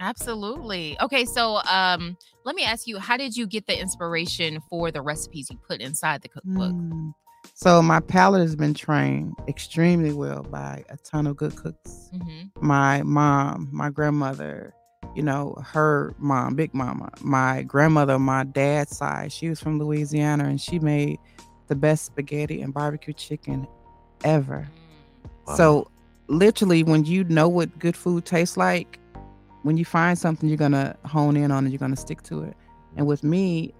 Absolutely. 0.00 0.96
Okay, 1.00 1.24
so 1.24 1.60
um 1.70 2.16
let 2.44 2.54
me 2.54 2.64
ask 2.64 2.86
you, 2.86 2.98
how 2.98 3.16
did 3.16 3.36
you 3.36 3.46
get 3.46 3.66
the 3.66 3.78
inspiration 3.78 4.60
for 4.68 4.90
the 4.90 5.00
recipes 5.00 5.48
you 5.50 5.58
put 5.66 5.80
inside 5.80 6.22
the 6.22 6.28
cookbook? 6.28 6.72
Mm. 6.72 7.14
So 7.54 7.80
my 7.82 8.00
palate 8.00 8.40
has 8.42 8.56
been 8.56 8.74
trained 8.74 9.34
extremely 9.48 10.12
well 10.12 10.42
by 10.42 10.84
a 10.88 10.96
ton 10.98 11.26
of 11.26 11.36
good 11.36 11.54
cooks. 11.56 12.10
Mhm. 12.12 12.50
My 12.60 13.02
mom, 13.02 13.68
my 13.70 13.90
grandmother, 13.90 14.74
you 15.14 15.22
know, 15.22 15.54
her 15.64 16.14
mom, 16.18 16.54
Big 16.54 16.74
Mama, 16.74 17.10
my 17.20 17.62
grandmother, 17.62 18.18
my 18.18 18.44
dad's 18.44 18.96
side, 18.96 19.32
she 19.32 19.48
was 19.48 19.60
from 19.60 19.78
Louisiana 19.78 20.44
and 20.44 20.60
she 20.60 20.78
made 20.78 21.18
the 21.68 21.74
best 21.76 22.06
spaghetti 22.06 22.60
and 22.60 22.74
barbecue 22.74 23.14
chicken 23.14 23.66
ever. 24.24 24.68
So 25.56 25.90
literally 26.26 26.82
when 26.82 27.04
you 27.04 27.24
know 27.24 27.48
what 27.48 27.78
good 27.78 27.96
food 27.96 28.24
tastes 28.24 28.56
like, 28.56 28.98
when 29.64 29.76
you 29.76 29.84
find 29.84 30.16
something 30.18 30.48
you're 30.48 30.58
gonna 30.58 30.94
hone 31.04 31.36
in 31.36 31.50
on 31.50 31.66
it, 31.66 31.70
you're 31.70 31.78
gonna 31.78 31.96
stick 31.96 32.22
to 32.22 32.42
it. 32.44 32.54
And 32.96 33.06
with 33.06 33.24
me, 33.24 33.74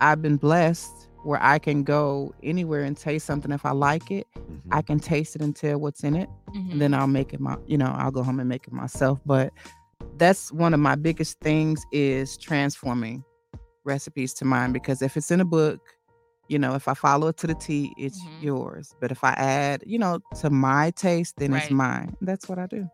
I've 0.00 0.22
been 0.22 0.36
blessed 0.36 1.08
where 1.24 1.42
I 1.42 1.58
can 1.58 1.84
go 1.84 2.34
anywhere 2.42 2.82
and 2.82 2.96
taste 2.96 3.26
something. 3.26 3.50
If 3.50 3.64
I 3.64 3.70
like 3.72 4.10
it, 4.10 4.26
I 4.70 4.82
can 4.82 4.98
taste 5.00 5.34
it 5.36 5.42
and 5.42 5.54
tell 5.56 5.78
what's 5.78 6.04
in 6.04 6.16
it. 6.16 6.28
Mhm. 6.54 6.72
And 6.72 6.80
then 6.80 6.94
I'll 6.94 7.06
make 7.06 7.32
it 7.32 7.40
my, 7.40 7.56
you 7.66 7.78
know, 7.78 7.92
I'll 7.96 8.10
go 8.10 8.22
home 8.22 8.40
and 8.40 8.48
make 8.48 8.66
it 8.66 8.72
myself. 8.72 9.20
But 9.24 9.52
that's 10.18 10.52
one 10.52 10.74
of 10.74 10.80
my 10.80 10.96
biggest 10.96 11.40
things 11.40 11.82
is 11.92 12.36
transforming 12.36 13.24
recipes 13.84 14.34
to 14.34 14.44
mine 14.44 14.72
because 14.72 15.00
if 15.00 15.16
it's 15.16 15.30
in 15.30 15.40
a 15.40 15.44
book, 15.44 15.80
you 16.48 16.58
know, 16.58 16.74
if 16.74 16.88
I 16.88 16.94
follow 16.94 17.28
it 17.28 17.36
to 17.38 17.46
the 17.46 17.54
T, 17.54 17.94
it's 17.96 18.20
yours. 18.40 18.94
But 19.00 19.10
if 19.12 19.24
I 19.24 19.30
add, 19.30 19.82
you 19.86 19.98
know, 19.98 20.18
to 20.40 20.50
my 20.50 20.90
taste, 20.90 21.36
then 21.38 21.54
it's 21.54 21.70
mine. 21.70 22.16
That's 22.20 22.48
what 22.48 22.58
I 22.58 22.66
do. 22.66 22.88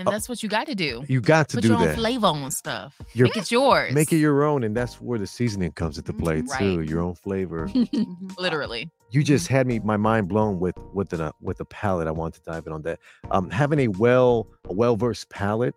And 0.00 0.08
uh, 0.08 0.12
that's 0.12 0.30
what 0.30 0.42
you 0.42 0.48
got 0.48 0.66
to 0.66 0.74
do. 0.74 1.04
You 1.08 1.20
got 1.20 1.50
to 1.50 1.58
Put 1.58 1.62
do 1.62 1.68
your 1.68 1.76
own 1.76 1.88
that. 1.88 1.96
flavor 1.96 2.26
on 2.26 2.50
stuff. 2.50 2.98
Your- 3.12 3.26
Make 3.26 3.36
it 3.36 3.50
yours. 3.50 3.94
Make 3.94 4.12
it 4.12 4.16
your 4.16 4.44
own, 4.44 4.64
and 4.64 4.74
that's 4.74 4.98
where 4.98 5.18
the 5.18 5.26
seasoning 5.26 5.72
comes 5.72 5.98
into 5.98 6.14
play 6.14 6.38
mm-hmm. 6.38 6.48
Right. 6.48 6.58
too. 6.58 6.80
Your 6.82 7.02
own 7.02 7.14
flavor. 7.14 7.68
Mm-hmm. 7.90 8.28
Literally. 8.38 8.90
you 9.10 9.22
just 9.22 9.46
mm-hmm. 9.46 9.54
had 9.54 9.66
me 9.66 9.78
my 9.80 9.96
mind 9.96 10.28
blown 10.28 10.60
with 10.60 10.76
with 10.94 11.08
the 11.10 11.32
with 11.40 11.58
the 11.58 11.64
palate. 11.64 12.06
I 12.06 12.12
want 12.12 12.34
to 12.34 12.40
dive 12.40 12.66
in 12.66 12.72
on 12.72 12.82
that. 12.82 12.98
Um, 13.30 13.50
having 13.50 13.80
a 13.80 13.88
well 13.88 14.46
a 14.66 14.72
well 14.72 14.96
versed 14.96 15.28
palate, 15.28 15.74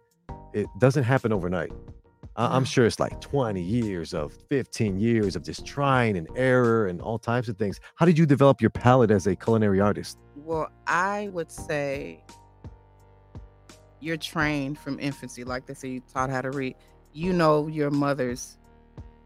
it 0.53 0.67
doesn't 0.79 1.03
happen 1.03 1.33
overnight. 1.33 1.71
I- 2.35 2.55
I'm 2.55 2.65
sure 2.65 2.85
it's 2.85 2.99
like 2.99 3.19
20 3.19 3.61
years 3.61 4.13
of 4.13 4.33
15 4.49 4.99
years 4.99 5.35
of 5.35 5.43
just 5.43 5.65
trying 5.65 6.17
and 6.17 6.27
error 6.35 6.87
and 6.87 7.01
all 7.01 7.17
types 7.19 7.47
of 7.47 7.57
things. 7.57 7.79
How 7.95 8.05
did 8.05 8.17
you 8.17 8.25
develop 8.25 8.61
your 8.61 8.69
palate 8.69 9.11
as 9.11 9.27
a 9.27 9.35
culinary 9.35 9.79
artist? 9.79 10.17
Well, 10.35 10.69
I 10.87 11.29
would 11.33 11.51
say 11.51 12.23
you're 14.03 14.17
trained 14.17 14.77
from 14.77 14.99
infancy. 14.99 15.43
Like 15.43 15.65
they 15.65 15.73
say, 15.73 15.89
you 15.89 16.01
taught 16.13 16.29
how 16.29 16.41
to 16.41 16.51
read. 16.51 16.75
You 17.13 17.31
know 17.33 17.67
your 17.67 17.89
mother's 17.89 18.57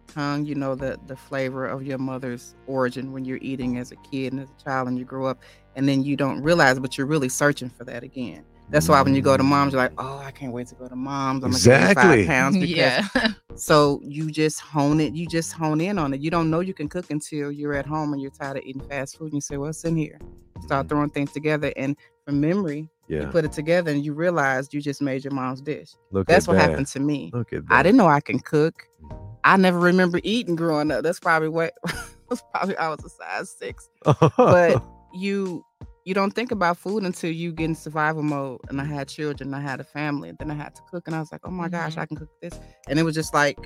tongue. 0.08 0.46
You 0.46 0.56
know 0.56 0.76
the 0.76 1.00
the 1.08 1.16
flavor 1.16 1.66
of 1.66 1.84
your 1.84 1.98
mother's 1.98 2.56
origin 2.68 3.12
when 3.12 3.26
you're 3.26 3.40
eating 3.42 3.78
as 3.78 3.92
a 3.92 3.96
kid 3.98 4.34
and 4.34 4.42
as 4.42 4.50
a 4.50 4.64
child, 4.64 4.88
and 4.88 4.98
you 4.98 5.06
grow 5.06 5.26
up, 5.26 5.42
and 5.76 5.88
then 5.88 6.04
you 6.04 6.16
don't 6.16 6.42
realize, 6.42 6.80
but 6.80 6.98
you're 6.98 7.08
really 7.08 7.30
searching 7.30 7.70
for 7.70 7.84
that 7.86 8.04
again. 8.04 8.44
That's 8.70 8.90
why 8.90 9.02
when 9.02 9.16
you 9.16 9.22
go 9.22 9.38
to 9.38 9.44
mm. 9.44 9.48
mom's, 9.48 9.74
you're 9.74 9.82
like, 9.82 9.94
oh, 9.98 10.18
I 10.18 10.32
can't 10.32 10.52
wait 10.52 10.68
to 10.68 10.76
go 10.76 10.90
to 10.90 10.96
mom's. 10.96 11.44
I'm 11.44 11.52
gonna 11.52 11.64
gain 11.64 11.90
Exactly. 11.90 12.18
five 12.18 12.28
pounds 12.28 12.58
because 12.60 12.70
Yeah. 13.16 13.28
so 13.56 14.02
you 14.04 14.30
just 14.30 14.60
hone 14.60 15.00
it, 15.00 15.14
you 15.14 15.26
just 15.26 15.54
hone 15.54 15.80
in 15.80 15.98
on 15.98 16.14
it. 16.14 16.20
You 16.20 16.30
don't 16.30 16.50
know 16.50 16.60
you 16.60 16.74
can 16.74 16.90
cook 16.90 17.10
until 17.10 17.50
you're 17.52 17.74
at 17.74 17.86
home 17.86 18.12
and 18.12 18.22
you're 18.22 18.32
tired 18.32 18.58
of 18.58 18.64
eating 18.64 18.82
fast 18.82 19.18
food 19.18 19.28
and 19.28 19.36
you 19.36 19.42
say, 19.42 19.56
What's 19.56 19.86
in 19.86 19.96
here? 19.96 20.20
Start 20.64 20.86
mm. 20.86 20.90
throwing 20.90 21.10
things 21.10 21.32
together 21.32 21.72
and 21.78 21.96
from 22.26 22.42
memory, 22.42 22.90
you 23.08 23.28
put 23.28 23.46
it 23.46 23.52
together 23.52 23.92
and 23.92 24.04
you 24.04 24.14
realize 24.14 24.74
you 24.74 24.82
just 24.82 25.02
made 25.02 25.24
your 25.24 25.34
mom's 25.34 25.62
dish. 25.62 25.96
Look 26.12 26.28
That's 26.28 26.48
at 26.48 26.52
what 26.52 26.58
that. 26.58 26.70
happened 26.70 26.88
to 26.88 27.00
me. 27.00 27.32
Look 27.34 27.54
at 27.54 27.68
that. 27.68 27.74
I 27.74 27.84
didn't 27.84 27.98
know 27.98 28.08
I 28.08 28.20
can 28.20 28.40
cook. 28.40 28.88
Mm. 29.04 29.28
I 29.44 29.58
never 29.58 29.80
remember 29.80 30.20
eating 30.24 30.56
growing 30.56 30.92
up. 30.92 31.04
That's 31.04 31.20
probably 31.20 31.50
what 31.50 31.74
was 32.30 32.44
probably 32.54 32.76
I 32.78 32.90
was 32.90 33.04
a 33.04 33.10
size 33.10 33.56
six. 33.58 33.90
But 34.38 34.84
you 35.14 35.64
you 36.06 36.14
don't 36.14 36.32
think 36.32 36.52
about 36.52 36.78
food 36.78 37.04
until 37.04 37.32
you 37.32 37.52
get 37.52 37.66
in 37.66 37.76
survival 37.76 38.24
mode. 38.24 38.62
And 38.70 38.80
I 38.80 38.86
mm. 38.86 38.94
had 38.94 39.08
children, 39.08 39.54
I 39.54 39.62
had 39.62 39.80
a 39.80 39.84
family, 39.84 40.30
and 40.30 40.38
then 40.38 40.52
I 40.52 40.56
had 40.56 40.76
to 40.76 40.82
cook, 40.90 41.08
and 41.08 41.16
I 41.16 41.20
was 41.20 41.32
like, 41.32 41.42
oh 41.44 41.52
my 41.52 41.68
gosh, 41.68 41.92
mm-hmm. 41.92 42.00
I 42.00 42.06
can 42.06 42.18
cook 42.18 42.30
this. 42.42 42.60
And 42.88 42.98
it 42.98 43.04
was 43.04 43.16
just 43.16 43.34
like, 43.34 43.58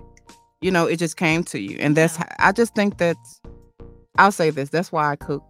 you 0.60 0.72
know, 0.72 0.86
it 0.86 0.98
just 0.98 1.18
came 1.18 1.44
to 1.46 1.60
you. 1.60 1.78
And 1.80 1.96
that's 1.96 2.18
I 2.40 2.52
just 2.52 2.76
think 2.76 2.98
that 2.98 3.18
I'll 4.18 4.32
say 4.32 4.50
this. 4.50 4.70
That's 4.70 4.92
why 4.92 5.12
I 5.12 5.16
cook 5.16 5.44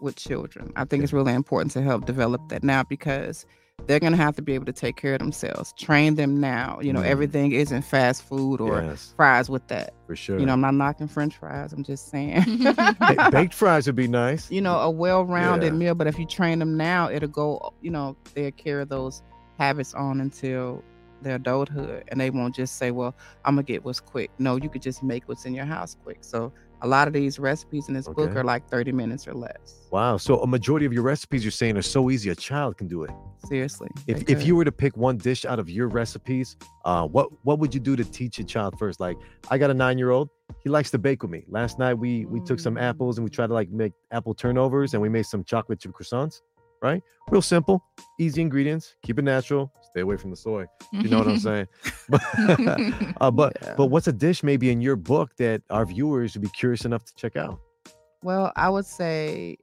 with 0.00 0.16
children. 0.16 0.72
I 0.76 0.84
think 0.84 1.02
it's 1.04 1.12
really 1.12 1.32
important 1.34 1.72
to 1.72 1.82
help 1.82 2.06
develop 2.06 2.48
that 2.48 2.62
now 2.64 2.82
because 2.82 3.46
they're 3.86 4.00
gonna 4.00 4.16
have 4.16 4.36
to 4.36 4.42
be 4.42 4.52
able 4.52 4.66
to 4.66 4.72
take 4.72 4.96
care 4.96 5.14
of 5.14 5.20
themselves. 5.20 5.72
Train 5.78 6.14
them 6.16 6.38
now. 6.38 6.78
You 6.82 6.92
know, 6.92 7.00
Mm. 7.00 7.06
everything 7.06 7.52
isn't 7.52 7.80
fast 7.82 8.22
food 8.22 8.60
or 8.60 8.82
Yes. 8.82 9.14
fries 9.16 9.48
with 9.48 9.66
that. 9.68 9.94
For 10.06 10.14
sure. 10.14 10.38
You 10.38 10.44
know, 10.44 10.52
I'm 10.52 10.60
not 10.60 10.74
knocking 10.74 11.08
French 11.08 11.36
fries. 11.38 11.72
I'm 11.72 11.82
just 11.82 12.10
saying. 12.10 12.44
Ba- 12.62 13.28
baked 13.32 13.54
fries 13.54 13.86
would 13.86 13.96
be 13.96 14.06
nice. 14.08 14.50
you 14.50 14.60
know, 14.60 14.76
a 14.80 14.90
well-rounded 14.90 15.72
Yeah. 15.72 15.78
meal. 15.78 15.94
But 15.94 16.08
if 16.08 16.18
you 16.18 16.26
train 16.26 16.58
them 16.58 16.76
now, 16.76 17.08
it'll 17.10 17.28
go. 17.30 17.72
You 17.80 17.90
know, 17.90 18.16
they'll 18.34 18.50
carry 18.52 18.84
those 18.84 19.22
habits 19.58 19.94
on 19.94 20.20
until 20.20 20.84
their 21.22 21.36
adulthood, 21.36 22.04
and 22.08 22.20
they 22.20 22.30
won't 22.30 22.54
just 22.54 22.76
say, 22.76 22.90
"Well, 22.90 23.14
I'm 23.46 23.54
gonna 23.54 23.62
get 23.62 23.84
what's 23.84 24.00
quick." 24.00 24.30
No, 24.38 24.56
you 24.56 24.68
could 24.68 24.82
just 24.82 25.02
make 25.02 25.26
what's 25.28 25.44
in 25.46 25.54
your 25.54 25.66
house 25.66 25.96
quick. 26.04 26.18
So 26.20 26.52
a 26.82 26.88
lot 26.88 27.06
of 27.06 27.14
these 27.14 27.38
recipes 27.38 27.88
in 27.88 27.94
this 27.94 28.08
book 28.08 28.34
are 28.34 28.44
like 28.44 28.68
30 28.68 28.92
minutes 28.92 29.28
or 29.28 29.34
less. 29.34 29.88
Wow. 29.90 30.16
So 30.16 30.40
a 30.40 30.46
majority 30.46 30.86
of 30.86 30.92
your 30.92 31.02
recipes 31.02 31.44
you're 31.44 31.50
saying 31.50 31.76
are 31.76 31.82
so 31.82 32.10
easy 32.10 32.30
a 32.30 32.34
child 32.34 32.78
can 32.78 32.88
do 32.88 33.04
it. 33.04 33.10
Seriously. 33.46 33.88
If, 34.06 34.28
if 34.28 34.46
you 34.46 34.56
were 34.56 34.64
to 34.64 34.72
pick 34.72 34.96
one 34.96 35.16
dish 35.16 35.44
out 35.44 35.58
of 35.58 35.68
your 35.68 35.88
recipes, 35.88 36.56
uh, 36.84 37.06
what 37.06 37.28
what 37.44 37.58
would 37.58 37.74
you 37.74 37.80
do 37.80 37.96
to 37.96 38.04
teach 38.04 38.38
a 38.38 38.44
child 38.44 38.78
first? 38.78 39.00
Like, 39.00 39.16
I 39.50 39.58
got 39.58 39.70
a 39.70 39.74
nine 39.74 39.98
year 39.98 40.10
old. 40.10 40.30
He 40.62 40.68
likes 40.68 40.90
to 40.92 40.98
bake 40.98 41.22
with 41.22 41.30
me. 41.30 41.44
Last 41.48 41.78
night 41.78 41.94
we 41.94 42.24
we 42.26 42.40
took 42.40 42.60
some 42.60 42.78
apples 42.78 43.18
and 43.18 43.24
we 43.24 43.30
tried 43.30 43.48
to 43.48 43.54
like 43.54 43.70
make 43.70 43.92
apple 44.10 44.34
turnovers 44.34 44.94
and 44.94 45.02
we 45.02 45.08
made 45.08 45.26
some 45.26 45.44
chocolate 45.44 45.80
chip 45.80 45.92
croissants. 45.92 46.40
Right? 46.82 47.02
Real 47.30 47.42
simple, 47.42 47.84
easy 48.18 48.40
ingredients. 48.40 48.94
Keep 49.02 49.18
it 49.18 49.22
natural. 49.22 49.70
Stay 49.90 50.00
away 50.00 50.16
from 50.16 50.30
the 50.30 50.36
soy. 50.36 50.66
You 50.92 51.08
know 51.08 51.18
what 51.18 51.28
I'm 51.28 51.36
saying? 51.38 51.66
But 52.08 52.22
uh, 53.20 53.30
but 53.30 53.56
Yeah. 53.62 53.74
but 53.76 53.86
what's 53.86 54.08
a 54.08 54.12
dish 54.12 54.42
maybe 54.42 54.70
in 54.70 54.80
your 54.80 54.96
book 54.96 55.36
that 55.36 55.62
our 55.70 55.84
viewers 55.86 56.34
would 56.34 56.42
be 56.42 56.48
curious 56.48 56.84
enough 56.84 57.04
to 57.04 57.12
check 57.16 57.36
out? 57.36 57.60
well, 58.22 58.52
I 58.56 58.68
would 58.68 58.86
say 58.86 59.56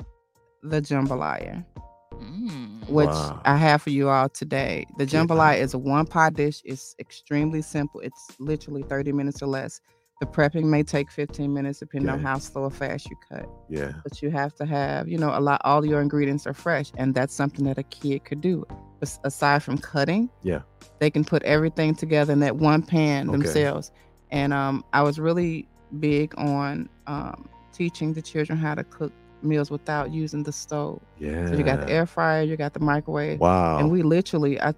the 0.64 0.82
jambalaya. 0.82 1.66
Mm. 2.14 2.90
which 2.90 3.08
Wow. 3.10 3.42
I 3.46 3.56
have 3.58 3.82
for 3.84 3.92
you 3.92 4.10
all 4.10 4.30
today. 4.30 4.86
The 4.98 5.06
jambalaya 5.06 5.60
is 5.60 5.74
a 5.74 5.78
one 5.78 6.06
pot 6.08 6.34
dish. 6.34 6.62
It's 6.66 6.96
extremely 7.00 7.62
simple. 7.62 8.00
It's 8.00 8.32
literally 8.40 8.84
30 8.84 9.12
minutes 9.12 9.42
or 9.44 9.48
less. 9.48 9.80
The 10.20 10.26
prepping 10.26 10.64
may 10.64 10.82
take 10.82 11.12
15 11.12 11.54
minutes 11.54 11.78
depending 11.80 12.10
on 12.10 12.20
how 12.20 12.40
slow 12.40 12.64
or 12.64 12.72
fast 12.72 13.08
you 13.08 13.16
cut. 13.30 13.48
Yeah. 13.70 13.92
But 14.04 14.20
you 14.24 14.32
have 14.32 14.56
to 14.56 14.66
have, 14.66 15.08
you 15.08 15.18
know, 15.18 15.30
a 15.38 15.40
lot 15.40 15.62
all 15.64 15.86
your 15.86 16.02
ingredients 16.02 16.48
are 16.48 16.56
fresh 16.56 16.92
and 16.98 17.14
that's 17.14 17.36
something 17.36 17.66
that 17.66 17.78
a 17.78 17.84
kid 17.84 18.26
could 18.26 18.42
do. 18.42 18.66
As- 19.02 19.20
aside 19.24 19.62
from 19.62 19.78
cutting, 19.78 20.28
Yeah. 20.42 20.62
they 21.00 21.12
can 21.12 21.24
put 21.24 21.44
everything 21.44 21.94
together 21.94 22.34
in 22.34 22.40
that 22.40 22.56
one 22.56 22.82
pan 22.82 23.30
Okay. 23.30 23.38
themselves. 23.38 23.92
And 24.32 24.54
um, 24.54 24.84
I 24.92 25.04
was 25.04 25.20
really 25.20 25.68
big 26.00 26.34
on 26.36 26.90
um, 27.06 27.48
teaching 27.72 28.14
the 28.14 28.22
children 28.24 28.58
how 28.58 28.74
to 28.74 28.84
cook 28.84 29.14
meals 29.44 29.70
without 29.70 30.12
using 30.12 30.42
the 30.42 30.52
stove. 30.52 31.00
Yeah. 31.20 31.46
So 31.46 31.54
you 31.54 31.64
got 31.64 31.82
the 31.86 31.92
air 31.92 32.08
fryer, 32.08 32.42
you 32.42 32.58
got 32.58 32.74
the 32.74 32.80
microwave. 32.80 33.40
Wow. 33.40 33.78
And 33.78 33.92
we 33.92 34.02
literally, 34.02 34.60
I 34.60 34.74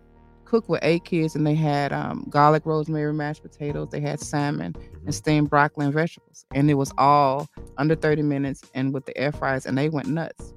cooked 0.50 0.68
with 0.70 0.80
eight 0.84 1.06
kids, 1.06 1.36
and 1.36 1.45
they 1.47 1.56
had 1.56 1.93
um, 1.93 2.26
garlic 2.30 2.66
rosemary 2.66 3.14
mashed 3.14 3.41
potatoes, 3.43 3.89
they 3.91 4.00
had 4.02 4.20
salmon, 4.20 4.74
Mm-hmm. 4.74 5.06
and 5.06 5.16
steamed 5.16 5.50
broccoli 5.50 5.86
and 5.86 5.93
vegetables, 5.93 6.45
and 6.54 6.70
it 6.70 6.74
was 6.74 6.91
all 6.97 7.47
under 7.78 7.95
thirty 7.95 8.22
minutes, 8.24 8.62
and 8.74 8.93
with 8.93 9.06
the 9.06 9.18
air 9.18 9.32
fryers, 9.32 9.66
and 9.66 9.78
they 9.78 9.88
went 9.89 10.08
nuts. 10.08 10.54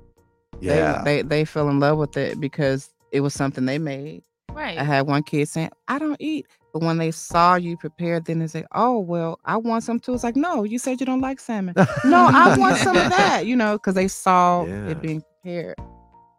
They- 0.60 0.76
Yeah. 0.76 1.02
they 1.04 1.22
they, 1.22 1.44
fell 1.44 1.68
in 1.68 1.78
love 1.80 1.98
with 1.98 2.16
it 2.16 2.40
because 2.40 2.90
it 3.12 3.20
was 3.20 3.34
something 3.34 3.66
they 3.66 3.78
made. 3.78 4.22
Right. 4.52 4.78
I 4.78 4.84
had 4.84 5.06
one 5.06 5.22
kid 5.22 5.48
saying, 5.48 5.70
"I 5.88 5.98
don't 5.98 6.16
eat." 6.20 6.46
But 6.72 6.82
when 6.82 6.96
they 6.98 7.10
saw 7.10 7.56
you 7.56 7.76
prepared, 7.76 8.24
then 8.26 8.38
they 8.38 8.46
say, 8.46 8.64
"Oh 8.72 8.98
well, 8.98 9.38
I 9.44 9.56
want 9.58 9.84
some 9.84 9.98
too." 10.00 10.14
It's 10.14 10.24
like, 10.24 10.36
no, 10.36 10.62
you 10.64 10.78
said 10.78 11.00
you 11.00 11.06
don't 11.06 11.20
like 11.20 11.38
salmon. 11.40 11.74
no, 12.04 12.28
I 12.32 12.56
want 12.58 12.76
some 12.78 12.96
of 12.96 13.08
that. 13.16 13.44
You 13.46 13.56
know, 13.56 13.76
because 13.78 13.94
they 13.94 14.08
saw 14.08 14.64
Yeah. 14.66 14.88
it 14.88 15.00
being 15.02 15.22
prepared. 15.22 15.76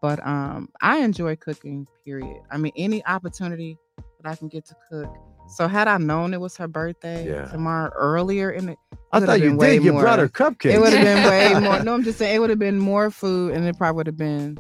But 0.04 0.20
um, 0.28 0.68
I 0.82 0.98
enjoy 0.98 1.38
cooking. 1.38 1.88
Period. 2.04 2.42
I 2.52 2.58
mean, 2.58 2.74
any 2.76 3.06
opportunity 3.06 3.78
that 4.22 4.30
I 4.30 4.36
can 4.36 4.50
get 4.50 4.66
to 4.66 4.76
cook. 4.92 5.08
So 5.48 5.66
had 5.70 5.88
I 5.88 5.98
known 5.98 6.34
it 6.34 6.42
was 6.42 6.58
her 6.58 6.68
birthday 6.68 7.26
Yeah. 7.30 7.46
tomorrow 7.46 7.90
earlier 7.96 8.52
in 8.52 8.68
it, 8.68 8.78
I 9.14 9.18
it 9.18 9.20
would 9.22 9.28
thought 9.28 9.40
you 9.40 9.58
did. 9.58 9.82
You 9.86 9.94
brought 9.94 10.20
her 10.20 10.28
cupcakes. 10.28 10.72
It 10.74 10.80
would 10.82 10.92
have 10.92 11.04
been 11.06 11.24
way 11.30 11.58
more. 11.66 11.82
No, 11.82 11.94
I'm 11.94 12.04
just 12.04 12.18
saying 12.20 12.36
it 12.36 12.40
would 12.40 12.50
have 12.50 12.60
been 12.60 12.80
more 12.80 13.10
food, 13.12 13.54
and 13.54 13.66
it 13.66 13.78
probably 13.78 13.96
would 13.96 14.08
have 14.08 14.18
been. 14.18 14.58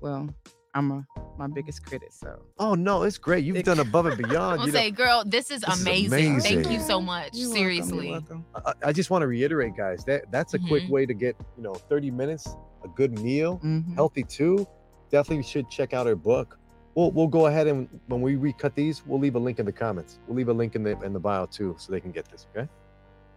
Well, 0.00 0.28
I'm 0.72 0.90
a 0.92 1.04
my 1.36 1.48
biggest 1.48 1.84
critic, 1.84 2.10
so 2.12 2.40
Oh 2.60 2.74
no, 2.76 3.02
it's 3.02 3.18
great. 3.18 3.44
You've 3.44 3.64
done 3.64 3.80
above 3.80 4.06
and 4.06 4.16
beyond. 4.28 4.60
I'll 4.60 4.66
you 4.68 4.72
know. 4.72 4.78
say, 4.78 4.90
girl, 4.92 5.24
this 5.26 5.50
is 5.50 5.62
This 5.62 5.74
is 5.76 5.82
amazing. 5.82 6.40
Thank 6.40 6.70
you 6.70 6.78
so 6.78 7.00
much. 7.00 7.30
You're 7.32 7.48
welcome, 7.48 7.62
you're 7.64 7.72
Seriously. 7.74 8.10
welcome. 8.10 8.44
I, 8.64 8.72
I 8.86 8.92
just 8.92 9.10
want 9.10 9.22
to 9.22 9.26
reiterate, 9.26 9.76
guys, 9.76 10.04
that 10.04 10.30
that's 10.30 10.54
a 10.54 10.60
quick 10.60 10.84
Mhm. 10.84 10.90
way 10.90 11.06
to 11.06 11.12
get 11.14 11.34
you 11.56 11.62
know 11.64 11.74
30 11.74 12.10
minutes, 12.12 12.46
a 12.84 12.88
good 12.88 13.18
meal, 13.18 13.58
Mhm. 13.64 13.94
healthy 13.96 14.22
too. 14.22 14.66
Definitely 15.10 15.44
should 15.44 15.70
check 15.70 15.94
out 15.94 16.06
her 16.06 16.16
book. 16.16 16.58
We'll 16.94 17.10
we'll 17.10 17.26
go 17.26 17.46
ahead 17.46 17.66
and 17.66 17.88
when 18.06 18.20
we 18.22 18.36
recut 18.36 18.74
these, 18.74 19.04
we'll 19.06 19.20
leave 19.20 19.34
a 19.34 19.38
link 19.38 19.58
in 19.58 19.66
the 19.66 19.72
comments. 19.72 20.18
We'll 20.26 20.36
leave 20.36 20.48
a 20.48 20.52
link 20.52 20.74
in 20.74 20.82
the 20.82 20.98
in 21.02 21.12
the 21.12 21.20
bio 21.20 21.46
too, 21.46 21.76
so 21.78 21.92
they 21.92 22.00
can 22.00 22.10
get 22.10 22.30
this. 22.30 22.46
Okay. 22.56 22.68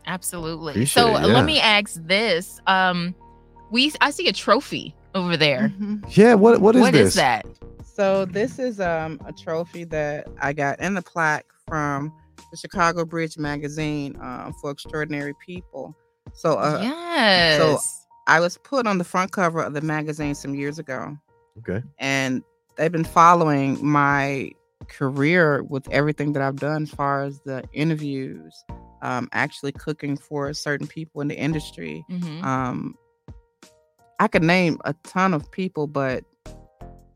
Absolutely. 0.05 0.71
Appreciate 0.73 1.03
so 1.03 1.09
it, 1.09 1.23
uh, 1.23 1.27
yeah. 1.27 1.33
let 1.33 1.45
me 1.45 1.59
ask 1.59 2.01
this. 2.05 2.61
Um, 2.67 3.13
we 3.69 3.91
I 4.01 4.11
see 4.11 4.27
a 4.27 4.33
trophy 4.33 4.95
over 5.13 5.35
there. 5.35 5.73
Mhm. 5.77 6.05
Yeah. 6.15 6.35
What 6.35 6.61
what 6.61 6.75
is 6.75 6.81
What 6.81 6.93
this? 6.93 7.09
is 7.09 7.15
that? 7.15 7.45
So 7.83 8.25
this 8.25 8.59
is 8.59 8.79
um 8.79 9.19
a 9.25 9.33
trophy 9.33 9.83
that 9.85 10.27
I 10.41 10.53
got 10.53 10.79
in 10.79 10.93
the 10.93 11.01
plaque 11.01 11.45
from 11.67 12.13
the 12.51 12.57
Chicago 12.57 13.05
Bridge 13.05 13.37
magazine 13.37 14.17
um, 14.21 14.53
for 14.61 14.71
extraordinary 14.71 15.33
people. 15.45 15.95
So 16.33 16.57
uh, 16.57 16.79
yes. 16.81 17.59
so 17.59 17.79
I 18.27 18.39
was 18.39 18.57
put 18.57 18.87
on 18.87 18.97
the 18.97 19.03
front 19.03 19.31
cover 19.31 19.61
of 19.61 19.73
the 19.73 19.81
magazine 19.81 20.35
some 20.35 20.55
years 20.55 20.79
ago, 20.79 21.17
Okay. 21.59 21.83
and 21.97 22.43
they've 22.75 22.91
been 22.91 23.03
following 23.03 23.83
my 23.85 24.51
career 24.87 25.63
with 25.63 25.87
everything 25.89 26.33
that 26.33 26.41
I've 26.41 26.55
done 26.55 26.83
as 26.83 26.89
far 26.89 27.23
as 27.23 27.41
the 27.41 27.63
interviews, 27.73 28.53
um, 29.01 29.29
actually 29.33 29.71
cooking 29.73 30.17
for 30.17 30.53
certain 30.53 30.87
people 30.87 31.21
in 31.21 31.27
the 31.27 31.37
industry. 31.37 32.03
Mhm. 32.09 32.43
Um, 32.43 32.95
I 34.19 34.27
could 34.27 34.43
name 34.43 34.79
a 34.85 34.93
ton 35.03 35.33
of 35.33 35.49
people, 35.51 35.87
but 35.87 36.23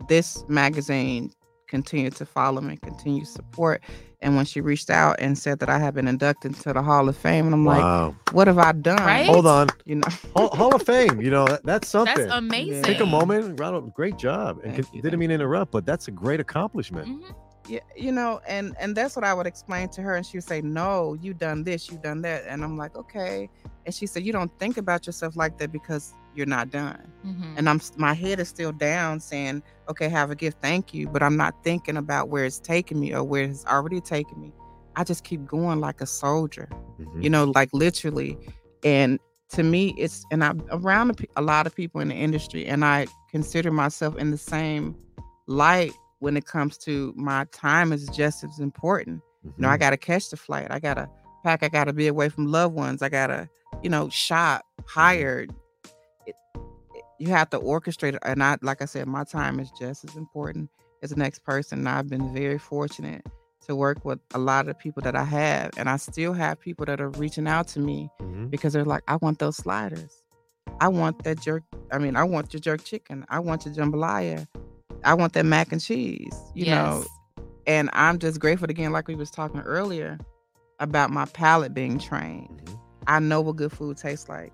this 0.08 0.44
magazine 0.48 1.32
continued 1.68 2.16
to 2.18 2.26
follow 2.26 2.62
me, 2.62 2.78
continue 2.78 3.22
to 3.26 3.32
support. 3.32 3.82
And 4.24 4.38
when 4.38 4.46
she 4.46 4.62
reached 4.62 4.90
out 4.90 5.18
and 5.20 5.38
said 5.38 5.60
that 5.60 5.70
I 5.70 5.78
had 5.78 5.94
been 5.94 6.08
inducted 6.08 6.54
into 6.56 6.72
the 6.72 6.82
Hall 6.82 7.10
of 7.10 7.18
Fame, 7.18 7.46
and 7.46 7.54
I'm 7.54 7.66
Wow. 7.66 8.08
like, 8.26 8.34
what 8.34 8.48
have 8.48 8.58
I 8.58 8.72
done? 8.72 8.96
Right? 9.06 9.26
Hold 9.26 9.46
on. 9.46 9.68
You 9.86 9.96
know, 9.96 10.08
Hall, 10.34 10.48
Hall 10.56 10.74
of 10.74 10.82
Fame. 10.84 11.20
You 11.22 11.30
know 11.30 11.46
that, 11.46 11.66
that's 11.66 11.90
something. 11.90 12.16
That's 12.16 12.32
amazing. 12.34 12.84
Take 12.84 13.02
a 13.02 13.06
moment. 13.06 13.60
Ronald, 13.60 13.94
great 13.94 14.18
job. 14.18 14.60
And 14.64 14.74
Thank 14.74 14.78
you, 14.94 15.02
didn't 15.02 15.12
thank 15.12 15.20
mean 15.20 15.30
to 15.30 15.36
interrupt, 15.36 15.72
but 15.74 15.86
that's 15.86 16.08
a 16.08 16.12
great 16.12 16.40
accomplishment. 16.40 17.08
Mhm. 17.10 17.36
yeah, 17.68 17.80
you 17.98 18.12
know, 18.14 18.40
and 18.48 18.76
and 18.80 18.96
that's 18.96 19.16
what 19.18 19.26
I 19.26 19.34
would 19.34 19.46
explain 19.48 19.90
to 19.90 20.02
her, 20.02 20.16
and 20.16 20.26
she 20.26 20.38
would 20.38 20.44
say, 20.46 20.62
"No, 20.62 21.16
you 21.22 21.34
done 21.34 21.64
this, 21.66 21.90
you 21.92 21.98
done 21.98 22.22
that," 22.22 22.44
and 22.48 22.64
I'm 22.64 22.78
like, 22.78 22.96
"Okay," 22.96 23.50
and 23.86 23.94
she 23.94 24.06
said, 24.06 24.24
"You 24.24 24.32
don't 24.34 24.52
think 24.58 24.78
about 24.78 25.06
yourself 25.06 25.36
like 25.36 25.58
that 25.60 25.72
because 25.74 26.14
you're 26.36 26.46
not 26.46 26.70
done." 26.70 27.12
Mhm. 27.26 27.54
and 27.58 27.70
I'm 27.70 27.80
my 27.98 28.14
head 28.14 28.40
is 28.40 28.50
still 28.50 28.72
down 28.72 29.20
saying, 29.20 29.62
okay, 29.90 30.10
have 30.10 30.32
a 30.32 30.36
gift, 30.36 30.58
thank 30.62 30.94
you, 30.94 31.08
but 31.08 31.22
I'm 31.24 31.38
not 31.38 31.54
thinking 31.64 31.96
about 31.98 32.30
where 32.30 32.46
it's 32.46 32.60
taking 32.60 33.00
me 33.00 33.14
or 33.14 33.24
where 33.24 33.44
it's 33.44 33.66
already 33.66 34.02
taken 34.02 34.42
me. 34.42 34.52
I 34.96 35.04
just 35.04 35.24
keep 35.24 35.46
going 35.46 35.80
like 35.80 36.02
a 36.02 36.06
soldier, 36.06 36.68
Mhm. 37.00 37.24
you 37.24 37.30
know, 37.30 37.46
like 37.56 37.70
literally. 37.74 38.38
And 38.84 39.20
to 39.50 39.64
me, 39.64 39.94
it's 39.98 40.26
and 40.32 40.44
I'm 40.44 40.64
around 40.72 41.12
a, 41.12 41.40
a 41.40 41.42
lot 41.44 41.66
of 41.68 41.76
people 41.76 42.02
in 42.02 42.08
the 42.10 42.16
industry, 42.16 42.66
and 42.66 42.84
I 42.84 43.06
consider 43.32 43.72
myself 43.72 44.16
in 44.18 44.32
the 44.32 44.38
same 44.38 44.96
light 45.48 45.94
when 46.20 46.36
it 46.38 46.46
comes 46.46 46.78
to 46.80 47.14
my 47.16 47.46
time 47.52 47.92
is 47.94 48.08
just 48.10 48.44
as 48.44 48.60
important. 48.60 49.22
You 49.44 49.54
know, 49.60 49.70
I 49.70 49.76
Mhm. 49.78 49.80
got 49.80 49.90
to 49.92 49.98
catch 49.98 50.30
the 50.30 50.38
flight. 50.38 50.68
I 50.70 50.80
got 50.80 50.96
to 50.96 51.08
pack. 51.44 51.62
I 51.64 51.68
gotta 51.70 51.94
be 51.94 52.08
away 52.08 52.30
from 52.30 52.48
loved 52.48 52.74
ones. 52.74 53.02
I 53.02 53.10
gotta, 53.10 53.50
you 53.84 53.90
know, 53.90 54.10
shop, 54.10 54.64
hired. 54.88 55.54
It, 57.24 57.26
it- 57.26 57.28
you 57.28 57.34
have 57.34 57.50
to 57.52 57.60
orchestrate 57.60 58.14
it. 58.16 58.20
And 58.24 58.44
I, 58.44 58.58
like 58.62 58.82
I 58.82 58.86
said, 58.86 59.08
my 59.08 59.24
time 59.24 59.60
is 59.60 59.72
just 59.72 60.04
as 60.06 60.16
important 60.16 60.70
as 61.02 61.10
the 61.12 61.16
next 61.18 61.40
person. 61.44 61.80
And 61.80 61.90
I've 61.90 62.10
been 62.10 62.34
very 62.34 62.58
fortunate 62.58 63.26
to 63.68 63.76
work 63.76 64.04
with 64.06 64.20
a 64.34 64.38
lot 64.40 64.68
of 64.68 64.78
people 64.78 65.02
that 65.04 65.16
I 65.16 65.24
have, 65.24 65.72
and 65.78 65.90
I 65.90 65.96
still 65.96 66.34
have 66.34 66.60
people 66.60 66.86
that 66.86 67.00
are 67.00 67.10
reaching 67.12 67.48
out 67.48 67.66
to 67.70 67.80
me 67.80 68.10
Mhm. 68.22 68.50
because 68.50 68.74
they're 68.74 68.84
like, 68.84 69.04
I 69.08 69.16
want 69.18 69.40
those 69.40 69.56
sliders. 69.56 70.22
I 70.82 70.90
want 70.90 71.24
that 71.24 71.40
jerk. 71.40 71.64
I 71.92 71.98
mean, 71.98 72.18
I 72.18 72.24
want 72.26 72.54
your 72.54 72.60
jerk 72.60 72.84
chicken. 72.84 73.26
I 73.30 73.40
want 73.40 73.66
your 73.66 73.74
jambalaya. 73.74 74.46
I 75.06 75.14
want 75.14 75.32
that 75.34 75.46
mac 75.46 75.72
and 75.72 75.80
cheese. 75.80 76.36
You 76.54 76.66
know, 76.68 77.06
and 77.66 77.90
I'm 77.94 78.20
just 78.20 78.40
grateful 78.42 78.70
again, 78.70 78.92
like 78.92 79.08
we 79.08 79.16
was 79.16 79.32
talking 79.32 79.62
earlier 79.62 80.20
about 80.82 81.10
my 81.12 81.24
palate 81.26 81.74
being 81.74 82.00
trained. 82.00 82.62
Mm-hmm. 82.66 82.76
I 83.08 83.20
know 83.20 83.40
what 83.40 83.56
good 83.56 83.72
food 83.72 83.96
tastes 83.96 84.28
like, 84.28 84.52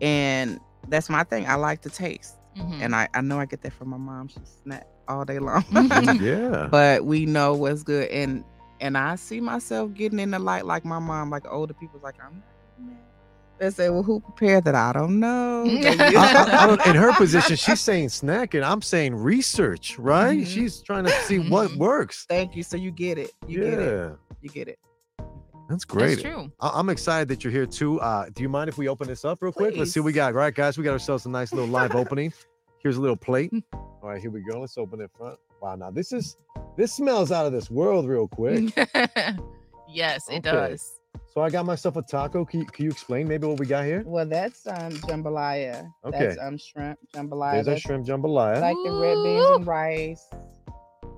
and 0.00 0.60
that's 0.88 1.08
my 1.08 1.24
thing. 1.24 1.46
I 1.46 1.54
like 1.54 1.80
to 1.82 1.90
taste, 1.90 2.36
Mhm. 2.56 2.80
and 2.82 2.94
I 2.94 3.08
I 3.14 3.20
know 3.20 3.38
I 3.40 3.46
get 3.46 3.62
that 3.62 3.72
from 3.72 3.88
my 3.90 3.96
mom. 3.96 4.28
She 4.28 4.38
snack 4.62 4.86
all 5.08 5.24
day 5.24 5.38
long. 5.38 5.64
yeah. 6.20 6.68
but 6.70 7.04
we 7.04 7.26
know 7.26 7.54
what's 7.54 7.82
good, 7.82 8.08
and 8.10 8.44
and 8.80 8.96
I 8.98 9.14
see 9.16 9.40
myself 9.40 9.94
getting 9.94 10.18
in 10.18 10.30
the 10.32 10.38
light 10.38 10.66
like 10.66 10.84
my 10.84 10.98
mom, 10.98 11.30
like 11.30 11.46
older 11.50 11.74
people's 11.74 12.02
like 12.02 12.16
I'm. 12.24 12.42
They 13.58 13.70
say, 13.70 13.90
"Well, 13.90 14.02
who 14.02 14.18
prepared 14.18 14.64
that? 14.64 14.74
I 14.74 14.92
don't 14.92 15.20
know." 15.20 15.64
I, 15.68 15.94
I- 16.16 16.64
I 16.64 16.66
don't, 16.66 16.84
in 16.84 16.96
her 16.96 17.12
position, 17.12 17.54
she's 17.54 17.80
saying 17.80 18.08
snacking. 18.08 18.64
I'm 18.68 18.82
saying 18.82 19.14
research, 19.14 19.98
right? 20.00 20.40
Mhm. 20.40 20.46
She's 20.48 20.80
trying 20.82 21.04
to 21.04 21.10
see 21.26 21.38
what 21.38 21.72
works. 21.76 22.26
Thank 22.28 22.56
you. 22.56 22.64
So 22.64 22.76
you 22.76 22.90
get 22.90 23.18
it. 23.18 23.30
You 23.46 23.60
get 23.60 23.72
Yeah. 23.74 23.78
it. 24.06 24.18
You 24.40 24.48
get 24.50 24.66
it. 24.68 24.78
That's 25.72 25.86
great. 25.86 26.10
That's 26.16 26.22
true. 26.22 26.52
I- 26.60 26.78
I'm 26.78 26.90
excited 26.90 27.28
that 27.28 27.42
you're 27.42 27.52
here 27.52 27.64
too. 27.64 27.98
Uh, 28.00 28.26
do 28.34 28.42
you 28.42 28.50
mind 28.50 28.68
if 28.68 28.76
we 28.76 28.88
open 28.88 29.08
this 29.08 29.24
up 29.24 29.38
real 29.40 29.52
quick? 29.52 29.74
Let's 29.74 29.90
see 29.92 30.00
what 30.00 30.04
we 30.06 30.12
got. 30.12 30.34
All 30.34 30.38
right, 30.38 30.54
guys, 30.54 30.76
we 30.76 30.84
got 30.84 30.92
ourselves 30.92 31.24
a 31.24 31.30
nice 31.30 31.50
little 31.54 31.68
live 31.68 31.94
opening. 31.94 32.30
Here's 32.82 32.98
a 32.98 33.00
little 33.00 33.16
plate. 33.16 33.50
All 33.72 34.00
right, 34.02 34.20
here 34.20 34.30
we 34.30 34.42
go. 34.42 34.60
Let's 34.60 34.76
open 34.76 35.00
it 35.00 35.10
front. 35.16 35.38
Wow, 35.62 35.76
now 35.76 35.90
this 35.90 36.12
is 36.12 36.36
this 36.76 36.92
smells 36.92 37.32
out 37.32 37.46
of 37.46 37.52
this 37.52 37.70
world 37.70 38.06
real 38.06 38.28
quick. 38.28 38.74
yes, 39.88 40.28
it 40.28 40.34
Okay. 40.34 40.40
does. 40.42 40.98
So 41.32 41.40
I 41.40 41.48
got 41.48 41.64
myself 41.64 41.96
a 41.96 42.02
taco. 42.02 42.44
Can 42.44 42.60
you, 42.60 42.66
can 42.66 42.84
you 42.84 42.90
explain 42.90 43.26
maybe 43.26 43.46
what 43.46 43.58
we 43.58 43.64
got 43.64 43.86
here? 43.86 44.02
Well, 44.04 44.26
that's 44.26 44.66
um 44.66 44.90
jambalaya. 45.08 45.90
Okay. 46.04 46.18
That's 46.18 46.38
um 46.38 46.58
shrimp 46.58 46.98
jambalaya. 47.14 47.52
There's 47.52 47.68
our 47.68 47.74
That's 47.74 47.82
shrimp 47.82 48.06
jambalaya. 48.06 48.60
Like 48.60 48.76
the 48.84 48.92
red 48.92 49.22
beans 49.24 49.56
and 49.56 49.66
rice, 49.66 50.28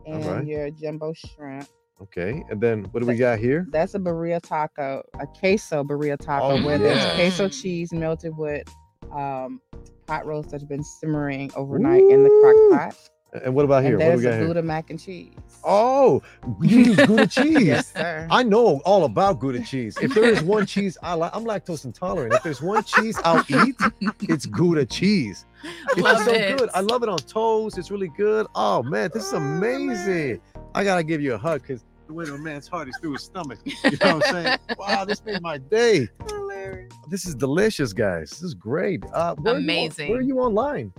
and 0.07 0.25
right. 0.25 0.47
your 0.47 0.71
jumbo 0.71 1.13
shrimp. 1.13 1.67
Okay, 2.05 2.45
and 2.51 2.61
then 2.61 2.85
what 2.93 3.01
do 3.01 3.07
we 3.07 3.17
got 3.17 3.39
here? 3.39 3.67
That's 3.71 3.95
a 3.95 3.99
burrito 3.99 4.41
taco, 4.43 5.03
a 5.19 5.27
queso 5.27 5.83
burrito 5.83 6.19
taco, 6.19 6.51
Oh, 6.59 6.63
where 6.65 6.77
there's 6.79 6.99
yeah. 6.99 7.15
queso 7.15 7.49
cheese 7.49 7.93
melted 7.93 8.37
with 8.37 8.69
um 9.13 9.61
pot 10.07 10.27
roast 10.27 10.51
that's 10.51 10.65
been 10.65 10.83
simmering 10.85 11.51
overnight 11.57 12.03
in 12.03 12.23
the 12.25 12.31
crock 12.71 12.81
pot. 12.93 13.11
And 13.43 13.53
what 13.55 13.65
about 13.65 13.83
here? 13.83 13.95
And 13.95 13.99
What 13.99 14.05
do 14.05 14.09
there's 14.11 14.19
we 14.21 14.25
got 14.25 14.33
a 14.35 14.37
here? 14.37 14.47
Gouda 14.47 14.63
mac 14.63 14.91
and 14.91 15.01
cheese. 15.01 15.33
Oh, 15.65 16.23
you 16.61 16.79
use 16.81 16.97
Gouda 16.97 17.27
cheese. 17.31 17.63
Yes, 17.63 17.93
sir. 17.93 18.29
I 18.31 18.43
know 18.45 18.81
all 18.85 19.05
about 19.05 19.41
Gouda 19.41 19.65
cheese. 19.65 19.97
If 20.01 20.15
there 20.15 20.25
is 20.25 20.41
one 20.43 20.67
cheese 20.67 20.97
I 21.03 21.15
like, 21.15 21.35
I'm 21.35 21.45
lactose 21.45 21.85
intolerant. 21.85 22.33
If 22.35 22.43
there's 22.45 22.63
one 22.63 22.85
cheese 22.85 23.19
I'll 23.25 23.45
eat, 23.49 23.75
it's 24.21 24.47
Gouda 24.47 24.85
cheese. 24.87 25.47
It's 25.91 26.01
Love 26.01 26.23
so 26.25 26.33
it. 26.33 26.59
good. 26.59 26.71
I 26.75 26.81
love 26.81 27.03
it 27.03 27.09
on 27.09 27.19
toast. 27.19 27.77
It's 27.79 27.91
really 27.91 28.11
good. 28.17 28.47
Oh 28.55 28.83
man, 28.85 29.11
this 29.13 29.27
is 29.27 29.33
amazing. 29.33 30.41
I 30.77 30.85
gotta 30.85 31.03
give 31.03 31.21
you 31.21 31.35
a 31.35 31.39
hug 31.39 31.63
because 31.63 31.85
the 32.07 32.13
way 32.13 32.25
a 32.25 32.39
man's 32.39 32.69
heart 32.69 32.89
is 32.89 32.97
through 33.01 33.13
his 33.13 33.23
stomach. 33.23 33.59
You 33.65 33.73
know 33.83 34.17
what 34.17 34.27
I'm 34.27 34.33
saying? 34.45 34.59
Wow, 34.79 35.05
this 35.05 35.25
made 35.25 35.41
my 35.43 35.59
day. 35.59 36.09
Hilarious. 36.29 36.93
This 37.11 37.27
is 37.27 37.35
delicious, 37.35 37.93
guys. 37.93 38.31
This 38.31 38.43
is 38.43 38.55
great. 38.55 39.03
Uh, 39.13 39.35
where 39.37 39.55
are 39.55 39.57
on- 39.57 39.63
Amazing. 39.63 40.11
where 40.11 40.19
are 40.19 40.23
you 40.23 40.39
online? 40.41 40.93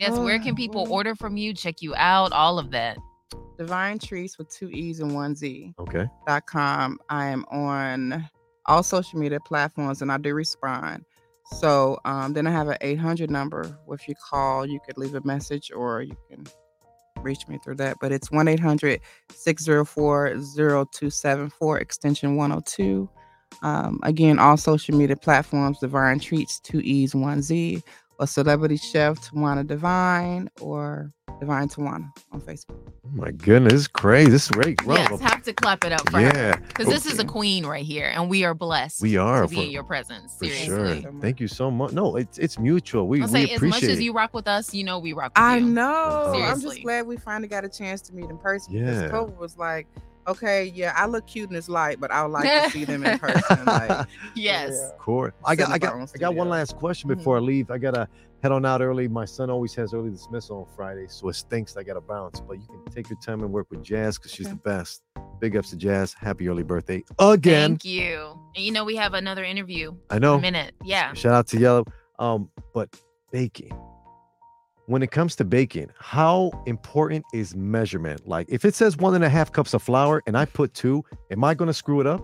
Yes, 0.00 0.18
where 0.18 0.38
can 0.40 0.54
people 0.56 0.92
order 0.92 1.14
from 1.14 1.36
you, 1.36 1.54
check 1.54 1.80
you 1.80 1.94
out, 1.96 2.32
all 2.32 2.58
of 2.58 2.70
that? 2.72 2.98
Divine 3.56 3.98
Treats 4.00 4.36
with 4.36 4.48
two 4.48 4.68
E's 4.70 4.98
and 5.00 5.14
one 5.14 5.36
Z. 5.36 5.72
Okay. 5.78 6.06
dot 6.26 6.46
com. 6.46 6.98
I 7.08 7.26
am 7.26 7.44
on 7.52 8.28
all 8.66 8.82
social 8.82 9.18
media 9.20 9.38
platforms 9.40 10.02
and 10.02 10.10
I 10.10 10.18
do 10.18 10.34
respond. 10.34 11.04
So 11.60 11.98
um, 12.04 12.32
then 12.32 12.46
I 12.48 12.50
have 12.50 12.68
an 12.68 12.78
800 12.80 13.30
number. 13.30 13.78
If 13.90 14.08
you 14.08 14.14
call, 14.28 14.66
you 14.66 14.80
could 14.84 14.98
leave 14.98 15.14
a 15.14 15.20
message 15.24 15.70
or 15.74 16.02
you 16.02 16.16
can 16.28 16.44
reach 17.24 17.48
me 17.48 17.58
through 17.58 17.76
that. 17.76 17.96
But 18.00 18.12
it's 18.12 18.30
1 18.30 18.48
800 18.48 19.00
604 19.32 20.28
0274, 20.36 21.78
extension 21.78 22.36
102. 22.36 23.08
Um, 23.62 24.00
again, 24.02 24.38
all 24.38 24.56
social 24.56 24.96
media 24.96 25.16
platforms 25.16 25.78
Divine 25.78 26.18
Treats, 26.18 26.60
two 26.60 26.80
E's, 26.80 27.14
one 27.14 27.42
Z, 27.42 27.82
or 28.18 28.26
Celebrity 28.26 28.76
Chef 28.76 29.18
Tawana 29.20 29.66
Divine 29.66 30.48
or 30.60 31.12
Divine 31.40 31.68
Tawana 31.68 32.08
on 32.32 32.40
Facebook. 32.40 32.76
Oh 33.04 33.10
my 33.12 33.30
goodness, 33.32 33.86
crazy. 33.86 34.30
This 34.30 34.44
is 34.44 34.50
great. 34.50 34.80
Round 34.84 35.00
yes, 35.00 35.10
of- 35.12 35.20
have 35.20 35.42
to 35.42 35.52
clap 35.52 35.84
it 35.84 35.92
up 35.92 36.08
for 36.10 36.20
Yeah. 36.20 36.56
Because 36.56 36.86
this 36.86 37.06
is 37.06 37.18
a 37.18 37.24
queen 37.24 37.66
right 37.66 37.84
here, 37.84 38.10
and 38.14 38.30
we 38.30 38.44
are 38.44 38.54
blessed. 38.54 39.02
We 39.02 39.16
are, 39.16 39.42
to 39.42 39.48
be 39.48 39.56
for- 39.56 39.62
in 39.62 39.70
your 39.70 39.82
presence. 39.84 40.36
For 40.38 40.46
Seriously. 40.46 41.02
sure. 41.02 41.12
Thank 41.20 41.40
you 41.40 41.48
so 41.48 41.70
much. 41.70 41.92
No, 41.92 42.16
it's 42.16 42.38
it's 42.38 42.58
mutual. 42.58 43.08
We, 43.08 43.20
I'll 43.20 43.26
we 43.28 43.32
say 43.32 43.44
as 43.50 43.56
appreciate 43.56 43.82
much 43.82 43.90
as 43.90 44.00
you 44.00 44.12
rock 44.12 44.32
with 44.32 44.46
us, 44.48 44.72
you 44.72 44.84
know 44.84 44.98
we 44.98 45.12
rock 45.12 45.32
with 45.36 45.42
I 45.42 45.56
you. 45.58 45.66
know. 45.66 46.32
I'm 46.36 46.60
just 46.60 46.82
glad 46.82 47.06
we 47.06 47.16
finally 47.16 47.48
got 47.48 47.64
a 47.64 47.68
chance 47.68 48.00
to 48.02 48.14
meet 48.14 48.30
in 48.30 48.38
person. 48.38 48.72
Yeah. 48.74 48.84
Because 48.84 49.10
Clover 49.10 49.32
was 49.32 49.56
like, 49.58 49.86
okay, 50.26 50.64
yeah, 50.74 50.92
I 50.96 51.06
look 51.06 51.26
cute 51.26 51.48
in 51.50 51.54
this 51.54 51.68
light, 51.68 52.00
but 52.00 52.10
I 52.10 52.22
would 52.22 52.32
like 52.32 52.44
to 52.64 52.70
see 52.70 52.84
them 52.84 53.04
in 53.04 53.18
person. 53.26 53.64
Like, 53.64 54.06
yes. 54.34 54.78
Of 54.92 54.98
course. 54.98 55.32
I 55.44 55.54
got 55.56 55.70
I 55.70 55.78
got 55.78 55.94
I 56.14 56.18
got 56.18 56.34
one 56.34 56.48
last 56.48 56.76
question 56.76 57.08
Mm-hmm. 57.10 57.18
before 57.18 57.36
I 57.36 57.40
leave. 57.40 57.70
I 57.70 57.78
gotta 57.78 58.08
head 58.42 58.52
on 58.52 58.64
out 58.66 58.80
early. 58.82 59.08
My 59.08 59.24
son 59.24 59.50
always 59.50 59.74
has 59.74 59.94
early 59.94 60.10
dismissal 60.10 60.58
on 60.68 60.76
Friday, 60.76 61.06
so 61.08 61.28
it 61.28 61.34
stinks. 61.34 61.76
I 61.76 61.82
gotta 61.82 62.00
bounce. 62.00 62.40
But 62.40 62.54
you 62.58 62.66
can 62.66 62.92
take 62.92 63.08
your 63.10 63.18
time 63.20 63.40
and 63.42 63.52
work 63.52 63.66
with 63.70 63.82
Jazz 63.82 64.18
because 64.18 64.32
she's 64.32 64.48
the 64.48 64.54
best. 64.56 65.02
Big 65.40 65.56
ups 65.56 65.70
to 65.70 65.76
Jazz. 65.76 66.14
Happy 66.14 66.48
early 66.48 66.62
birthday 66.62 67.02
again. 67.18 67.70
Thank 67.72 67.84
you. 67.84 68.38
And 68.54 68.64
you 68.64 68.70
know 68.72 68.84
we 68.84 68.96
have 68.96 69.14
another 69.14 69.44
interview. 69.44 69.94
I 70.10 70.18
know. 70.18 70.34
In 70.34 70.38
a 70.40 70.42
minute. 70.42 70.74
Yeah. 70.84 71.12
Shout 71.14 71.34
out 71.34 71.46
to 71.48 71.58
Yellow. 71.58 71.84
Um, 72.18 72.48
but 72.72 72.88
baking. 73.32 73.76
When 74.86 75.02
it 75.02 75.10
comes 75.10 75.34
to 75.36 75.44
baking, 75.44 75.88
how 75.98 76.50
important 76.66 77.24
is 77.32 77.56
measurement? 77.56 78.28
Like, 78.28 78.46
if 78.50 78.66
it 78.66 78.74
says 78.74 78.98
one 78.98 79.14
and 79.14 79.24
a 79.24 79.30
half 79.30 79.50
cups 79.50 79.72
of 79.72 79.82
flour 79.82 80.22
and 80.26 80.36
I 80.36 80.44
put 80.44 80.74
two, 80.74 81.02
am 81.30 81.42
I 81.42 81.54
going 81.54 81.68
to 81.68 81.74
screw 81.74 82.00
it 82.00 82.06
up? 82.06 82.22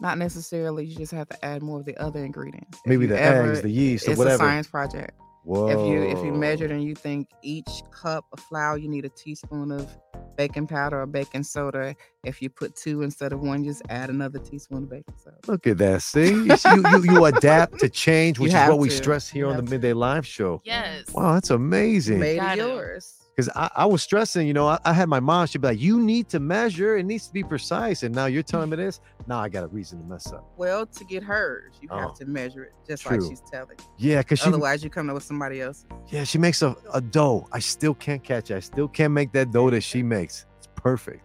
not 0.00 0.18
necessarily. 0.18 0.84
You 0.84 0.96
just 0.96 1.12
have 1.12 1.28
to 1.28 1.44
add 1.44 1.62
more 1.62 1.80
of 1.80 1.86
the 1.86 1.96
other 1.96 2.24
ingredients. 2.24 2.78
Maybe 2.84 3.06
the 3.06 3.18
ever- 3.18 3.52
eggs, 3.52 3.62
the 3.62 3.70
yeast, 3.70 4.06
or 4.08 4.14
whatever. 4.14 4.34
it's 4.34 4.42
a 4.42 4.46
science 4.46 4.66
project. 4.66 5.12
Whoa. 5.46 5.68
If 5.68 5.78
you 5.88 6.02
if 6.02 6.24
you 6.24 6.32
measured 6.32 6.72
and 6.72 6.82
you 6.82 6.96
think 6.96 7.28
each 7.40 7.70
cup 7.92 8.24
of 8.32 8.40
flour, 8.40 8.78
you 8.78 8.88
need 8.88 9.04
a 9.04 9.08
teaspoon 9.08 9.70
of 9.70 9.88
baking 10.36 10.66
powder 10.66 11.00
or 11.00 11.06
baking 11.06 11.44
soda. 11.44 11.94
If 12.24 12.42
you 12.42 12.50
put 12.50 12.74
two 12.74 13.02
instead 13.02 13.32
of 13.32 13.38
one, 13.38 13.62
just 13.62 13.80
add 13.88 14.10
another 14.10 14.40
teaspoon 14.40 14.82
of 14.82 14.90
baking 14.90 15.14
soda. 15.22 15.36
Look 15.46 15.68
at 15.68 15.78
that. 15.78 16.02
See, 16.02 16.30
you, 16.30 16.44
you, 16.46 16.88
you, 16.90 17.12
you 17.12 17.24
adapt 17.26 17.78
to 17.78 17.88
change, 17.88 18.38
You 18.38 18.42
which 18.42 18.48
is 18.48 18.54
have 18.54 18.70
what 18.70 18.80
we 18.80 18.90
stress 18.90 19.28
here 19.28 19.44
You 19.44 19.50
on 19.50 19.56
the 19.56 19.62
have 19.62 19.70
midday 19.70 19.92
live 19.92 20.26
show. 20.26 20.62
Yes. 20.64 21.04
Wow, 21.14 21.34
that's 21.34 21.50
amazing. 21.50 22.18
Made 22.18 22.38
it 22.38 22.40
Gotta. 22.40 22.62
yours. 22.62 23.14
Because 23.36 23.52
I, 23.54 23.68
I 23.76 23.84
was 23.84 24.02
stressing, 24.02 24.46
you 24.46 24.54
know, 24.54 24.66
I, 24.66 24.78
I 24.86 24.94
had 24.94 25.10
my 25.10 25.20
mom, 25.20 25.46
she'd 25.46 25.60
be 25.60 25.68
like, 25.68 25.78
you 25.78 26.00
need 26.00 26.26
to 26.30 26.40
measure, 26.40 26.96
it 26.96 27.04
needs 27.04 27.26
to 27.26 27.34
be 27.34 27.42
precise. 27.42 28.02
And 28.02 28.14
now 28.14 28.24
you're 28.24 28.42
telling 28.42 28.70
me 28.70 28.76
this. 28.76 29.00
Now 29.26 29.40
I 29.40 29.50
got 29.50 29.62
a 29.62 29.66
reason 29.66 29.98
to 30.00 30.04
mess 30.06 30.32
up. 30.32 30.50
Well, 30.56 30.86
to 30.86 31.04
get 31.04 31.22
hers, 31.22 31.74
you 31.82 31.88
Oh, 31.90 31.98
have 31.98 32.14
to 32.14 32.24
measure 32.24 32.64
it 32.64 32.72
just 32.88 33.02
true. 33.02 33.18
like 33.20 33.28
she's 33.30 33.42
telling. 33.52 33.76
Yeah, 33.98 34.22
because 34.22 34.38
she, 34.38 34.46
Otherwise, 34.48 34.82
you 34.82 34.88
come 34.88 35.10
up 35.10 35.14
with 35.16 35.22
somebody 35.24 35.60
else. 35.60 35.84
yeah, 36.08 36.24
she 36.24 36.38
makes 36.38 36.62
a, 36.62 36.74
a 36.94 37.00
dough. 37.02 37.46
I 37.52 37.58
still 37.58 37.92
can't 37.92 38.24
catch 38.24 38.50
it. 38.50 38.56
I 38.56 38.60
still 38.60 38.88
can't 38.88 39.12
make 39.12 39.32
that 39.32 39.50
dough 39.50 39.68
that 39.68 39.82
she 39.82 40.02
makes. 40.02 40.46
It's 40.56 40.68
perfect. 40.74 41.22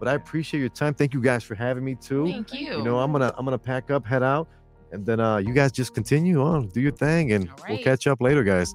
But 0.00 0.08
I 0.08 0.14
appreciate 0.14 0.58
your 0.58 0.68
time. 0.68 0.94
Thank 0.94 1.14
you 1.14 1.20
guys 1.20 1.44
for 1.44 1.54
having 1.54 1.84
me 1.84 1.94
too. 1.94 2.26
Thank 2.26 2.52
you. 2.54 2.78
You 2.78 2.82
know, 2.82 2.98
I'm 2.98 3.12
gonna 3.12 3.32
I'm 3.38 3.44
gonna 3.44 3.56
pack 3.56 3.88
up, 3.92 4.04
head 4.04 4.24
out, 4.24 4.48
and 4.90 5.06
then 5.06 5.20
uh 5.20 5.36
you 5.36 5.52
guys 5.54 5.70
just 5.70 5.94
continue 5.94 6.42
on, 6.42 6.66
do 6.70 6.80
your 6.80 6.90
thing, 6.90 7.30
and 7.30 7.48
we'll 7.68 7.78
catch 7.78 8.08
up 8.08 8.20
later, 8.20 8.42
guys. 8.42 8.74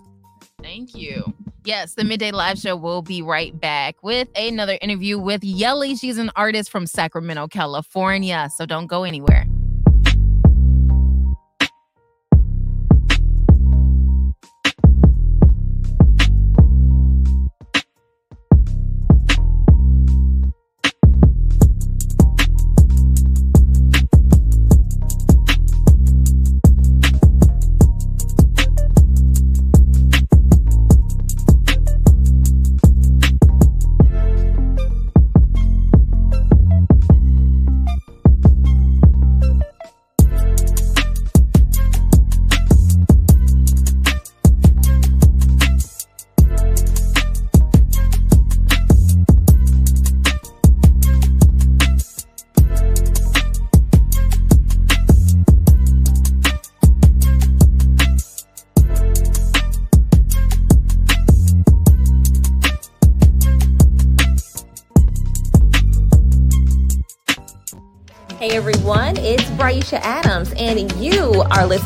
Thank 0.62 0.96
you. 0.96 1.34
Yes, 1.64 1.96
the 1.96 2.04
Midday 2.04 2.32
Live 2.32 2.58
Show 2.58 2.76
will 2.76 3.02
be 3.02 3.22
right 3.22 3.60
back 3.60 4.02
with 4.02 4.28
another 4.36 4.78
interview 4.82 5.20
with 5.20 5.44
Yelly. 5.44 5.96
She's 5.96 6.18
an 6.18 6.32
artist 6.36 6.72
from 6.72 6.88
Sacramento, 6.88 7.48
California. 7.48 8.50
So 8.56 8.66
don't 8.66 8.88
go 8.88 9.04
anywhere. 9.04 9.46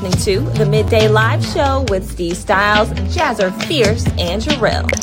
Listening 0.01 0.45
to 0.45 0.49
the 0.57 0.65
Midday 0.65 1.07
Live 1.07 1.45
Show 1.45 1.85
with 1.89 2.09
Steve 2.09 2.37
Styles, 2.37 2.89
Jazzer 3.15 3.51
Fierce, 3.65 4.05
and 4.17 4.41
Jarrell. 4.41 5.00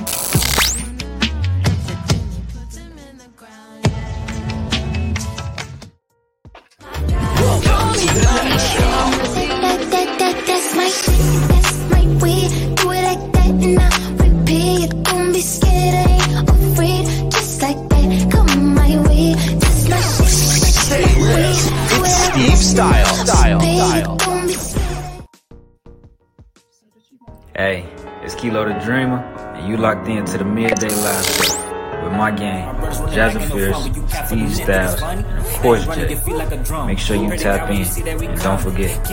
Fierce, 34.28 34.54
Steve 34.54 34.64
Styles, 34.64 35.02
and 35.02 35.24
of 35.38 35.46
course 35.60 35.86
Jay. 35.86 36.86
Make 36.86 36.98
sure 36.98 37.16
you 37.16 37.36
tap 37.36 37.70
in, 37.70 38.08
and 38.08 38.40
don't 38.42 38.60
forget, 38.60 39.04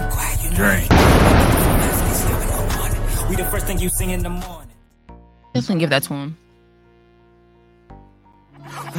drink. 0.53 0.89
We 3.29 3.35
the 3.37 3.47
first 3.49 3.65
thing 3.65 3.79
you 3.79 3.89
sing 3.89 4.09
in 4.09 4.23
the 4.23 4.29
morning. 4.29 4.69
Definitely 5.53 5.79
give 5.79 5.89
that 5.91 6.03
to 6.03 6.13
him. 6.13 6.37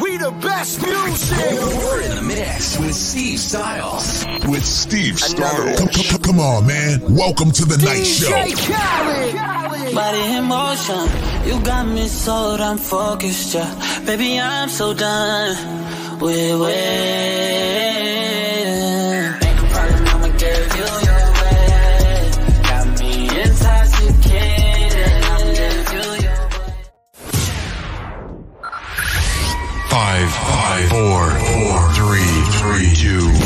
We 0.00 0.16
the 0.16 0.30
best 0.40 0.80
music. 0.80 1.36
We're 1.38 2.02
in 2.02 2.16
the 2.16 2.22
mix 2.22 2.78
with 2.78 2.94
Steve 2.94 3.38
Styles. 3.38 4.24
With 4.48 4.64
Steve 4.64 5.18
Styles. 5.18 5.78
Come, 5.78 5.88
come, 5.88 6.22
come 6.22 6.40
on, 6.40 6.66
man. 6.66 7.14
Welcome 7.14 7.50
to 7.52 7.64
the 7.66 7.76
night 7.84 8.04
show. 8.04 8.30
Body 9.94 10.34
in 10.34 10.44
motion, 10.44 11.08
you 11.46 11.62
got 11.62 11.86
me 11.86 12.08
sold, 12.08 12.60
I'm 12.60 12.78
focused, 12.78 13.54
yeah. 13.54 14.02
Baby, 14.04 14.40
I'm 14.40 14.68
so 14.68 14.92
done 14.94 15.85
Five, 29.88 30.30
five, 30.30 30.88
four, 30.88 31.30
four, 31.30 31.92
three, 31.92 32.32
three, 32.58 32.94
two, 32.94 33.45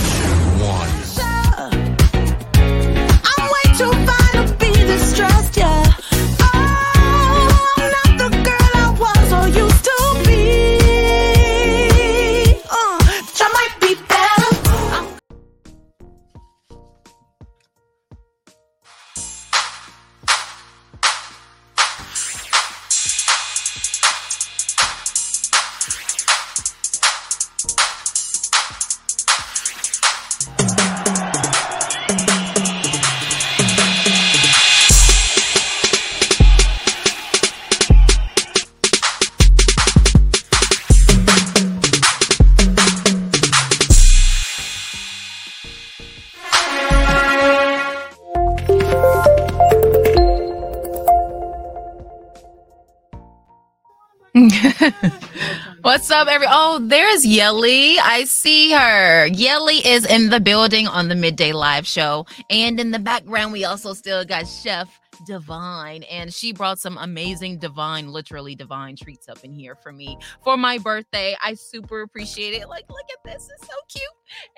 What's 56.00 56.10
up, 56.12 56.28
every? 56.28 56.46
Oh, 56.48 56.78
there's 56.80 57.26
Yelly. 57.26 57.98
I 57.98 58.24
see 58.24 58.72
her. 58.72 59.26
Yelly 59.26 59.86
is 59.86 60.06
in 60.06 60.30
the 60.30 60.40
building 60.40 60.88
on 60.88 61.08
the 61.08 61.14
midday 61.14 61.52
live 61.52 61.86
show, 61.86 62.24
and 62.48 62.80
in 62.80 62.90
the 62.90 62.98
background, 62.98 63.52
we 63.52 63.66
also 63.66 63.92
still 63.92 64.24
got 64.24 64.46
Chef 64.46 64.88
Divine, 65.26 66.04
and 66.04 66.32
she 66.32 66.54
brought 66.54 66.78
some 66.78 66.96
amazing 66.96 67.58
divine, 67.58 68.08
literally 68.08 68.54
divine 68.54 68.96
treats 68.96 69.28
up 69.28 69.44
in 69.44 69.52
here 69.52 69.74
for 69.74 69.92
me 69.92 70.16
for 70.42 70.56
my 70.56 70.78
birthday. 70.78 71.36
I 71.44 71.52
super 71.52 72.00
appreciate 72.00 72.54
it. 72.54 72.66
Like, 72.66 72.88
look 72.88 73.06
at 73.12 73.22
this, 73.30 73.50
it's 73.54 73.68
so 73.68 73.74
cute. 73.90 74.02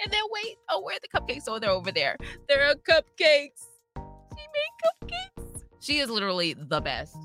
And 0.05 0.12
then 0.12 0.23
wait, 0.31 0.59
oh, 0.69 0.81
where 0.81 0.94
are 0.94 1.01
the 1.02 1.09
cupcakes? 1.09 1.47
Oh, 1.48 1.59
they're 1.59 1.70
over 1.70 1.90
there. 1.90 2.16
There 2.48 2.64
are 2.70 2.77
cupcakes. 2.89 3.66
She 3.97 4.47
made 4.55 5.10
cupcakes. 5.10 5.62
She 5.81 5.98
is 5.98 6.09
literally 6.09 6.55
the 6.55 6.81
best. 6.81 7.16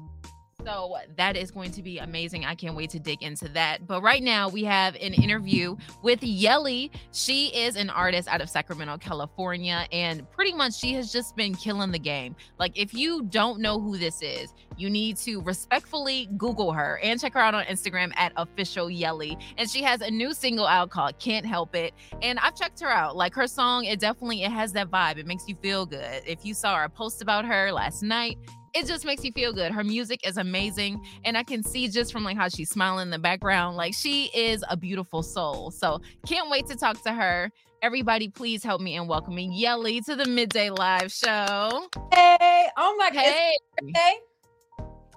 So 0.68 0.98
that 1.15 1.38
is 1.38 1.49
going 1.49 1.72
to 1.72 1.81
be 1.81 1.99
amazing. 1.99 2.44
I 2.44 2.53
can't 2.53 2.76
wait 2.76 2.89
to 2.89 2.99
dig 2.99 3.23
into 3.23 3.48
that. 3.49 3.88
But 3.88 4.02
right 4.02 4.22
now 4.22 4.49
we 4.49 4.65
have 4.65 4.95
an 4.95 5.14
interview 5.14 5.77
with 6.03 6.22
Yelly. 6.22 6.91
She 7.14 7.56
is 7.56 7.77
an 7.77 7.89
artist 7.89 8.27
out 8.27 8.41
of 8.41 8.49
Sacramento, 8.49 8.98
California, 8.98 9.88
and 9.94 10.30
pretty 10.30 10.52
much 10.52 10.77
she 10.77 10.91
has 10.95 11.10
just 11.10 11.38
been 11.38 11.56
killing 11.56 11.94
the 11.94 11.99
game. 11.99 12.35
Like 12.60 12.77
if 12.77 12.94
you 12.94 13.23
don't 13.23 13.61
know 13.61 13.80
who 13.80 13.98
this 13.98 14.22
is, 14.22 14.53
you 14.76 14.89
need 14.89 15.15
to 15.19 15.41
respectfully 15.44 16.27
Google 16.35 16.73
her 16.73 16.99
and 17.02 17.18
check 17.18 17.35
her 17.35 17.39
out 17.39 17.56
on 17.56 17.64
Instagram 17.64 18.11
at 18.18 18.34
official 18.35 18.89
Yelly. 18.89 19.38
And 19.57 19.69
she 19.69 19.81
has 19.84 20.02
a 20.02 20.11
new 20.11 20.34
single 20.34 20.68
out 20.68 20.89
called 20.89 21.18
Can't 21.18 21.45
Help 21.45 21.77
It. 21.77 21.94
And 22.22 22.39
I've 22.39 22.57
checked 22.57 22.81
her 22.81 22.89
out. 22.89 23.15
Like 23.15 23.34
her 23.35 23.48
song, 23.48 23.85
it 23.85 24.02
definitely 24.02 24.44
it 24.44 24.52
has 24.52 24.73
that 24.73 24.91
vibe. 24.91 25.18
It 25.18 25.27
makes 25.27 25.48
you 25.48 25.56
feel 25.61 25.85
good. 25.85 26.23
If 26.26 26.44
you 26.44 26.53
saw 26.53 26.73
our 26.73 26.89
post 26.89 27.22
about 27.22 27.45
her 27.45 27.72
last 27.72 28.03
night, 28.03 28.38
it 28.78 28.86
just 28.86 29.06
makes 29.06 29.24
you 29.24 29.32
feel 29.32 29.52
good. 29.54 29.72
Her 29.72 29.84
music 29.84 30.28
is 30.28 30.38
amazing. 30.38 31.04
And 31.26 31.36
I 31.36 31.44
can 31.44 31.64
see 31.64 31.88
just 31.88 32.12
from 32.12 32.24
like 32.24 32.38
how 32.38 32.48
she's 32.48 32.70
smiling 32.70 33.08
in 33.08 33.10
the 33.10 33.18
background, 33.18 33.76
like 33.76 33.95
she 33.95 34.26
is 34.36 34.64
a 34.70 34.78
beautiful 34.78 35.24
soul. 35.24 35.72
So 35.72 35.99
can't 36.28 36.49
wait 36.49 36.68
to 36.68 36.76
talk 36.76 37.02
to 37.04 37.12
her. 37.12 37.52
Everybody, 37.82 38.30
please 38.30 38.64
help 38.64 38.82
me 38.82 38.95
in 38.95 39.08
welcoming 39.08 39.52
Yelly 39.52 40.02
to 40.02 40.16
the 40.16 40.26
Midday 40.26 40.70
Live 40.70 41.12
Show. 41.12 41.88
Hey, 42.14 42.68
oh 42.78 42.95
my 42.98 43.10
god. 43.10 43.24
Hey. 43.24 43.52
It's 43.52 43.82
your 43.82 43.88
birthday? 43.88 44.18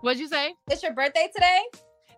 What'd 0.00 0.20
you 0.20 0.28
say? 0.28 0.54
It's 0.70 0.82
your 0.82 0.94
birthday 0.94 1.28
today? 1.34 1.60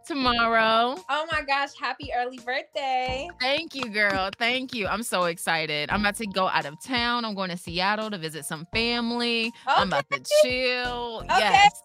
Tomorrow. 0.06 0.96
Oh 1.08 1.26
my 1.30 1.42
gosh, 1.46 1.70
happy 1.78 2.10
early 2.16 2.38
birthday. 2.38 3.28
Thank 3.40 3.74
you, 3.74 3.88
girl. 3.88 4.30
Thank 4.38 4.74
you. 4.74 4.86
I'm 4.86 5.02
so 5.02 5.24
excited. 5.24 5.90
I'm 5.90 6.00
about 6.00 6.16
to 6.16 6.26
go 6.26 6.48
out 6.48 6.66
of 6.66 6.82
town. 6.82 7.24
I'm 7.24 7.34
going 7.34 7.50
to 7.50 7.56
Seattle 7.56 8.10
to 8.10 8.18
visit 8.18 8.44
some 8.44 8.66
family. 8.72 9.46
Okay. 9.46 9.54
I'm 9.66 9.88
about 9.88 10.10
to 10.10 10.20
chill. 10.42 11.24
Yes. 11.28 11.82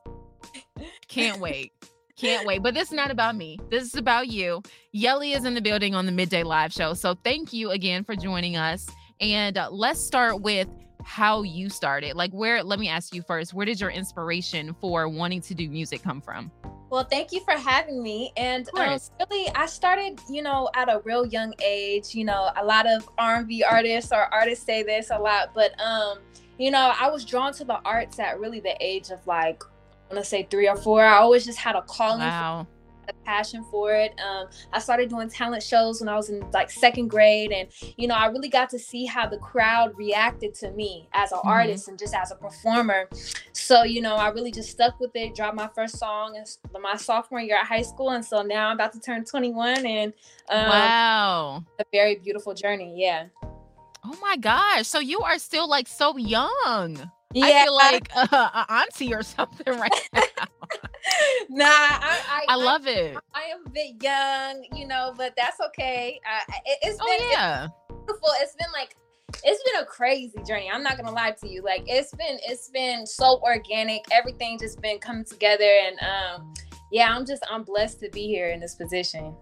Can't 1.08 1.40
wait. 1.40 1.74
Can't 2.18 2.48
wait. 2.48 2.64
But 2.64 2.74
this 2.74 2.88
is 2.88 2.94
not 2.94 3.12
about 3.12 3.36
me. 3.36 3.60
This 3.70 3.84
is 3.84 3.96
about 3.96 4.28
you. 4.28 4.64
Yelly 4.92 5.34
is 5.34 5.46
in 5.46 5.54
the 5.54 5.62
building 5.62 5.94
on 5.94 6.08
the 6.08 6.12
midday 6.12 6.44
live 6.44 6.74
show. 6.74 6.94
So 6.96 7.16
thank 7.24 7.54
you 7.54 7.70
again 7.72 8.04
for 8.04 8.16
joining 8.16 8.58
us. 8.58 8.88
And 9.22 9.58
uh, 9.58 9.70
let's 9.72 10.00
start 10.00 10.42
with 10.42 10.68
how 11.04 11.44
you 11.44 11.70
started. 11.70 12.16
Like, 12.16 12.32
where, 12.32 12.64
let 12.64 12.80
me 12.80 12.90
ask 12.90 13.14
you 13.14 13.22
first, 13.22 13.54
where 13.54 13.66
did 13.66 13.80
your 13.80 13.92
inspiration 13.92 14.76
for 14.82 15.08
wanting 15.08 15.42
to 15.42 15.54
do 15.54 15.70
music 15.70 16.02
come 16.04 16.22
from? 16.22 16.52
Well, 16.90 17.04
thank 17.04 17.32
you 17.32 17.42
for 17.42 17.52
having 17.52 18.02
me. 18.02 18.32
And 18.38 18.68
um, 18.78 18.98
really, 19.20 19.50
I 19.56 19.66
started, 19.66 20.20
you 20.30 20.42
know, 20.42 20.70
at 20.74 20.88
a 20.88 21.02
real 21.04 21.26
young 21.26 21.54
age. 21.64 22.16
You 22.16 22.26
know, 22.26 22.50
a 22.56 22.64
lot 22.64 22.88
of 22.88 23.10
R&B 23.18 23.64
artists 23.64 24.12
or 24.12 24.34
artists 24.34 24.66
say 24.66 24.84
this 24.84 25.10
a 25.12 25.18
lot, 25.18 25.52
but 25.54 25.80
um, 25.82 26.20
you 26.58 26.72
know, 26.72 26.94
I 27.00 27.10
was 27.10 27.26
drawn 27.26 27.54
to 27.54 27.64
the 27.64 27.80
arts 27.86 28.20
at 28.20 28.40
really 28.40 28.60
the 28.60 28.76
age 28.80 29.10
of 29.12 29.26
like, 29.28 29.64
I 30.10 30.14
want 30.14 30.24
to 30.24 30.30
say 30.30 30.48
three 30.50 30.68
or 30.68 30.78
four. 30.78 31.04
I 31.04 31.18
always 31.18 31.46
just 31.46 31.60
had 31.60 31.76
a 31.76 31.82
calling. 31.82 32.20
Wow. 32.20 32.66
For 32.66 32.77
a 33.08 33.14
passion 33.26 33.64
for 33.72 33.94
it. 33.94 34.14
Um, 34.20 34.48
I 34.74 34.80
started 34.80 35.10
doing 35.10 35.30
talent 35.30 35.64
shows 35.64 36.00
when 36.00 36.10
I 36.10 36.16
was 36.16 36.30
in 36.30 36.50
like 36.52 36.70
second 36.70 37.10
grade, 37.10 37.52
and 37.52 37.70
you 37.98 38.08
know, 38.08 38.16
I 38.16 38.28
really 38.28 38.50
got 38.50 38.70
to 38.72 38.80
see 38.80 39.06
how 39.06 39.28
the 39.28 39.38
crowd 39.38 39.96
reacted 39.98 40.54
to 40.56 40.72
me 40.72 41.08
as 41.14 41.32
an 41.32 41.40
Mhm. 41.40 41.46
artist 41.46 41.88
and 41.88 41.98
just 41.98 42.14
as 42.14 42.32
a 42.32 42.36
performer. 42.36 43.10
So 43.54 43.84
you 43.84 44.02
know, 44.02 44.16
I 44.16 44.30
really 44.30 44.52
just 44.52 44.70
stuck 44.70 45.00
with 45.00 45.16
it. 45.16 45.36
Dropped 45.36 45.56
my 45.56 45.70
first 45.76 45.98
song 45.98 46.36
in 46.36 46.82
my 46.82 46.96
sophomore 46.96 47.40
year 47.42 47.58
at 47.58 47.66
high 47.66 47.82
school, 47.82 48.10
and 48.12 48.24
so 48.24 48.42
now 48.42 48.68
I'm 48.70 48.76
about 48.76 48.94
to 48.94 49.00
turn 49.00 49.24
21, 49.26 49.86
and 49.86 50.14
um, 50.50 50.66
wow, 50.68 51.64
a 51.80 51.84
very 51.92 52.16
beautiful 52.16 52.54
journey. 52.54 52.94
Yeah. 52.98 53.28
Oh 54.06 54.18
my 54.22 54.38
gosh. 54.38 54.88
So 54.88 55.00
you 55.00 55.22
are 55.22 55.38
still 55.38 55.68
like 55.68 55.88
so 55.88 56.16
young. 56.18 56.48
I 56.50 57.10
Yeah. 57.34 57.64
feel 57.64 57.76
like 57.76 58.10
uh, 58.16 58.28
a 58.32 58.66
auntie 58.72 59.14
or 59.14 59.22
something 59.22 59.78
right 59.78 60.10
now. 60.14 60.22
Nah, 61.50 61.66
I 61.66 62.20
I, 62.30 62.46
I 62.50 62.56
love 62.56 62.88
it. 62.88 63.18
I 63.34 63.44
am 63.44 63.66
a 63.66 63.70
bit 63.70 64.02
young, 64.04 64.66
you 64.76 64.86
know, 64.88 65.14
but 65.16 65.34
that's 65.38 65.60
okay. 65.68 66.20
Uh, 66.26 66.54
it, 66.66 66.80
it's 66.82 67.00
Oh, 67.02 67.06
been 67.06 67.16
it's 67.22 67.32
yeah. 67.34 67.68
beautiful. 67.88 68.30
It's 68.42 68.56
been 68.56 68.72
like 68.74 68.96
it's 69.44 69.64
been 69.64 69.82
a 69.82 69.86
crazy 69.86 70.38
journey. 70.48 70.70
I'm 70.72 70.84
not 70.84 70.98
gonna 70.98 71.12
lie 71.12 71.32
to 71.32 71.48
you. 71.48 71.62
Like 71.64 71.84
it's 71.88 72.14
been 72.16 72.38
it's 72.44 72.70
been 72.70 73.06
so 73.06 73.40
organic. 73.44 74.06
Everything 74.12 74.58
just 74.60 74.82
been 74.82 75.00
coming 75.00 75.26
together, 75.26 75.64
and 75.86 75.98
um, 76.00 76.54
yeah, 76.92 77.14
I'm 77.16 77.26
just 77.26 77.44
I'm 77.50 77.64
blessed 77.64 78.00
to 78.02 78.10
be 78.10 78.28
here 78.28 78.50
in 78.50 78.60
this 78.60 78.76
position. 78.76 79.34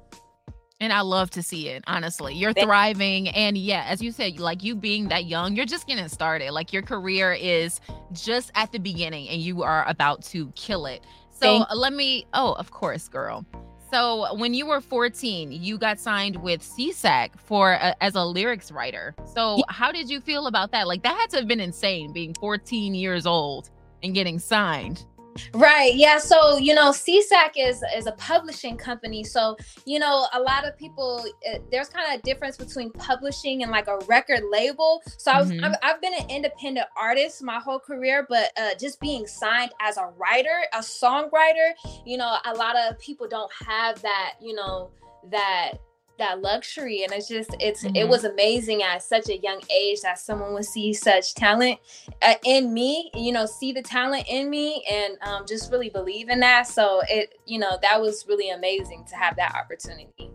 And 0.82 0.92
I 0.92 1.02
love 1.02 1.30
to 1.32 1.42
see 1.42 1.70
it, 1.70 1.86
honestly. 1.88 2.36
You're 2.36 2.52
thriving. 2.52 3.30
And 3.30 3.58
yeah, 3.58 3.86
as 3.88 4.02
you 4.02 4.12
said, 4.12 4.40
like 4.42 4.62
you 4.62 4.76
being 4.76 5.08
that 5.08 5.24
young, 5.26 5.56
you're 5.56 5.66
just 5.66 5.88
getting 5.88 6.08
started. 6.10 6.52
Like 6.52 6.74
your 6.74 6.82
career 6.82 7.32
is 7.32 7.80
just 8.12 8.52
at 8.56 8.74
the 8.74 8.78
beginning 8.80 9.30
and 9.30 9.42
you 9.42 9.64
are 9.64 9.88
about 9.88 10.22
to 10.26 10.52
kill 10.56 10.86
it. 10.86 11.02
So 11.36 11.60
Thank- 11.60 11.68
let 11.76 11.94
me, 11.94 12.26
oh, 12.34 12.53
of 12.53 12.72
course, 12.72 13.07
girl. 13.07 13.45
So 13.91 14.36
when 14.36 14.53
you 14.53 14.66
were 14.66 14.82
14, 14.82 15.52
you 15.52 15.78
got 15.78 15.99
signed 15.99 16.36
with 16.41 16.62
SESAC 16.62 17.40
for 17.40 17.74
a, 17.74 17.95
as 18.02 18.16
a 18.16 18.24
lyrics 18.26 18.72
writer. 18.72 19.16
So 19.26 19.62
how 19.70 19.91
did 19.91 20.10
you 20.10 20.20
feel 20.22 20.48
about 20.48 20.72
that? 20.72 20.88
Like 20.88 21.03
that 21.03 21.16
had 21.18 21.30
to 21.32 21.38
have 21.38 21.48
been 21.48 21.60
insane 21.60 22.12
being 22.12 22.34
14 22.34 22.95
years 22.95 23.26
old 23.26 23.70
and 24.03 24.14
getting 24.14 24.40
signed. 24.40 25.06
Right. 25.53 25.94
Yeah. 25.95 26.18
So 26.18 26.57
you 26.57 26.74
know, 26.74 26.91
SESAC 26.91 27.52
is 27.57 27.84
is 27.95 28.07
a 28.07 28.14
publishing 28.14 28.78
company. 28.78 29.24
So 29.24 29.57
you 29.86 29.99
know, 29.99 30.28
a 30.34 30.40
lot 30.40 30.66
of 30.66 30.78
people 30.78 31.26
uh, 31.52 31.60
there's 31.72 31.90
kind 31.90 32.14
of 32.14 32.20
a 32.20 32.24
difference 32.24 32.57
between 32.57 32.91
publishing 32.91 33.64
and 33.64 33.72
like 33.72 33.88
a 33.88 33.98
record 34.07 34.41
label. 34.52 35.02
So 35.18 35.32
I 35.32 35.40
was 35.40 35.52
Mhm. 35.52 35.64
I've, 35.64 35.76
I've 35.84 36.02
been 36.02 36.14
an 36.14 36.30
independent 36.30 36.88
artist 36.98 37.44
my 37.44 37.60
whole 37.60 37.80
career, 37.80 38.26
but 38.28 38.52
uh, 38.57 38.76
just 38.80 38.99
being 38.99 39.28
signed 39.28 39.72
as 39.82 39.98
a 39.98 40.07
writer, 40.18 40.64
a 40.74 40.80
songwriter, 40.80 41.74
you 42.06 42.18
know, 42.18 42.38
a 42.45 42.53
lot 42.53 42.76
of 42.78 42.98
people 42.99 43.28
don't 43.28 43.52
have 43.68 44.02
that. 44.02 44.36
You 44.41 44.56
know 44.56 44.91
that 45.32 45.74
that 46.18 46.42
luxury 46.42 47.04
and 47.04 47.12
it's 47.12 47.28
just 47.28 47.56
it's 47.60 47.84
it 47.84 47.94
Mhm. 47.94 48.08
was 48.10 48.24
amazing 48.24 48.84
at 48.84 49.04
such 49.04 49.30
a 49.30 49.38
young 49.38 49.62
age 49.70 50.02
that 50.02 50.18
someone 50.20 50.54
would 50.54 50.66
see 50.66 50.94
such 50.94 51.34
talent 51.36 51.80
uh, 52.22 52.36
in 52.46 52.74
me 52.74 53.12
you 53.16 53.32
know 53.32 53.46
see 53.46 53.72
the 53.72 53.82
talent 53.82 54.26
in 54.30 54.50
me 54.50 54.84
and 54.90 55.18
um, 55.22 55.46
just 55.48 55.72
really 55.72 55.90
believe 55.90 56.30
in 56.30 56.40
that 56.40 56.68
so 56.68 57.02
it 57.10 57.38
you 57.46 57.60
know 57.60 57.78
that 57.82 58.00
was 58.02 58.26
really 58.28 58.50
amazing 58.50 59.04
to 59.10 59.16
have 59.16 59.36
that 59.36 59.54
opportunity 59.56 60.32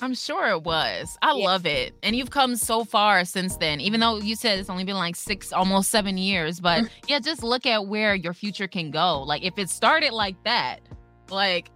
I'm 0.00 0.14
sure 0.14 0.48
it 0.48 0.64
was. 0.64 1.16
I 1.22 1.32
Yeah. 1.32 1.44
love 1.44 1.64
it. 1.64 1.94
And 2.02 2.16
you've 2.16 2.30
come 2.30 2.56
so 2.56 2.82
far 2.82 3.24
since 3.24 3.56
then, 3.58 3.80
even 3.80 4.00
though 4.00 4.16
you 4.16 4.34
said 4.34 4.58
it's 4.58 4.68
only 4.68 4.82
been 4.82 4.96
like 4.96 5.14
six, 5.14 5.52
almost 5.52 5.92
seven 5.92 6.18
years. 6.18 6.58
But 6.58 6.82
Mm. 6.82 6.90
yeah, 7.06 7.18
just 7.20 7.44
look 7.44 7.66
at 7.66 7.86
where 7.86 8.16
your 8.16 8.34
future 8.34 8.66
can 8.66 8.90
go. 8.90 9.22
Like 9.22 9.44
if 9.44 9.56
it 9.58 9.70
started 9.70 10.10
like 10.12 10.34
that, 10.42 10.80
like 11.30 11.70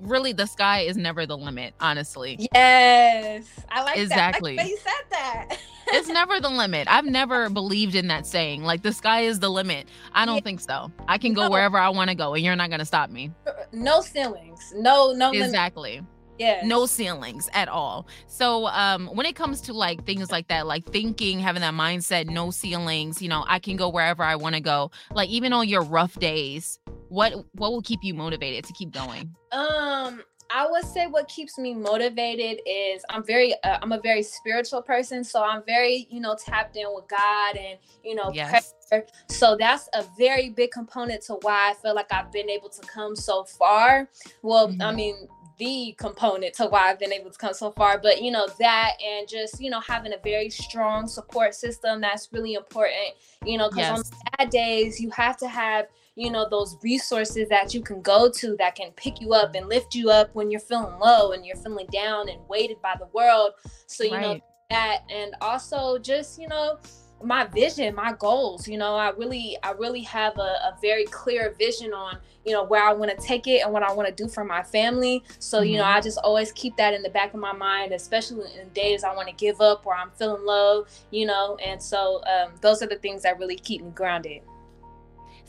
really 0.00 0.32
the 0.32 0.46
sky 0.46 0.80
is 0.80 0.96
never 0.96 1.26
the 1.26 1.36
limit, 1.36 1.74
honestly. 1.80 2.48
yes 2.54 3.46
i 3.70 3.82
like 3.82 3.98
Exactly. 3.98 4.56
that 4.56 4.62
like 4.62 4.66
the 4.66 4.70
way 4.70 4.70
you 4.70 4.78
said 4.78 5.04
that 5.10 5.58
It's 5.88 6.08
never 6.20 6.40
the 6.40 6.48
limit. 6.48 6.88
I've 6.90 7.04
never 7.04 7.50
believed 7.50 7.94
in 7.94 8.08
that 8.08 8.26
saying. 8.26 8.62
Like 8.64 8.82
the 8.82 8.92
sky 8.92 9.20
is 9.22 9.38
the 9.40 9.50
limit. 9.50 9.86
I 10.14 10.24
don't 10.24 10.42
think 10.42 10.60
so. 10.60 10.90
I 11.08 11.18
can 11.18 11.34
go 11.34 11.42
No. 11.42 11.50
wherever 11.50 11.76
I 11.78 11.90
want 11.90 12.08
to 12.10 12.16
go 12.16 12.32
and 12.34 12.42
you're 12.42 12.56
not 12.56 12.70
gonna 12.70 12.86
stop 12.86 13.10
me. 13.10 13.30
no 13.72 14.00
ceilings 14.00 14.72
no 14.76 15.12
no 15.12 15.30
limit. 15.30 15.46
Exactly. 15.46 16.00
yeah 16.38 16.62
no 16.64 16.86
ceilings 16.86 17.48
at 17.52 17.68
all. 17.68 18.06
So 18.26 18.66
um 18.68 19.08
when 19.08 19.26
it 19.26 19.36
comes 19.36 19.60
to 19.62 19.72
like 19.74 20.04
things 20.06 20.30
like 20.30 20.48
that, 20.48 20.66
like 20.66 20.84
thinking, 20.86 21.38
having 21.38 21.60
that 21.60 21.74
mindset, 21.74 22.26
no 22.28 22.50
ceilings, 22.50 23.20
you 23.20 23.28
know, 23.28 23.44
I 23.46 23.58
can 23.58 23.76
go 23.76 23.88
wherever 23.90 24.22
I 24.22 24.36
want 24.36 24.54
to 24.54 24.60
go. 24.62 24.90
Like 25.12 25.28
even 25.28 25.52
on 25.52 25.68
your 25.68 25.82
rough 25.82 26.18
days, 26.18 26.78
what 27.14 27.32
what 27.52 27.70
will 27.72 27.82
keep 27.82 28.02
you 28.02 28.12
motivated 28.12 28.64
to 28.64 28.72
keep 28.72 28.90
going? 28.92 29.34
Um, 29.52 30.22
I 30.50 30.66
would 30.68 30.84
say 30.84 31.06
what 31.06 31.28
keeps 31.28 31.56
me 31.58 31.72
motivated 31.72 32.60
is 32.66 33.04
I'm 33.08 33.24
very 33.24 33.54
uh, 33.62 33.78
I'm 33.80 33.92
a 33.92 34.00
very 34.00 34.22
spiritual 34.22 34.82
person, 34.82 35.22
so 35.22 35.42
I'm 35.42 35.62
very 35.64 36.08
you 36.10 36.20
know 36.20 36.36
tapped 36.36 36.76
in 36.76 36.86
with 36.92 37.08
God 37.08 37.56
and 37.56 37.78
you 38.04 38.16
know 38.16 38.30
Yes. 38.34 38.74
prayer. 38.88 39.04
So 39.28 39.56
that's 39.56 39.88
a 39.94 40.04
very 40.18 40.50
big 40.50 40.72
component 40.72 41.22
to 41.22 41.34
why 41.42 41.70
I 41.70 41.74
feel 41.74 41.94
like 41.94 42.12
I've 42.12 42.32
been 42.32 42.50
able 42.50 42.68
to 42.70 42.82
come 42.82 43.14
so 43.16 43.44
far. 43.44 44.08
Well, 44.42 44.74
I 44.80 44.90
Mhm. 44.90 44.96
mean 44.96 45.28
the 45.58 45.94
component 45.96 46.52
to 46.54 46.66
why 46.66 46.90
I've 46.90 46.98
been 46.98 47.12
able 47.12 47.30
to 47.30 47.38
come 47.38 47.54
so 47.54 47.70
far, 47.70 47.98
but 47.98 48.20
you 48.20 48.32
know 48.32 48.48
that 48.58 48.94
and 49.02 49.28
just 49.28 49.60
you 49.60 49.70
know 49.70 49.80
having 49.80 50.12
a 50.12 50.18
very 50.18 50.50
strong 50.50 51.06
support 51.06 51.54
system 51.54 52.00
that's 52.00 52.28
really 52.32 52.54
important. 52.54 53.14
You 53.46 53.58
know, 53.58 53.70
because 53.70 53.88
on 53.88 54.02
bad 54.36 54.50
days 54.50 55.00
you 55.00 55.10
have 55.10 55.36
to 55.38 55.48
have 55.48 55.86
you 56.16 56.30
know 56.30 56.48
those 56.48 56.76
resources 56.82 57.48
that 57.48 57.74
you 57.74 57.80
can 57.82 58.00
go 58.02 58.30
to 58.30 58.56
that 58.56 58.74
can 58.74 58.90
pick 58.92 59.20
you 59.20 59.32
up 59.32 59.54
and 59.54 59.68
lift 59.68 59.94
you 59.94 60.10
up 60.10 60.30
when 60.34 60.50
you're 60.50 60.60
feeling 60.60 60.98
low 60.98 61.32
and 61.32 61.44
you're 61.44 61.56
feeling 61.56 61.86
down 61.92 62.28
and 62.28 62.38
weighted 62.48 62.80
by 62.82 62.94
the 62.98 63.06
world. 63.12 63.52
So 63.86 64.04
you 64.04 64.10
know 64.20 64.40
that 64.70 65.00
and 65.10 65.34
also 65.40 65.98
just 65.98 66.40
you 66.40 66.48
know 66.48 66.78
my 67.22 67.44
vision 67.44 67.94
my 67.94 68.12
goals 68.18 68.66
you 68.66 68.76
know 68.76 68.96
i 68.96 69.10
really 69.10 69.56
i 69.62 69.70
really 69.72 70.00
have 70.02 70.36
a, 70.38 70.40
a 70.40 70.76
very 70.82 71.04
clear 71.06 71.54
vision 71.58 71.92
on 71.92 72.18
you 72.44 72.52
know 72.52 72.64
where 72.64 72.82
i 72.82 72.92
want 72.92 73.10
to 73.10 73.26
take 73.26 73.46
it 73.46 73.62
and 73.62 73.72
what 73.72 73.82
i 73.82 73.92
want 73.92 74.06
to 74.08 74.14
do 74.14 74.28
for 74.28 74.44
my 74.44 74.62
family. 74.62 75.22
So 75.38 75.60
you 75.60 75.76
know 75.76 75.84
Mhm. 75.84 75.96
i 75.96 76.00
just 76.00 76.18
always 76.18 76.50
keep 76.52 76.76
that 76.76 76.92
in 76.92 77.02
the 77.02 77.10
back 77.10 77.32
of 77.34 77.40
my 77.40 77.52
mind 77.52 77.92
especially 77.92 78.50
in 78.60 78.68
days 78.70 79.04
i 79.04 79.14
want 79.14 79.28
to 79.28 79.34
give 79.34 79.60
up 79.60 79.86
or 79.86 79.94
i'm 79.94 80.10
feeling 80.12 80.44
low 80.44 80.86
you 81.10 81.24
know 81.26 81.56
and 81.64 81.82
so 81.82 82.22
um, 82.24 82.52
those 82.60 82.82
are 82.82 82.86
the 82.86 82.96
things 82.96 83.22
that 83.22 83.38
really 83.38 83.56
keep 83.56 83.82
me 83.82 83.90
grounded 83.90 84.42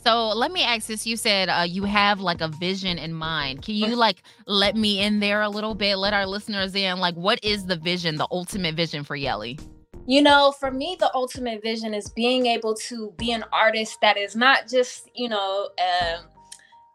So 0.06 0.28
let 0.28 0.52
me 0.52 0.62
ask 0.62 0.86
this. 0.86 1.04
You 1.04 1.16
said 1.16 1.48
uh, 1.48 1.66
you 1.68 1.82
have 1.82 2.20
like 2.20 2.40
a 2.40 2.46
vision 2.46 2.96
in 2.96 3.12
mind. 3.12 3.62
Can 3.62 3.74
you 3.74 3.96
like 3.96 4.22
let 4.46 4.76
me 4.76 5.00
in 5.00 5.18
there 5.18 5.42
a 5.42 5.48
little 5.48 5.74
bit? 5.74 5.96
Let 5.96 6.14
our 6.14 6.24
listeners 6.24 6.76
in. 6.76 7.00
Like, 7.00 7.16
what 7.16 7.42
is 7.42 7.66
the 7.66 7.74
vision, 7.74 8.14
the 8.14 8.28
ultimate 8.30 8.76
vision 8.76 9.02
for 9.02 9.16
Yelly? 9.16 9.58
You 10.06 10.22
know, 10.22 10.54
for 10.60 10.70
me, 10.70 10.96
the 11.00 11.12
ultimate 11.12 11.60
vision 11.60 11.92
is 11.92 12.08
being 12.08 12.46
able 12.46 12.76
to 12.88 13.12
be 13.16 13.32
an 13.32 13.44
artist 13.52 13.98
that 14.00 14.16
is 14.16 14.36
not 14.36 14.68
just, 14.68 15.10
you 15.16 15.28
know, 15.28 15.70
um, 15.80 16.26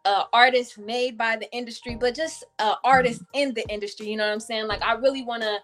uh, 0.05 0.23
artist 0.31 0.79
made 0.79 1.17
by 1.17 1.35
the 1.35 1.51
industry, 1.51 1.97
but 1.99 2.15
just 2.15 2.45
uh, 2.59 2.75
artist 2.85 3.23
in 3.33 3.53
the 3.53 3.67
industry. 3.67 4.07
You 4.07 4.15
know 4.15 4.25
what 4.25 4.31
I'm 4.31 4.39
saying? 4.39 4.67
Like, 4.67 4.83
I 4.83 4.93
really 4.93 5.23
want 5.23 5.43
to 5.43 5.59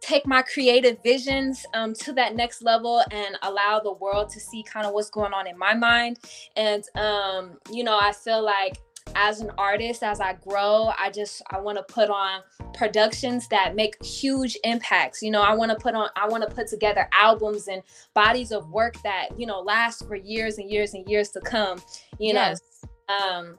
take 0.00 0.26
my 0.26 0.42
creative 0.42 1.02
visions 1.02 1.64
um, 1.74 1.92
to 1.94 2.12
that 2.12 2.34
next 2.34 2.62
level 2.62 3.02
and 3.10 3.36
allow 3.42 3.80
the 3.80 3.92
world 3.92 4.28
to 4.30 4.40
see 4.40 4.62
kind 4.62 4.86
of 4.86 4.92
what's 4.92 5.10
going 5.10 5.32
on 5.32 5.46
in 5.46 5.58
my 5.58 5.74
mind. 5.74 6.18
And, 6.56 6.84
um, 6.96 7.58
you 7.70 7.84
know, 7.84 7.98
I 8.00 8.12
feel 8.12 8.42
like 8.42 8.78
as 9.14 9.40
an 9.40 9.50
artist 9.58 10.02
as 10.02 10.20
i 10.20 10.32
grow 10.34 10.92
i 10.98 11.10
just 11.10 11.42
i 11.50 11.58
want 11.58 11.76
to 11.78 11.84
put 11.92 12.10
on 12.10 12.40
productions 12.74 13.48
that 13.48 13.74
make 13.74 14.02
huge 14.04 14.56
impacts 14.64 15.22
you 15.22 15.30
know 15.30 15.42
i 15.42 15.54
want 15.54 15.70
to 15.70 15.76
put 15.76 15.94
on 15.94 16.08
i 16.16 16.28
want 16.28 16.46
to 16.46 16.54
put 16.54 16.66
together 16.66 17.08
albums 17.12 17.68
and 17.68 17.82
bodies 18.14 18.52
of 18.52 18.68
work 18.70 19.00
that 19.02 19.28
you 19.38 19.46
know 19.46 19.60
last 19.60 20.06
for 20.06 20.14
years 20.14 20.58
and 20.58 20.70
years 20.70 20.94
and 20.94 21.08
years 21.08 21.30
to 21.30 21.40
come 21.40 21.80
you 22.18 22.32
Yes. 22.34 22.60
know 23.08 23.14
um 23.14 23.58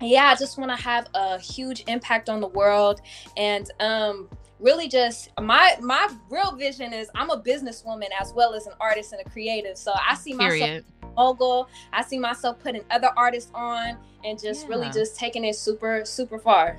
yeah 0.00 0.26
i 0.26 0.34
just 0.34 0.58
want 0.58 0.70
to 0.70 0.76
have 0.76 1.08
a 1.14 1.38
huge 1.38 1.84
impact 1.88 2.28
on 2.28 2.40
the 2.40 2.48
world 2.48 3.00
and 3.36 3.70
um 3.80 4.28
really 4.62 4.88
just 4.88 5.28
my 5.40 5.76
my 5.80 6.08
real 6.30 6.54
vision 6.56 6.92
is 6.92 7.10
i'm 7.16 7.30
a 7.30 7.40
businesswoman 7.42 8.08
as 8.20 8.32
well 8.32 8.54
as 8.54 8.66
an 8.66 8.72
artist 8.80 9.12
and 9.12 9.20
a 9.26 9.28
creative 9.28 9.76
so 9.76 9.92
i 10.08 10.14
see 10.14 10.32
myself 10.32 10.60
Period. 10.60 10.84
mogul. 11.16 11.68
I 11.92 12.02
see 12.02 12.18
myself 12.18 12.58
putting 12.60 12.82
other 12.90 13.10
artists 13.16 13.50
on 13.54 13.96
and 14.24 14.40
just 14.40 14.68
really 14.68 14.88
just 14.90 15.16
taking 15.16 15.44
it 15.44 15.56
super, 15.56 16.04
super 16.04 16.38
far. 16.38 16.78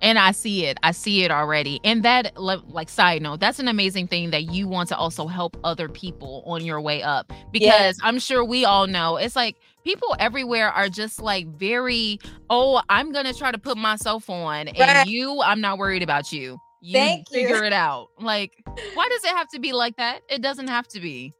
And 0.00 0.16
I 0.16 0.30
see 0.30 0.64
it. 0.64 0.78
I 0.84 0.92
see 0.92 1.24
it 1.24 1.32
already. 1.32 1.80
And 1.82 2.04
that, 2.04 2.40
like, 2.40 2.88
side 2.88 3.20
note, 3.20 3.40
that's 3.40 3.58
an 3.58 3.66
amazing 3.66 4.06
thing 4.06 4.30
that 4.30 4.44
you 4.44 4.68
want 4.68 4.88
to 4.90 4.96
also 4.96 5.26
help 5.26 5.56
other 5.64 5.88
people 5.88 6.44
on 6.46 6.64
your 6.64 6.80
way 6.80 7.02
up. 7.02 7.32
Because 7.50 7.98
I'm 8.02 8.20
sure 8.20 8.44
we 8.44 8.64
all 8.64 8.86
know 8.86 9.16
it's 9.16 9.34
like 9.34 9.56
people 9.82 10.14
everywhere 10.20 10.70
are 10.70 10.88
just 10.88 11.20
like 11.20 11.48
very, 11.48 12.20
oh, 12.48 12.80
I'm 12.88 13.10
going 13.10 13.26
to 13.26 13.34
try 13.34 13.50
to 13.50 13.58
put 13.58 13.76
myself 13.76 14.30
on. 14.30 14.68
And 14.68 14.78
Right. 14.78 15.06
you, 15.08 15.42
I'm 15.42 15.60
not 15.60 15.78
worried 15.78 16.04
about 16.04 16.32
you. 16.32 16.60
You 16.80 16.92
Thank 16.98 17.30
you. 17.30 17.40
figure 17.40 17.64
it 17.64 17.72
out. 17.72 18.08
Like, 18.18 18.52
why 18.94 19.08
does 19.08 19.24
it 19.24 19.36
have 19.36 19.48
to 19.50 19.58
be 19.58 19.72
like 19.72 19.96
that? 19.96 20.20
It 20.28 20.42
doesn't 20.42 20.68
have 20.68 20.86
to 20.88 21.00
be. 21.00 21.34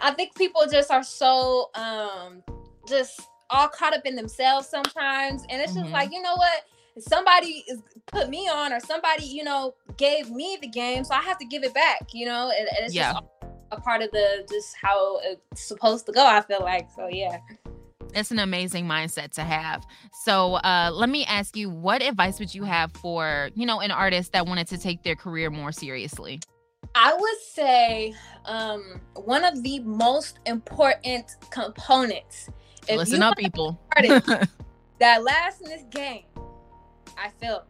I 0.00 0.12
think 0.12 0.34
people 0.36 0.62
just 0.70 0.90
are 0.90 1.02
so 1.02 1.70
um 1.74 2.42
just 2.88 3.20
all 3.50 3.68
caught 3.68 3.94
up 3.94 4.04
in 4.04 4.14
themselves 4.16 4.68
sometimes. 4.68 5.44
And 5.50 5.60
it's 5.60 5.74
just 5.74 5.86
Mhm. 5.90 5.92
like, 5.92 6.12
you 6.12 6.22
know 6.22 6.36
what? 6.36 6.64
Somebody 6.98 7.64
put 8.06 8.28
me 8.28 8.48
on 8.48 8.72
or 8.72 8.80
somebody, 8.80 9.24
you 9.24 9.42
know, 9.44 9.74
gave 9.96 10.30
me 10.30 10.58
the 10.60 10.68
game. 10.68 11.02
So 11.04 11.14
I 11.14 11.20
have 11.22 11.38
to 11.38 11.44
give 11.44 11.64
it 11.64 11.74
back, 11.74 12.02
you 12.12 12.26
know? 12.26 12.50
And, 12.56 12.68
and 12.68 12.78
it's 12.86 12.94
Yeah. 12.94 13.12
just 13.14 13.24
a 13.72 13.80
part 13.80 14.00
of 14.02 14.10
the 14.12 14.46
just 14.48 14.76
how 14.80 15.18
it's 15.24 15.66
supposed 15.66 16.06
to 16.06 16.12
go, 16.12 16.24
I 16.24 16.40
feel 16.40 16.60
like. 16.60 16.88
So 16.94 17.08
yeah. 17.08 17.38
It's 18.14 18.30
an 18.30 18.38
amazing 18.38 18.86
mindset 18.86 19.32
to 19.32 19.42
have. 19.42 19.84
So, 20.22 20.54
uh, 20.54 20.90
let 20.92 21.08
me 21.08 21.24
ask 21.24 21.56
you, 21.56 21.68
what 21.68 22.02
advice 22.02 22.38
would 22.38 22.54
you 22.54 22.64
have 22.64 22.92
for, 22.92 23.50
you 23.54 23.66
know, 23.66 23.80
an 23.80 23.90
artist 23.90 24.32
that 24.32 24.46
wanted 24.46 24.68
to 24.68 24.78
take 24.78 25.02
their 25.02 25.16
career 25.16 25.50
more 25.50 25.72
seriously? 25.72 26.40
I 26.94 27.14
would 27.14 27.38
say 27.42 28.14
um, 28.44 29.00
one 29.14 29.44
of 29.44 29.62
the 29.62 29.80
most 29.80 30.38
important 30.46 31.36
components. 31.50 32.48
If 32.88 32.98
Listen 32.98 33.22
up, 33.22 33.36
people. 33.36 33.80
artist 33.96 34.26
that 34.98 35.24
last 35.24 35.62
in 35.62 35.70
this 35.70 35.82
game, 35.90 36.24
I 37.16 37.30
feel 37.40 37.64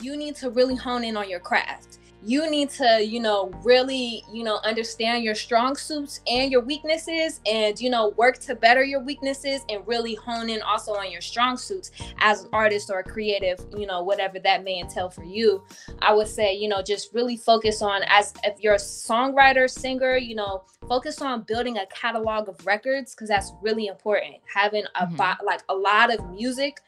you 0.00 0.16
need 0.16 0.36
to 0.36 0.50
really 0.50 0.76
hone 0.76 1.04
in 1.04 1.16
on 1.16 1.28
your 1.28 1.40
craft. 1.40 1.98
You 2.22 2.50
need 2.50 2.70
to 2.70 3.04
you 3.04 3.20
know 3.20 3.50
really 3.62 4.24
you 4.32 4.42
know 4.42 4.58
understand 4.64 5.22
your 5.22 5.34
strong 5.34 5.76
suits 5.76 6.20
and 6.26 6.50
your 6.50 6.60
weaknesses 6.60 7.40
and 7.46 7.80
you 7.80 7.90
know 7.90 8.08
work 8.16 8.38
to 8.38 8.54
better 8.54 8.82
your 8.82 9.00
weaknesses 9.00 9.62
and 9.68 9.86
really 9.86 10.14
hone 10.14 10.48
in 10.48 10.62
also 10.62 10.92
on 10.94 11.10
your 11.10 11.20
strong 11.20 11.56
suits 11.56 11.90
as 12.18 12.44
an 12.44 12.50
artist 12.52 12.90
or 12.90 13.00
a 13.00 13.04
creative 13.04 13.58
you 13.76 13.86
know 13.86 14.02
whatever 14.02 14.38
that 14.38 14.64
may 14.64 14.80
entail 14.80 15.08
for 15.10 15.24
you. 15.24 15.62
I 16.00 16.12
would 16.12 16.28
say 16.28 16.54
you 16.54 16.68
know 16.68 16.82
just 16.82 17.12
really 17.14 17.36
focus 17.36 17.82
on 17.82 18.02
as 18.08 18.32
if 18.44 18.60
you're 18.60 18.74
a 18.74 18.78
songwriter 18.78 19.68
singer 19.68 20.16
you 20.16 20.34
know 20.34 20.64
focus 20.88 21.20
on 21.20 21.42
building 21.42 21.78
a 21.78 21.86
catalog 21.86 22.48
of 22.48 22.64
records 22.66 23.14
because 23.14 23.28
that's 23.28 23.52
really 23.62 23.86
important. 23.86 24.36
Having 24.52 24.84
a 24.94 25.06
mm-hmm. 25.06 25.16
bo- 25.16 25.44
like 25.44 25.62
a 25.68 25.74
lot 25.74 26.12
of 26.12 26.30
music 26.30 26.80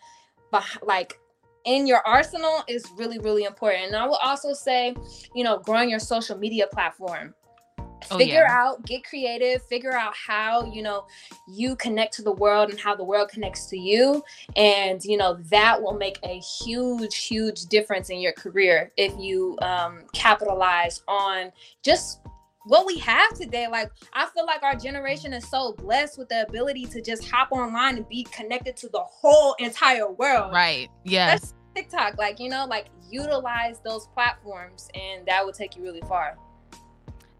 beh- 0.52 0.86
like 0.86 1.18
in 1.68 1.86
your 1.86 2.00
arsenal 2.06 2.64
is 2.66 2.84
really 2.96 3.18
really 3.18 3.44
important 3.44 3.84
and 3.84 3.94
i 3.94 4.04
will 4.06 4.18
also 4.22 4.52
say 4.52 4.94
you 5.34 5.44
know 5.44 5.58
growing 5.58 5.88
your 5.88 6.00
social 6.00 6.36
media 6.36 6.66
platform 6.72 7.34
Oh, 8.10 8.16
figure 8.16 8.44
yeah. 8.46 8.60
out 8.62 8.86
get 8.86 9.04
creative 9.04 9.60
figure 9.66 9.92
out 9.92 10.14
how 10.14 10.64
you 10.72 10.82
know 10.82 11.04
you 11.48 11.76
connect 11.76 12.14
to 12.14 12.22
the 12.22 12.32
world 12.32 12.70
and 12.70 12.78
how 12.78 12.94
the 12.94 13.04
world 13.04 13.28
connects 13.28 13.66
to 13.66 13.76
you 13.78 14.22
and 14.56 15.04
you 15.04 15.16
know 15.16 15.36
that 15.50 15.82
will 15.82 15.94
make 15.94 16.18
a 16.22 16.38
huge 16.38 17.16
huge 17.26 17.62
difference 17.66 18.08
in 18.08 18.20
your 18.20 18.32
career 18.32 18.92
if 18.96 19.12
you 19.18 19.58
um, 19.62 20.04
capitalize 20.12 21.02
on 21.08 21.50
just 21.82 22.20
what 22.66 22.86
we 22.86 22.98
have 22.98 23.34
today 23.34 23.66
like 23.68 23.90
i 24.12 24.26
feel 24.26 24.46
like 24.46 24.62
our 24.62 24.76
generation 24.76 25.32
is 25.32 25.48
so 25.50 25.72
blessed 25.72 26.18
with 26.18 26.28
the 26.28 26.42
ability 26.42 26.86
to 26.86 27.02
just 27.02 27.28
hop 27.28 27.50
online 27.50 27.96
and 27.96 28.08
be 28.08 28.22
connected 28.30 28.76
to 28.76 28.88
the 28.90 29.00
whole 29.00 29.54
entire 29.58 30.10
world 30.12 30.52
Right. 30.52 30.88
Yes. 31.04 31.40
That's 31.40 31.54
tiktok 31.78 32.18
like 32.18 32.40
you 32.40 32.48
know 32.48 32.66
like 32.66 32.86
utilize 33.10 33.78
those 33.84 34.06
platforms 34.08 34.88
and 34.94 35.24
that 35.26 35.44
will 35.44 35.52
take 35.52 35.76
you 35.76 35.82
really 35.82 36.02
far. 36.02 36.36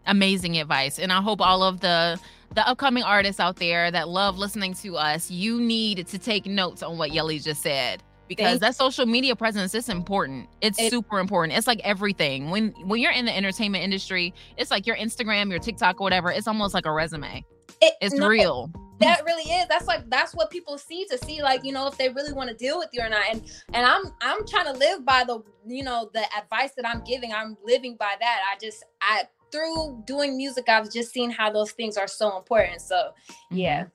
Amazing 0.07 0.57
advice 0.57 0.97
and 0.97 1.11
i 1.11 1.21
hope 1.21 1.39
all 1.41 1.61
of 1.61 1.81
the 1.81 2.19
the 2.55 2.67
upcoming 2.67 3.03
artists 3.03 3.39
out 3.39 3.57
there 3.57 3.91
that 3.91 4.09
love 4.09 4.37
listening 4.39 4.73
to 4.73 4.97
us 4.97 5.29
you 5.29 5.59
need 5.61 6.07
to 6.07 6.17
take 6.17 6.47
notes 6.47 6.81
on 6.81 6.97
what 6.97 7.11
yelly 7.11 7.37
just 7.37 7.61
said 7.61 8.01
because 8.27 8.45
Thank- 8.53 8.61
that 8.61 8.75
social 8.75 9.05
media 9.07 9.35
presence 9.35 9.73
is 9.73 9.89
important. 9.89 10.47
It's 10.61 10.79
It- 10.79 10.91
super 10.91 11.17
important. 11.19 11.57
It's 11.57 11.65
like 11.65 11.79
everything. 11.83 12.51
When 12.51 12.69
when 12.85 12.99
you're 13.01 13.11
in 13.11 13.25
the 13.25 13.35
entertainment 13.35 13.83
industry 13.83 14.33
it's 14.57 14.71
like 14.71 14.87
your 14.87 14.95
instagram 14.97 15.49
your 15.51 15.59
tiktok 15.59 15.99
or 15.99 16.03
whatever 16.05 16.31
it's 16.31 16.47
almost 16.47 16.73
like 16.73 16.85
a 16.87 16.91
resume. 16.91 17.43
It- 17.81 17.93
it's 18.01 18.15
no, 18.15 18.27
real 18.27 18.71
that 18.99 19.23
really 19.25 19.43
is 19.43 19.67
that's 19.67 19.87
like 19.87 20.07
that's 20.09 20.33
what 20.33 20.49
people 20.49 20.77
see 20.77 21.05
to 21.05 21.17
see 21.19 21.41
like 21.41 21.63
you 21.63 21.71
know 21.71 21.87
if 21.87 21.97
they 21.97 22.09
really 22.09 22.33
want 22.33 22.49
to 22.49 22.55
deal 22.55 22.77
with 22.77 22.89
you 22.91 23.01
or 23.01 23.09
not 23.09 23.23
and 23.29 23.43
and 23.73 23.85
i'm 23.85 24.03
i'm 24.21 24.45
trying 24.45 24.65
to 24.65 24.73
live 24.73 25.05
by 25.05 25.23
the 25.23 25.41
you 25.65 25.83
know 25.83 26.09
the 26.13 26.23
advice 26.37 26.71
that 26.75 26.87
i'm 26.87 27.01
giving 27.03 27.33
i'm 27.33 27.57
living 27.63 27.95
by 27.97 28.13
that 28.19 28.41
i 28.51 28.57
just 28.59 28.83
i 29.01 29.23
through 29.51 30.03
doing 30.05 30.37
music 30.37 30.67
i've 30.69 30.91
just 30.91 31.11
seen 31.11 31.31
how 31.31 31.51
those 31.51 31.71
things 31.71 31.97
are 31.97 32.07
so 32.07 32.37
important 32.37 32.81
so 32.81 33.11
yeah 33.51 33.85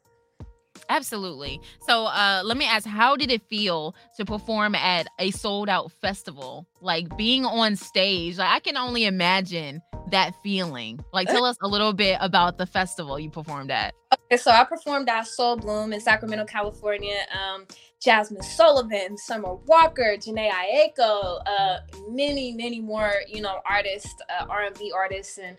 Absolutely. 0.89 1.61
So 1.87 2.07
uh 2.07 2.43
let 2.45 2.57
me 2.57 2.67
ask 2.67 2.87
how 2.87 3.17
did 3.17 3.31
it 3.31 3.43
feel 3.49 3.95
to 4.17 4.25
perform 4.25 4.75
at 4.75 5.07
a 5.19 5.31
sold 5.31 5.69
out 5.69 5.93
festival? 5.93 6.67
Like 6.83 7.17
being 7.17 7.45
on 7.47 7.77
stage. 7.77 8.37
Like 8.37 8.51
I 8.51 8.61
can 8.61 8.77
only 8.77 9.05
imagine 9.05 9.81
that 10.11 10.35
feeling. 10.43 11.03
Like 11.13 11.29
tell 11.29 11.45
us 11.45 11.57
a 11.63 11.69
little 11.69 11.93
bit 11.93 12.19
about 12.21 12.59
the 12.59 12.67
festival 12.67 13.19
you 13.19 13.31
performed 13.31 13.71
at. 13.71 13.95
Okay, 14.13 14.37
so 14.37 14.51
I 14.51 14.65
performed 14.65 15.09
at 15.09 15.27
Sol 15.27 15.57
Blume 15.57 15.93
in 15.93 16.01
Sacramento, 16.01 16.45
California. 16.45 17.17
Um, 17.33 17.67
Jazmine 18.05 18.45
Sullivan, 18.45 19.17
Summer 19.17 19.55
Walker, 19.67 20.17
Jhené 20.19 20.51
Aiko, 20.51 21.41
uh, 21.47 21.79
many, 22.11 22.53
many 22.53 22.79
more, 22.79 23.15
you 23.27 23.41
know, 23.41 23.61
artists, 23.65 24.15
uh, 24.29 24.45
R&B 24.47 24.93
artists, 24.95 25.39
and 25.39 25.57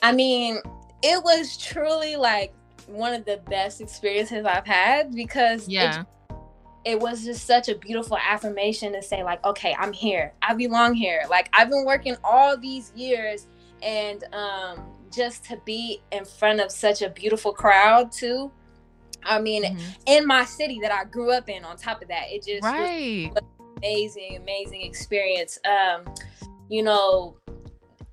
I 0.00 0.12
mean, 0.12 0.60
it 1.02 1.22
was 1.24 1.56
truly 1.56 2.14
like 2.14 2.52
one 2.86 3.12
of 3.14 3.24
the 3.24 3.40
best 3.50 3.80
experiences 3.80 4.44
I've 4.44 4.66
had 4.66 5.12
because 5.12 5.66
it 5.66 5.72
Yeah. 5.72 6.04
it 6.84 6.98
was 7.00 7.24
just 7.24 7.46
such 7.46 7.68
a 7.68 7.74
beautiful 7.76 8.16
affirmation 8.18 8.92
to 8.92 9.00
say 9.02 9.22
like 9.22 9.44
okay 9.44 9.72
i'm 9.78 9.92
here 9.92 10.32
i 10.42 10.52
belong 10.52 10.94
here 10.94 11.22
like 11.30 11.48
i've 11.52 11.70
been 11.70 11.84
working 11.84 12.16
all 12.24 12.56
these 12.56 12.92
years 12.96 13.46
and 13.82 14.24
um 14.32 14.80
just 15.14 15.44
to 15.44 15.56
be 15.64 16.00
in 16.12 16.24
front 16.24 16.60
of 16.60 16.70
such 16.70 17.02
a 17.02 17.10
beautiful 17.10 17.52
crowd 17.52 18.10
too 18.12 18.50
i 19.24 19.40
mean 19.40 19.62
Mm-hmm. 19.64 19.78
in 20.06 20.26
my 20.26 20.44
city 20.44 20.78
that 20.82 20.92
i 20.92 21.04
grew 21.04 21.30
up 21.32 21.48
in 21.48 21.64
on 21.64 21.76
top 21.76 22.02
of 22.02 22.08
that 22.08 22.24
it 22.28 22.44
just 22.44 22.62
was 22.62 22.72
Right. 22.72 23.32
amazing 23.78 24.36
amazing 24.36 24.82
experience 24.82 25.58
um 25.64 26.02
you 26.68 26.82
know 26.82 27.36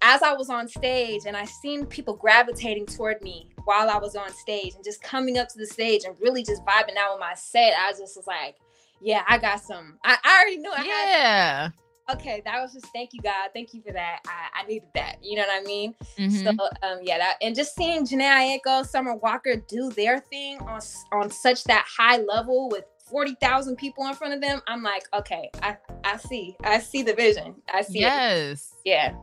as 0.01 0.21
i 0.23 0.33
was 0.33 0.49
on 0.49 0.67
stage 0.67 1.21
and 1.25 1.35
i 1.37 1.45
seen 1.45 1.85
people 1.85 2.13
gravitating 2.15 2.85
toward 2.85 3.21
me 3.21 3.49
while 3.65 3.89
i 3.89 3.97
was 3.97 4.15
on 4.15 4.29
stage 4.31 4.73
and 4.75 4.83
just 4.83 5.01
coming 5.03 5.37
up 5.37 5.47
to 5.49 5.57
the 5.57 5.65
stage 5.65 6.03
and 6.05 6.15
really 6.21 6.43
just 6.43 6.63
vibing 6.65 6.95
out 6.97 7.13
with 7.13 7.19
my 7.19 7.33
set 7.35 7.73
i 7.79 7.91
just 7.91 8.15
was 8.17 8.25
like 8.27 8.55
yeah 9.01 9.23
i 9.27 9.37
got 9.37 9.61
some 9.61 9.97
i, 10.03 10.17
I 10.23 10.35
already 10.41 10.57
knew 10.57 10.71
i 10.71 10.83
Yeah. 10.83 11.63
had 11.63 11.73
okay 12.11 12.41
that 12.45 12.61
was 12.61 12.73
just 12.73 12.87
thank 12.87 13.13
you 13.13 13.21
god 13.21 13.49
thank 13.53 13.73
you 13.73 13.81
for 13.81 13.91
that 13.91 14.19
i, 14.27 14.61
I 14.61 14.67
needed 14.67 14.89
that 14.95 15.17
you 15.23 15.35
know 15.37 15.43
what 15.47 15.61
i 15.61 15.63
mean 15.65 15.93
Mhm. 16.17 16.43
so 16.43 16.49
um 16.83 16.99
yeah 17.03 17.17
that 17.17 17.37
and 17.41 17.55
just 17.55 17.75
seeing 17.75 18.05
Jhené 18.05 18.59
Aiko, 18.59 18.85
Summer 18.85 19.15
Walker 19.15 19.55
do 19.67 19.89
their 19.91 20.19
thing 20.19 20.59
on 20.61 20.79
on 21.11 21.29
such 21.29 21.63
that 21.65 21.85
high 21.87 22.17
level 22.17 22.69
with 22.69 22.85
40,000 23.09 23.75
people 23.75 24.05
in 24.07 24.13
front 24.13 24.33
of 24.35 24.41
them 24.41 24.61
I'm 24.67 24.83
like 24.83 25.03
okay 25.13 25.49
I 25.63 25.77
I 26.03 26.17
see 26.17 26.55
I 26.63 26.79
see 26.79 27.01
the 27.03 27.13
vision 27.15 27.55
I 27.73 27.81
see 27.81 27.99
it. 27.99 28.01
Yes. 28.01 28.73
yeah 28.85 29.13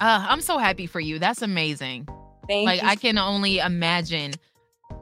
Uh, 0.00 0.24
I'm 0.30 0.40
so 0.40 0.58
happy 0.58 0.86
for 0.86 1.00
you. 1.00 1.18
That's 1.18 1.42
amazing. 1.42 2.06
Thank 2.46 2.66
like 2.66 2.80
you. 2.80 2.88
I 2.88 2.94
can 2.94 3.18
only 3.18 3.58
imagine 3.58 4.32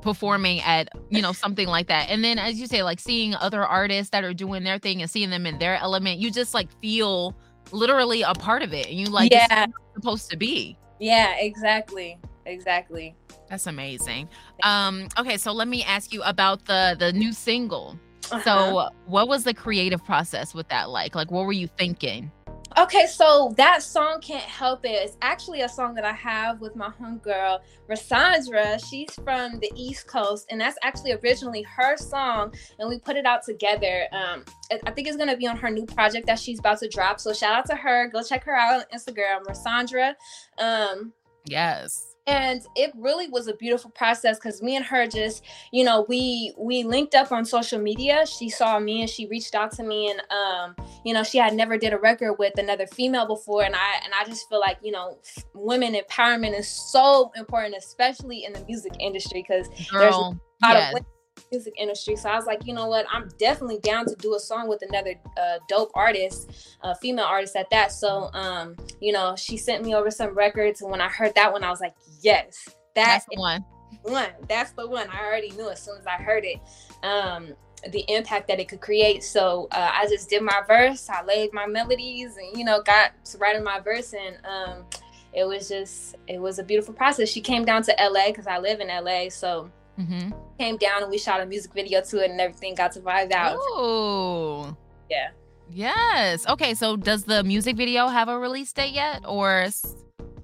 performing 0.02 0.60
at 0.60 0.88
you 1.10 1.20
know 1.22 1.32
something 1.32 1.66
like 1.68 1.88
that. 1.88 2.08
And 2.10 2.22
then 2.22 2.38
as 2.38 2.60
you 2.60 2.66
say 2.66 2.82
like 2.82 3.00
seeing 3.00 3.34
other 3.34 3.64
artists 3.64 4.10
that 4.10 4.24
are 4.24 4.34
doing 4.34 4.62
their 4.64 4.78
thing 4.78 5.02
and 5.02 5.10
seeing 5.10 5.30
them 5.30 5.46
in 5.46 5.58
their 5.58 5.76
element 5.76 6.18
you 6.20 6.30
just 6.30 6.54
like 6.54 6.68
feel 6.80 7.34
literally 7.72 8.22
a 8.22 8.34
part 8.34 8.62
of 8.62 8.72
it. 8.72 8.86
And 8.86 8.94
you 8.98 9.06
like 9.06 9.32
Yeah. 9.32 9.66
supposed 9.94 10.30
to 10.30 10.36
be. 10.36 10.78
Yeah 11.00 11.34
exactly. 11.38 12.18
Exactly. 12.46 13.16
That's 13.50 13.66
amazing. 13.66 14.28
Um 14.62 15.08
okay 15.18 15.36
so 15.36 15.52
let 15.52 15.68
me 15.68 15.82
ask 15.84 16.12
you 16.12 16.22
about 16.22 16.64
the 16.66 16.96
the 16.98 17.12
new 17.12 17.32
single. 17.32 17.98
Uh-huh. 18.32 18.42
so 18.42 18.88
what 19.06 19.28
was 19.28 19.44
the 19.44 19.54
creative 19.54 20.04
process 20.04 20.52
with 20.54 20.68
that 20.68 20.90
like? 20.90 21.14
Like 21.14 21.30
what 21.30 21.46
were 21.46 21.52
you 21.52 21.68
thinking 21.68 22.30
Okay, 22.78 23.06
so 23.06 23.54
that 23.56 23.82
song 23.82 24.20
Can't 24.20 24.42
Help 24.42 24.84
it. 24.84 24.90
It 24.90 25.08
is 25.08 25.16
actually 25.22 25.62
a 25.62 25.68
song 25.68 25.94
that 25.94 26.04
I 26.04 26.12
have 26.12 26.60
with 26.60 26.76
my 26.76 26.90
homegirl, 26.90 27.60
Rasandra. 27.88 28.78
She's 28.86 29.08
from 29.24 29.58
the 29.60 29.72
East 29.74 30.06
Coast, 30.06 30.46
and 30.50 30.60
that's 30.60 30.76
actually 30.82 31.12
originally 31.12 31.62
her 31.62 31.96
song, 31.96 32.52
and 32.78 32.86
we 32.86 32.98
put 32.98 33.16
it 33.16 33.24
out 33.24 33.42
together. 33.44 34.06
Um, 34.12 34.44
I- 34.70 34.80
I 34.86 34.90
think 34.90 35.08
it's 35.08 35.16
gonna 35.16 35.38
be 35.38 35.46
on 35.46 35.56
her 35.56 35.70
new 35.70 35.86
project 35.86 36.26
that 36.26 36.38
she's 36.38 36.58
about 36.58 36.78
to 36.80 36.88
drop. 36.88 37.18
So 37.18 37.32
shout 37.32 37.54
out 37.54 37.66
to 37.66 37.76
her. 37.76 38.08
Go 38.08 38.22
check 38.22 38.44
her 38.44 38.54
out 38.54 38.74
on 38.74 38.84
Instagram, 38.92 39.44
Rasandra. 39.44 40.14
Um, 40.58 41.14
yes 41.46 42.15
and 42.26 42.66
it 42.74 42.90
really 42.96 43.28
was 43.28 43.46
a 43.46 43.54
beautiful 43.54 43.90
process 43.90 44.38
because 44.38 44.60
me 44.60 44.76
and 44.76 44.84
her 44.84 45.06
just 45.06 45.44
you 45.72 45.84
know 45.84 46.04
we 46.08 46.52
we 46.58 46.82
linked 46.82 47.14
up 47.14 47.30
on 47.30 47.44
social 47.44 47.78
media 47.78 48.26
she 48.26 48.48
saw 48.48 48.78
me 48.78 49.00
and 49.00 49.10
she 49.10 49.26
reached 49.26 49.54
out 49.54 49.70
to 49.70 49.82
me 49.82 50.10
and 50.10 50.20
um 50.30 50.74
you 51.04 51.14
know 51.14 51.22
she 51.22 51.38
had 51.38 51.54
never 51.54 51.78
did 51.78 51.92
a 51.92 51.98
record 51.98 52.34
with 52.34 52.58
another 52.58 52.86
female 52.86 53.26
before 53.26 53.62
and 53.62 53.76
i 53.76 53.94
and 54.04 54.12
i 54.18 54.24
just 54.24 54.48
feel 54.48 54.60
like 54.60 54.76
you 54.82 54.90
know 54.90 55.16
women 55.54 55.94
empowerment 55.94 56.58
is 56.58 56.68
so 56.68 57.30
important 57.36 57.74
especially 57.76 58.44
in 58.44 58.52
the 58.52 58.64
music 58.64 58.92
industry 58.98 59.44
because 59.48 59.68
there's 59.92 60.14
a 60.14 60.18
lot 60.18 60.38
yes. 60.62 60.88
of 60.88 60.94
women 60.94 61.15
music 61.50 61.74
industry. 61.78 62.16
So 62.16 62.28
i 62.28 62.36
was 62.36 62.46
like 62.46 62.66
you 62.66 62.74
know 62.74 62.86
what? 62.86 63.06
I'm 63.12 63.28
definitely 63.38 63.78
down 63.80 64.06
to 64.06 64.14
do 64.16 64.34
a 64.34 64.40
song 64.40 64.68
with 64.68 64.82
another 64.88 65.14
uh, 65.36 65.58
dope 65.68 65.90
artist 65.94 66.76
a 66.82 66.94
female 66.96 67.24
artist 67.24 67.56
at 67.56 67.70
that. 67.70 67.92
So 67.92 68.30
um 68.32 68.76
you 69.00 69.12
know 69.12 69.36
she 69.36 69.56
sent 69.56 69.84
me 69.84 69.94
over 69.94 70.10
some 70.10 70.34
records 70.34 70.80
and 70.82 70.90
when 70.90 71.00
i 71.00 71.08
heard 71.08 71.34
that 71.34 71.52
one 71.52 71.64
i 71.64 71.70
was 71.70 71.80
like 71.80 71.94
yes 72.22 72.68
that's 72.94 73.24
that's 73.24 73.26
the 73.30 73.40
one. 73.40 73.64
one. 74.02 74.30
That's 74.48 74.72
the 74.72 74.86
one. 74.86 75.08
I 75.10 75.24
already 75.26 75.50
knew 75.50 75.68
as 75.68 75.82
soon 75.82 75.98
as 75.98 76.06
i 76.06 76.16
heard 76.22 76.44
it 76.44 76.60
um 77.02 77.54
the 77.90 78.04
impact 78.08 78.48
that 78.48 78.58
it 78.58 78.68
could 78.68 78.80
create. 78.80 79.22
So 79.22 79.68
uh, 79.72 79.90
i 79.92 80.06
just 80.08 80.28
did 80.30 80.42
my 80.42 80.62
verse 80.66 81.08
i 81.08 81.22
laid 81.24 81.52
my 81.52 81.66
melodies 81.66 82.36
and 82.36 82.56
you 82.56 82.64
know 82.64 82.82
got 82.82 83.12
to 83.26 83.38
writing 83.38 83.62
my 83.62 83.80
verse 83.80 84.14
and 84.14 84.36
um 84.46 84.84
it 85.32 85.44
was 85.44 85.68
just 85.68 86.16
it 86.26 86.40
was 86.40 86.58
a 86.58 86.64
beautiful 86.64 86.94
process. 86.94 87.28
She 87.28 87.42
came 87.42 87.64
down 87.64 87.82
to 87.82 87.94
la 88.10 88.26
because 88.26 88.46
i 88.46 88.58
live 88.58 88.80
in 88.80 88.88
la 88.88 89.28
so 89.28 89.70
mm-hmm. 89.98 90.30
came 90.58 90.76
down 90.76 91.02
and 91.02 91.10
we 91.10 91.18
shot 91.18 91.40
a 91.40 91.46
music 91.46 91.72
video 91.72 92.00
to 92.02 92.24
it 92.24 92.30
and 92.30 92.40
everything 92.40 92.74
got 92.74 92.92
to 92.92 93.00
vibe 93.00 93.32
out 93.32 93.56
oh. 93.58 94.76
Yeah. 95.10 95.30
Yes. 95.70 96.46
Okay 96.48 96.74
so 96.74 96.96
does 96.96 97.24
the 97.24 97.44
music 97.44 97.76
video 97.76 98.08
have 98.08 98.28
a 98.28 98.38
release 98.38 98.72
date 98.72 98.92
yet? 98.92 99.22
Or 99.26 99.68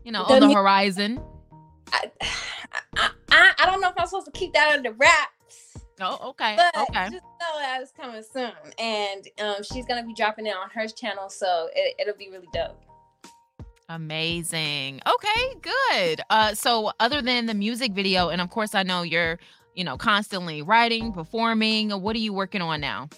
you 0.05 0.13
know 0.13 0.25
The 0.27 0.35
on 0.35 0.41
the 0.41 0.49
mu- 0.49 0.55
horizon? 0.55 1.21
I, 1.93 2.11
I 2.97 3.53
i 3.59 3.67
don't 3.67 3.83
know 3.83 3.89
if 3.89 3.95
i'm 3.99 4.07
supposed 4.07 4.27
to 4.27 4.33
keep 4.33 4.53
that 4.55 4.73
under 4.73 4.93
wraps. 4.93 5.77
Oh 6.01 6.31
okay 6.31 6.57
but 6.57 6.77
okay. 6.89 7.11
just 7.11 7.23
know 7.23 7.59
that 7.59 7.81
it's 7.83 7.93
coming 7.93 8.23
soon. 8.23 8.53
And 8.79 9.29
um 9.41 9.63
she's 9.63 9.87
gonna 9.87 10.05
be 10.05 10.15
dropping 10.15 10.47
it 10.47 10.55
on 10.57 10.71
her 10.71 10.87
channel 10.89 11.29
so 11.29 11.69
it, 11.75 11.97
it'll 11.99 12.17
be 12.17 12.31
really 12.31 12.49
dope 12.53 12.81
Amazing. 13.95 15.03
Okay, 15.07 15.55
good. 15.61 16.23
Uh 16.31 16.55
so 16.55 16.93
other 16.99 17.21
than 17.21 17.45
the 17.45 17.53
music 17.53 17.93
video 17.93 18.31
and 18.31 18.41
of 18.41 18.49
course 18.49 18.75
I 18.75 18.85
know 18.85 19.03
you're, 19.03 19.39
you 19.75 19.85
know, 19.85 19.99
constantly 19.99 20.63
writing, 20.63 21.13
performing, 21.13 21.91
what 21.91 22.17
are 22.17 22.21
you 22.21 22.33
working 22.33 22.63
on 22.63 22.81
now? 22.81 23.11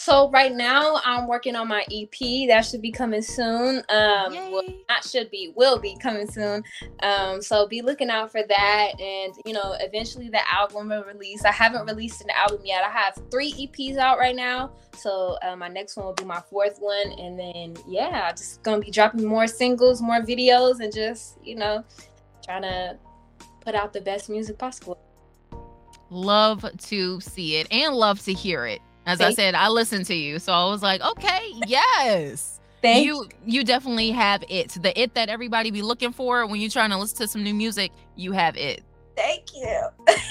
So 0.00 0.30
right 0.30 0.54
now 0.54 0.98
I'm 1.04 1.26
working 1.26 1.54
on 1.54 1.68
my 1.68 1.84
EP 1.92 2.48
that 2.48 2.62
should 2.62 2.80
be 2.80 2.90
coming 2.90 3.20
soon. 3.20 3.82
Um 3.90 4.32
well, 4.50 4.62
not 4.88 5.04
should 5.04 5.30
be, 5.30 5.52
will 5.54 5.78
be 5.78 5.94
coming 6.00 6.26
soon. 6.26 6.62
Um 7.02 7.42
so 7.42 7.68
be 7.68 7.82
looking 7.82 8.08
out 8.08 8.32
for 8.32 8.40
that 8.42 8.98
and 8.98 9.34
you 9.44 9.52
know 9.52 9.76
eventually 9.78 10.30
the 10.30 10.40
album 10.50 10.88
will 10.88 11.04
release. 11.04 11.44
I 11.44 11.52
haven't 11.52 11.84
released 11.84 12.22
an 12.22 12.30
album 12.30 12.62
yet. 12.64 12.82
I 12.82 12.88
have 12.88 13.20
3 13.30 13.52
EPs 13.52 13.98
out 13.98 14.18
right 14.18 14.34
now. 14.34 14.72
So 14.96 15.36
uh, 15.42 15.54
my 15.54 15.68
next 15.68 15.98
one 15.98 16.06
will 16.06 16.14
be 16.14 16.24
my 16.24 16.40
fourth 16.48 16.78
one 16.78 17.12
and 17.18 17.38
then 17.38 17.76
yeah, 17.86 18.28
I'm 18.30 18.34
just 18.34 18.62
going 18.62 18.80
to 18.80 18.84
be 18.86 18.90
dropping 18.90 19.26
more 19.26 19.46
singles, 19.46 20.00
more 20.00 20.22
videos 20.22 20.80
and 20.80 20.90
just, 20.90 21.36
you 21.44 21.56
know, 21.56 21.84
trying 22.42 22.62
to 22.62 22.96
put 23.60 23.74
out 23.74 23.92
the 23.92 24.00
best 24.00 24.30
music 24.30 24.56
possible. 24.56 24.98
Love 26.08 26.64
to 26.86 27.20
see 27.20 27.56
it 27.56 27.66
and 27.70 27.94
love 27.94 28.18
to 28.20 28.32
hear 28.32 28.64
it. 28.64 28.80
As 29.06 29.20
I 29.20 29.32
said, 29.32 29.54
I 29.54 29.68
listened 29.68 30.06
to 30.06 30.14
you. 30.14 30.38
So 30.38 30.52
I 30.52 30.66
was 30.66 30.82
like, 30.82 31.00
okay, 31.00 31.52
yes. 31.66 32.60
Thank 32.82 33.04
you 33.04 33.28
you 33.44 33.62
definitely 33.62 34.10
have 34.10 34.42
it. 34.48 34.70
The 34.70 34.98
it 34.98 35.14
that 35.14 35.28
everybody 35.28 35.70
be 35.70 35.82
looking 35.82 36.12
for 36.12 36.46
when 36.46 36.60
you're 36.60 36.70
trying 36.70 36.90
to 36.90 36.98
listen 36.98 37.18
to 37.18 37.28
some 37.28 37.42
new 37.42 37.54
music, 37.54 37.92
you 38.16 38.32
have 38.32 38.56
it. 38.56 38.82
Thank 39.16 39.54
you. 39.54 39.82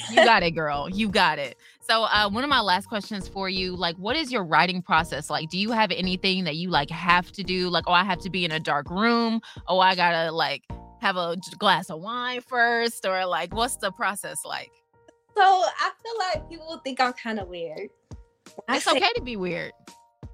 You 0.09 0.15
got 0.15 0.41
it, 0.41 0.51
girl. 0.55 0.89
You 0.89 1.09
got 1.09 1.37
it. 1.37 1.57
So 1.81 2.03
uh 2.03 2.29
one 2.29 2.43
of 2.43 2.49
my 2.49 2.61
last 2.61 2.87
questions 2.87 3.27
for 3.27 3.49
you, 3.49 3.75
like 3.75 3.95
what 3.97 4.15
is 4.15 4.31
your 4.31 4.43
writing 4.43 4.81
process 4.81 5.29
like? 5.29 5.49
Do 5.49 5.59
you 5.59 5.71
have 5.71 5.91
anything 5.91 6.43
that 6.45 6.55
you 6.55 6.69
like 6.69 6.89
have 6.89 7.31
to 7.33 7.43
do? 7.43 7.69
Like, 7.69 7.83
oh, 7.87 7.93
I 7.93 8.03
have 8.03 8.19
to 8.21 8.31
be 8.31 8.45
in 8.45 8.51
a 8.51 8.59
dark 8.59 8.89
room. 8.89 9.41
Oh, 9.67 9.79
I 9.79 9.95
gotta 9.95 10.31
like 10.31 10.63
have 11.01 11.17
a 11.17 11.37
glass 11.57 11.89
of 11.89 12.01
wine 12.01 12.41
first, 12.41 13.05
or 13.05 13.25
like 13.25 13.53
what's 13.53 13.77
the 13.77 13.91
process 13.91 14.43
like? 14.43 14.71
So 15.35 15.43
I 15.43 15.91
feel 16.03 16.41
like 16.41 16.49
people 16.49 16.81
think 16.83 16.99
I'm 16.99 17.13
kind 17.13 17.39
of 17.39 17.47
weird. 17.47 17.89
I 18.67 18.75
It's 18.77 18.85
say- 18.85 18.97
okay 18.97 19.09
to 19.15 19.21
be 19.21 19.35
weird. 19.37 19.73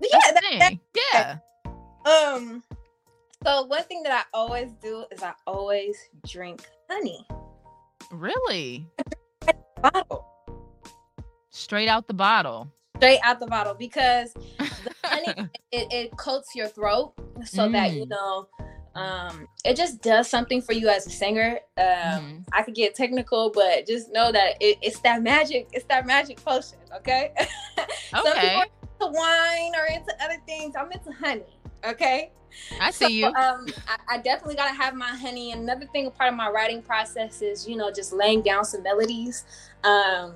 Yeah, 0.02 0.20
that- 0.34 0.42
that- 0.60 1.40
yeah. 2.06 2.12
Um. 2.34 2.64
So 3.44 3.64
one 3.66 3.84
thing 3.84 4.04
that 4.04 4.12
I 4.12 4.38
always 4.38 4.72
do 4.82 5.06
is 5.12 5.22
I 5.24 5.34
always 5.46 5.98
drink 6.28 6.68
honey. 6.90 7.26
Really? 8.12 8.88
Bottle. 9.82 10.26
Straight 11.52 11.88
out 11.88 12.08
the 12.08 12.14
bottle. 12.14 12.68
Straight 12.98 13.20
out 13.24 13.40
the 13.40 13.48
bottle 13.48 13.74
because 13.74 14.34
the 14.34 14.72
honey 15.04 15.50
it, 15.72 15.94
it 15.94 16.18
coats 16.18 16.56
your 16.56 16.68
throat 16.68 17.14
so 17.46 17.70
that 17.70 17.94
you 17.94 18.06
Mm. 18.06 18.10
know 18.10 18.48
um 18.96 19.48
it 19.66 19.76
just 19.76 20.02
does 20.02 20.30
something 20.30 20.62
for 20.62 20.74
you 20.74 20.88
as 20.90 21.06
a 21.08 21.10
singer. 21.10 21.60
Um 21.78 21.86
Mm-hmm. 21.86 22.38
I 22.54 22.62
could 22.64 22.76
get 22.76 22.96
technical, 22.96 23.50
but 23.50 23.86
just 23.86 24.12
know 24.12 24.32
that 24.32 24.56
it, 24.62 24.78
it's 24.82 25.00
that 25.02 25.22
magic, 25.22 25.68
it's 25.74 25.86
that 25.86 26.06
magic 26.06 26.44
potion, 26.44 26.78
okay? 26.96 27.32
Some 28.12 28.24
people 28.24 28.32
Okay. 28.32 28.64
into 29.02 29.12
wine 29.14 29.72
or 29.76 29.86
into 29.94 30.14
other 30.24 30.38
things. 30.46 30.76
I'm 30.80 30.92
into 30.92 31.12
honey, 31.12 31.44
okay? 31.86 32.32
I 32.80 32.92
see 32.92 33.20
you. 33.22 33.26
um, 33.28 33.74
I, 33.88 33.98
I 34.12 34.18
definitely 34.20 34.56
gotta 34.56 34.74
have 34.74 34.96
my 34.96 35.10
honey. 35.10 35.52
Another 35.52 35.86
thing, 35.88 36.06
a 36.08 36.12
part 36.12 36.30
of 36.32 36.38
my 36.38 36.50
writing 36.50 36.82
process 36.82 37.42
is, 37.42 37.68
you 37.68 37.76
know, 37.76 37.92
just 37.92 38.14
laying 38.14 38.42
down 38.42 38.64
some 38.64 38.82
melodies, 38.84 39.44
um, 39.84 40.36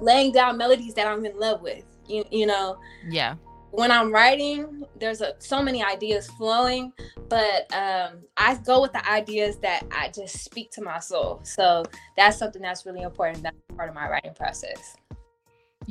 laying 0.00 0.32
down 0.32 0.56
melodies 0.58 0.94
that 0.94 1.06
I'm 1.06 1.24
in 1.24 1.38
love 1.38 1.62
with. 1.62 1.84
You, 2.08 2.24
you 2.32 2.46
know, 2.46 2.78
Yeah. 3.08 3.36
When 3.70 3.90
I'm 3.90 4.12
writing, 4.12 4.84
there's 4.98 5.20
a, 5.20 5.34
so 5.38 5.62
many 5.62 5.82
ideas 5.82 6.28
flowing, 6.28 6.92
but 7.28 7.72
um, 7.72 8.22
I 8.36 8.56
go 8.56 8.80
with 8.82 8.92
the 8.92 9.08
ideas 9.08 9.58
that 9.58 9.84
I 9.90 10.08
just 10.08 10.44
speak 10.44 10.70
to 10.72 10.82
my 10.82 10.98
soul. 10.98 11.40
So 11.44 11.84
that's 12.16 12.38
something 12.38 12.62
that's 12.62 12.84
really 12.84 13.02
important. 13.02 13.42
That's 13.42 13.56
part 13.76 13.88
of 13.88 13.94
my 13.94 14.08
writing 14.08 14.34
process. 14.34 14.96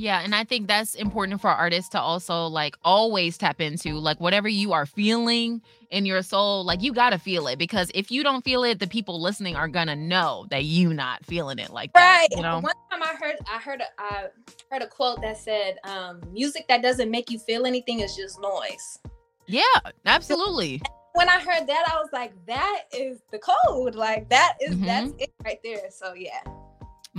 Yeah, 0.00 0.22
and 0.22 0.34
I 0.34 0.44
think 0.44 0.66
that's 0.66 0.94
important 0.94 1.42
for 1.42 1.50
artists 1.50 1.90
to 1.90 2.00
also 2.00 2.46
like 2.46 2.74
always 2.82 3.36
tap 3.36 3.60
into 3.60 3.98
like 3.98 4.18
whatever 4.18 4.48
you 4.48 4.72
are 4.72 4.86
feeling 4.86 5.60
in 5.90 6.06
your 6.06 6.22
soul, 6.22 6.64
like 6.64 6.80
you 6.82 6.94
got 6.94 7.10
to 7.10 7.18
feel 7.18 7.46
it 7.48 7.58
because 7.58 7.90
if 7.94 8.10
you 8.10 8.22
don't 8.22 8.42
feel 8.42 8.64
it, 8.64 8.78
the 8.78 8.86
people 8.86 9.20
listening 9.20 9.56
are 9.56 9.68
going 9.68 9.88
to 9.88 9.96
know 9.96 10.46
that 10.48 10.64
you 10.64 10.94
not 10.94 11.22
feeling 11.26 11.58
it 11.58 11.68
like 11.68 11.92
that, 11.92 12.20
Right. 12.20 12.28
you 12.34 12.40
know. 12.40 12.60
One 12.60 12.72
time 12.90 13.02
I 13.02 13.14
heard 13.20 13.36
I 13.46 13.58
heard 13.58 13.82
a, 13.82 14.02
I 14.02 14.28
heard 14.70 14.80
a 14.80 14.86
quote 14.86 15.20
that 15.20 15.36
said, 15.36 15.76
um, 15.84 16.22
"Music 16.32 16.64
that 16.68 16.80
doesn't 16.80 17.10
make 17.10 17.30
you 17.30 17.38
feel 17.38 17.66
anything 17.66 18.00
is 18.00 18.16
just 18.16 18.40
noise." 18.40 19.00
Yeah, 19.48 19.62
absolutely. 20.06 20.80
When 21.12 21.28
I 21.28 21.40
heard 21.40 21.66
that, 21.66 21.84
I 21.92 21.96
was 22.00 22.08
like, 22.10 22.32
"That 22.46 22.84
is 22.94 23.18
the 23.32 23.38
code. 23.38 23.96
Like 23.96 24.30
that 24.30 24.54
is- 24.62 24.76
Mhm. 24.76 24.86
that's 24.86 25.12
it 25.18 25.30
right 25.44 25.58
there." 25.62 25.90
So 25.90 26.14
yeah. 26.14 26.40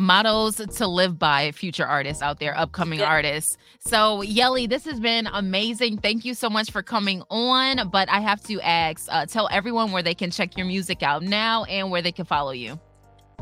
Mottos 0.01 0.55
to 0.77 0.87
live 0.87 1.19
by 1.19 1.51
future 1.51 1.85
artists 1.85 2.23
out 2.23 2.39
there, 2.39 2.57
upcoming 2.57 2.99
Yeah. 2.99 3.05
artists. 3.05 3.55
So, 3.79 4.21
Yelly, 4.23 4.65
this 4.65 4.83
has 4.85 4.99
been 4.99 5.27
amazing. 5.27 5.99
Thank 5.99 6.25
you 6.25 6.33
so 6.33 6.49
much 6.49 6.71
for 6.71 6.81
coming 6.81 7.21
on. 7.29 7.89
But 7.89 8.09
I 8.09 8.19
have 8.19 8.41
to 8.45 8.59
ask, 8.61 9.07
uh, 9.11 9.27
tell 9.27 9.47
everyone 9.51 9.91
where 9.91 10.01
they 10.03 10.15
can 10.15 10.31
check 10.31 10.57
your 10.57 10.65
music 10.65 11.03
out 11.03 11.21
now 11.21 11.65
and 11.65 11.91
where 11.91 12.01
they 12.01 12.11
can 12.11 12.25
follow 12.25 12.51
you. 12.51 12.79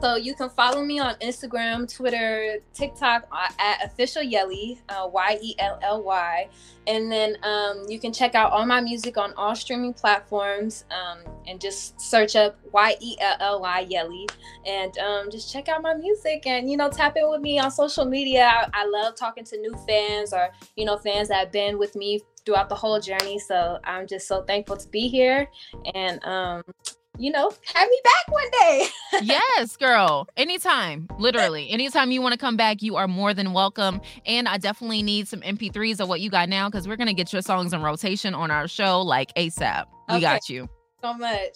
So 0.01 0.15
you 0.15 0.34
can 0.34 0.49
follow 0.49 0.85
me 0.85 0.99
on 0.99 1.15
Instagram, 1.15 1.93
Twitter, 1.93 2.59
TikTok 2.73 3.27
uh, 3.34 3.49
at 3.59 3.85
official 3.85 4.23
Yelly, 4.23 4.80
uh, 4.88 5.09
Y 5.11 5.39
E 5.41 5.55
L 5.59 5.77
L 5.81 6.03
Y, 6.03 6.47
and 6.88 7.11
then 7.11 7.35
um, 7.43 7.84
you 7.89 7.99
can 7.99 8.13
check 8.13 8.34
out 8.34 8.53
all 8.53 8.65
my 8.65 8.80
music 8.80 9.17
on 9.17 9.34
all 9.34 9.55
streaming 9.55 9.93
platforms, 9.93 10.85
um, 10.89 11.19
and 11.47 11.59
just 11.59 11.99
search 11.99 12.38
up 12.38 12.57
Y 12.71 12.95
E 13.01 13.17
L 13.19 13.35
L 13.41 13.61
Y 13.61 13.88
Yelly, 13.89 14.26
and 14.65 14.97
um, 14.99 15.30
just 15.30 15.51
check 15.51 15.67
out 15.67 15.81
my 15.81 15.95
music, 15.95 16.47
and 16.47 16.71
you 16.71 16.77
know 16.77 16.89
tap 16.89 17.17
in 17.17 17.30
with 17.30 17.41
me 17.41 17.59
on 17.59 17.69
social 17.69 18.05
media. 18.05 18.45
I, 18.45 18.69
I 18.73 18.85
love 18.85 19.17
talking 19.17 19.43
to 19.43 19.57
new 19.57 19.76
fans 19.85 20.31
or 20.31 20.49
you 20.77 20.85
know 20.85 20.97
fans 20.97 21.27
that 21.27 21.39
have 21.39 21.51
been 21.51 21.77
with 21.77 21.97
me 21.97 22.21
throughout 22.45 22.69
the 22.69 22.76
whole 22.76 23.01
journey. 23.01 23.38
So 23.38 23.80
I'm 23.84 24.07
just 24.07 24.30
so 24.30 24.43
thankful 24.43 24.77
to 24.77 24.88
be 24.88 25.09
here, 25.09 25.49
and 25.93 26.23
um, 26.23 26.63
you 27.19 27.31
know 27.31 27.51
have 27.73 27.87
me 27.89 28.01
back 28.03 28.33
one 28.33 28.49
day. 28.61 28.87
yes, 29.21 29.75
girl. 29.77 30.27
Anytime, 30.37 31.07
literally. 31.19 31.69
Anytime 31.69 32.11
you 32.11 32.21
want 32.21 32.33
to 32.33 32.37
come 32.39 32.55
back, 32.57 32.81
you 32.81 32.95
are 32.95 33.07
more 33.07 33.33
than 33.33 33.53
welcome. 33.53 34.01
And 34.25 34.47
I 34.47 34.57
definitely 34.57 35.03
need 35.03 35.27
some 35.27 35.41
MP3s 35.41 35.99
of 35.99 36.07
what 36.09 36.21
you 36.21 36.29
got 36.29 36.49
now 36.49 36.69
because 36.69 36.87
we're 36.87 36.95
going 36.95 37.07
to 37.07 37.13
get 37.13 37.31
your 37.33 37.41
songs 37.41 37.73
in 37.73 37.81
rotation 37.81 38.33
on 38.33 38.49
our 38.51 38.67
show 38.67 39.01
like 39.01 39.33
ASAP. 39.35 39.85
We 40.07 40.15
Okay. 40.15 40.21
got 40.21 40.49
you. 40.49 40.67
so 41.01 41.13
much. 41.13 41.55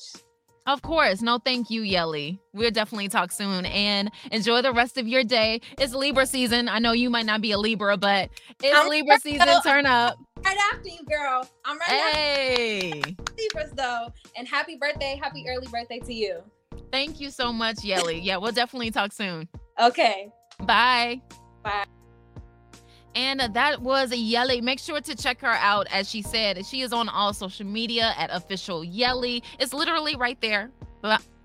Of 0.65 0.81
course. 0.81 1.21
No, 1.21 1.39
thank 1.39 1.69
you, 1.69 1.81
Yelly. 1.81 2.39
We'll 2.53 2.71
definitely 2.71 3.09
talk 3.09 3.31
soon 3.33 3.65
and 3.65 4.09
enjoy 4.31 4.61
the 4.61 4.71
rest 4.71 4.97
of 4.97 5.07
your 5.07 5.23
day. 5.23 5.59
It's 5.77 5.93
Libra 5.93 6.25
season. 6.25 6.69
I 6.69 6.79
know 6.79 6.93
you 6.93 7.09
might 7.09 7.25
not 7.25 7.41
be 7.41 7.51
a 7.51 7.57
Libra, 7.57 7.97
but 7.97 8.29
it's 8.63 8.77
I'm 8.77 8.87
Libra 8.89 9.19
season. 9.19 9.45
Virgo. 9.45 9.59
Turn 9.61 9.85
up. 9.85 10.17
Right 10.45 10.57
after 10.73 10.87
you, 10.89 11.03
girl. 11.05 11.45
I'm 11.65 11.77
right 11.79 11.89
Hey. 11.89 12.91
after 13.01 13.33
Libras, 13.37 13.71
though. 13.75 14.07
And 14.37 14.47
happy 14.47 14.77
birthday, 14.79 15.19
happy 15.21 15.45
early 15.49 15.67
birthday 15.67 15.99
to 15.99 16.13
you. 16.13 16.41
Thank 16.91 17.19
you 17.19 17.29
so 17.29 17.51
much, 17.51 17.83
Yelly. 17.83 18.19
Yeah, 18.19 18.37
we'll 18.37 18.51
definitely 18.51 18.91
talk 18.91 19.11
soon. 19.11 19.49
Okay. 19.81 20.29
Bye. 20.59 21.21
Bye. 21.63 21.83
And 23.15 23.39
that 23.53 23.81
was 23.81 24.11
Yelly. 24.11 24.61
Make 24.61 24.79
sure 24.79 24.99
to 25.01 25.15
check 25.15 25.39
her 25.41 25.47
out. 25.47 25.87
As 25.91 26.09
she 26.09 26.21
said, 26.21 26.65
she 26.65 26.81
is 26.81 26.93
on 26.93 27.09
all 27.09 27.33
social 27.33 27.65
media 27.65 28.13
at 28.17 28.29
official 28.31 28.83
Yelly. 28.83 29.43
It's 29.59 29.73
literally 29.73 30.15
right 30.15 30.39
there, 30.41 30.71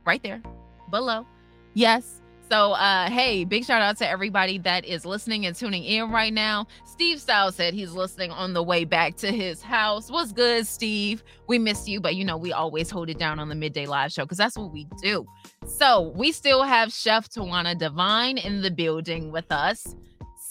right 0.06 0.22
there 0.22 0.42
below. 0.90 1.26
Yes. 1.74 2.22
So, 2.50 2.72
uh, 2.72 3.10
hey, 3.10 3.44
big 3.44 3.66
shout 3.66 3.82
out 3.82 3.98
to 3.98 4.08
everybody 4.08 4.56
that 4.60 4.86
is 4.86 5.04
listening 5.04 5.44
and 5.44 5.54
tuning 5.54 5.84
in 5.84 6.10
right 6.10 6.32
now. 6.32 6.66
Steve 6.86 7.20
Styles 7.20 7.56
said 7.56 7.74
he's 7.74 7.92
listening 7.92 8.30
on 8.30 8.54
the 8.54 8.62
way 8.62 8.86
back 8.86 9.16
to 9.16 9.30
his 9.30 9.60
house. 9.60 10.10
What's 10.10 10.32
good, 10.32 10.66
Steve? 10.66 11.22
We 11.46 11.58
miss 11.58 11.86
you, 11.86 12.00
but 12.00 12.16
you 12.16 12.24
know, 12.24 12.38
we 12.38 12.54
always 12.54 12.90
hold 12.90 13.10
it 13.10 13.18
down 13.18 13.38
on 13.38 13.50
the 13.50 13.54
midday 13.54 13.84
live 13.84 14.12
show 14.12 14.24
because 14.24 14.38
that's 14.38 14.56
what 14.56 14.72
we 14.72 14.86
do. 15.02 15.26
So, 15.66 16.14
we 16.16 16.32
still 16.32 16.62
have 16.62 16.90
Chef 16.90 17.28
Tawana 17.28 17.76
Divine 17.76 18.38
in 18.38 18.62
the 18.62 18.70
building 18.70 19.30
with 19.30 19.52
us. 19.52 19.94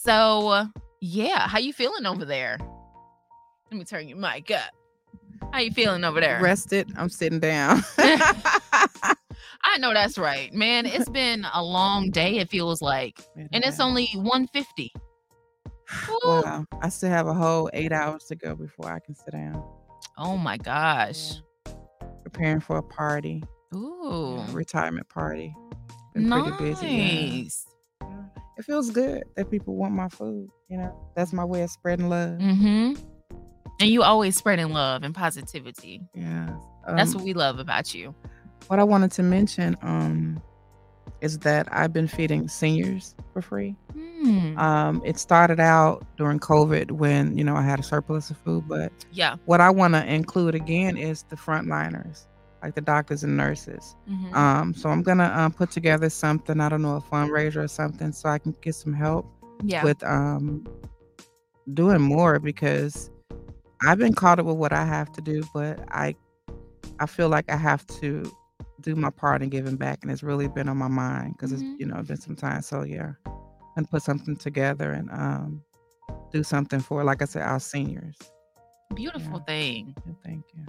So, 0.03 0.67
yeah, 1.01 1.47
how 1.47 1.59
you 1.59 1.73
feeling 1.73 2.05
over 2.05 2.25
there? 2.25 2.57
Let 3.71 3.77
me 3.77 3.83
turn 3.83 4.07
your 4.07 4.17
mic 4.17 4.49
up. 4.51 4.71
How 5.51 5.59
you 5.59 5.71
feeling 5.71 6.03
over 6.03 6.19
there? 6.19 6.39
Rested. 6.41 6.91
I'm 6.97 7.09
sitting 7.09 7.39
down. 7.39 7.83
I 7.97 9.77
know 9.79 9.93
that's 9.93 10.17
right, 10.17 10.53
man. 10.53 10.85
It's 10.85 11.09
been 11.23 11.45
a 11.53 11.63
long 11.63 12.09
day. 12.09 12.37
It 12.37 12.49
feels 12.49 12.81
like, 12.81 13.19
and 13.35 13.63
it's 13.63 13.79
only 13.79 14.07
150. 14.13 14.93
wow. 16.23 16.65
I 16.81 16.89
still 16.89 17.09
have 17.09 17.27
a 17.27 17.33
whole 17.33 17.69
eight 17.73 17.91
hours 17.91 18.25
to 18.25 18.35
go 18.35 18.55
before 18.55 18.91
I 18.91 18.99
can 18.99 19.15
sit 19.15 19.31
down. 19.31 19.63
Oh 20.17 20.37
my 20.37 20.57
gosh. 20.57 21.35
Preparing 22.23 22.59
for 22.59 22.77
a 22.77 22.83
party. 22.83 23.43
Ooh. 23.75 24.41
retirement 24.51 25.09
party. 25.09 25.53
Been 26.13 26.29
pretty 26.29 26.51
busy. 26.57 26.87
yeah. 26.87 27.41
Nice. 27.43 27.67
It 28.57 28.65
feels 28.65 28.89
good 28.89 29.23
that 29.35 29.51
people 29.51 29.75
want 29.75 29.93
my 29.93 30.07
food. 30.09 30.49
You 30.69 30.77
know, 30.77 30.93
that's 31.15 31.31
my 31.33 31.45
way 31.45 31.61
of 31.63 31.69
spreading 31.69 32.09
love. 32.09 32.39
Mm-hmm. 32.39 32.93
And 33.79 33.89
you 33.89 34.03
always 34.03 34.35
spreading 34.35 34.69
love 34.73 35.03
and 35.03 35.13
positivity. 35.15 36.01
Yeah. 36.13 36.49
That's 36.87 37.11
Um, 37.11 37.15
what 37.17 37.23
we 37.25 37.33
love 37.33 37.59
about 37.59 37.93
you. 37.93 38.13
What 38.67 38.79
I 38.79 38.83
wanted 38.83 39.11
to 39.11 39.23
mention 39.23 39.77
um, 39.81 40.41
is 41.21 41.39
that 41.39 41.67
I've 41.71 41.93
been 41.93 42.07
feeding 42.07 42.47
seniors 42.47 43.15
for 43.33 43.41
free. 43.41 43.75
Hmm. 43.93 44.57
Um, 44.57 45.01
it 45.05 45.17
started 45.19 45.59
out 45.59 46.05
during 46.17 46.39
COVID 46.39 46.91
when 46.91 47.37
you 47.37 47.43
know 47.43 47.55
I 47.55 47.61
had 47.61 47.79
a 47.79 47.83
surplus 47.83 48.29
of 48.29 48.37
food, 48.37 48.67
but 48.67 48.91
Yeah. 49.11 49.35
what 49.45 49.61
I 49.61 49.69
want 49.69 49.93
to 49.93 50.05
include 50.05 50.55
again 50.55 50.97
is 50.97 51.23
the 51.29 51.35
frontliners, 51.35 52.25
like 52.63 52.75
the 52.75 52.81
doctors 52.81 53.23
and 53.23 53.37
nurses. 53.37 53.95
Mhm. 54.09 54.33
Um, 54.35 54.73
so 54.73 54.89
I'm 54.89 55.03
gonna 55.03 55.31
um, 55.35 55.51
put 55.53 55.71
together 55.71 56.09
something. 56.09 56.59
I 56.59 56.67
don't 56.67 56.81
know 56.81 56.95
a 56.97 57.01
fundraiser 57.01 57.63
or 57.63 57.67
something, 57.67 58.11
so 58.11 58.27
I 58.29 58.39
can 58.39 58.55
get 58.61 58.75
some 58.75 58.93
help 58.93 59.25
Yeah. 59.63 59.83
with 59.83 60.03
um, 60.03 60.67
doing 61.73 62.01
more 62.01 62.39
because 62.39 63.09
I've 63.85 63.97
been 63.97 64.13
caught 64.13 64.39
up 64.39 64.45
with 64.45 64.57
what 64.57 64.73
I 64.73 64.85
have 64.85 65.11
to 65.13 65.21
do, 65.21 65.43
but 65.53 65.79
I 65.89 66.15
I 66.99 67.05
feel 67.05 67.29
like 67.29 67.49
I 67.51 67.57
have 67.57 67.85
to 68.01 68.23
do 68.81 68.95
my 68.95 69.09
part 69.09 69.41
in 69.43 69.49
giving 69.49 69.75
back, 69.75 69.99
and 70.01 70.11
it's 70.11 70.23
really 70.23 70.47
been 70.47 70.67
on 70.69 70.77
my 70.77 70.87
mind 70.87 71.33
because 71.33 71.51
Mhm. 71.51 71.55
it's 71.73 71.79
you 71.79 71.85
know 71.85 72.01
been 72.03 72.17
some 72.19 72.35
time. 72.35 72.61
So 72.61 72.83
yeah, 72.83 73.13
and 73.75 73.89
put 73.89 74.01
something 74.03 74.35
together 74.35 74.91
and 74.91 75.09
um, 75.11 75.63
do 76.31 76.43
something 76.43 76.79
for, 76.79 77.03
like 77.03 77.21
I 77.21 77.25
said, 77.25 77.43
our 77.43 77.59
seniors. 77.59 78.15
Beautiful 78.95 79.39
thing. 79.39 79.95
Thank 80.23 80.43
you. 80.55 80.65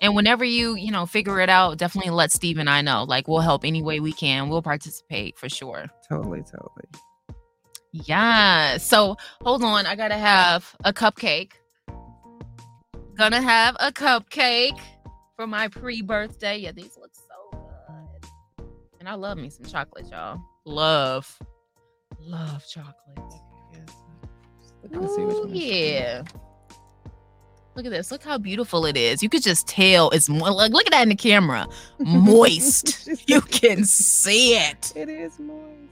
And 0.00 0.14
whenever 0.14 0.44
you, 0.44 0.74
you 0.74 0.90
know, 0.90 1.06
figure 1.06 1.40
it 1.40 1.48
out, 1.48 1.78
definitely 1.78 2.10
let 2.10 2.32
Steve 2.32 2.58
and 2.58 2.68
I 2.68 2.82
know. 2.82 3.04
Like 3.04 3.28
we'll 3.28 3.40
help 3.40 3.64
any 3.64 3.82
way 3.82 4.00
we 4.00 4.12
can. 4.12 4.48
We'll 4.48 4.62
participate 4.62 5.38
for 5.38 5.48
sure. 5.48 5.86
Totally, 6.08 6.42
totally. 6.42 6.88
Yeah. 7.92 8.78
So 8.78 9.16
hold 9.42 9.62
on. 9.62 9.86
I 9.86 9.94
gotta 9.96 10.16
have 10.16 10.74
a 10.84 10.92
cupcake. 10.92 11.52
Gonna 13.16 13.42
have 13.42 13.76
a 13.78 13.92
cupcake 13.92 14.80
for 15.36 15.46
my 15.46 15.68
pre-birthday. 15.68 16.58
Yeah, 16.58 16.72
these 16.72 16.96
look 16.98 17.12
so 17.14 17.58
good. 18.58 18.66
And 19.00 19.08
I 19.08 19.14
love 19.14 19.36
me 19.36 19.50
some 19.50 19.66
chocolate, 19.66 20.06
y'all. 20.10 20.40
Love. 20.64 21.38
Love 22.20 22.64
chocolate. 22.66 23.32
See 24.90 25.22
Ooh, 25.22 25.48
yeah. 25.48 26.22
Look 27.74 27.86
at 27.86 27.90
this. 27.90 28.10
Look 28.10 28.22
how 28.22 28.36
beautiful 28.36 28.84
it 28.84 28.96
is. 28.96 29.22
You 29.22 29.28
could 29.28 29.42
just 29.42 29.66
tell 29.66 30.10
it's 30.10 30.28
mo- 30.28 30.52
like 30.52 30.72
look 30.72 30.86
at 30.86 30.92
that 30.92 31.02
in 31.02 31.08
the 31.08 31.14
camera. 31.14 31.66
Moist. 31.98 33.08
you 33.28 33.40
can 33.40 33.84
see 33.84 34.54
it. 34.56 34.92
It 34.94 35.08
is 35.08 35.38
moist. 35.38 35.91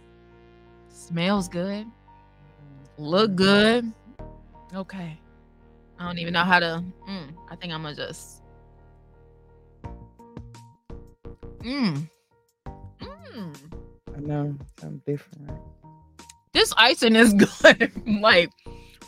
Smells 1.11 1.49
good. 1.49 1.87
Look 2.97 3.35
good. 3.35 3.93
Okay. 4.75 5.19
I 5.99 6.07
don't 6.07 6.19
even 6.19 6.33
know 6.35 6.45
how 6.45 6.61
to. 6.61 6.85
Mm, 7.09 7.35
I 7.51 7.57
think 7.57 7.73
I'm 7.73 7.83
gonna 7.83 7.97
just. 7.97 8.43
Mm. 11.65 12.09
Mm. 13.01 13.57
I 14.17 14.21
know 14.21 14.57
something 14.79 15.03
different. 15.05 15.51
This 16.53 16.73
icing 16.77 17.17
is 17.17 17.35
good. 17.63 17.93
like, 18.21 18.51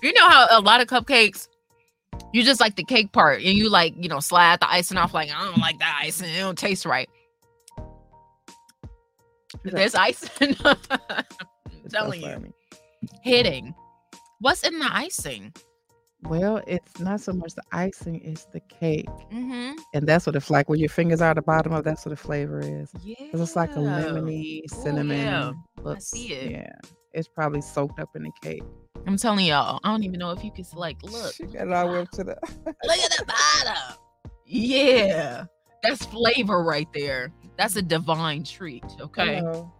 you 0.02 0.12
know 0.12 0.28
how 0.28 0.46
a 0.50 0.60
lot 0.60 0.80
of 0.80 0.88
cupcakes, 0.88 1.46
you 2.32 2.42
just 2.42 2.60
like 2.60 2.74
the 2.74 2.84
cake 2.84 3.12
part 3.12 3.42
and 3.42 3.56
you 3.56 3.70
like, 3.70 3.94
you 3.96 4.08
know, 4.08 4.20
slide 4.20 4.60
the 4.60 4.70
icing 4.70 4.98
off. 4.98 5.14
Like, 5.14 5.30
I 5.30 5.44
don't 5.44 5.58
like 5.58 5.78
that 5.78 6.00
icing. 6.02 6.28
It 6.30 6.40
don't 6.40 6.58
taste 6.58 6.84
right. 6.84 7.08
This 9.64 9.94
icing, 9.94 10.56
I'm 10.64 10.76
telling 11.90 12.22
you, 12.22 12.52
hitting. 13.22 13.74
What's 14.40 14.66
in 14.66 14.78
the 14.78 14.88
icing? 14.90 15.52
Well, 16.24 16.62
it's 16.68 17.00
not 17.00 17.20
so 17.20 17.32
much 17.32 17.54
the 17.54 17.62
icing; 17.72 18.20
it's 18.22 18.44
the 18.46 18.60
cake, 18.60 19.09
Mm-hmm. 19.32 19.72
and 19.94 20.06
that's 20.06 20.24
what 20.26 20.36
it's 20.36 20.50
like. 20.50 20.68
when 20.68 20.78
your 20.78 20.88
fingers 20.88 21.20
are 21.20 21.30
at 21.30 21.36
the 21.36 21.42
bottom 21.42 21.72
of, 21.72 21.82
that's 21.84 22.04
what 22.06 22.10
the 22.10 22.16
flavor 22.16 22.60
is. 22.60 22.90
Yeah, 23.02 23.16
it's 23.18 23.56
like 23.56 23.72
a 23.72 23.78
lemony, 23.78 24.62
cinnamon. 24.70 25.18
yeah. 25.18 25.52
I 25.84 25.98
see 25.98 26.32
it. 26.32 26.50
Yeah, 26.52 26.70
it's 27.12 27.26
probably 27.28 27.60
soaked 27.60 27.98
up 27.98 28.10
in 28.14 28.22
the 28.22 28.30
cake. 28.40 28.62
I'm 29.04 29.16
telling 29.16 29.46
y'all, 29.46 29.80
I 29.82 29.90
don't 29.90 30.04
even 30.04 30.20
know 30.20 30.30
if 30.30 30.44
you 30.44 30.52
can 30.52 30.64
like 30.74 31.02
look. 31.02 31.34
She 31.34 31.42
got 31.44 31.66
it 31.66 31.72
all 31.72 31.88
the 31.88 31.92
way 31.94 31.98
up 32.02 32.10
to 32.12 32.22
the. 32.24 32.36
Look 32.66 32.98
at 32.98 33.10
the 33.18 33.24
bottom. 33.26 33.98
Yeah. 34.46 35.44
That's 35.82 36.06
flavor 36.06 36.62
right 36.62 36.86
there. 36.94 37.32
That's 37.59 37.74
a 37.74 37.82
divine 37.82 38.44
treat. 38.44 38.84
Okay. 39.00 39.38
Hello. 39.38 39.72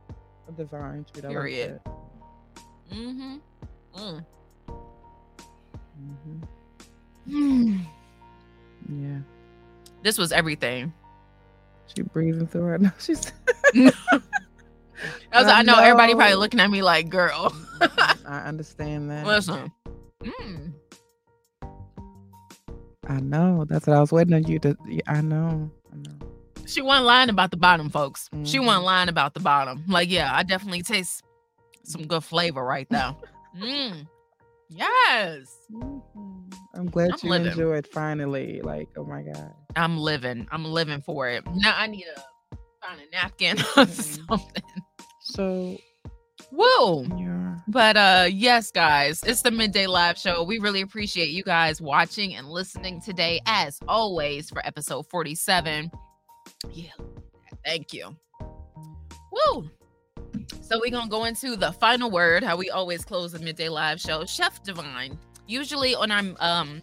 A 0.53 0.57
divine 0.57 1.05
treat. 1.13 1.25
I 1.25 1.29
like 1.29 1.37
Period. 1.37 1.81
that. 1.85 2.97
Mm-hmm. 2.97 3.37
Mm. 3.97 4.25
Mhm. 6.03 6.43
Hmm. 7.29 7.77
Yeah, 8.89 9.19
This 10.03 10.19
was 10.19 10.33
everything. 10.33 10.93
she 11.87 12.03
breathing 12.03 12.47
through 12.49 12.63
her. 12.65 12.79
No, 12.79 12.91
she's. 12.99 13.33
I, 13.75 13.93
was, 15.33 15.47
I, 15.47 15.61
I 15.61 15.63
know, 15.63 15.79
everybody 15.79 16.15
probably 16.15 16.35
looking 16.35 16.61
at 16.61 16.71
me 16.71 16.83
like, 16.83 17.09
girl. 17.09 17.55
I 18.27 18.41
understand 18.47 19.11
that. 19.11 19.25
Listen. 19.27 19.73
Mm. 20.23 20.73
I 23.09 23.21
know. 23.21 23.65
That's 23.69 23.87
what 23.87 23.97
I 23.97 24.01
was 24.01 24.13
waiting 24.13 24.35
on 24.35 24.45
you 24.45 24.59
to. 24.61 24.77
I 25.07 25.21
know. 25.21 25.71
I 25.93 25.97
know. 25.97 26.32
She 26.73 26.81
wasn't 26.83 27.07
lying 27.07 27.29
about 27.29 27.51
the 27.51 27.57
bottom, 27.57 27.91
folks. 27.91 28.29
She 28.45 28.59
Mhm. 28.59 28.67
wasn't 28.67 28.85
lying 28.85 29.09
about 29.09 29.35
the 29.35 29.41
bottom. 29.41 29.85
Like, 29.89 30.11
yeah, 30.11 30.35
I 30.35 30.43
definitely 30.43 30.83
taste 30.83 31.23
some 31.85 32.07
good 32.07 32.25
flavor 32.25 32.65
right 32.65 32.87
there. 32.91 33.15
mm. 33.59 34.07
Yes. 34.71 35.55
I'm 36.75 36.87
glad 36.87 37.11
I'm 37.13 37.19
you 37.23 37.31
living. 37.31 37.49
enjoyed 37.53 37.87
finally. 37.89 38.61
Like, 38.63 38.89
oh 38.97 39.05
my 39.05 39.23
god. 39.23 39.53
I'm 39.77 39.99
living. 39.99 40.47
I'm 40.51 40.65
living 40.65 41.03
for 41.03 41.29
it. 41.29 41.45
Now 41.55 41.75
I 41.77 41.87
need 41.89 42.05
to 42.15 42.59
find 42.81 43.01
a 43.01 43.11
napkin 43.15 43.59
or 43.77 43.87
something. 43.87 44.63
So, 45.21 45.77
Woo. 46.51 47.07
yeah. 47.19 47.57
But 47.69 47.97
uh 47.97 48.29
yes, 48.31 48.71
guys, 48.71 49.23
it's 49.25 49.43
the 49.43 49.51
midday 49.51 49.87
live 49.87 50.19
show. 50.19 50.43
We 50.43 50.59
really 50.59 50.81
appreciate 50.81 51.29
you 51.31 51.43
guys 51.43 51.81
watching 51.83 52.35
and 52.35 52.49
listening 52.49 53.01
today, 53.03 53.41
as 53.47 53.79
always, 53.87 54.49
for 54.49 54.65
episode 54.67 55.07
47. 55.11 55.91
Yeah, 56.71 56.93
thank 57.65 57.93
you. 57.93 58.17
Woo! 59.33 59.71
So 60.61 60.79
we're 60.81 60.91
gonna 60.91 61.11
go 61.11 61.25
into 61.25 61.57
the 61.57 61.73
final 61.73 62.11
word, 62.11 62.43
how 62.43 62.57
we 62.57 62.71
always 62.71 63.05
close 63.05 63.33
the 63.33 63.39
midday 63.39 63.69
live 63.69 64.01
show. 64.01 64.25
Chef 64.25 64.63
Divine. 64.63 65.19
Usually 65.47 65.95
on 65.95 66.11
our 66.11 66.23
um 66.39 66.83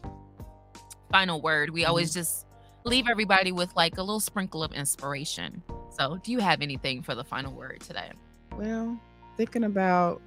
final 1.12 1.42
word, 1.42 1.72
we 1.72 1.86
always 1.86 2.14
just 2.14 2.46
leave 2.84 3.08
everybody 3.10 3.52
with 3.52 3.76
like 3.76 3.98
a 3.98 4.02
little 4.02 4.20
sprinkle 4.20 4.64
of 4.64 4.72
inspiration. 4.74 5.64
So 5.98 6.20
do 6.24 6.32
you 6.32 6.40
have 6.40 6.62
anything 6.62 7.02
for 7.02 7.16
the 7.16 7.24
final 7.24 7.54
word 7.54 7.82
today? 7.82 8.12
Well, 8.56 9.00
thinking 9.38 9.64
about 9.64 10.22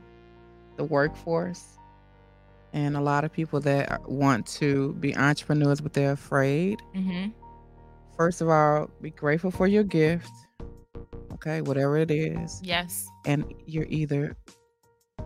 the 0.77 0.85
workforce 0.85 1.79
and 2.73 2.97
a 2.97 3.01
lot 3.01 3.25
of 3.25 3.33
people 3.33 3.61
that 3.61 4.09
want 4.09 4.47
to 4.47 4.95
be 4.95 5.15
entrepreneurs, 5.17 5.81
but 5.81 5.93
they're 5.93 6.13
afraid. 6.13 6.81
Mm-hmm. 6.95 7.31
First 8.17 8.41
of 8.41 8.49
all, 8.49 8.91
be 9.01 9.11
grateful 9.11 9.51
for 9.51 9.67
your 9.67 9.85
gift. 9.85 10.31
Okay, 11.35 11.63
whatever 11.63 11.97
it 11.97 12.11
is. 12.11 12.61
Yes. 12.63 13.07
And 13.27 13.45
you're 13.67 13.87
either 13.89 14.37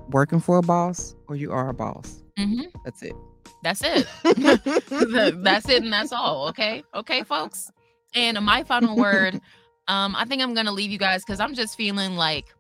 working 0.08 0.40
for 0.40 0.58
a 0.58 0.62
boss 0.62 1.14
or 1.28 1.36
you 1.36 1.52
are 1.52 1.68
a 1.68 1.74
boss. 1.74 2.22
Mm-hmm. 2.38 2.68
That's 2.84 3.02
it. 3.02 3.14
That's 3.62 3.82
it. 3.82 4.06
that's 5.42 5.68
it, 5.68 5.82
and 5.82 5.92
that's 5.92 6.12
all. 6.12 6.48
Okay, 6.48 6.84
okay, 6.94 7.22
folks. 7.22 7.70
And 8.14 8.40
my 8.42 8.62
final 8.62 8.96
word, 8.96 9.40
um, 9.88 10.14
I 10.14 10.24
think 10.24 10.42
I'm 10.42 10.54
gonna 10.54 10.72
leave 10.72 10.90
you 10.90 10.98
guys 10.98 11.24
because 11.24 11.40
I'm 11.40 11.54
just 11.54 11.76
feeling 11.76 12.16
like 12.16 12.54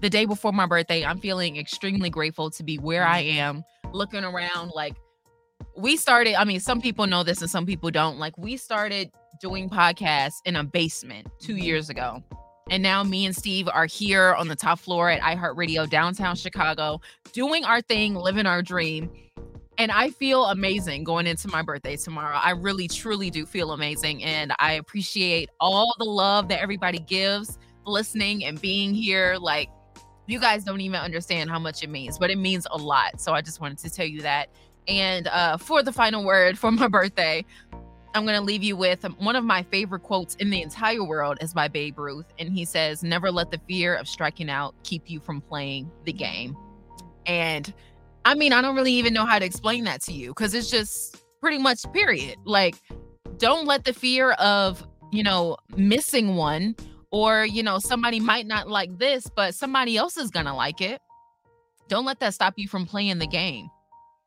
the 0.00 0.10
day 0.10 0.24
before 0.24 0.52
my 0.52 0.66
birthday, 0.66 1.04
I'm 1.04 1.20
feeling 1.20 1.56
extremely 1.56 2.10
grateful 2.10 2.50
to 2.50 2.62
be 2.62 2.76
where 2.78 3.06
I 3.06 3.20
am, 3.20 3.64
looking 3.92 4.24
around. 4.24 4.72
Like 4.74 4.96
we 5.76 5.96
started. 5.96 6.34
I 6.34 6.44
mean, 6.44 6.60
some 6.60 6.80
people 6.80 7.06
know 7.06 7.22
this 7.22 7.40
and 7.40 7.50
some 7.50 7.66
people 7.66 7.90
don't. 7.90 8.18
Like 8.18 8.36
we 8.38 8.56
started 8.56 9.10
doing 9.40 9.68
podcasts 9.68 10.40
in 10.44 10.56
a 10.56 10.64
basement 10.64 11.26
two 11.38 11.56
years 11.56 11.90
ago. 11.90 12.22
And 12.68 12.82
now 12.82 13.04
me 13.04 13.26
and 13.26 13.36
Steve 13.36 13.68
are 13.68 13.86
here 13.86 14.34
on 14.34 14.48
the 14.48 14.56
top 14.56 14.80
floor 14.80 15.08
at 15.08 15.20
iHeartRadio 15.20 15.88
downtown 15.88 16.34
Chicago, 16.34 17.00
doing 17.32 17.64
our 17.64 17.80
thing, 17.80 18.14
living 18.14 18.44
our 18.46 18.60
dream. 18.60 19.08
And 19.78 19.92
I 19.92 20.10
feel 20.10 20.46
amazing 20.46 21.04
going 21.04 21.26
into 21.26 21.48
my 21.48 21.62
birthday 21.62 21.96
tomorrow. 21.96 22.36
I 22.42 22.50
really, 22.50 22.88
truly 22.88 23.30
do 23.30 23.46
feel 23.46 23.72
amazing. 23.72 24.24
And 24.24 24.52
I 24.58 24.72
appreciate 24.72 25.50
all 25.60 25.94
the 25.98 26.06
love 26.06 26.48
that 26.48 26.60
everybody 26.60 26.98
gives, 26.98 27.58
listening 27.84 28.44
and 28.44 28.60
being 28.60 28.94
here. 28.94 29.36
Like, 29.38 29.68
you 30.26 30.40
guys 30.40 30.64
don't 30.64 30.80
even 30.80 30.98
understand 30.98 31.50
how 31.50 31.60
much 31.60 31.84
it 31.84 31.90
means, 31.90 32.18
but 32.18 32.30
it 32.30 32.38
means 32.38 32.66
a 32.70 32.76
lot. 32.76 33.20
So 33.20 33.32
I 33.32 33.42
just 33.42 33.60
wanted 33.60 33.78
to 33.78 33.90
tell 33.90 34.06
you 34.06 34.22
that. 34.22 34.48
And 34.88 35.28
uh, 35.28 35.56
for 35.56 35.82
the 35.82 35.92
final 35.92 36.24
word 36.24 36.58
for 36.58 36.72
my 36.72 36.88
birthday, 36.88 37.44
I'm 38.16 38.24
going 38.24 38.38
to 38.38 38.42
leave 38.42 38.62
you 38.62 38.76
with 38.76 39.04
um, 39.04 39.14
one 39.18 39.36
of 39.36 39.44
my 39.44 39.62
favorite 39.64 40.00
quotes 40.00 40.36
in 40.36 40.48
the 40.48 40.62
entire 40.62 41.04
world 41.04 41.36
is 41.42 41.52
by 41.52 41.68
Babe 41.68 41.98
Ruth. 41.98 42.24
And 42.38 42.50
he 42.50 42.64
says, 42.64 43.02
Never 43.02 43.30
let 43.30 43.50
the 43.50 43.60
fear 43.68 43.94
of 43.94 44.08
striking 44.08 44.48
out 44.48 44.74
keep 44.84 45.10
you 45.10 45.20
from 45.20 45.42
playing 45.42 45.90
the 46.04 46.14
game. 46.14 46.56
And 47.26 47.72
I 48.24 48.34
mean, 48.34 48.54
I 48.54 48.62
don't 48.62 48.74
really 48.74 48.94
even 48.94 49.12
know 49.12 49.26
how 49.26 49.38
to 49.38 49.44
explain 49.44 49.84
that 49.84 50.00
to 50.02 50.12
you 50.12 50.30
because 50.30 50.54
it's 50.54 50.70
just 50.70 51.22
pretty 51.42 51.58
much 51.58 51.84
period. 51.92 52.36
Like 52.44 52.76
don't 53.36 53.66
let 53.66 53.84
the 53.84 53.92
fear 53.92 54.32
of, 54.32 54.82
you 55.12 55.22
know, 55.22 55.58
missing 55.76 56.36
one 56.36 56.74
or, 57.10 57.44
you 57.44 57.62
know, 57.62 57.78
somebody 57.78 58.18
might 58.18 58.46
not 58.46 58.66
like 58.66 58.98
this, 58.98 59.26
but 59.36 59.54
somebody 59.54 59.98
else 59.98 60.16
is 60.16 60.30
going 60.30 60.46
to 60.46 60.54
like 60.54 60.80
it. 60.80 61.02
Don't 61.88 62.06
let 62.06 62.20
that 62.20 62.32
stop 62.32 62.54
you 62.56 62.66
from 62.66 62.86
playing 62.86 63.18
the 63.18 63.26
game. 63.26 63.68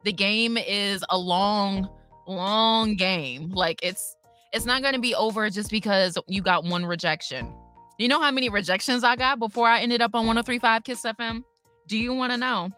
The 0.04 0.14
game 0.14 0.58
is 0.58 1.04
a 1.10 1.18
long 1.18 1.90
long 2.30 2.96
game. 2.96 3.50
Like 3.50 3.80
it's 3.84 4.16
it's 4.54 4.66
not 4.66 4.82
going 4.82 4.94
to 4.94 5.00
be 5.00 5.14
over 5.16 5.50
just 5.50 5.70
because 5.70 6.18
you 6.28 6.42
got 6.42 6.64
one 6.64 6.86
rejection. 6.86 7.54
You 7.98 8.08
know 8.08 8.22
how 8.22 8.32
many 8.32 8.50
rejections 8.50 9.04
I 9.04 9.16
got 9.16 9.40
before 9.40 9.68
I 9.68 9.82
ended 9.82 10.02
up 10.02 10.16
on 10.16 10.26
1035 10.26 10.84
Kiss 10.84 11.02
FM? 11.04 11.44
Do 11.88 11.98
you 11.98 12.14
want 12.14 12.32
to 12.32 12.38
know? 12.38 12.70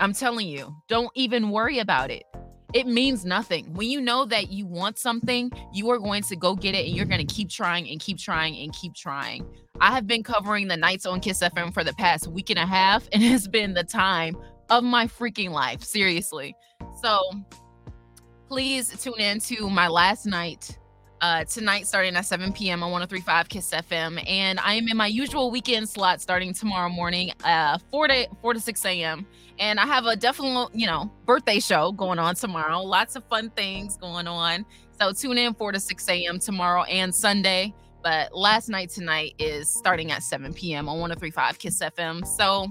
I'm 0.00 0.12
telling 0.12 0.48
you, 0.48 0.74
don't 0.88 1.10
even 1.14 1.50
worry 1.50 1.78
about 1.78 2.10
it. 2.10 2.24
It 2.72 2.86
means 2.86 3.24
nothing. 3.24 3.72
When 3.74 3.90
you 3.90 4.00
know 4.00 4.24
that 4.26 4.50
you 4.50 4.64
want 4.64 4.96
something, 4.96 5.50
you 5.72 5.90
are 5.90 5.98
going 5.98 6.22
to 6.22 6.36
go 6.36 6.54
get 6.54 6.74
it 6.74 6.86
and 6.86 6.96
you're 6.96 7.04
going 7.04 7.24
to 7.24 7.34
keep 7.34 7.50
trying 7.50 7.88
and 7.88 8.00
keep 8.00 8.16
trying 8.16 8.56
and 8.56 8.72
keep 8.72 8.94
trying. 8.94 9.44
I 9.80 9.92
have 9.92 10.06
been 10.06 10.22
covering 10.22 10.68
the 10.68 10.76
nights 10.76 11.04
on 11.04 11.20
Kiss 11.20 11.40
FM 11.42 11.74
for 11.74 11.82
the 11.82 11.94
past 11.94 12.28
week 12.28 12.48
and 12.50 12.58
a 12.58 12.66
half, 12.66 13.08
and 13.12 13.22
it's 13.22 13.48
been 13.48 13.74
the 13.74 13.84
time 13.84 14.36
of 14.70 14.84
my 14.84 15.06
freaking 15.06 15.50
life. 15.50 15.82
Seriously. 15.82 16.54
So 17.02 17.20
please 18.50 18.92
tune 19.00 19.20
in 19.20 19.38
to 19.38 19.70
my 19.70 19.86
last 19.86 20.26
night 20.26 20.76
uh, 21.20 21.44
tonight 21.44 21.86
starting 21.86 22.16
at 22.16 22.26
7 22.26 22.52
p.m. 22.52 22.82
on 22.82 22.90
1035 22.90 23.48
Kiss 23.48 23.70
FM. 23.70 24.20
And 24.28 24.58
I 24.58 24.74
am 24.74 24.88
in 24.88 24.96
my 24.96 25.06
usual 25.06 25.52
weekend 25.52 25.88
slot 25.88 26.20
starting 26.20 26.52
tomorrow 26.52 26.88
morning, 26.88 27.30
uh, 27.44 27.78
4 27.92 28.08
to 28.08 28.28
4 28.40 28.54
to 28.54 28.60
6 28.60 28.84
a.m. 28.86 29.24
And 29.60 29.78
I 29.78 29.86
have 29.86 30.06
a 30.06 30.16
definite, 30.16 30.70
you 30.74 30.88
know, 30.88 31.12
birthday 31.26 31.60
show 31.60 31.92
going 31.92 32.18
on 32.18 32.34
tomorrow. 32.34 32.80
Lots 32.80 33.14
of 33.14 33.24
fun 33.26 33.50
things 33.50 33.96
going 33.96 34.26
on. 34.26 34.66
So 35.00 35.12
tune 35.12 35.38
in 35.38 35.54
4 35.54 35.70
to 35.70 35.78
6 35.78 36.08
a.m. 36.08 36.40
tomorrow 36.40 36.82
and 36.84 37.14
Sunday. 37.14 37.72
But 38.02 38.36
last 38.36 38.68
night 38.68 38.90
tonight 38.90 39.34
is 39.38 39.68
starting 39.68 40.10
at 40.10 40.24
7 40.24 40.52
p.m. 40.54 40.88
on 40.88 40.98
1035 40.98 41.58
Kiss 41.60 41.78
FM. 41.78 42.26
So 42.26 42.66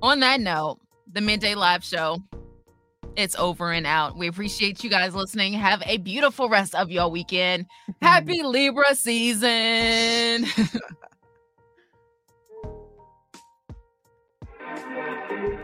on 0.00 0.20
that 0.20 0.40
note, 0.40 0.78
the 1.12 1.20
midday 1.20 1.54
live 1.54 1.84
show 1.84 2.22
it's 3.16 3.34
over 3.36 3.72
and 3.72 3.86
out. 3.86 4.16
We 4.16 4.26
appreciate 4.26 4.82
you 4.82 4.90
guys 4.90 5.14
listening. 5.14 5.52
Have 5.54 5.82
a 5.86 5.98
beautiful 5.98 6.48
rest 6.48 6.74
of 6.74 6.90
your 6.90 7.08
weekend. 7.08 7.66
Happy 8.00 8.42
Libra 8.44 8.94
season. 8.94 10.46